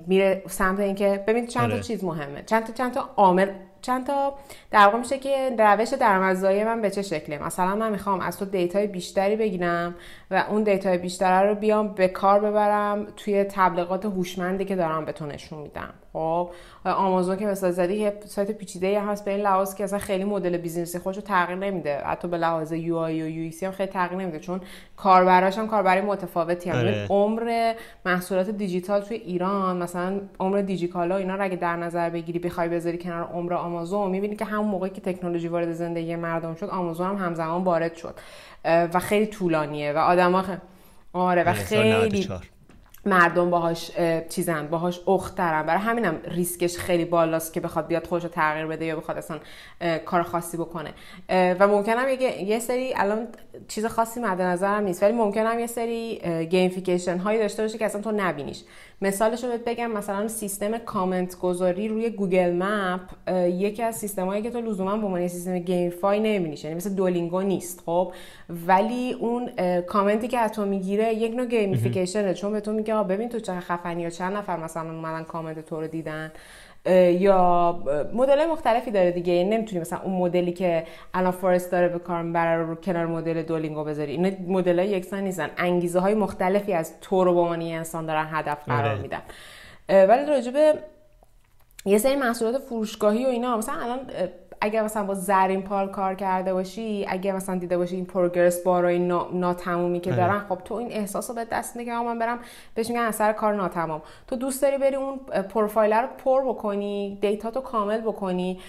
میره 0.07 0.43
سمت 0.47 0.79
اینکه 0.79 1.23
ببین 1.27 1.47
چند 1.47 1.67
تا 1.67 1.73
آره. 1.73 1.83
چیز 1.83 2.03
مهمه. 2.03 2.43
چند 2.45 2.65
تا 2.65 2.73
چند 2.73 2.93
تا 2.93 3.09
عامل 3.17 3.51
چند 3.81 4.07
تا 4.07 4.33
در 4.71 4.85
واقع 4.85 4.97
میشه 4.97 5.17
که 5.17 5.55
روش 5.59 5.89
درآمدزایی 5.89 6.63
من 6.63 6.81
به 6.81 6.89
چه 6.89 7.01
شکله 7.01 7.37
مثلا 7.37 7.75
من 7.75 7.91
می‌خوام 7.91 8.19
از 8.19 8.39
تو 8.39 8.45
data 8.45 8.79
ی 8.79 8.87
بیشتری 8.87 9.35
بگیرم 9.35 9.95
و 10.31 10.45
اون 10.49 10.63
data 10.63 10.90
ی 10.90 10.97
بیشتر 10.97 11.47
رو 11.47 11.55
بیام 11.55 11.87
به 11.87 12.07
کار 12.07 12.39
ببرم 12.39 13.07
توی 13.17 13.43
تبلیغات 13.43 14.05
هوشمندی 14.05 14.65
که 14.65 14.75
دارم 14.75 15.05
به 15.05 15.11
تو 15.11 15.25
نشون 15.25 15.59
میدم. 15.59 15.93
خب 16.15 16.49
آمازون 16.85 17.37
که 17.37 17.45
مثلا 17.45 17.71
زدی 17.71 17.93
یه 17.93 18.13
سایت 18.25 18.51
پیچیده 18.51 19.01
هست 19.01 19.25
به 19.25 19.31
این 19.31 19.39
لحاظ 19.39 19.75
که 19.75 19.83
اصلا 19.83 19.99
خیلی 19.99 20.23
مدل 20.23 20.57
business 20.57 20.94
ی 20.94 20.99
خودش 20.99 21.15
رو 21.15 21.21
تغییر 21.21 21.59
نمیده 21.59 21.97
حتی 21.97 22.27
به 22.27 22.37
لحاظ 22.37 22.71
یو 22.71 22.95
آی 22.95 23.21
و 23.21 23.27
یو 23.27 23.51
هم 23.63 23.71
خیلی 23.71 23.91
تغییر 23.91 24.21
نمیده 24.21 24.39
چون 24.39 24.61
کاربراش 24.97 25.57
هم 25.57 25.67
کاربری 25.67 26.01
متفاوتی 26.01 26.69
هم 26.69 26.77
آره. 26.77 27.07
عمر 27.09 27.73
محصولات 28.05 28.49
دیجیتال 28.49 29.01
توی 29.01 29.17
ایران 29.17 29.77
مثلا 29.77 30.21
عمر 30.39 30.61
دیجیکالا 30.61 31.17
اینا 31.17 31.35
رو 31.35 31.43
اگه 31.43 31.55
در 31.55 31.75
نظر 31.75 32.09
بگیری 32.09 32.39
بخوای 32.39 32.69
بذاری 32.69 32.97
کنار 32.97 33.23
عمر 33.23 33.53
آمازون 33.53 34.11
می‌بینی 34.11 34.35
که 34.35 34.45
همون 34.45 34.67
موقعی 34.67 34.89
که 34.89 35.01
تکنولوژی 35.01 35.47
وارد 35.47 35.73
زندگی 35.73 36.15
مردم 36.15 36.55
شد 36.55 36.69
آمازون 36.69 37.07
هم 37.07 37.25
همزمان 37.25 37.63
وارد 37.63 37.95
شد 37.95 38.15
و 38.65 38.99
خیلی 38.99 39.27
طولانیه 39.27 39.93
و 39.93 39.97
آدما. 39.97 40.43
آره 41.13 41.43
و 41.43 41.53
خیلی 41.53 42.27
مردم 43.05 43.49
باهاش 43.49 43.91
چیزن 44.29 44.67
باهاش 44.67 45.01
اخت‌ترن 45.07 45.63
برای 45.63 45.81
همینم 45.81 46.21
ریسکش 46.27 46.77
خیلی 46.77 47.05
بالاست 47.05 47.53
که 47.53 47.59
بخواد 47.59 47.87
بیاد 47.87 48.07
خودش 48.07 48.23
رو 48.23 48.29
تغییر 48.29 48.65
بده 48.65 48.85
یا 48.85 48.95
بخواد 48.95 49.17
اصلا 49.17 49.39
کار 50.05 50.23
خاصی 50.23 50.57
بکنه. 50.57 50.93
و 51.29 51.67
ممکنم 51.67 52.09
یه, 52.09 52.43
یه 52.43 52.59
سری 52.59 52.93
الان 52.95 53.27
چیز 53.67 53.85
خاصی 53.85 54.19
مد 54.19 54.41
نظرم 54.41 54.83
نیست 54.83 55.03
ولی 55.03 55.13
ممکنم 55.13 55.59
یه 55.59 55.67
سری 55.67 56.21
gamification 56.49 57.17
هایی 57.17 57.39
داشته 57.39 57.61
باشه 57.63 57.77
که 57.77 57.85
اصلا 57.85 58.01
تو 58.01 58.11
نبینیش. 58.11 58.63
مثالش 59.01 59.43
رو 59.43 59.49
بگم 59.65 59.91
مثلا 59.91 60.27
سیستم 60.27 60.77
کامنت 60.77 61.39
گذاری 61.39 61.87
روی 61.87 62.09
گوگل 62.09 62.53
مپ 62.53 63.01
یکی 63.47 63.83
از 63.83 63.95
سیستم 63.95 64.25
هایی 64.25 64.41
که 64.41 64.49
تو 64.49 64.61
لزوما 64.61 64.97
به 64.97 65.05
عنوان 65.05 65.27
سیستم 65.27 65.59
gamify 65.59 66.19
نمیبینیش 66.19 66.63
یعنی 66.63 66.75
مثل 66.75 66.89
دولینگو 66.89 67.41
نیست 67.41 67.83
خب؟ 67.85 68.13
ولی 68.67 69.13
اون 69.13 69.49
کامنتی 69.81 70.27
که 70.27 70.37
از 70.37 70.51
تو 70.51 70.65
می‌گیره 70.65 71.13
یک 71.13 71.35
نوع 71.35 71.45
گیمیفیکیشنه 71.45 72.33
چون 72.33 72.51
به 72.51 72.61
تو 72.61 72.73
میگه 72.73 73.03
ببین 73.03 73.29
تو 73.29 73.39
چه 73.39 73.59
خفنی 73.59 74.01
یا 74.01 74.09
چند 74.09 74.37
نفر 74.37 74.57
مثلا 74.57 74.91
اومدن 74.91 75.23
کامنت 75.23 75.59
تو 75.59 75.81
رو 75.81 75.87
دیدن. 75.87 76.31
یا 77.19 77.83
مدل 78.13 78.45
مختلفی 78.45 78.91
داره 78.91 79.11
دیگه. 79.11 79.43
نمی‌تونی 79.43 79.81
مثلا 79.81 79.99
اون 80.03 80.13
مدلی 80.13 80.53
که 80.53 80.83
الان 81.13 81.31
فورست 81.31 81.71
داره 81.71 81.87
به 81.87 81.99
کار 81.99 82.21
می‌بره 82.21 82.63
رو 82.63 82.75
کنار 82.75 83.05
مدل 83.05 83.41
دولینگو 83.41 83.83
بذاری. 83.83 84.11
این 84.11 84.37
مدل 84.47 84.79
های 84.79 84.89
یکسان 84.89 85.23
نیستن. 85.23 85.49
انگیزه 85.57 85.99
های 85.99 86.13
مختلفی 86.13 86.73
از 86.73 86.99
تو 87.01 87.23
رو 87.23 87.33
به 87.33 87.73
انسان 87.73 88.05
دارن 88.05 88.27
هدف 88.31 88.65
قرار 88.65 88.91
آره. 88.91 89.01
میدن 89.01 89.21
ولی 89.89 90.25
راجبه 90.25 90.73
یه 91.85 91.97
سری 91.97 92.15
محصولات 92.15 92.57
فروشگاهی 92.61 93.25
و 93.25 93.27
اینا 93.27 93.57
مثلا 93.57 93.75
الان 93.75 93.99
اگر 94.65 94.83
مثلا 94.83 95.03
با 95.03 95.13
زرین 95.13 95.61
پال 95.61 95.87
کار 95.89 96.15
کرده 96.15 96.53
باشی 96.53 97.05
اگر 97.09 97.35
مثلا 97.35 97.57
دیده 97.57 97.77
باشی 97.77 97.95
این 97.95 98.05
پروگرس 98.05 98.63
بارای 98.63 98.99
ناتمومی 99.33 99.99
که 99.99 100.11
آره. 100.11 100.19
دارن 100.19 100.39
خب 100.39 100.61
تو 100.65 100.73
این 100.73 100.91
احساس 100.91 101.29
رو 101.29 101.35
به 101.35 101.45
دست 101.45 101.77
نگه 101.77 102.01
من 102.01 102.19
برم 102.19 102.39
بهش 102.75 102.89
میگن 102.89 103.01
اثر 103.01 103.33
کار 103.33 103.53
ناتمام 103.53 104.01
تو 104.27 104.35
دوست 104.35 104.61
داری 104.61 104.77
بری 104.77 104.95
اون 104.95 105.17
پروفایل 105.49 105.93
رو 105.93 106.07
پر 106.25 106.41
بکنی 106.41 107.17
دیتا 107.21 107.51
تو 107.51 107.61
کامل 107.61 108.01
بکنی 108.01 108.59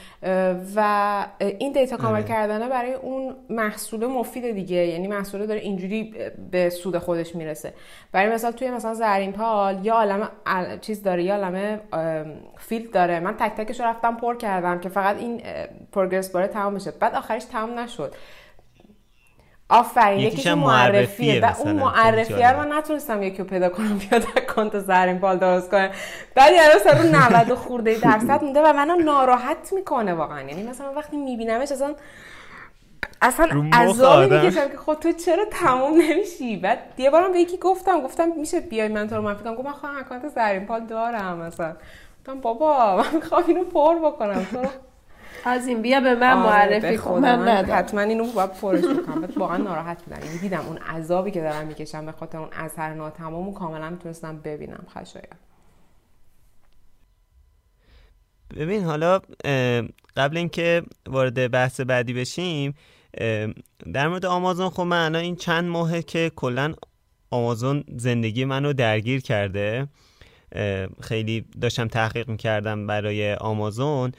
و 0.77 1.27
این 1.59 1.73
دیتا 1.73 1.97
کامل 1.97 2.15
آره. 2.15 2.25
کردنه 2.25 2.69
برای 2.69 2.93
اون 2.93 3.37
محصول 3.51 4.07
مفید 4.07 4.55
دیگه 4.55 4.77
یعنی 4.77 5.07
محصول 5.07 5.47
داره 5.47 5.61
اینجوری 5.61 6.15
به 6.51 6.71
سود 6.71 6.99
خودش 6.99 7.37
می‌رسه 7.37 7.75
برای 8.13 8.35
مثال 8.35 8.53
توی 8.53 8.71
مثلا 8.71 8.95
زرین 8.95 9.33
پال 9.33 9.87
یا 9.87 9.95
عالم 9.95 10.29
چیز 10.81 11.03
داره 11.03 11.23
یا 11.23 11.35
عالم 11.35 11.81
field 12.59 12.91
داره 12.91 13.21
من 13.21 13.37
تک 13.37 13.55
تکش 13.55 13.81
رفتم 13.81 14.17
پر 14.17 14.37
کردم 14.37 14.79
که 14.81 14.89
فقط 14.89 15.17
این 15.17 15.43
progress 15.93 16.31
bar 16.31 16.43
ه 16.43 16.47
تمام 16.47 16.75
بشه 16.75 16.91
بعد 16.91 17.15
آخرش 17.15 17.45
تمام 17.45 17.79
نشد. 17.79 18.15
آفرین 19.69 20.21
یکیش 20.21 20.47
معرفیه. 20.47 21.41
و 21.41 21.53
اون 21.59 21.73
معرفیه 21.73 22.53
رو 22.53 22.59
من 22.59 22.73
نتونستم 22.73 23.23
یکی 23.23 23.39
رو 23.39 23.45
پیدا 23.45 23.69
کنم 23.69 23.99
بیاد 23.99 24.25
account 24.37 24.79
زرین 24.79 25.19
پال 25.19 25.39
درست 25.39 25.71
کنم 25.71 25.91
بعد 26.35 26.53
یه 26.53 26.79
سر 26.85 26.99
رو 26.99 27.09
90 27.09 27.55
خورده 27.55 27.99
درصد 28.03 28.45
مونده 28.45 28.61
و 28.61 28.73
منو 28.73 28.97
ناراحت 28.97 29.73
می‌کنه 29.73 30.15
واقعا. 30.15 30.43
یعنی 30.43 30.63
مثلا 30.63 30.93
وقتی 30.93 31.17
میبینمش 31.17 31.73
اصلا 31.73 31.95
اصلا 33.23 33.71
عذابی 33.73 34.37
می‌کشم 34.37 34.69
که 34.69 34.77
خب 34.77 34.99
تو 34.99 35.13
چرا 35.13 35.45
تموم 35.51 36.01
نمیشی؟ 36.01 36.57
بعد 36.57 36.79
یه 36.99 37.11
بارم 37.11 37.33
به 37.33 37.39
یکی 37.39 37.57
گفتم 37.57 38.01
گفتم 38.01 38.29
میشه 38.37 38.61
بیای 38.61 38.89
من 38.89 39.09
تو 39.09 39.17
رو 39.17 39.23
معرفی 39.23 39.45
کنم؟ 39.45 39.55
گفت 39.55 39.67
من 39.67 39.73
خودم 39.73 39.99
account 39.99 40.29
زرین 40.29 40.67
پال 40.67 40.81
دارم 40.81 41.37
مثلا 41.39 41.77
گفتم 42.21 42.41
بابا 42.41 42.97
من 42.97 43.15
می‌خوام 43.15 43.45
اینو 43.47 43.65
پر 43.65 43.95
بکنم. 43.95 44.47
تو 44.53 44.63
از 45.45 45.67
این 45.67 45.83
بیا 45.83 46.01
به 46.01 46.15
من 46.15 46.33
آره، 46.33 46.47
معرفی 46.47 46.97
کن. 46.97 47.19
من 47.19 47.65
حتما 47.65 48.01
اینو 48.01 48.33
باید 48.33 48.53
پرش 48.53 48.85
بکنم 48.85 49.29
واقعا 49.37 49.57
ناراحت 49.57 50.03
بودم 50.03 50.25
یعنی 50.25 50.39
دیدم 50.39 50.67
اون 50.67 50.79
عذابی 50.79 51.31
که 51.31 51.41
دارم 51.41 51.67
می‌کشم 51.67 52.07
به 52.07 52.13
خاطر 52.13 52.39
اون 52.39 52.49
اثر 52.53 52.95
ناتمام 52.95 53.55
کاملا 53.55 53.91
می‌تونستم 53.91 54.39
ببینم 54.39 54.87
خشایم 54.95 55.37
ببین 58.57 58.85
حالا 58.85 59.21
قبل 60.17 60.37
اینکه 60.37 60.83
وارد 61.07 61.51
بحث 61.51 61.81
بعدی 61.81 62.13
بشیم 62.13 62.75
در 63.93 64.09
مورد 64.09 64.27
آمازون 64.27 64.71
خب 64.71 64.83
من 64.83 65.17
این 65.17 65.37
چند 65.37 65.65
ماهه 65.65 66.03
که 66.03 66.33
کلا 66.37 66.75
آمازون 67.31 67.85
زندگی 67.97 68.45
منو 68.45 68.73
درگیر 68.73 69.21
کرده. 69.21 69.87
خیلی 71.03 71.45
داشتم 71.61 71.89
تحقیق 71.89 72.29
می‌کردم 72.29 72.87
برای 72.87 73.35
آمازون. 73.35 74.13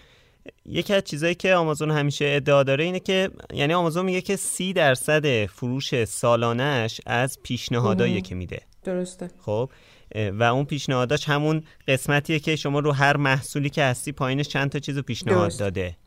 یکی 0.66 0.94
از 0.94 1.04
چیزایی 1.04 1.36
که 1.36 1.56
آمازون 1.56 1.92
همیشه 1.92 2.26
ادعا 2.36 2.64
داره 2.64 2.84
اینه 2.84 3.00
که 3.00 3.30
یعنی 3.54 3.74
آمازون 3.74 4.06
میگه 4.06 4.22
که 4.22 4.36
سی 4.36 4.74
درصد 4.74 5.46
فروش 5.46 6.04
سالانش 6.04 7.02
از 7.06 7.40
پیشنهادایی 7.44 8.22
که 8.22 8.36
میده. 8.36 8.62
درسته. 8.84 9.30
خب 9.42 9.72
و 10.16 10.44
اون 10.44 10.66
پیشنهاداش 10.66 11.30
همون 11.30 11.64
قسمتیه 11.88 12.40
که 12.40 12.56
شما 12.56 12.80
رو 12.80 12.92
هر 12.92 13.18
محصولی 13.18 13.70
که 13.70 13.84
هستی 13.84 14.12
پایینش 14.12 14.48
چند 14.48 14.70
تا 14.70 14.80
چیز 14.80 14.98
رو 14.98 15.04
پیشنهاد 15.04 15.58
داده. 15.58 15.98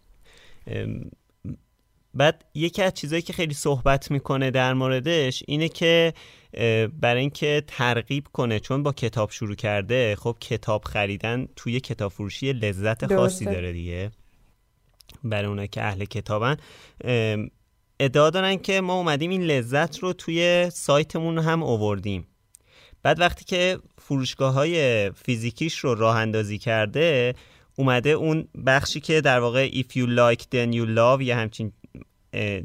بعد 2.14 2.45
یکی 2.55 2.82
از 2.82 2.95
چیزایی 2.95 3.22
که 3.22 3.32
خیلی 3.32 3.55
صحبت 3.55 4.11
می‌کنه 4.11 4.51
در 4.51 4.74
موردش 4.74 5.43
اینه 5.49 5.68
که 5.68 6.12
برای 7.01 7.20
اینکه 7.20 7.62
ترغیب 7.66 8.26
کنه 8.32 8.61
چون 8.61 8.82
با 8.82 8.93
کتاب 8.93 9.30
شروع 9.30 9.55
کرده 9.55 10.16
خب 10.16 10.36
کتاب 10.41 10.84
خریدن 10.84 11.49
توی 11.57 11.80
کتاب 11.80 12.12
فروشی 12.12 12.53
لذت 12.53 13.16
خاصی 13.16 13.45
داره 13.45 13.72
دیگه. 13.72 14.11
برای 15.24 15.48
اونایی 15.48 15.68
که 15.68 15.82
اهل 15.82 16.04
کتابن. 16.04 16.56
ادعا 18.00 18.30
دارن 18.30 18.56
که 18.56 18.80
ما 18.80 18.94
اومدیم 18.94 19.30
این 19.30 19.42
لذت 19.42 19.98
رو 19.98 20.12
توی 20.12 20.70
سایتمون 20.72 21.38
هم 21.38 21.62
اووردیم 21.62 22.26
بعد 23.02 23.20
وقتی 23.20 23.44
که 23.44 23.78
فروشگاه 23.98 24.54
های 24.54 25.11
فیزیکیش 25.11 25.78
رو 25.78 25.94
راه 25.94 26.16
اندازی 26.16 26.58
کرده 26.58 27.34
اومده 27.76 28.11
اون 28.11 28.48
بخشی 28.66 29.00
که 29.00 29.20
در 29.20 29.40
واقع 29.40 29.70
if 29.70 29.92
you 29.92 30.06
like 30.06 30.42
then 30.42 30.74
you 30.74 30.96
love 30.96 31.22
یه 31.22 31.36
همچین 31.36 31.72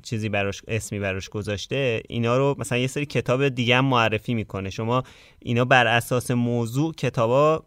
چیزی 0.03 0.29
براش 0.29 0.61
اسمی 0.67 0.99
براش 0.99 1.29
گذاشته 1.29 2.03
اینا 2.09 2.37
رو 2.37 2.55
مثلا 2.59 2.77
یه 2.77 2.87
سری 2.87 3.05
کتاب 3.05 3.49
دیگه 3.49 3.77
هم 3.77 3.85
معرفی 3.85 4.33
می‌کنه. 4.33 4.69
شما 4.69 5.03
اینا 5.39 5.65
بر 5.65 5.87
اساس 5.87 6.31
موضوع 6.31 6.93
کتابا 6.93 7.65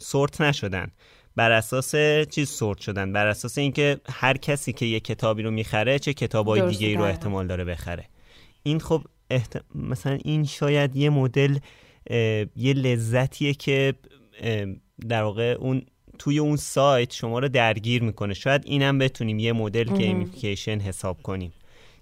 سورت 0.00 0.40
نشدن. 0.40 0.90
بر 1.36 1.52
اساس 1.52 1.94
چیز 2.30 2.48
سورت 2.48 2.78
شدن 2.78 3.12
بر 3.12 3.26
اساس 3.26 3.58
اینکه 3.58 4.00
هر 4.08 4.36
کسی 4.36 4.72
که 4.72 4.86
یه 4.86 5.00
کتابی 5.00 5.42
رو 5.42 5.50
می‌خره 5.50 5.98
چه 5.98 6.14
کتابای 6.14 6.68
دیگه 6.68 6.86
ای 6.86 6.94
رو 6.94 7.02
احتمال 7.02 7.46
داره 7.46 7.64
بخره. 7.64 8.04
این 8.62 8.80
خب 8.80 9.02
مثلا 9.74 10.18
این 10.24 10.44
شاید 10.44 10.96
یه 10.96 11.10
مدل 11.10 11.58
یه 12.56 12.72
لذتیه 12.72 13.54
که 13.54 13.94
در 15.08 15.22
واقع 15.22 15.56
اون 15.60 15.82
توی 16.18 16.38
اون 16.38 16.56
سایت 16.56 17.12
شما 17.12 17.38
رو 17.38 17.48
درگیر 17.48 18.02
می‌کنه. 18.02 18.34
شاید 18.34 18.62
اینم 18.64 18.98
بتونیم 18.98 19.38
یه 19.38 19.52
مدل 19.52 19.96
gamification 19.96 20.80
حساب 20.80 21.22
کنیم. 21.22 21.52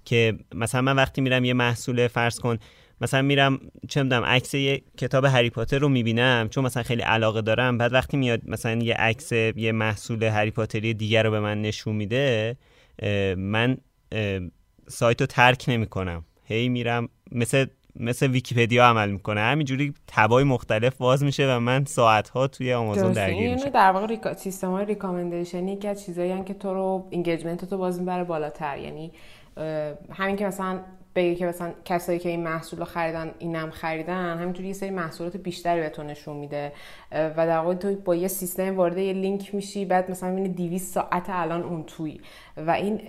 که 0.05 0.39
مثلا 0.55 0.80
من 0.80 0.97
وقتی 0.97 1.20
میرم 1.20 1.45
یه 1.45 1.53
محصول 1.53 2.09
فرض 2.09 2.39
کن 2.39 2.59
مثلا 3.03 3.22
میرم 3.22 3.61
چه 3.88 4.03
می‌دونم 4.03 4.24
عکس 4.24 4.55
یه 4.55 4.82
کتاب 4.96 5.24
هری 5.24 5.50
پاتر 5.50 5.78
رو 5.78 5.88
می‌بینم 5.88 6.48
چون 6.50 6.64
مثلا 6.64 6.82
خیلی 6.82 7.03
علاقه 7.03 7.42
دارم. 7.42 7.78
بعد 7.78 7.92
وقتی 7.92 8.16
میاد 8.16 8.40
مثلا 8.46 8.82
یه 8.82 8.94
عکس 8.94 9.32
یه 9.32 9.72
محصول 9.72 10.22
هری 10.22 10.50
پاتری 10.50 10.94
دیگر 10.94 11.22
رو 11.22 11.30
به 11.30 11.40
من 11.40 11.62
نشون 11.62 11.96
میده 11.96 12.57
من 13.36 13.76
سایت 14.88 15.20
رو 15.20 15.26
ترک 15.26 15.64
نمی‌کنم. 15.68 16.24
هی 16.44 16.68
میرم 16.68 17.09
مثل 17.32 17.66
مثل 17.96 18.26
ویکیپدیا 18.26 18.86
عمل 18.86 19.11
می‌کنه. 19.11 19.40
همینجوری 19.40 19.94
tab 20.07 20.35
ای 20.35 20.45
مختلف 20.44 20.96
باز 20.96 21.24
میشه 21.24 21.57
و 21.57 21.59
من 21.59 21.84
ساعت 21.84 22.28
ها 22.28 22.46
توی 22.46 22.72
آمازون 22.72 23.12
درگیر 23.12 23.55
میشه 23.55 23.70
در 23.70 23.92
واقع 23.92 24.07
reco... 24.07 24.34
سیستم 24.34 24.70
های 24.70 24.84
recommendation 24.84 25.68
یکی 25.68 25.88
از 25.88 26.05
چیزایی 26.05 26.44
که 26.44 26.55
تو 26.55 26.74
رو 26.74 27.07
engagement 27.11 27.64
تو 27.64 27.78
باز 27.78 28.00
می‌بره 28.00 28.24
بالاتر. 28.24 28.78
یعنی 28.78 29.12
همین 30.11 30.36
که 30.36 30.46
مثلا 30.46 30.80
بگی 31.14 31.34
که 31.34 31.46
مثلا 31.46 31.72
کسایی 31.84 32.18
که 32.18 32.28
این 32.28 32.42
محصول 32.42 32.78
رو 32.78 32.84
خریدن 32.84 33.30
اینم 33.38 33.70
خریدن 33.70 34.38
همینجوری 34.38 34.68
یه 34.68 34.74
سری 34.74 34.90
محصولات 34.90 35.36
بیشتری 35.36 35.80
به 35.80 35.88
تو 35.88 36.02
نشون 36.02 36.36
میده. 36.36 36.72
و 37.12 37.34
در 37.36 37.58
واقع 37.58 37.74
تو 37.74 37.94
با 37.94 38.14
یه 38.14 38.28
سیستم 38.28 38.76
وارد 38.76 38.98
یه 38.98 39.12
لینک 39.12 39.54
میشی 39.54 39.84
بعد 39.84 40.10
مثلا 40.10 40.30
می‌بینی 40.30 40.48
200 40.48 40.94
ساعت 40.94 41.24
الان 41.28 41.62
اون 41.62 41.84
توی 41.84 42.20
و 42.56 42.70
این 42.70 43.00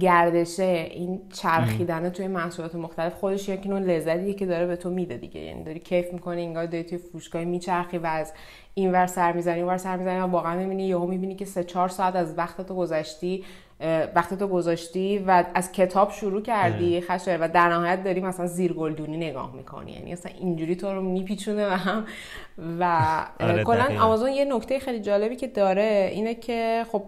گردشه 0.00 0.88
این 0.90 1.20
چرخیدن 1.32 2.10
توی 2.10 2.28
محصولات 2.28 2.74
مختلف 2.74 3.14
خودش 3.14 3.48
یکی 3.48 3.68
نوع 3.68 3.78
لذتیه 3.78 4.34
که 4.34 4.46
داره 4.46 4.66
به 4.66 4.76
تو 4.76 4.90
میده 4.90 5.16
دیگه. 5.16 5.40
یعنی 5.40 5.64
داری 5.64 5.80
کیف 5.80 6.12
می‌کنی 6.12 6.42
انگار 6.42 6.66
داری 6.66 6.84
توی 6.84 6.98
فروشگاه 6.98 7.44
میچرخی 7.44 7.98
و 7.98 8.06
از 8.06 8.32
این 8.74 8.92
ور 8.92 9.06
سر 9.06 9.32
می‌زنی 9.32 9.60
اون 9.60 9.68
ور 9.68 9.76
سر 9.76 9.96
می‌زنی 9.96 10.18
و 10.20 10.26
واقعا 10.26 10.58
می‌بینی 10.58 10.86
یهو 10.86 11.06
می‌بینی 11.06 11.34
که 11.34 11.44
سه 11.44 11.64
چهار 11.64 11.88
ساعت 11.88 12.16
از 12.16 12.38
وقت 12.38 12.60
تو 12.60 12.74
گذشتی. 12.74 13.44
وقتی 14.14 14.36
تو 14.36 14.48
گذاشتی 14.48 15.18
و 15.18 15.44
از 15.54 15.72
کتاب 15.72 16.10
شروع 16.10 16.42
کردی 16.42 17.00
خشه 17.00 17.38
و 17.40 17.48
در 17.48 17.68
نهایت 17.68 18.04
داری 18.04 18.20
مثلا 18.20 18.46
زیرگلدونی 18.46 19.16
نگاه 19.16 19.54
می‌کنی. 19.56 19.92
یعنی 19.92 20.12
مثلا 20.12 20.32
اینجوری 20.38 20.76
تو 20.76 20.92
رو 20.92 21.02
میپیچونه 21.02 21.66
و 21.66 21.70
هم 21.70 22.06
و 22.80 23.00
آره، 23.40 23.64
کلا 23.64 23.86
آمازون 24.00 24.30
یه 24.30 24.44
نکته 24.44 24.78
خیلی 24.78 25.00
جالبی 25.00 25.36
که 25.36 25.46
داره 25.46 26.10
اینه 26.12 26.34
که 26.34 26.84
خب 26.92 27.02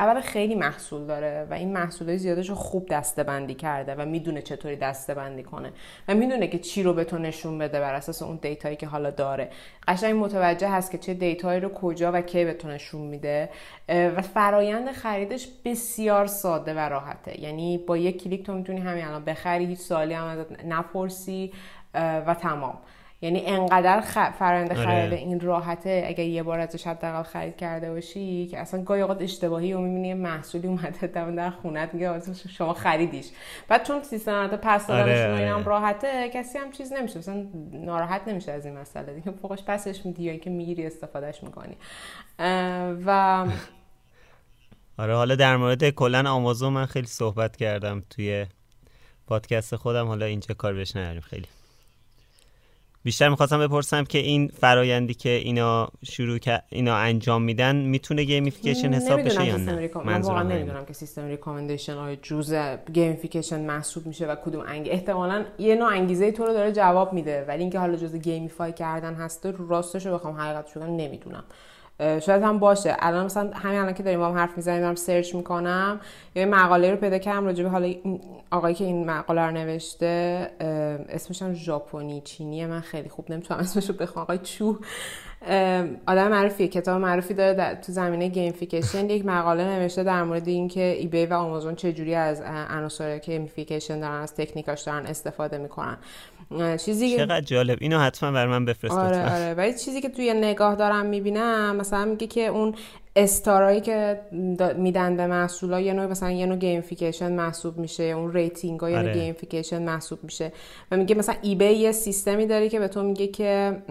اول 0.00 0.20
خیلی 0.20 0.54
محصول 0.54 1.06
داره 1.06 1.46
و 1.50 1.54
این 1.54 1.72
محصولای 1.72 2.18
زیادش 2.18 2.48
رو 2.48 2.54
خوب 2.54 2.88
دسته 2.88 3.22
بندی 3.22 3.54
کرده 3.54 3.94
و 3.94 4.04
می‌دونه 4.04 4.42
چطوری 4.42 4.76
دسته 4.76 5.14
بندی 5.14 5.42
کنه 5.42 5.72
و 6.08 6.14
می‌دونه 6.14 6.48
که 6.48 6.58
چی 6.58 6.82
رو 6.82 6.94
به 6.94 7.04
تو 7.04 7.18
نشون 7.18 7.58
بده 7.58 7.80
بر 7.80 7.94
اساس 7.94 8.22
اون 8.22 8.38
data 8.42 8.65
یی 8.65 8.76
که 8.76 8.86
حالا 8.86 9.10
داره. 9.10 9.48
قشنگ 9.88 10.24
متوجه 10.24 10.68
هست 10.68 10.90
که 10.90 10.98
چه 10.98 11.14
data 11.14 11.45
یی 11.45 11.60
رو 11.60 11.68
کجا 11.68 12.12
و 12.12 12.20
کی 12.20 12.44
به 12.44 12.54
تو 12.54 12.68
نشون 12.68 13.00
میده. 13.00 13.48
و 13.88 14.22
فرایند 14.22 14.92
خریدش 14.92 15.48
بسیار 15.64 16.01
ساده 16.26 16.74
و 16.74 16.78
راحته. 16.78 17.40
یعنی 17.40 17.78
با 17.78 17.96
یک 17.96 18.22
کلیک 18.24 18.46
تو 18.46 18.54
می‌تونی 18.54 18.80
همین 18.80 19.04
الان 19.04 19.24
بخری 19.24 19.66
هیچ 19.66 19.78
سوالی 19.78 20.14
هم 20.14 20.24
ازت 20.24 20.64
نپرسی 20.64 21.52
و 21.94 22.34
تمام. 22.34 22.78
یعنی 23.24 23.46
انقدر 23.46 24.00
خ... 24.00 24.18
فرآیند 24.38 24.72
آره. 24.72 24.84
خرید 24.84 25.12
این 25.12 25.40
راحته 25.40 26.04
اگر 26.06 26.24
یه 26.24 26.42
بار 26.42 26.60
ازش 26.60 26.86
حداقل 26.86 27.22
خرید 27.22 27.56
کرده 27.56 27.92
باشی 27.92 28.46
که 28.46 28.58
اصلا 28.58 28.82
گاهی 28.82 29.00
اوقات 29.00 29.22
اشتباهی 29.22 29.72
و 29.72 29.78
می‌بینی 29.78 30.14
محصولی 30.14 30.68
اومده 30.68 31.06
در 31.06 31.50
خونت 31.50 31.94
میگه 31.94 32.20
شما 32.48 32.74
خریدیش. 32.74 33.30
بعد 33.68 33.82
چون 33.82 34.02
سیستم 34.02 34.46
پس 34.46 34.86
دادنشون 34.86 35.34
آره. 35.34 35.54
هم 35.54 35.64
راحته 35.64 36.28
کسی 36.28 36.58
هم 36.58 36.70
چیز 36.70 36.92
نمیشه. 36.92 37.18
مثلا 37.18 37.46
ناراحت 37.72 38.28
نمیشه 38.28 38.52
از 38.52 38.66
این 38.66 38.78
مسئله. 38.78 39.14
دیگه 39.14 39.30
فوقش 39.30 39.64
پسش 39.64 40.06
میدی 40.06 40.22
یا 40.22 40.30
اینکه 40.30 40.50
می‌گیری 40.50 40.86
استفادهش 40.86 41.42
می‌کنی. 41.42 41.76
و 43.06 43.46
آره 45.02 45.14
حالا 45.14 45.34
در 45.34 45.56
مورد 45.56 45.90
کلا 45.90 46.30
آمازون 46.30 46.72
من 46.72 46.86
خیلی 46.86 47.06
صحبت 47.06 47.56
کردم 47.56 48.02
توی 48.10 48.46
پادکست 49.26 49.76
خودم. 49.76 50.06
حالا 50.06 50.26
اینجا 50.26 50.54
کار 50.54 50.74
بهش 50.74 50.96
نداریم 50.96 51.20
خیلی. 51.20 51.46
بیشتر 53.04 53.28
می‌خواستم 53.28 53.58
بپرسم 53.58 54.04
که 54.04 54.18
این 54.18 54.48
فرایندی 54.48 55.14
که 55.14 55.28
اینا 55.28 55.88
شروع 56.04 56.38
که 56.38 56.62
اینا 56.68 56.96
انجام 56.96 57.42
میدن 57.42 57.76
می‌تونه 57.76 58.24
gamification 58.24 58.94
حساب 58.94 59.20
بشه 59.20 59.46
یا 59.46 59.56
نه؟ 59.56 59.90
من 60.04 60.20
واقعا 60.20 60.42
نمی‌دونم 60.42 60.84
که 60.84 60.92
سیستم 60.92 61.26
recommendation 61.26 61.94
های 61.94 62.16
جز 62.16 62.54
gamification 62.92 63.60
محسوب 63.60 64.06
میشه 64.06 64.26
و 64.26 64.34
کدوم 64.34 64.64
انگ 64.66 64.88
احتمالا 64.90 65.44
یه 65.58 65.74
نوع 65.74 65.88
انگیزه 65.88 66.32
تو 66.32 66.46
رو 66.46 66.52
داره 66.52 66.72
جواب 66.72 67.12
میده 67.12 67.44
ولی 67.48 67.62
اینکه 67.62 67.78
حالا 67.78 67.96
جز 67.96 68.16
gamify 68.16 68.72
کردن 68.72 69.14
هست 69.14 69.46
راستش 69.68 70.06
رو 70.06 70.14
بخوام 70.14 70.36
حقیقتش 70.36 70.90
نمی‌دونم. 70.90 71.44
شاید 71.98 72.42
هم 72.42 72.58
باشه. 72.58 72.96
الان 72.98 73.24
مثلا 73.24 73.50
همین 73.54 73.78
الان 73.78 73.94
که 73.94 74.02
داریم 74.02 74.18
با 74.18 74.28
هم 74.28 74.34
حرف 74.34 74.56
می‌زنیم 74.56 74.80
دارم 74.80 74.94
search 74.94 75.34
می‌کنم 75.34 76.00
یه 76.34 76.46
مقاله 76.46 76.90
رو 76.90 76.96
پیدا 76.96 77.18
کردم 77.18 77.44
راجع 77.44 77.62
به 77.64 77.70
حالا 77.70 77.94
آقایی 78.50 78.74
که 78.74 78.84
این 78.84 79.10
مقاله 79.10 79.42
رو 79.42 79.50
نوشته 79.50 80.50
اسمش 81.08 81.42
هم 81.42 81.54
ژاپنی 81.54 82.20
چینیه 82.20 82.66
من 82.66 82.80
خیلی 82.80 83.08
خوب 83.08 83.30
نمی‌تونم 83.30 83.60
اسمش 83.60 83.88
رو 83.88 83.94
بخونم 83.94 84.22
آقای 84.22 84.38
چو. 84.38 84.78
آدم 86.06 86.28
معروفیه 86.28 86.68
کتاب 86.68 87.00
معروفی 87.00 87.34
داره 87.34 87.74
تو 87.74 87.92
زمینه 87.92 88.28
gamification. 88.28 89.10
یک 89.10 89.26
مقاله 89.26 89.64
نوشته 89.64 90.02
در 90.02 90.22
مورد 90.22 90.48
اینکه 90.48 90.80
eBay 90.80 91.26
و 91.26 91.34
آمازون 91.34 91.74
چه 91.74 91.92
جوری 91.92 92.14
از 92.14 92.40
عناصر 92.70 93.18
gamification 93.18 94.00
دارن 94.00 94.22
از 94.22 94.34
تکنیکاش 94.34 94.82
دارن 94.82 95.06
استفاده 95.06 95.58
می‌کنن. 95.58 95.96
چیزی 96.76 97.16
چقدر 97.16 97.40
جالب. 97.40 97.78
اینو 97.80 97.98
حتما 97.98 98.32
برا 98.32 98.46
من 98.46 98.64
بفرست 98.64 98.94
آره 98.94 99.34
آره. 99.34 99.54
ولی 99.54 99.74
چیزی 99.74 100.00
که 100.00 100.08
توی 100.08 100.34
نگاه 100.34 100.74
دارم 100.74 101.06
می‌بینم 101.06 101.76
مثلا 101.76 102.04
میگه 102.04 102.26
که 102.26 102.46
اون 102.46 102.74
star 103.16 103.59
ایی 103.59 103.80
که 103.80 104.20
میدن 104.76 105.16
به 105.16 105.26
محصولا 105.26 105.80
یه 105.80 105.92
نوع 105.92 106.06
مثلا 106.06 106.30
یه 106.30 106.46
نوع 106.46 106.56
gamification 106.56 107.32
محسوب 107.32 107.78
میشه 107.78 108.02
اون 108.02 108.32
rating 108.32 108.80
ها 108.80 108.86
آره. 108.86 109.16
یه 109.16 109.24
gamification 109.24 109.82
محسوب 109.82 110.18
میشه. 110.22 110.52
و 110.90 110.96
میگه 110.96 111.14
مثلا 111.14 111.34
eBay 111.42 111.64
یه 111.64 111.92
سیستمی 111.92 112.46
داره 112.46 112.68
که 112.68 112.78
به 112.78 112.88
تو 112.88 113.02
میگه 113.02 113.26
که 113.26 113.82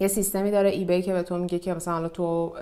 یه 0.00 0.08
سیستمی 0.08 0.50
داره 0.50 0.70
eBay 0.70 1.02
که 1.02 1.12
به 1.12 1.22
تو 1.22 1.38
میگه 1.38 1.58
که 1.58 1.74
مثلا 1.74 1.94
حالا 1.94 2.08
تو 2.08 2.54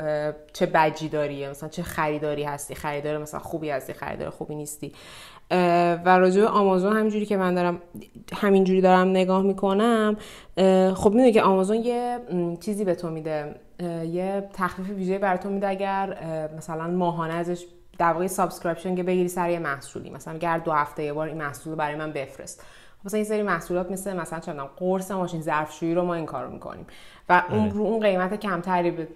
چه 0.53 0.67
بجی 0.67 1.09
داری 1.09 1.49
مثلا 1.49 1.69
چه 1.69 1.83
خریداری 1.83 2.43
هستی 2.43 2.75
خریدار 2.75 3.19
مثلا 3.19 3.41
خوبی 3.41 3.71
هستی 3.71 3.93
خریدار 3.93 4.31
خوبی 4.31 4.55
نیستی. 4.55 4.93
و 6.05 6.19
راجع 6.19 6.41
به 6.41 6.49
آمازون 6.49 6.97
همینجوری 6.97 7.27
که 7.27 7.37
من 7.37 7.55
دارم 7.55 7.79
همینجوری 8.35 8.81
دارم 8.81 9.09
نگاه 9.09 9.43
می‌کنم 9.43 10.17
خب 10.95 11.11
می‌دونی 11.11 11.33
که 11.33 11.43
آمازون 11.43 11.77
یه 11.77 12.19
چیزی 12.61 12.85
به 12.85 12.95
تو 12.95 13.11
میده. 13.11 13.55
یه 14.05 14.49
تخفیف 14.53 14.91
ویژه 14.91 15.19
برای 15.19 15.39
تو 15.39 15.51
میده 15.51 15.69
اگر 15.69 16.19
مثلا 16.57 16.87
ماهانه 16.87 17.35
ازش 17.35 17.65
در 17.99 18.13
واقع 18.13 18.27
subscription 18.27 18.95
که 18.95 19.03
بگیری 19.03 19.29
سر 19.29 19.51
یه 19.51 19.59
محصولی. 19.59 20.11
مثلا 20.11 20.35
اگر 20.35 20.59
دو 20.59 20.73
هفته 20.73 21.03
یه 21.03 21.13
بار 21.13 21.29
این 21.29 21.39
محصول 21.39 21.71
رو 21.73 21.79
برای 21.79 21.95
من 21.95 22.13
بفرست. 22.13 22.65
مثلا 23.05 23.17
این 23.17 23.25
سری 23.25 23.43
محصولات 23.43 23.91
مثل 23.91 24.17
مثلا 24.17 24.41
چه 24.41 24.53
قرص 24.77 25.11
ماشین 25.11 25.41
ظرفشویی 25.41 25.95
رو 25.95 26.05
ما 26.05 26.15
این 26.15 26.27
کارو 26.27 26.51
می‌کنیم. 26.51 26.87
و 27.29 27.43
اون 27.51 27.61
آره. 27.61 27.73
رو 27.73 27.83
اون 27.83 28.01
قیمت 28.01 28.41
کمتری 28.41 28.91
به 28.91 29.09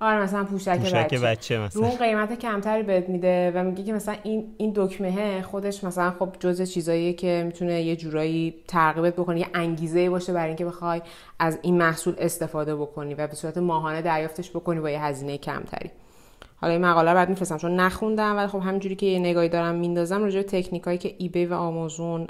آره 0.00 0.22
مثلا 0.22 0.44
پوشک, 0.44 0.78
پوشک 0.78 0.94
بچه, 0.94 1.18
بچه 1.18 1.58
مثلا. 1.58 1.86
اون 1.86 1.96
قیمت 1.96 2.38
کمتری 2.38 2.82
بهت 2.82 3.08
میده 3.08 3.52
و 3.54 3.64
میگه 3.64 3.84
که 3.84 3.92
مثلا 3.92 4.16
این 4.22 4.54
این 4.56 4.72
دکمه 4.76 5.42
خودش 5.42 5.84
مثلا 5.84 6.10
خب 6.10 6.36
جزء 6.40 6.64
چیزاییه 6.64 7.12
که 7.12 7.42
می‌تونه 7.46 7.82
یه 7.82 7.96
جورایی 7.96 8.54
ترغیبت 8.68 9.14
بکنه 9.14 9.40
یه 9.40 9.46
انگیزه 9.54 10.10
باشه 10.10 10.32
برای 10.32 10.48
اینکه 10.48 10.64
بخوای 10.64 11.02
از 11.38 11.58
این 11.62 11.78
محصول 11.78 12.14
استفاده 12.18 12.76
بکنی 12.76 13.14
و 13.14 13.26
به 13.26 13.34
صورت 13.34 13.58
ماهانه 13.58 14.02
دریافتش 14.02 14.50
بکنی 14.50 14.80
با 14.80 14.90
یه 14.90 15.04
هزینه 15.04 15.38
کمتری. 15.38 15.90
حالا 16.56 16.72
این 16.72 16.84
مقاله 16.84 17.10
رو 17.10 17.16
بعد 17.16 17.28
میفرستم 17.28 17.56
چون 17.58 17.80
نخوندم 17.80 18.36
ولی 18.36 18.46
خب 18.46 18.58
همینجوری 18.58 18.96
که 18.96 19.06
یه 19.06 19.18
نگاهی 19.18 19.48
دارم 19.48 19.74
میندازم 19.74 20.22
راجع 20.22 20.36
به 20.36 20.42
تکنیکایی 20.42 20.98
که 20.98 21.14
ایبی 21.18 21.46
و 21.46 21.54
آمازون 21.54 22.26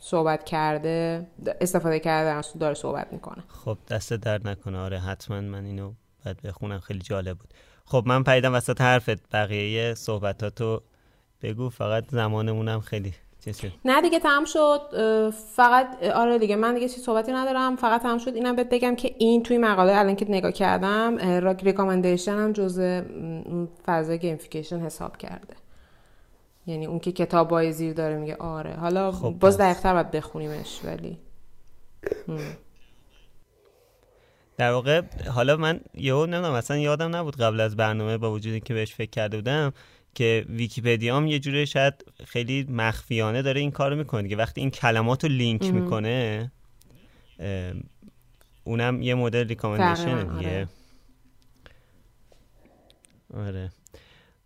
صحبت 0.00 0.44
کرده 0.44 1.26
استفاده 1.60 2.00
کرده 2.00 2.48
داره 2.58 2.74
صحبت 2.74 3.12
می‌کنه. 3.12 3.44
خب 3.64 3.78
دست 3.90 4.12
درد 4.12 4.48
نکنه. 4.48 4.78
آره 4.78 4.98
حتما 4.98 5.40
من 5.40 5.64
اینو 5.64 5.92
بعد 6.26 6.42
بخونم 6.42 6.80
خیلی 6.80 6.98
جالب 6.98 7.38
بود. 7.38 7.54
خب 7.84 8.02
من 8.06 8.24
پریدم 8.24 8.54
وسط 8.54 8.80
حرفت 8.80 9.30
بقیه 9.32 9.94
صحبتاتو 9.94 10.82
بگو 11.42 11.70
فقط 11.70 12.04
زمانمونم 12.10 12.80
خیلی 12.80 13.14
نه 13.84 14.02
دیگه 14.02 14.18
تمام 14.18 14.44
شد. 14.44 14.80
فقط 15.54 16.02
آره 16.02 16.38
دیگه 16.38 16.56
من 16.56 16.74
دیگه 16.74 16.88
چی 16.88 17.00
صحبتی 17.00 17.32
ندارم. 17.32 17.76
فقط 17.76 18.02
تمام 18.02 18.18
شد. 18.18 18.34
اینم 18.34 18.56
بهت 18.56 18.68
بگم 18.68 18.96
که 18.96 19.14
این 19.18 19.42
توی 19.42 19.58
مقاله 19.58 19.96
الان 19.96 20.16
که 20.16 20.26
نگاه 20.28 20.52
کردم 20.52 21.18
track 21.18 21.64
recommendation 21.64 22.32
هم 22.32 22.52
جزء 22.52 23.02
فاز 23.84 24.10
gamification 24.10 24.80
حساب 24.80 25.16
کرده. 25.16 25.54
یعنی 26.66 26.86
اون 26.86 26.98
که 26.98 27.12
کتاب 27.12 27.70
زیر 27.70 27.92
داره 27.92 28.16
میگه 28.16 28.36
آره. 28.36 28.74
حالا 28.74 29.12
خب 29.12 29.30
باز 29.30 29.58
دقیقتر 29.58 29.92
باید 29.92 30.10
بخونیمش 30.10 30.80
ولی. 30.84 31.18
در 34.56 34.72
واقع 34.72 35.02
حالا 35.28 35.56
من 35.56 35.80
یهو 35.94 36.26
نمی‌دونم 36.26 36.52
اصلا 36.52 36.78
یادم 36.78 37.16
نبود 37.16 37.36
قبل 37.36 37.60
از 37.60 37.76
برنامه 37.76 38.18
با 38.18 38.32
وجودی 38.32 38.60
که 38.60 38.74
بهش 38.74 38.94
فکر 38.94 39.10
کرده 39.10 39.36
بودم 39.36 39.72
که 40.14 40.46
ویکیپدیا 40.48 41.20
یه 41.26 41.38
جوری 41.38 41.66
شاید 41.66 41.94
خیلی 42.24 42.66
مخفیانه 42.70 43.42
داره 43.42 43.60
این 43.60 43.70
کارو 43.70 43.96
می‌کنه 43.96 44.28
که 44.28 44.36
وقتی 44.36 44.60
این 44.60 44.70
کلمات 44.70 45.24
رو 45.24 45.30
لینک 45.30 45.62
می‌کنه 45.62 46.52
اونم 48.64 49.02
یه 49.02 49.14
مدل 49.14 49.48
ریکامندیشن 49.48 50.38
دیگه. 50.38 50.68
آره. 53.34 53.48
آره. 53.48 53.72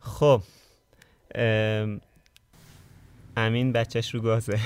خب 0.00 0.42
امین 3.36 3.72
بچهش 3.72 4.14
رو 4.14 4.20
گازه. 4.20 4.60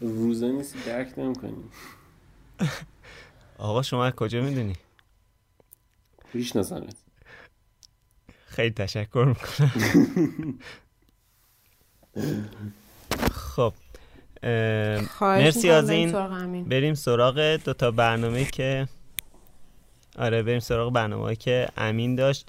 روزه 0.00 0.52
نیستی 0.52 0.78
درک 0.86 1.18
نمی‌کنی. 1.18 1.64
آقا 3.58 3.82
شما 3.82 4.04
از 4.04 4.12
کجا 4.12 4.42
می‌دونی؟ 4.42 4.76
نزنید. 6.56 6.96
خیلی 8.46 8.70
تشکر 8.70 9.24
می‌کنم. 9.24 9.72
خب 13.32 13.74
مرسی 15.22 15.70
از 15.70 15.90
این. 15.90 16.64
بریم 16.64 16.94
سراغ 16.94 17.40
دوتا 17.64 17.90
برنامه 17.90 18.44
که 18.44 18.88
آره 20.18 20.42
بریم 20.42 20.60
سراغ 20.60 20.92
برنامه 20.92 21.36
که 21.36 21.68
امین 21.76 22.14
داشت. 22.14 22.48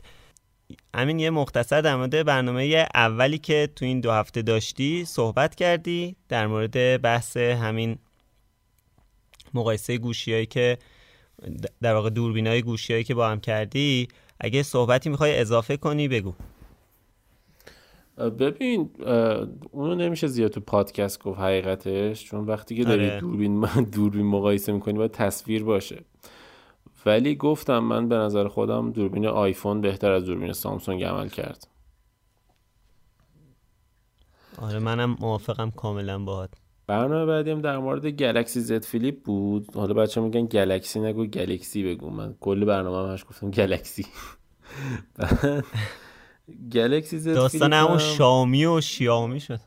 امین 0.93 1.19
یه 1.19 1.29
مختصر 1.29 1.81
در 1.81 1.95
مورد 1.95 2.25
برنامه 2.25 2.87
اولی 2.95 3.37
که 3.37 3.69
تو 3.75 3.85
این 3.85 3.99
دو 3.99 4.11
هفته 4.11 4.41
داشتی 4.41 5.05
صحبت 5.05 5.55
کردی 5.55 6.15
در 6.29 6.47
مورد 6.47 7.01
بحث 7.01 7.37
همین 7.37 7.97
مقایسه 9.53 9.97
گوشیایی 9.97 10.45
که 10.45 10.77
در 11.81 11.93
واقع 11.93 12.09
دوربینای 12.09 12.61
گوشیایی 12.61 13.03
که 13.03 13.15
با 13.15 13.29
هم 13.29 13.39
کردی 13.39 14.07
اگه 14.39 14.63
صحبتی 14.63 15.09
می‌خوای 15.09 15.39
اضافه 15.39 15.77
کنی 15.77 16.07
بگو. 16.07 16.33
ببین 18.17 18.89
اونو 19.71 19.95
نمیشه 19.95 20.27
زیاد 20.27 20.51
تو 20.51 20.59
پادکست 20.59 21.23
گفت 21.23 21.39
حقیقتش 21.39 22.23
چون 22.23 22.45
وقتی 22.45 22.75
که 22.75 22.83
داری 22.83 23.09
آره. 23.09 23.19
دوربین 23.19 23.61
دوربین 23.91 24.25
مقایسه 24.25 24.71
می‌کنی 24.71 24.93
باید 24.93 25.11
تصویر 25.11 25.63
باشه. 25.63 26.03
ولی 27.05 27.35
گفتم 27.35 27.79
من 27.79 28.09
به 28.09 28.15
نظر 28.15 28.47
خودم 28.47 28.91
دوربین 28.91 29.25
آیفون 29.25 29.81
بهتر 29.81 30.11
از 30.11 30.25
دوربین 30.25 30.53
سامسونگ 30.53 31.03
عمل 31.03 31.29
کرد. 31.29 31.67
آره 34.61 34.79
منم 34.79 35.17
موافقم 35.19 35.71
کاملا 35.71 36.19
باهات. 36.19 36.49
برنامه 36.87 37.25
بعدی 37.25 37.51
هم 37.51 37.61
در 37.61 37.77
مورد 37.77 38.05
گلکسی 38.05 38.59
زد 38.59 38.83
فلیپ 38.83 39.23
بود. 39.23 39.75
حالا 39.75 39.93
بچه 39.93 40.21
میگن 40.21 40.45
گلکسی 40.45 40.99
نگو 40.99 41.25
گلکسی 41.25 41.83
بگو. 41.83 42.09
من 42.09 42.35
کل 42.39 42.65
برنامه 42.65 43.09
همش 43.09 43.25
گفتم 43.29 43.51
گلکسی. 43.51 44.05
گلکسی 46.73 47.19
زد 47.19 47.33
داستان 47.33 47.73
همون 47.73 47.97
شامی 47.97 48.65
و 48.65 48.81
شیامی 48.81 49.39
شد. 49.39 49.59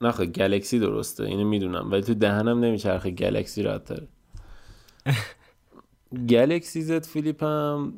نه 0.00 0.12
گلکسی 0.12 0.78
درسته. 0.78 1.24
اینو 1.24 1.48
می‌دونم. 1.48 1.90
ولی 1.90 2.02
تو 2.02 2.14
دهنم 2.14 2.64
نمیچرخه 2.64 3.10
گلکسی 3.10 3.62
راحت 3.62 3.92
گلکسی 6.30 6.82
زد 6.82 7.04
فلیپ 7.04 7.44
هم. 7.44 7.94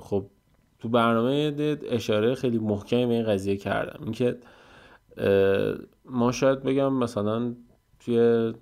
خب 0.00 0.26
تو 0.78 0.88
برنامه 0.88 1.54
اشاره 1.90 2.34
خیلی 2.34 2.58
محکمی 2.58 3.06
به 3.06 3.14
این 3.14 3.26
قضیه 3.26 3.56
کردم. 3.56 4.04
اینکه 4.04 4.38
ما 6.04 6.32
شاید 6.32 6.62
بگم 6.62 6.92
مثلا 6.92 7.54
توی 8.00 8.52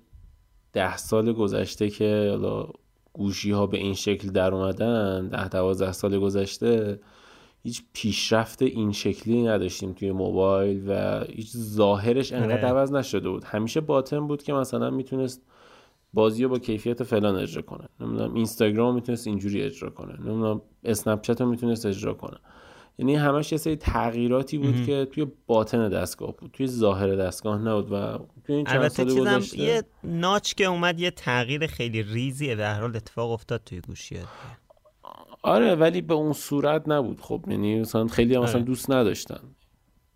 ده 0.73 0.97
سال 0.97 1.33
گذشته 1.33 1.89
که 1.89 2.27
حالا 2.31 2.69
گوشی 3.13 3.51
ها 3.51 3.67
به 3.67 3.77
این 3.77 3.93
شکل 3.93 4.29
در 4.29 4.53
اومدن 4.53 5.27
ده 5.27 5.49
دوازده 5.49 5.91
سال 5.91 6.19
گذشته 6.19 6.99
هیچ 7.63 7.83
پیشرفت 7.93 8.61
این 8.61 8.91
شکلی 8.91 9.43
نداشتیم 9.43 9.93
توی 9.93 10.11
موبایل 10.11 10.83
و 10.87 11.23
هیچ 11.29 11.57
ظاهرش 11.57 12.33
انقدر. 12.33 12.65
عوض 12.65 12.91
نشده 12.91 13.29
بود. 13.29 13.43
همیشه 13.43 13.81
باطن 13.81 14.27
بود 14.27 14.43
که 14.43 14.53
مثلا 14.53 14.89
می‌تونست 14.89 15.41
بازی 16.13 16.43
رو 16.43 16.49
با 16.49 16.59
کیفیت 16.59 17.03
فلان 17.03 17.35
اجرا 17.35 17.61
کنه. 17.61 17.89
نمی‌دونم 17.99 18.33
اینستاگرام 18.33 18.95
می‌تونست 18.95 19.27
اینجوری 19.27 19.61
اجرا 19.61 19.89
کنه. 19.89 20.13
نمی‌دونم 20.13 20.61
اسنپ 20.83 21.21
چت 21.21 21.41
رو 21.41 21.49
می‌تونست 21.49 21.85
اجرا 21.85 22.13
کنه. 22.13 22.37
یعنی 22.97 23.15
همش 23.15 23.51
یه 23.51 23.57
سری 23.57 23.75
تغییراتی 23.75 24.57
بود 24.57 24.85
که 24.85 25.07
توی 25.11 25.27
باطن 25.47 25.89
دستگاه 25.89 26.35
بود 26.37 26.51
توی 26.53 26.67
ظاهر 26.67 27.15
دستگاه 27.15 27.61
نبود 27.61 27.91
و 27.91 28.17
توی 28.45 28.55
این 28.55 28.65
چند 28.65 28.87
سال 28.87 29.19
گذشته. 29.19 29.59
یه 29.59 29.83
ناچ 30.03 30.53
که 30.53 30.65
اومد 30.65 30.99
یه 30.99 31.11
تغییر 31.11 31.67
خیلی 31.67 32.03
ریزی 32.03 32.55
به 32.55 32.65
هر 32.65 32.81
حال 32.81 32.95
اتفاق 32.95 33.31
افتاد 33.31 33.61
توی 33.65 33.81
گوشی 33.81 34.15
آره 35.41 35.75
ولی 35.75 36.01
به 36.01 36.13
اون 36.13 36.33
صورت 36.33 36.83
نبود. 36.89 37.21
خب 37.21 37.45
یعنی 37.47 37.79
مثلا 37.79 38.07
خیلی 38.07 38.35
هم 38.35 38.43
مثلا 38.43 38.55
آره. 38.55 38.63
دوست 38.63 38.91
نداشتن. 38.91 39.39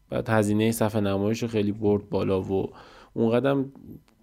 بعد 0.09 0.29
هزینه 0.29 0.71
صفحه 0.71 1.01
نمایش 1.01 1.43
خیلی 1.43 1.71
برد 1.71 2.09
بالا 2.09 2.41
و 2.41 2.69
اون 3.13 3.31
قدم 3.31 3.71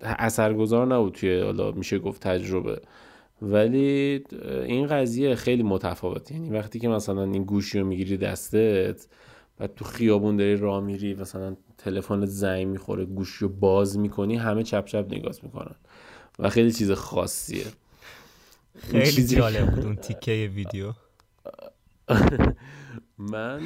اثرگذار 0.01 0.87
نبود 0.87 1.13
توی 1.13 1.41
حالا 1.41 1.73
میشه 1.73 1.99
گفت 1.99 2.23
تجربه. 2.23 2.81
ولی 3.43 4.25
این 4.43 4.87
قضیه 4.87 5.35
خیلی 5.35 5.63
متفاوت. 5.63 6.31
یعنی 6.31 6.51
وقتی 6.51 6.79
که 6.79 6.89
مثلا 6.89 7.23
این 7.25 7.45
گوشی 7.45 7.79
رو 7.79 7.87
می‌گیری 7.87 8.17
دستت 8.17 9.07
و 9.61 9.67
تو 9.67 9.85
خیابون 9.85 10.37
داری 10.37 10.57
راه 10.57 10.81
میری 10.85 11.15
مثلا 11.15 11.57
تلفن 11.79 12.25
زنگ 12.25 12.67
می‌خوره 12.67 13.05
گوشی 13.05 13.39
رو 13.41 13.49
باز 13.49 13.99
می‌کنی 13.99 14.37
همه 14.37 14.63
چپ 14.63 14.85
چپ 14.85 15.07
نگاه 15.11 15.35
می‌کنن. 15.43 15.75
و 16.39 16.51
خیلی 16.51 16.73
چیز 16.73 16.91
خاصیه. 16.91 17.65
خیلی 18.79 19.27
جالب 19.27 19.71
بود 19.75 19.85
اون 19.87 19.97
تیکه 19.97 20.51
ویدیو. 20.55 20.93
من 23.19 23.61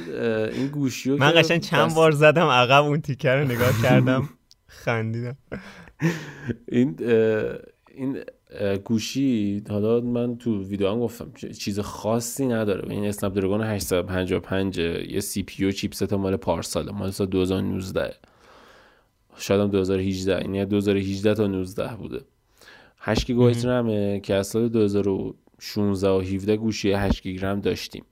این 0.53 0.67
گوشی 0.67 1.09
رو 1.09 1.17
من 1.17 1.31
قشنگ 1.31 1.61
چند 1.61 1.93
بار 1.93 2.11
زدم 2.11 2.47
عقب 2.47 2.83
اون 2.83 3.01
تیکه 3.01 3.29
رو 3.29 3.43
نگاه 3.43 3.71
کردم 3.83 4.29
خندیدم. 4.67 5.37
این 6.67 6.95
این 7.95 8.23
گوشی 8.85 9.63
حالا 9.69 10.01
من 10.01 10.37
تو 10.37 10.63
ویدیو 10.63 10.89
هم 10.89 10.99
گفتم 10.99 11.31
چیز 11.59 11.79
خاصی 11.79 12.45
نداره. 12.45 12.91
این 12.91 13.05
اسنپ 13.05 13.33
دراگون 13.33 13.61
855 13.61 14.77
یه 14.77 15.19
سی 15.19 15.43
پی 15.43 15.63
یو 15.63 15.71
چیپست 15.71 16.13
مال 16.13 16.35
پارسال 16.35 16.91
مال 16.91 17.11
سال 17.11 17.27
2019 17.27 18.13
شاید 19.37 19.61
هم 19.61 19.67
2018 19.67 20.41
یعنی 20.41 20.65
2018 20.65 21.33
تا 21.33 21.47
19 21.47 21.95
بوده. 21.95 22.21
8 22.99 23.27
گیگابایت 23.27 23.65
رمه 23.65 24.19
که 24.19 24.33
از 24.33 24.47
سال 24.47 24.69
2016 24.69 26.09
و 26.09 26.19
17 26.19 26.57
گوشی 26.57 26.91
8 26.91 27.23
گیگ 27.23 27.45
رم 27.45 27.61
داشتیم. 27.61 28.05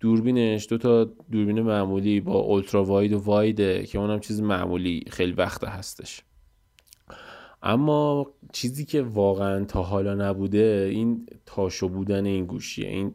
دوربینش 0.00 0.66
دو 0.70 0.78
تا 0.78 1.04
دوربین 1.04 1.60
معمولی 1.62 2.20
با 2.20 2.34
ultra 2.34 2.84
wide 2.84 3.12
و 3.12 3.18
wide 3.18 3.72
ه 3.72 3.86
که 3.86 3.98
اونم 3.98 4.20
چیز 4.20 4.40
معمولی 4.40 5.04
خیلی 5.10 5.32
وقت 5.32 5.64
هستش. 5.64 6.22
اما 7.62 8.26
چیزی 8.52 8.84
که 8.84 9.02
واقعا 9.02 9.64
تا 9.64 9.82
حالا 9.82 10.14
نبوده 10.14 10.88
این 10.92 11.26
تاشو 11.46 11.88
بودن 11.88 12.26
این 12.26 12.46
گوشیه. 12.46 12.88
این 12.88 13.14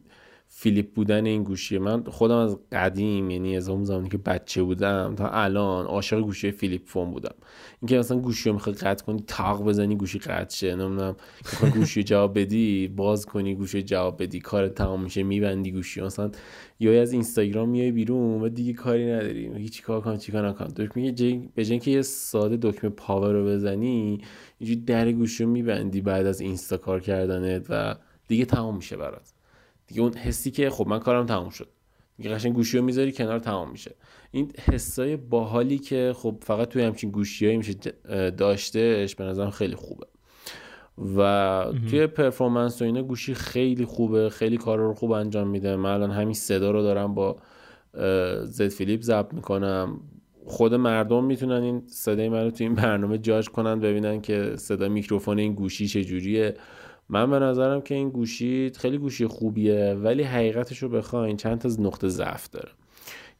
flip 0.56 0.94
بودن 0.94 1.26
این 1.26 1.44
گوشیه 1.44 1.80
من 1.80 2.04
خودم 2.04 2.38
از 2.38 2.58
قدیم 2.72 3.30
یعنی 3.30 3.58
از 3.58 3.70
اون 3.70 3.84
زمانی 3.84 4.10
که 4.10 4.18
بچه 4.18 4.64
بودم 4.64 5.16
تا 5.16 5.30
الان 5.30 5.86
عاشق 5.86 6.20
گوشی 6.20 6.52
flip 6.52 6.82
phone 6.86 7.12
بودم. 7.12 7.36
اینکه 7.82 7.98
مثلا 7.98 8.20
گوشی 8.20 8.50
رو 8.50 8.54
می‌خوای 8.56 8.76
قطع 8.76 9.06
کنی 9.06 9.24
تاق 9.28 9.64
بزنی 9.64 9.96
گوشی 9.96 10.20
قطع 10.20 10.56
شه 10.56 10.76
نمی‌دونم 10.76 11.16
می‌خوای 11.46 11.72
گوشی 11.72 12.04
جواب 12.04 12.40
بدی 12.40 12.88
باز 12.88 13.26
کنی 13.26 13.56
گوشی 13.56 13.84
جواب 13.84 14.24
بدی 14.24 14.40
کار 14.40 14.68
تمام 14.68 15.04
میشه 15.04 15.24
میبندی 15.24 15.72
گوشی 15.72 16.02
مثلا 16.02 16.32
یا 16.80 17.02
از 17.02 17.12
اینستاگرام 17.14 17.70
میای 17.70 17.92
بیرون 17.92 18.42
و 18.42 18.50
دیگه 18.50 18.74
کاری 18.74 19.12
نداری. 19.12 19.52
هیچ 19.58 19.84
کار 19.84 20.02
کن 20.02 20.18
چیکار 20.18 20.50
نکن. 20.50 20.66
دکمه 20.66 21.12
به 21.56 21.66
جای 21.66 21.80
که 21.80 21.92
یه 21.92 22.02
ساده 22.02 22.58
دکمه 22.62 22.90
پاور 22.90 23.34
رو 23.34 23.46
بزنی 23.46 24.22
اینجوری 24.60 24.82
در 24.82 25.12
گوشی 25.12 25.44
رو 25.44 25.50
میبندی 25.50 26.02
بعد 26.02 26.26
از 26.26 26.42
اینستا 26.42 26.78
کار 26.78 27.00
کردنت 27.00 27.66
و 27.70 27.96
دیگه 28.28 28.46
تمام 28.46 28.76
میشه 28.76 28.98
برات. 28.98 29.33
دیگه 29.94 30.04
اون 30.04 30.14
حسی 30.14 30.52
که 30.52 30.70
خب 30.70 30.88
من 30.88 31.00
کارم 31.00 31.26
تمام 31.26 31.50
شد. 31.50 31.68
دیگه 32.18 32.30
قشنگ 32.30 32.54
گوشی 32.54 32.78
رو 32.78 32.84
می‌ذاری 32.84 33.12
کنار 33.12 33.40
تمام 33.40 33.72
میشه. 33.72 33.96
این 34.32 34.52
حسای 34.72 35.18
باحالی 35.18 35.78
که 35.78 36.14
خب 36.16 36.38
فقط 36.42 36.70
توی 36.70 36.84
همچین 36.84 37.12
گوشیایی 37.12 37.58
میشه 37.58 37.74
داشتهش 38.38 39.16
به 39.16 39.24
نظرم 39.24 39.50
خیلی 39.50 39.76
خوبه. 39.76 40.06
و 41.18 41.66
توی 41.90 42.08
پرفورمنس 42.08 42.82
و 42.82 42.86
اینا 42.86 43.04
گوشی 43.04 43.34
خیلی 43.34 43.86
خوبه 43.86 44.30
خیلی 44.30 44.58
کار 44.58 44.78
رو 44.78 44.94
خوب 44.94 45.12
انجام 45.12 45.48
میده. 45.48 45.76
من 45.76 45.90
الان 45.90 46.12
همین 46.12 46.34
صدا 46.34 46.72
رو 46.72 46.82
دارم 46.82 47.14
با 47.14 47.38
زد 48.44 48.68
فیلیپ 48.68 49.02
ضبط 49.02 49.34
می‌کنم. 49.34 50.00
خود 50.46 50.74
مردم 50.74 51.24
می‌تونن 51.24 51.64
این 51.64 51.84
صدای 51.88 52.30
من 52.30 52.44
رو 52.44 52.52
توی 52.52 52.68
این 52.68 52.76
برنامه 52.76 53.18
جاج 53.18 53.50
کنن 53.50 53.80
ببینن 53.80 54.22
که 54.22 54.54
صدا 54.56 54.90
میکروفون 54.90 55.40
این 55.40 55.54
گوشی 55.54 55.88
چجوریه. 55.88 56.54
من 57.14 57.30
به 57.30 57.40
نظرم 57.40 57.82
که 57.82 57.96
این 57.96 58.10
گوشی 58.10 58.72
خیلی 58.76 58.98
گوشی 58.98 59.28
خوبیه 59.28 59.94
ولی 59.94 60.24
حقیقتش 60.24 60.78
رو 60.78 60.90
بخواین 60.90 61.38
چند 61.38 61.60
تا 61.60 61.70
نقطه 61.80 62.08
ضعف 62.08 62.50
داره. 62.50 62.70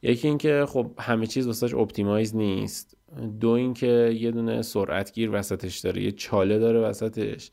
یکی 0.02 0.28
اینکه 0.28 0.64
خب 0.68 0.90
همه 0.98 1.26
چیز 1.26 1.46
واسش 1.46 1.74
optimize 1.74 2.36
نیست. 2.36 2.96
دو 3.40 3.48
اینکه 3.48 4.16
یه 4.20 4.30
دونه 4.30 4.62
سرعتگیر 4.62 5.30
وسطش 5.32 5.78
داره 5.78 6.02
یه 6.02 6.12
چاله 6.12 6.58
داره 6.58 6.80
وسطش 6.80 7.50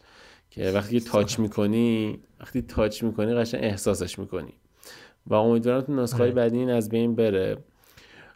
که 0.49 0.71
وقتی 0.71 0.99
touch 0.99 1.39
می‌کنی 1.39 2.19
وقتی 2.39 2.61
touch 2.61 3.03
می‌کنی 3.03 3.33
قشنگ 3.33 3.63
احساسش 3.63 4.19
می‌کنی. 4.19 4.53
و 5.27 5.33
امیدوارم 5.33 5.81
تو 5.81 5.93
نسخه 5.93 6.23
آره. 6.23 6.31
بعدی 6.31 6.57
این 6.57 6.69
از 6.69 6.89
بین 6.89 7.15
بره. 7.15 7.57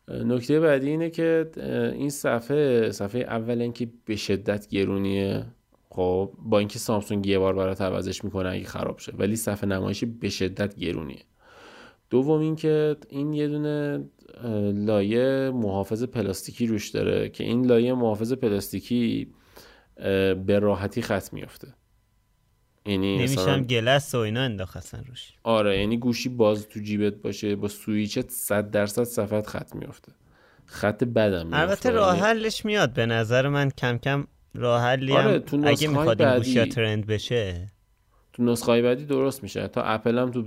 نکته 0.08 0.60
بعدی 0.60 0.90
اینه 0.90 1.10
که 1.10 1.52
این 1.94 2.10
صفحه 2.10 2.92
صفحه 2.92 3.22
اول 3.22 3.62
اینکه 3.62 3.88
به 4.06 4.16
شدت 4.16 4.68
گرونیه. 4.68 5.46
خب 5.96 6.32
با 6.40 6.60
اینکه 6.60 6.80
سامسونگ 6.80 7.28
یه 7.28 7.40
بار 7.40 7.54
برات 7.54 7.82
عوضش 7.82 8.24
می‌کنه 8.24 8.50
اگه 8.50 8.66
خراب 8.66 9.00
شه. 9.00 9.14
ولی 9.18 9.36
صفحه 9.36 9.70
نمایش 9.70 10.04
به 10.04 10.30
شدت 10.30 10.76
گرونیه. 10.76 11.24
دوم 12.10 12.40
اینکه 12.40 12.96
این 13.10 13.34
یه 13.34 13.48
دونه 13.48 14.06
لایه 14.74 15.52
محافظ 15.54 16.04
پلاستیکی 16.04 16.68
روش 16.68 16.90
داره 16.90 17.30
که 17.30 17.44
این 17.44 17.66
لایه 17.66 17.94
محافظ 17.94 18.34
پلاستیکی 18.34 19.34
به 20.46 20.60
راحتی 20.60 21.02
خط 21.02 21.34
میفته 21.34 21.68
یعنی 22.86 23.18
نمیشم 23.18 23.62
گلس 23.62 24.16
و 24.16 24.18
اینا 24.18 24.42
انداخت 24.42 24.78
اصلا 24.78 25.00
روش. 25.08 25.34
آره 25.44 25.80
یعنی 25.80 25.98
گوشی 25.98 26.30
باز 26.30 26.68
تو 26.68 26.80
جیبت 26.80 27.14
باشه 27.14 27.56
با 27.56 27.68
سویچت 27.68 28.30
صد 28.30 28.72
درصد 28.72 29.04
صفحت 29.04 29.48
خط 29.48 29.76
میفته 29.76 30.12
خط 30.66 31.04
بدم 31.04 31.50
البته 31.54 31.90
راه 31.90 32.20
حلش 32.20 32.66
میاد. 32.66 32.94
به 32.94 33.06
نظر 33.06 33.48
من 33.48 33.70
کم 33.70 33.98
کم 33.98 34.28
راه 34.56 34.82
حلی 34.82 35.14
آره، 35.14 35.40
تو 35.40 35.62
اگه 35.66 35.88
می‌خواد 35.88 36.22
این 36.22 36.30
بعدی- 36.32 36.54
گوشی 36.54 36.66
ترند 36.70 37.06
بشه. 37.06 37.72
تو 38.34 38.44
نسخه 38.44 38.72
های 38.72 38.82
بعدی 38.82 39.06
درست 39.06 39.44
میشه. 39.44 39.68
تا 39.68 39.82
اپل 39.82 40.18
هم 40.18 40.32
تو 40.32 40.44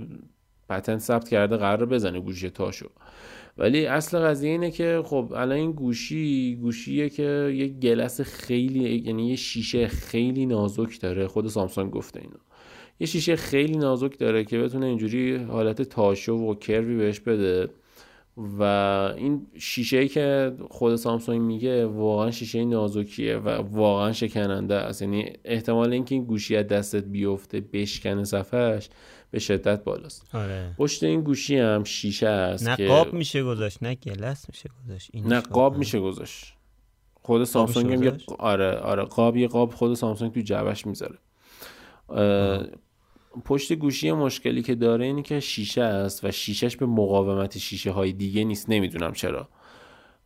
پتنت 0.69 0.99
ثبت 0.99 1.29
کرده 1.29 1.57
قرار 1.57 1.85
بزنه 1.85 2.19
گوشی 2.19 2.49
تاشو. 2.49 2.89
ولی 3.57 3.85
اصل 3.85 4.19
قضیه 4.19 4.51
اینه 4.51 4.71
که 4.71 5.01
خب 5.05 5.33
الان 5.35 5.57
این 5.57 5.71
گوشی 5.71 6.55
گوشیه 6.55 7.09
که 7.09 7.51
یه 7.55 7.67
گلس 7.67 8.21
خیلی 8.21 8.89
یعنی 9.05 9.29
یه 9.29 9.35
شیشه 9.35 9.87
خیلی 9.87 10.45
نازک 10.45 11.01
داره. 11.01 11.27
خود 11.27 11.47
سامسونگ 11.47 11.91
گفته 11.91 12.19
اینو. 12.19 12.37
یه 12.99 13.07
شیشه 13.07 13.35
خیلی 13.35 13.77
نازک 13.77 14.19
داره 14.19 14.43
که 14.43 14.59
بتونه 14.59 14.85
اینجوری 14.85 15.35
حالت 15.35 15.81
تاشو 15.81 16.33
و 16.33 16.55
کروی 16.55 16.97
بهش 16.97 17.19
بده. 17.19 17.69
و 18.59 18.63
این 19.17 19.47
شیشه 19.57 19.97
ای 19.97 20.07
که 20.07 20.53
خود 20.69 20.95
سامسونگ 20.95 21.41
میگه 21.41 21.85
واقعا 21.85 22.31
شیشه 22.31 22.65
نازکیه 22.65 23.37
و 23.37 23.49
واقعا 23.49 24.13
شکننده 24.13 24.75
است. 24.75 25.01
یعنی 25.01 25.33
احتمال 25.45 25.93
اینکه 25.93 26.15
این 26.15 26.23
گوشی 26.23 26.55
از 26.55 26.67
دستت 26.67 27.03
بیفته 27.03 27.61
بشکنه 27.73 28.23
صفحش 28.23 28.89
به 29.31 29.39
شدت 29.39 29.83
بالاست. 29.83 30.35
آره. 30.35 30.75
پشت 30.77 31.03
این 31.03 31.21
گوشی 31.21 31.57
هم 31.57 31.83
شیشه 31.83 32.27
است 32.27 32.67
نه 32.67 32.75
که 32.75 32.87
قاب 32.87 33.13
میشه 33.13 33.43
گذاشت 33.43 33.83
نه 33.83 33.95
گلس 33.95 34.49
میشه 34.49 34.69
گذاشت. 34.85 35.15
نه 35.15 35.39
قاب 35.39 35.77
میشه 35.77 35.99
گذاشت. 35.99 36.53
خود 37.13 37.43
سامسونگ 37.43 38.05
هم؟ 38.07 38.17
آره 38.39 38.75
آره 38.75 39.03
قاب 39.03 39.37
یه 39.37 39.47
قاب 39.47 39.73
خود 39.73 39.93
سامسونگ 39.93 40.33
تو 40.33 40.41
جعبش 40.41 40.85
می‌ذاره. 40.87 41.17
پشت 43.45 43.73
گوشی 43.73 44.11
مشکلی 44.11 44.61
که 44.61 44.75
داره 44.75 45.05
اینه 45.05 45.21
که 45.21 45.39
شیشه 45.39 45.81
است 45.81 46.25
و 46.25 46.31
شیشش 46.31 46.75
به 46.75 46.85
مقاومت 46.85 47.57
شیشه 47.57 47.91
های 47.91 48.11
دیگه 48.11 48.43
نیست. 48.43 48.69
نمی‌دونم 48.69 49.13
چرا. 49.13 49.47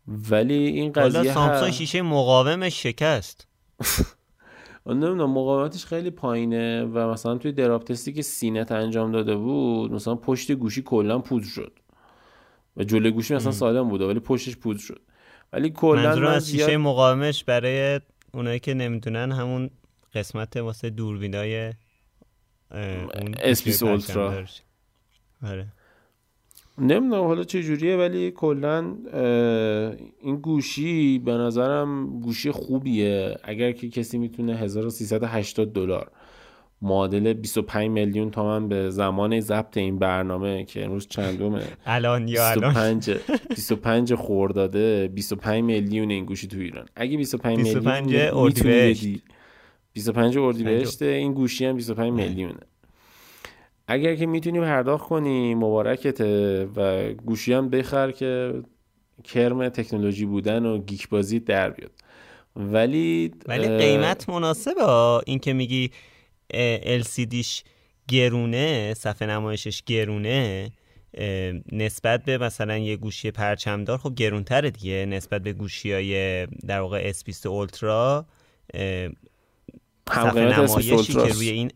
ولی 0.07 0.53
این 0.53 0.93
حالا 0.95 1.19
قضیه 1.19 1.33
سامسونگ 1.33 1.67
هست 1.69 1.77
شیشه 1.77 2.01
مقاومش 2.01 2.83
شکست. 2.83 3.47
نمی‌دونم 4.85 5.31
مقاومتش 5.31 5.85
خیلی 5.85 6.09
پایینه 6.09 6.83
و 6.83 7.11
مثلا 7.11 7.37
توی 7.37 7.51
دراپ 7.51 7.83
تستی 7.83 8.13
که 8.13 8.21
سینت 8.21 8.71
انجام 8.71 9.11
داده 9.11 9.35
بود 9.35 9.91
مثلا 9.91 10.15
پشت 10.15 10.51
گوشی 10.51 10.81
کلا 10.81 11.19
پودر 11.19 11.45
شد. 11.45 11.73
و 12.77 12.83
جلوی 12.83 13.11
گوشی 13.11 13.35
مثلا 13.35 13.51
سالم 13.51 13.89
بوده 13.89 14.05
ولی 14.05 14.19
پشتش 14.19 14.57
پودر 14.57 14.79
شد. 14.79 15.01
ولی 15.53 15.69
کلا 15.69 16.15
من 16.15 16.27
از 16.27 16.49
شیشه 16.51 16.77
مقاومش 16.77 17.43
برای 17.43 17.99
اونایی 18.33 18.59
که 18.59 18.73
نمی‌دونن 18.73 19.31
همون 19.31 19.69
قسمت 20.13 20.57
واسه 20.57 20.89
دوربینای 20.89 21.73
اسپیس 23.43 23.83
اولترا. 23.83 24.43
آره. 25.43 25.67
نمی‌دونم 26.77 27.23
حالا 27.23 27.43
چه 27.43 27.63
جوریه 27.63 27.97
ولی 27.97 28.31
کلا 28.31 28.95
این 30.21 30.35
گوشی 30.35 31.19
به 31.19 31.31
نظرم 31.31 32.19
گوشی 32.19 32.51
خوبیه. 32.51 33.37
اگر 33.43 33.71
که 33.71 33.89
کسی 33.89 34.17
می‌تونه 34.17 34.57
1380 34.57 35.73
دلار 35.73 36.11
معادل 36.81 37.33
25 37.33 37.89
میلیون 37.89 38.31
تومن 38.31 38.67
به 38.67 38.89
زمان 38.89 39.39
ضبط 39.39 39.77
این 39.77 39.99
برنامه 39.99 40.65
که 40.65 40.85
امروز 40.85 41.07
چندمه؟ 41.07 41.63
الان 41.85 42.27
یا 42.27 42.49
الان؟ 42.49 42.73
25 42.73 43.17
25 43.49 44.13
خورداده 44.13 45.07
25 45.07 45.63
میلیون 45.63 46.09
این 46.09 46.25
گوشی 46.25 46.47
تو 46.47 46.57
ایران. 46.57 46.85
اگه 46.95 47.17
25 47.17 47.57
میلیون 47.57 47.73
25 47.73 48.05
می‌تونی 48.05 48.41
اردیبهشت. 48.43 49.05
بدی 49.95 50.01
25 50.01 50.37
اردیبهشت 50.37 51.01
این 51.01 51.33
گوشی 51.33 51.65
هم 51.65 51.75
25 51.75 52.13
میلیونه. 52.13 52.59
اگر 53.87 54.15
که 54.15 54.25
می‌تونی 54.25 54.59
پرداخت 54.59 55.07
کنی 55.07 55.55
مبارکته 55.55 56.65
و 56.75 57.13
گوشی 57.13 57.53
هم 57.53 57.69
بخر 57.69 58.11
که 58.11 58.53
کرم 59.23 59.69
تکنولوژی 59.69 60.25
بودن 60.25 60.65
و 60.65 60.77
گیک 60.77 61.09
بازی 61.09 61.39
در 61.39 61.69
بیاد. 61.69 61.91
ولی 62.55 63.31
ولی 63.45 63.67
قیمت 63.67 64.29
مناسبه. 64.29 64.83
این 65.25 65.39
که 65.39 65.53
میگی 65.53 65.91
LCDش 67.01 67.63
گرونه 68.07 68.93
صفحه 68.93 69.27
نمایشش 69.27 69.83
گرونه 69.85 70.71
نسبت 71.71 72.25
به 72.25 72.37
مثلا 72.37 72.77
یه 72.77 72.97
گوشی 72.97 73.31
پرچمدار 73.31 73.97
خب 73.97 74.15
گرونتره 74.15 74.71
دیگه. 74.71 75.05
نسبت 75.05 75.43
به 75.43 75.53
گوشی 75.53 75.91
های 75.91 76.45
در 76.45 76.79
واقع 76.79 77.11
S20 77.11 77.45
Ultra 77.45 78.25
اه، 78.73 79.09
هم 80.11 80.29
قیمت 80.29 80.59
نمایشی 80.59 81.13
که. 81.13 81.33
روی 81.33 81.49
این 81.49 81.71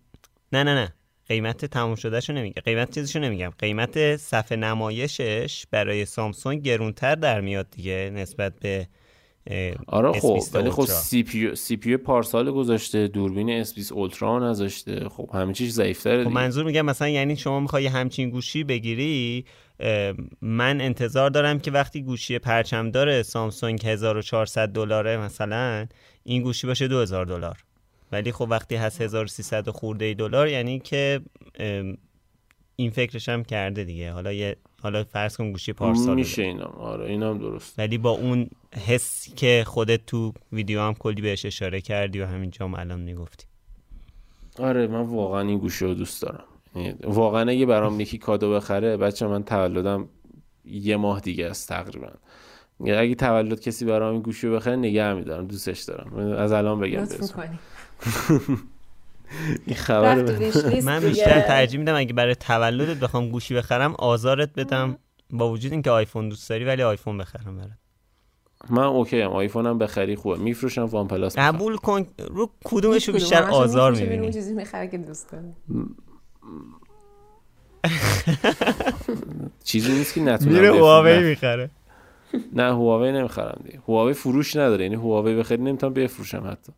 نه 0.53 0.63
نه 0.63 0.75
نه. 0.75 0.93
قیمت 1.27 1.65
تموم 1.65 1.95
شدهشو 1.95 2.33
نمیگم 2.33 2.61
قیمت 2.65 2.95
چیزشو 2.95 3.19
نمیگم. 3.19 3.53
قیمت 3.59 4.15
صفحه 4.15 4.57
نمایشش 4.57 5.65
برای 5.71 6.05
سامسونگ 6.05 6.61
گرونتر 6.61 7.15
در 7.15 7.41
میاد 7.41 7.69
دیگه 7.69 8.11
نسبت 8.15 8.59
به 8.59 8.87
آره 9.87 10.19
خب. 10.19 10.39
S20 10.39 10.55
ولی 10.55 10.69
خب. 10.69 10.85
CP 10.85 11.55
CPU 11.55 11.97
پارسال 11.97 12.51
گذاشته. 12.51 13.07
دوربین 13.07 13.49
S20 13.49 13.73
Ultra 13.73 14.49
نذاشته. 14.49 15.09
خب 15.09 15.29
همه 15.33 15.53
چیز 15.53 15.73
ضعیف‌تره 15.73 16.23
خب 16.23 16.29
منظور 16.29 16.65
میگم 16.65 16.85
مثلا 16.85 17.09
یعنی 17.09 17.35
شما 17.35 17.59
می‌خوای 17.59 17.87
همچین 17.87 18.29
گوشی 18.29 18.63
بگیری 18.63 19.45
من 20.41 20.81
انتظار 20.81 21.29
دارم 21.29 21.59
که 21.59 21.71
وقتی 21.71 22.01
گوشی 22.01 22.39
پرچمدار 22.39 23.23
سامسونگ 23.23 23.85
1400 23.85 24.69
دلاره 24.69 25.17
مثلا 25.17 25.87
این 26.23 26.41
گوشی 26.41 26.67
باشه 26.67 26.87
2000 26.87 27.25
دلار. 27.25 27.57
ولی 28.11 28.31
خب 28.31 28.47
وقتی 28.49 28.75
هست 28.75 29.01
1300 29.01 29.69
خورده 29.69 30.13
دلار 30.13 30.47
یعنی 30.47 30.79
که 30.79 31.21
این 32.75 32.91
فکرش 32.91 33.29
هم 33.29 33.43
کرده 33.43 33.83
دیگه. 33.83 34.11
حالا 34.11 34.33
یه 34.33 34.55
حالا 34.81 35.03
فرض 35.03 35.37
کن 35.37 35.51
گوشی 35.51 35.73
پارسال 35.73 36.15
میشه 36.15 36.41
اینا 36.41 36.65
آره 36.65 37.05
اینم 37.05 37.37
درست. 37.37 37.79
ولی 37.79 37.97
با 37.97 38.09
اون 38.09 38.49
حسی 38.85 39.31
که 39.31 39.63
خودت 39.67 40.05
تو 40.05 40.33
ویدیو 40.51 40.81
هم 40.81 40.93
کلی 40.93 41.21
بهش 41.21 41.45
اشاره 41.45 41.81
کردی 41.81 42.19
و 42.19 42.25
همینجا 42.25 42.65
هم 42.65 42.73
الان 42.73 42.99
می‌گفتی. 42.99 43.45
آره 44.59 44.87
من 44.87 45.01
واقعا 45.01 45.41
این 45.41 45.57
گوشی 45.57 45.85
رو 45.85 45.93
دوست 45.93 46.21
دارم. 46.21 46.43
یعنی 46.75 46.97
واقعا 47.03 47.49
اگه 47.49 47.65
برام 47.65 47.99
یکی 47.99 48.17
کادو 48.17 48.51
بخره 48.51 48.97
بچه 48.97 49.27
من 49.27 49.43
تولدم 49.43 50.09
یه 50.65 50.97
ماه 50.97 51.19
دیگه 51.19 51.45
است 51.45 51.69
تقریبا. 51.69 52.07
اگه 52.79 53.15
تولد 53.15 53.61
کسی 53.61 53.85
برام 53.85 54.13
این 54.13 54.21
گوشی 54.21 54.47
رو 54.47 54.55
بخره 54.55 54.75
نگه 54.75 55.13
میدارم 55.13 55.47
دوستش 55.47 55.81
دارم. 55.81 56.15
از 56.17 56.51
الان 56.51 56.79
بگم 56.79 57.05
خبر 59.75 60.15
من. 60.83 60.99
بیشتر 60.99 61.41
ترجیح 61.41 61.79
میدم 61.79 61.95
اگه 61.95 62.13
برای 62.13 62.35
تولدت 62.35 62.99
بخوام 62.99 63.29
گوشی 63.29 63.55
بخرم 63.55 63.95
آزارت 63.95 64.53
بدم. 64.53 64.97
با 65.29 65.49
وجود 65.49 65.71
اینکه 65.71 65.91
آیفون 65.91 66.29
دوست 66.29 66.49
داری 66.49 66.65
ولی 66.65 66.83
آیفون 66.83 67.17
بخرم 67.17 67.57
برات. 67.57 67.69
من 68.69 68.83
okay 68.83 69.21
ام 69.21 69.31
آیفونم 69.31 69.77
بخری 69.77 70.15
خوبه. 70.15 70.37
میفروشم 70.37 70.83
وان 70.83 71.07
پلاس. 71.07 71.37
قبول 71.37 71.77
کن. 71.77 72.05
رو 72.29 72.49
کدومشو 72.63 73.11
کدوم؟ 73.11 73.19
بیشتر 73.19 73.43
آزار 73.43 73.91
اون 73.91 74.01
می‌بینی. 74.01 74.33
چیزی 74.33 74.53
می‌خره 74.53 74.87
که 74.87 74.97
دوست 74.97 75.31
داره 75.31 75.53
چیزی 79.63 79.91
نیست 79.91 80.13
که 80.13 80.21
نتونم 80.21 80.53
میره. 80.53 80.73
هواوی 80.73 81.19
می‌خره. 81.29 81.69
نه 82.53 82.63
هواوی 82.63 83.11
نمی‌خرم 83.11 83.61
دیگه. 83.63 83.79
هواوی 83.87 84.13
فروش 84.13 84.55
نداره. 84.55 84.83
یعنی 84.83 84.95
هواوی 84.95 85.35
بخری 85.35 85.57
نمی‌تونم 85.57 85.93
بفروشم 85.93 86.47
حتی. 86.51 86.71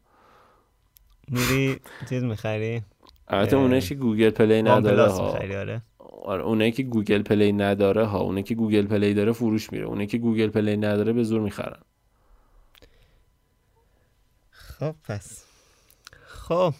میری 1.29 1.79
چیز 2.09 2.23
می‌خری؟ 2.23 2.81
البته. 3.27 3.55
اونایی 3.55 3.81
که 3.81 3.95
گوگل 3.95 4.29
پلی 4.29 4.61
نداره 4.61 5.11
ها. 5.11 5.29
آره. 5.29 5.81
آره 6.23 6.43
اونایی 6.43 6.71
که 6.71 6.83
گوگل 6.83 7.21
پلی 7.21 7.51
نداره 7.51 8.05
ها 8.05 8.19
اونایی 8.19 8.43
که 8.43 8.55
گوگل 8.55 8.87
پلی 8.87 9.13
داره 9.13 9.31
فروش 9.31 9.71
میره. 9.71 9.85
اونایی 9.85 10.07
که 10.07 10.17
گوگل 10.17 10.47
پلی 10.47 10.77
نداره 10.77 11.13
به 11.13 11.23
زور 11.23 11.41
می‌خرن. 11.41 11.79
خب 14.51 14.95
پس. 15.07 15.45
خب. 16.25 16.73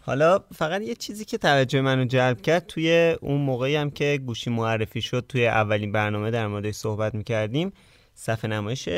حالا 0.00 0.38
فقط 0.54 0.82
یه 0.82 0.94
چیزی 0.94 1.24
که 1.24 1.38
توجه 1.38 1.80
منو 1.80 2.04
جلب 2.04 2.40
کرد 2.40 2.66
توی 2.66 3.16
اون 3.20 3.40
موقعی 3.40 3.76
هم 3.76 3.90
که 3.90 4.20
گوشی 4.26 4.50
معرفی 4.50 5.02
شد 5.02 5.24
توی 5.28 5.46
اولین 5.46 5.92
برنامه 5.92 6.30
در 6.30 6.46
موردش 6.46 6.74
صحبت 6.74 7.14
می‌کردیم 7.14 7.72
صفحه 8.14 8.50
نمایش 8.50 8.88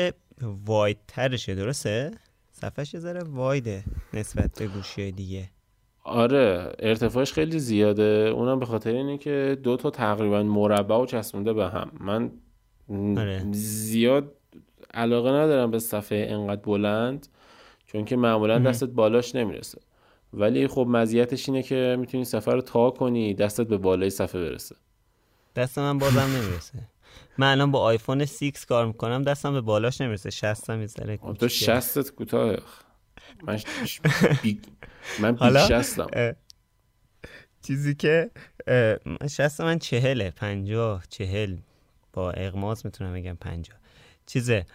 واید 0.65 0.97
ترشه 1.07 1.55
درسته؟ 1.55 2.11
صفحش 2.63 2.93
یه 2.93 2.99
ذره 2.99 3.23
وایده 3.23 3.83
نسبت 4.13 4.59
به 4.59 4.67
گوشی 4.67 5.11
دیگه. 5.11 5.49
آره 6.03 6.75
ارتفاعش 6.79 7.33
خیلی 7.33 7.59
زیاده. 7.59 8.31
اونم 8.35 8.59
به 8.59 8.65
خاطر 8.65 8.91
اینه 8.91 9.17
که 9.17 9.57
دو 9.63 9.77
تا 9.77 9.89
تقریبا 9.89 10.43
مربع 10.43 10.95
و 10.95 11.05
چسبونده 11.05 11.53
به 11.53 11.69
هم. 11.69 11.91
من 11.99 12.31
آره. 13.17 13.45
زیاد 13.51 14.35
علاقه 14.93 15.31
ندارم 15.31 15.71
به 15.71 15.79
صفحه 15.79 16.27
انقدر 16.29 16.61
بلند 16.61 17.27
چون 17.85 18.05
که 18.05 18.15
معمولا 18.15 18.59
دستت 18.59 18.89
بالاش 18.89 19.35
نمی‌رسه. 19.35 19.81
ولی 20.33 20.67
خب 20.67 20.85
مزیتش 20.89 21.49
اینه 21.49 21.63
که 21.63 21.97
می‌تونی 21.99 22.25
صفحه 22.25 22.53
رو 22.53 22.61
تا 22.61 22.89
کنی 22.89 23.33
دستت 23.33 23.67
به 23.67 23.77
بالای 23.77 24.09
صفحه 24.09 24.41
برسه. 24.41 24.75
دست 25.55 25.79
من 25.79 25.97
بازم 25.97 26.19
نمی‌رسه. 26.19 26.79
من 27.37 27.51
الان 27.51 27.71
با 27.71 27.79
آیفون 27.79 28.25
6 28.25 28.65
کار 28.65 28.85
می‌کنم 28.85 29.23
دستم 29.23 29.53
به 29.53 29.61
بالاش 29.61 30.01
نمی‌رسه 30.01 30.29
شستم 30.29 30.79
یه 30.81 30.87
ذره 30.87 31.17
تو 31.17 31.47
شستت 31.47 32.11
کوتاه. 32.11 32.57
من 33.43 33.59
بی... 34.43 34.61
من 35.19 35.67
شستم 35.67 36.35
چیزی 37.61 37.95
که 37.95 38.31
شست 39.29 39.61
من 39.61 39.79
چهله. 39.79 40.31
پنجاه 40.31 41.03
چهل. 41.09 41.57
با 42.13 42.31
اغماض 42.31 42.85
می‌تونم 42.85 43.13
بگم 43.13 43.35
پنجاه. 43.35 43.77
چیزه 44.25 44.65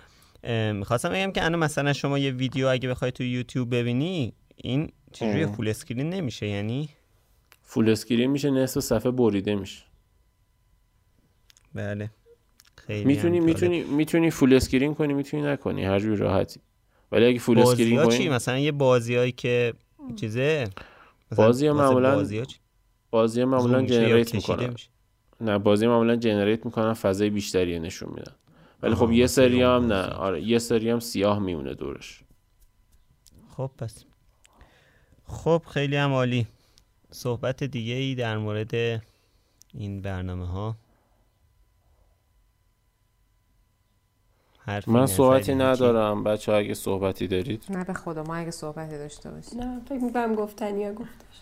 می‌خواستم 0.73 1.09
بگم 1.09 1.33
که 1.33 1.45
الان 1.45 1.59
مثلا 1.59 1.93
شما 1.93 2.19
یه 2.19 2.31
ویدیو 2.31 2.67
اگه 2.67 2.89
بخوای 2.89 3.13
تو 3.13 3.23
یوتیوب 3.25 3.75
ببینی 3.75 4.33
این 4.57 4.93
چجوری 5.13 5.47
فول 5.47 5.69
اسکرین 5.69 6.11
نمیشه؟ 6.11 6.47
یعنی؟ 6.47 6.89
full 7.63 7.91
screen 7.91 8.31
میشه 8.31 8.51
نصف 8.51 8.81
صفحه 8.81 9.11
بریده 9.11 9.55
میشه. 9.55 9.83
بله. 11.75 12.11
خیلی 12.89 13.05
می‌تونی 13.05 13.41
می‌تونی 13.41 13.83
می‌تونی 13.83 14.31
full 14.31 14.55
screen 14.55 14.95
کنی 14.95 15.13
می‌تونی 15.13 15.43
نکنی. 15.43 15.85
هر 15.85 15.99
جور 15.99 16.19
راحتی. 16.19 16.61
ولی 17.13 17.27
اگه 17.27 17.39
full 17.39 17.59
screen 17.59 18.05
کنی 18.05 18.19
چی؟ 18.19 18.29
مثلا 18.29 18.59
یه 18.59 18.73
بازیایی 18.73 19.33
که 19.33 19.75
چیزه؟ 20.17 20.65
بازی 21.37 21.71
معمولا 21.71 22.27
بازی 23.11 23.45
معمولا 23.45 23.83
جنریت 23.83 24.35
می‌کنن. 24.35 24.75
نه 25.41 25.59
بازی 25.59 25.87
معمولا 25.87 26.17
جنریت 26.17 26.67
می‌کنن 26.67 26.93
فضای 26.93 27.31
بیشتری 27.31 27.79
نشون 27.79 28.09
میدن. 28.11 28.33
ولی 28.83 28.95
خب 28.95 29.13
یه 29.13 29.27
سری 29.27 29.63
هم 29.63 29.93
نه. 29.93 30.03
آره 30.03 30.43
یه 30.43 30.59
سری 30.59 30.91
هم 30.91 31.01
سیاه 31.01 31.39
میمونه 31.39 31.75
دورش. 31.75 32.21
خب 33.57 33.71
پس. 33.79 34.05
خب 35.25 35.63
خیلی 35.71 35.97
هم 35.97 36.13
عالی. 36.13 36.47
صحبت 37.11 37.65
دیگه 37.65 37.95
ای 37.95 38.15
در 38.15 38.39
مورد 38.39 39.03
این 39.75 40.03
برنامه 40.03 40.47
ها 40.47 40.77
من 44.87 45.07
صحبتی 45.07 45.55
ندارم. 45.55 46.25
بچه 46.25 46.53
اگه 46.53 46.75
صحبتی 46.75 47.27
دارید. 47.29 47.65
نه 47.71 47.85
به 47.85 47.93
خدا 47.93 48.23
ما 48.23 48.35
اگه 48.35 48.51
صحبتی 48.51 48.99
داشته 48.99 49.31
باشیم. 49.31 49.61
نه 49.61 49.81
فکر 49.89 49.99
می‌کنم 49.99 50.35
گفتنی 50.35 50.81
یا 50.81 50.93
گفتش. 50.93 51.41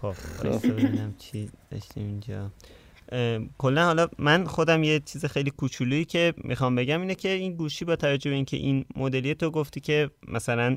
خب 0.00 0.14
ببینم 0.62 1.14
چی 1.18 1.50
داشتیم 1.70 2.06
اینجا. 2.06 2.50
کلا 3.58 3.84
حالا 3.84 4.08
من 4.18 4.44
خودم 4.44 4.82
یه 4.82 5.00
چیز 5.00 5.24
خیلی 5.24 5.50
کوچولویی 5.50 6.04
که 6.04 6.34
می‌خوام 6.36 6.74
بگم 6.74 7.00
اینه 7.00 7.14
که 7.14 7.28
این 7.28 7.52
گوشی 7.56 7.84
با 7.84 7.96
توجه 7.96 8.30
به 8.30 8.36
اینکه 8.36 8.56
این 8.56 8.84
مدلی 8.96 9.34
تو 9.34 9.50
گفتی 9.50 9.80
که 9.80 10.10
مثلا 10.28 10.76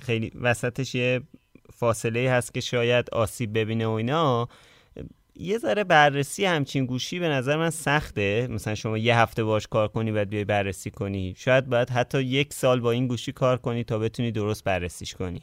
خیلی 0.00 0.32
وسطش 0.40 0.94
یه 0.94 1.20
فاصله 1.72 2.30
هست 2.30 2.54
که 2.54 2.60
شاید 2.60 3.10
آسیب 3.10 3.58
ببینه 3.58 3.86
و 3.86 3.90
اینا 3.90 4.48
یه 5.40 5.58
ذره 5.58 5.84
بررسی 5.84 6.44
همچین 6.44 6.86
گوشی 6.86 7.18
به 7.18 7.28
نظر 7.28 7.56
من 7.56 7.70
سخته. 7.70 8.48
مثلا 8.50 8.74
شما 8.74 8.98
یه 8.98 9.18
هفته 9.18 9.44
باش 9.44 9.66
کار 9.66 9.88
کنی 9.88 10.10
و 10.10 10.24
بیای 10.24 10.44
بررسی 10.44 10.90
کنی. 10.90 11.34
شاید 11.36 11.66
باید 11.66 11.90
حتی 11.90 12.22
یک 12.22 12.52
سال 12.52 12.80
با 12.80 12.90
این 12.90 13.06
گوشی 13.06 13.32
کار 13.32 13.56
کنی 13.56 13.84
تا 13.84 13.98
بتونی 13.98 14.32
درست 14.32 14.64
بررسیش 14.64 15.14
کنی. 15.14 15.42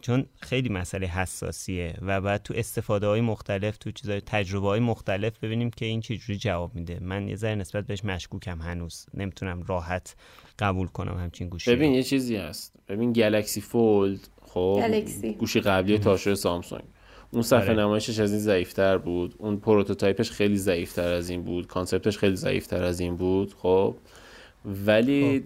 چون 0.00 0.26
خیلی 0.40 0.68
مسئله 0.68 1.06
حساسیه 1.06 1.94
و 2.02 2.20
بعد 2.20 2.42
تو 2.42 2.54
استفاده 2.56 3.06
های 3.06 3.20
مختلف 3.20 3.76
تو 3.78 3.90
چیزای 3.90 4.20
تجربه 4.20 4.66
های 4.66 4.80
مختلف 4.80 5.38
ببینیم 5.38 5.70
که 5.70 5.86
این 5.86 6.00
چجوری 6.00 6.38
جواب 6.38 6.74
میده. 6.74 6.98
من 7.00 7.28
یه 7.28 7.36
ذره 7.36 7.54
نسبت 7.54 7.86
بهش 7.86 8.04
مشکوکم 8.04 8.60
هنوز. 8.60 9.06
نمی‌تونم 9.14 9.62
راحت 9.62 10.16
قبول 10.58 10.86
کنم 10.86 11.18
همچین 11.18 11.48
گوشی 11.48 11.70
ببین 11.70 11.92
یه 11.92 12.02
چیزی 12.02 12.36
هست. 12.36 12.72
ببین 12.88 13.12
گلکسی 13.12 13.60
فولد 13.60 14.28
خب 14.42 14.82
گوشی 15.38 15.60
قبلی 15.60 15.98
تاشو 15.98 16.34
سامسونگ. 16.34 16.84
اون 17.32 17.42
صفحه 17.42 17.70
آره. 17.70 17.82
نمایشش 17.82 18.18
از 18.18 18.32
این 18.32 18.40
ضعیفتر 18.40 18.98
بود. 18.98 19.34
اون 19.38 19.56
prototype 19.56 20.17
ش 20.17 20.30
خیلی 20.30 20.56
ضعیفتر 20.56 21.12
از 21.12 21.30
این 21.30 21.42
بود. 21.42 21.66
concept 21.66 22.06
ش 22.06 22.18
خیلی 22.18 22.36
ضعیفتر 22.36 22.84
از 22.84 23.00
این 23.00 23.16
بود. 23.16 23.54
خب. 23.58 23.94
ولی 24.64 25.40
خب. 25.40 25.44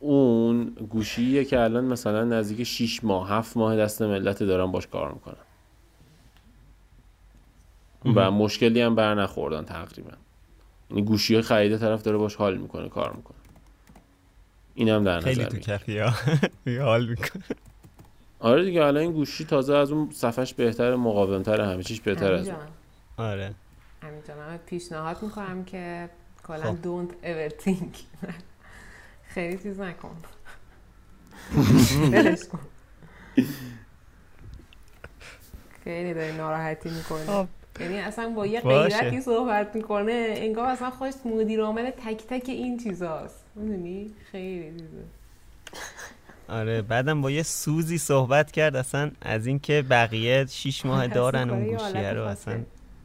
اون 0.00 0.64
گوشیه 0.64 1.44
که 1.44 1.60
الان 1.60 1.84
مثلا 1.84 2.24
نزدیک 2.24 2.62
6 2.62 3.04
ماه 3.04 3.28
7 3.30 3.56
ماه 3.56 3.76
دست 3.76 4.02
ملت 4.02 4.42
دارن 4.42 4.72
باش 4.72 4.86
کار 4.86 5.12
می‌کنن. 5.12 5.36
و 8.14 8.30
مشکلی 8.30 8.80
هم 8.80 8.94
بر 8.94 9.14
نخوردن 9.14 9.64
تقریبا. 9.64 10.10
یعنی 10.90 11.02
گوشی 11.02 11.40
خریده 11.40 11.78
طرف 11.78 12.02
داره 12.02 12.18
باش 12.18 12.34
حال 12.34 12.56
می‌کنه 12.56 12.88
کار 12.88 13.12
می‌کنه. 13.12 13.36
این 14.74 14.88
هم 14.88 15.04
در 15.04 15.16
نظر 15.16 15.26
خیلی 15.26 15.44
تو 15.44 15.56
حال 16.82 17.06
می‌کنه. 17.06 17.42
آره 18.40 18.64
دیگه 18.64 18.84
الان 18.84 19.02
این 19.02 19.12
گوشی 19.12 19.44
تازه 19.44 19.74
از 19.76 19.92
اون 19.92 20.10
صفحش 20.10 20.54
بهتر 20.54 20.94
مقاومتر 20.96 21.60
همه 21.60 21.82
چیش 21.82 22.00
بهتر 22.00 22.32
از 22.32 22.48
اون. 22.48 22.58
آره. 23.16 23.54
همین 24.02 24.22
من 24.38 24.56
پیشنهاد 24.66 25.22
می‌کنم 25.22 25.64
که 25.64 26.10
کلا 26.46 26.76
don't 26.82 27.12
ever 27.26 27.64
think. 27.64 27.96
خیلی 29.34 29.58
چیز 29.58 29.80
نکن. 29.80 30.16
کن 32.52 32.60
خیلی 35.84 36.14
داری 36.14 36.32
ناراحتی 36.32 36.88
می‌کنه 36.88 37.24
خب. 37.26 37.46
یعنی 37.80 37.98
اصلا 37.98 38.28
با 38.28 38.46
یه 38.46 38.60
غیرتی 38.60 39.20
صحبت 39.20 39.76
می‌کنه 39.76 40.34
انگار 40.36 40.66
اصلا 40.66 40.90
خوش 40.90 41.14
مدیر 41.24 41.60
عامل 41.60 41.90
تک 41.90 42.26
تک 42.28 42.48
این 42.48 42.78
چیزاست. 42.78 43.44
می‌دونی؟ 43.54 44.14
خیلی 44.32 44.70
چیزه. 44.70 45.04
آره 46.50 46.82
بعدم 46.82 47.20
با 47.20 47.30
یه 47.30 47.42
سوزی 47.42 47.98
صحبت 47.98 48.50
کرد 48.52 48.76
اصلا 48.76 49.10
از 49.20 49.46
اینکه 49.46 49.84
بقیه 49.90 50.46
شیش 50.50 50.84
ماه 50.86 51.06
دارن 51.06 51.50
اون 51.50 51.66
گوشیه 51.66 52.12
رو 52.12 52.24
اصلا 52.24 52.60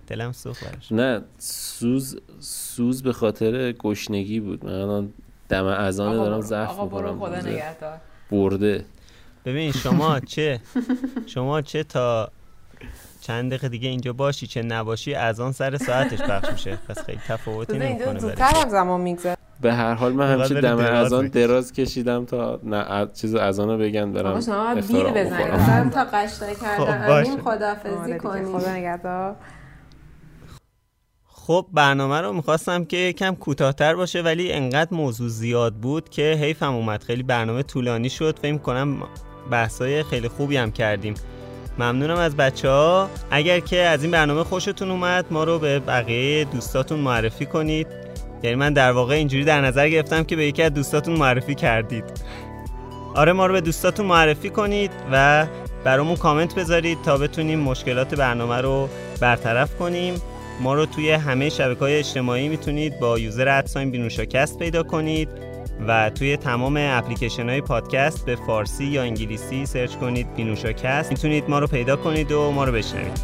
دلم 0.07 0.31
سوخت 0.31 0.91
نه 0.91 1.21
سوز 1.37 2.19
سوز 2.39 3.03
به 3.03 3.13
خاطر 3.13 3.71
گشنگی 3.71 4.39
بود. 4.39 4.65
من 4.65 5.09
دم 5.49 5.65
ازانه 5.65 6.15
دارم 6.15 6.41
ضعف 6.41 6.79
می‌کنم. 6.79 7.19
برده. 8.31 8.85
ببین 9.45 9.71
شما 9.71 10.19
چه 10.35 10.59
شما 11.25 11.61
چه 11.61 11.83
تا 11.83 12.31
چند 13.21 13.49
دقیقه 13.51 13.69
دیگه 13.69 13.89
اینجا 13.89 14.13
باشی 14.13 14.47
چه 14.47 14.61
نباشی 14.61 15.13
از 15.13 15.39
آن 15.39 15.51
سر 15.51 15.77
ساعتش 15.77 16.21
پخش 16.21 16.51
میشه. 16.51 16.77
پس 16.87 16.99
خیلی 17.05 17.21
تفاوتی 17.27 17.77
نمی‌کنه 17.77 18.19
زودتر 18.19 18.51
هم 18.55 18.69
زمان 18.69 19.01
میگذره. 19.01 19.37
به 19.65 19.73
هر 19.73 19.93
حال 19.93 20.13
من 20.13 20.31
همیشه 20.33 20.61
دم 20.61 20.77
از 20.77 21.13
آن 21.13 21.27
دراز 21.27 21.73
کشیدم 21.73 22.25
تا 22.25 22.59
نه 22.63 23.07
چیز 23.13 23.35
از 23.35 23.59
آن 23.59 23.77
بگن 23.77 24.13
برم 24.13 24.41
شما 24.41 24.75
بیر 24.75 25.03
بزنید. 25.03 25.89
تا 25.89 26.03
قشنگ 26.13 26.57
کردن. 26.61 27.23
خب 27.23 27.41
خدافزی 27.41 28.17
کنید. 28.17 28.47
خدا 28.47 28.71
نگهدار. 28.71 29.35
خب 31.27 31.65
برنامه 31.73 32.21
رو 32.21 32.33
می‌خواستم 32.33 32.85
که 32.85 32.97
یکم 32.97 33.35
کوتاهتر 33.35 33.95
باشه 33.95 34.21
ولی 34.21 34.51
انقدر 34.53 34.93
موضوع 34.93 35.29
زیاد 35.29 35.73
بود 35.73 36.09
که 36.09 36.37
حیفم 36.41 36.73
اومد. 36.73 37.03
خیلی 37.03 37.23
برنامه 37.23 37.63
طولانی 37.63 38.09
شد. 38.09 38.39
فکر 38.41 38.57
کنم 38.57 38.97
بحثای 39.51 40.03
خیلی 40.03 40.27
خوبی 40.27 40.57
هم 40.57 40.71
کردیم. 40.71 41.13
ممنونم 41.79 42.17
از 42.17 42.35
بچه 42.35 42.69
ها 42.69 43.09
اگر 43.31 43.59
که 43.59 43.77
از 43.77 44.03
این 44.03 44.11
برنامه 44.11 44.43
خوشتون 44.43 44.91
اومد 44.91 45.25
ما 45.31 45.43
رو 45.43 45.59
به 45.59 45.79
بقیه 45.79 46.45
دوستاتون 46.45 46.99
معرفی 46.99 47.45
کنید. 47.45 48.04
یعنی 48.45 48.55
من 48.55 48.73
در 48.73 48.91
واقع 48.91 49.13
اینجوری 49.13 49.43
در 49.43 49.61
نظر 49.61 49.89
گرفتم 49.89 50.23
که 50.23 50.35
به 50.35 50.45
یکی 50.45 50.63
از 50.63 50.73
دوستاتون 50.73 51.15
معرفی 51.15 51.55
کردید. 51.55 52.03
آره 53.15 53.33
ما 53.33 53.45
رو 53.45 53.53
به 53.53 53.61
دوستاتون 53.61 54.05
معرفی 54.05 54.49
کنید 54.49 54.91
و 55.11 55.45
برامون 55.83 56.15
کامنت 56.15 56.55
بذارید 56.55 56.97
تا 57.05 57.17
بتونیم 57.17 57.59
مشکلات 57.59 58.15
برنامه 58.15 58.57
رو 58.57 58.89
برطرف 59.21 59.75
کنیم. 59.75 60.21
ما 60.61 60.73
رو 60.73 60.85
توی 60.85 61.11
همه 61.11 61.49
شبکه 61.49 61.79
های 61.79 61.99
اجتماعی 61.99 62.47
می‌تونید 62.47 62.99
با 62.99 63.19
user 63.19 63.49
at 63.49 63.63
sign 63.63 63.91
بینوشاکست 63.91 64.59
پیدا 64.59 64.83
کنید 64.83 65.29
و 65.87 66.09
توی 66.09 66.37
تمام 66.37 66.77
اپلیکیشن 66.79 67.49
های 67.49 67.61
پادکست 67.61 68.25
به 68.25 68.35
فارسی 68.35 68.85
یا 68.85 69.01
انگلیسی 69.01 69.65
search 69.65 69.95
کنید 69.95 70.35
بینوشاکست 70.35 71.11
می‌تونید 71.11 71.49
ما 71.49 71.59
رو 71.59 71.67
پیدا 71.67 71.95
کنید 71.95 72.31
و 72.31 72.51
ما 72.51 72.63
رو 72.63 72.71
بشنوید. 72.71 73.19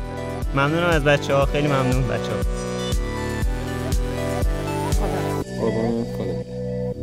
ممنونم 0.56 0.90
از 0.90 1.04
بچه 1.04 1.36
ها 1.36 1.46
خیلی 1.46 1.68
ممنون 1.68 2.08
بچه 2.08 2.32
ها 2.32 2.71
قربان 5.62 6.06
خدا. 6.18 6.46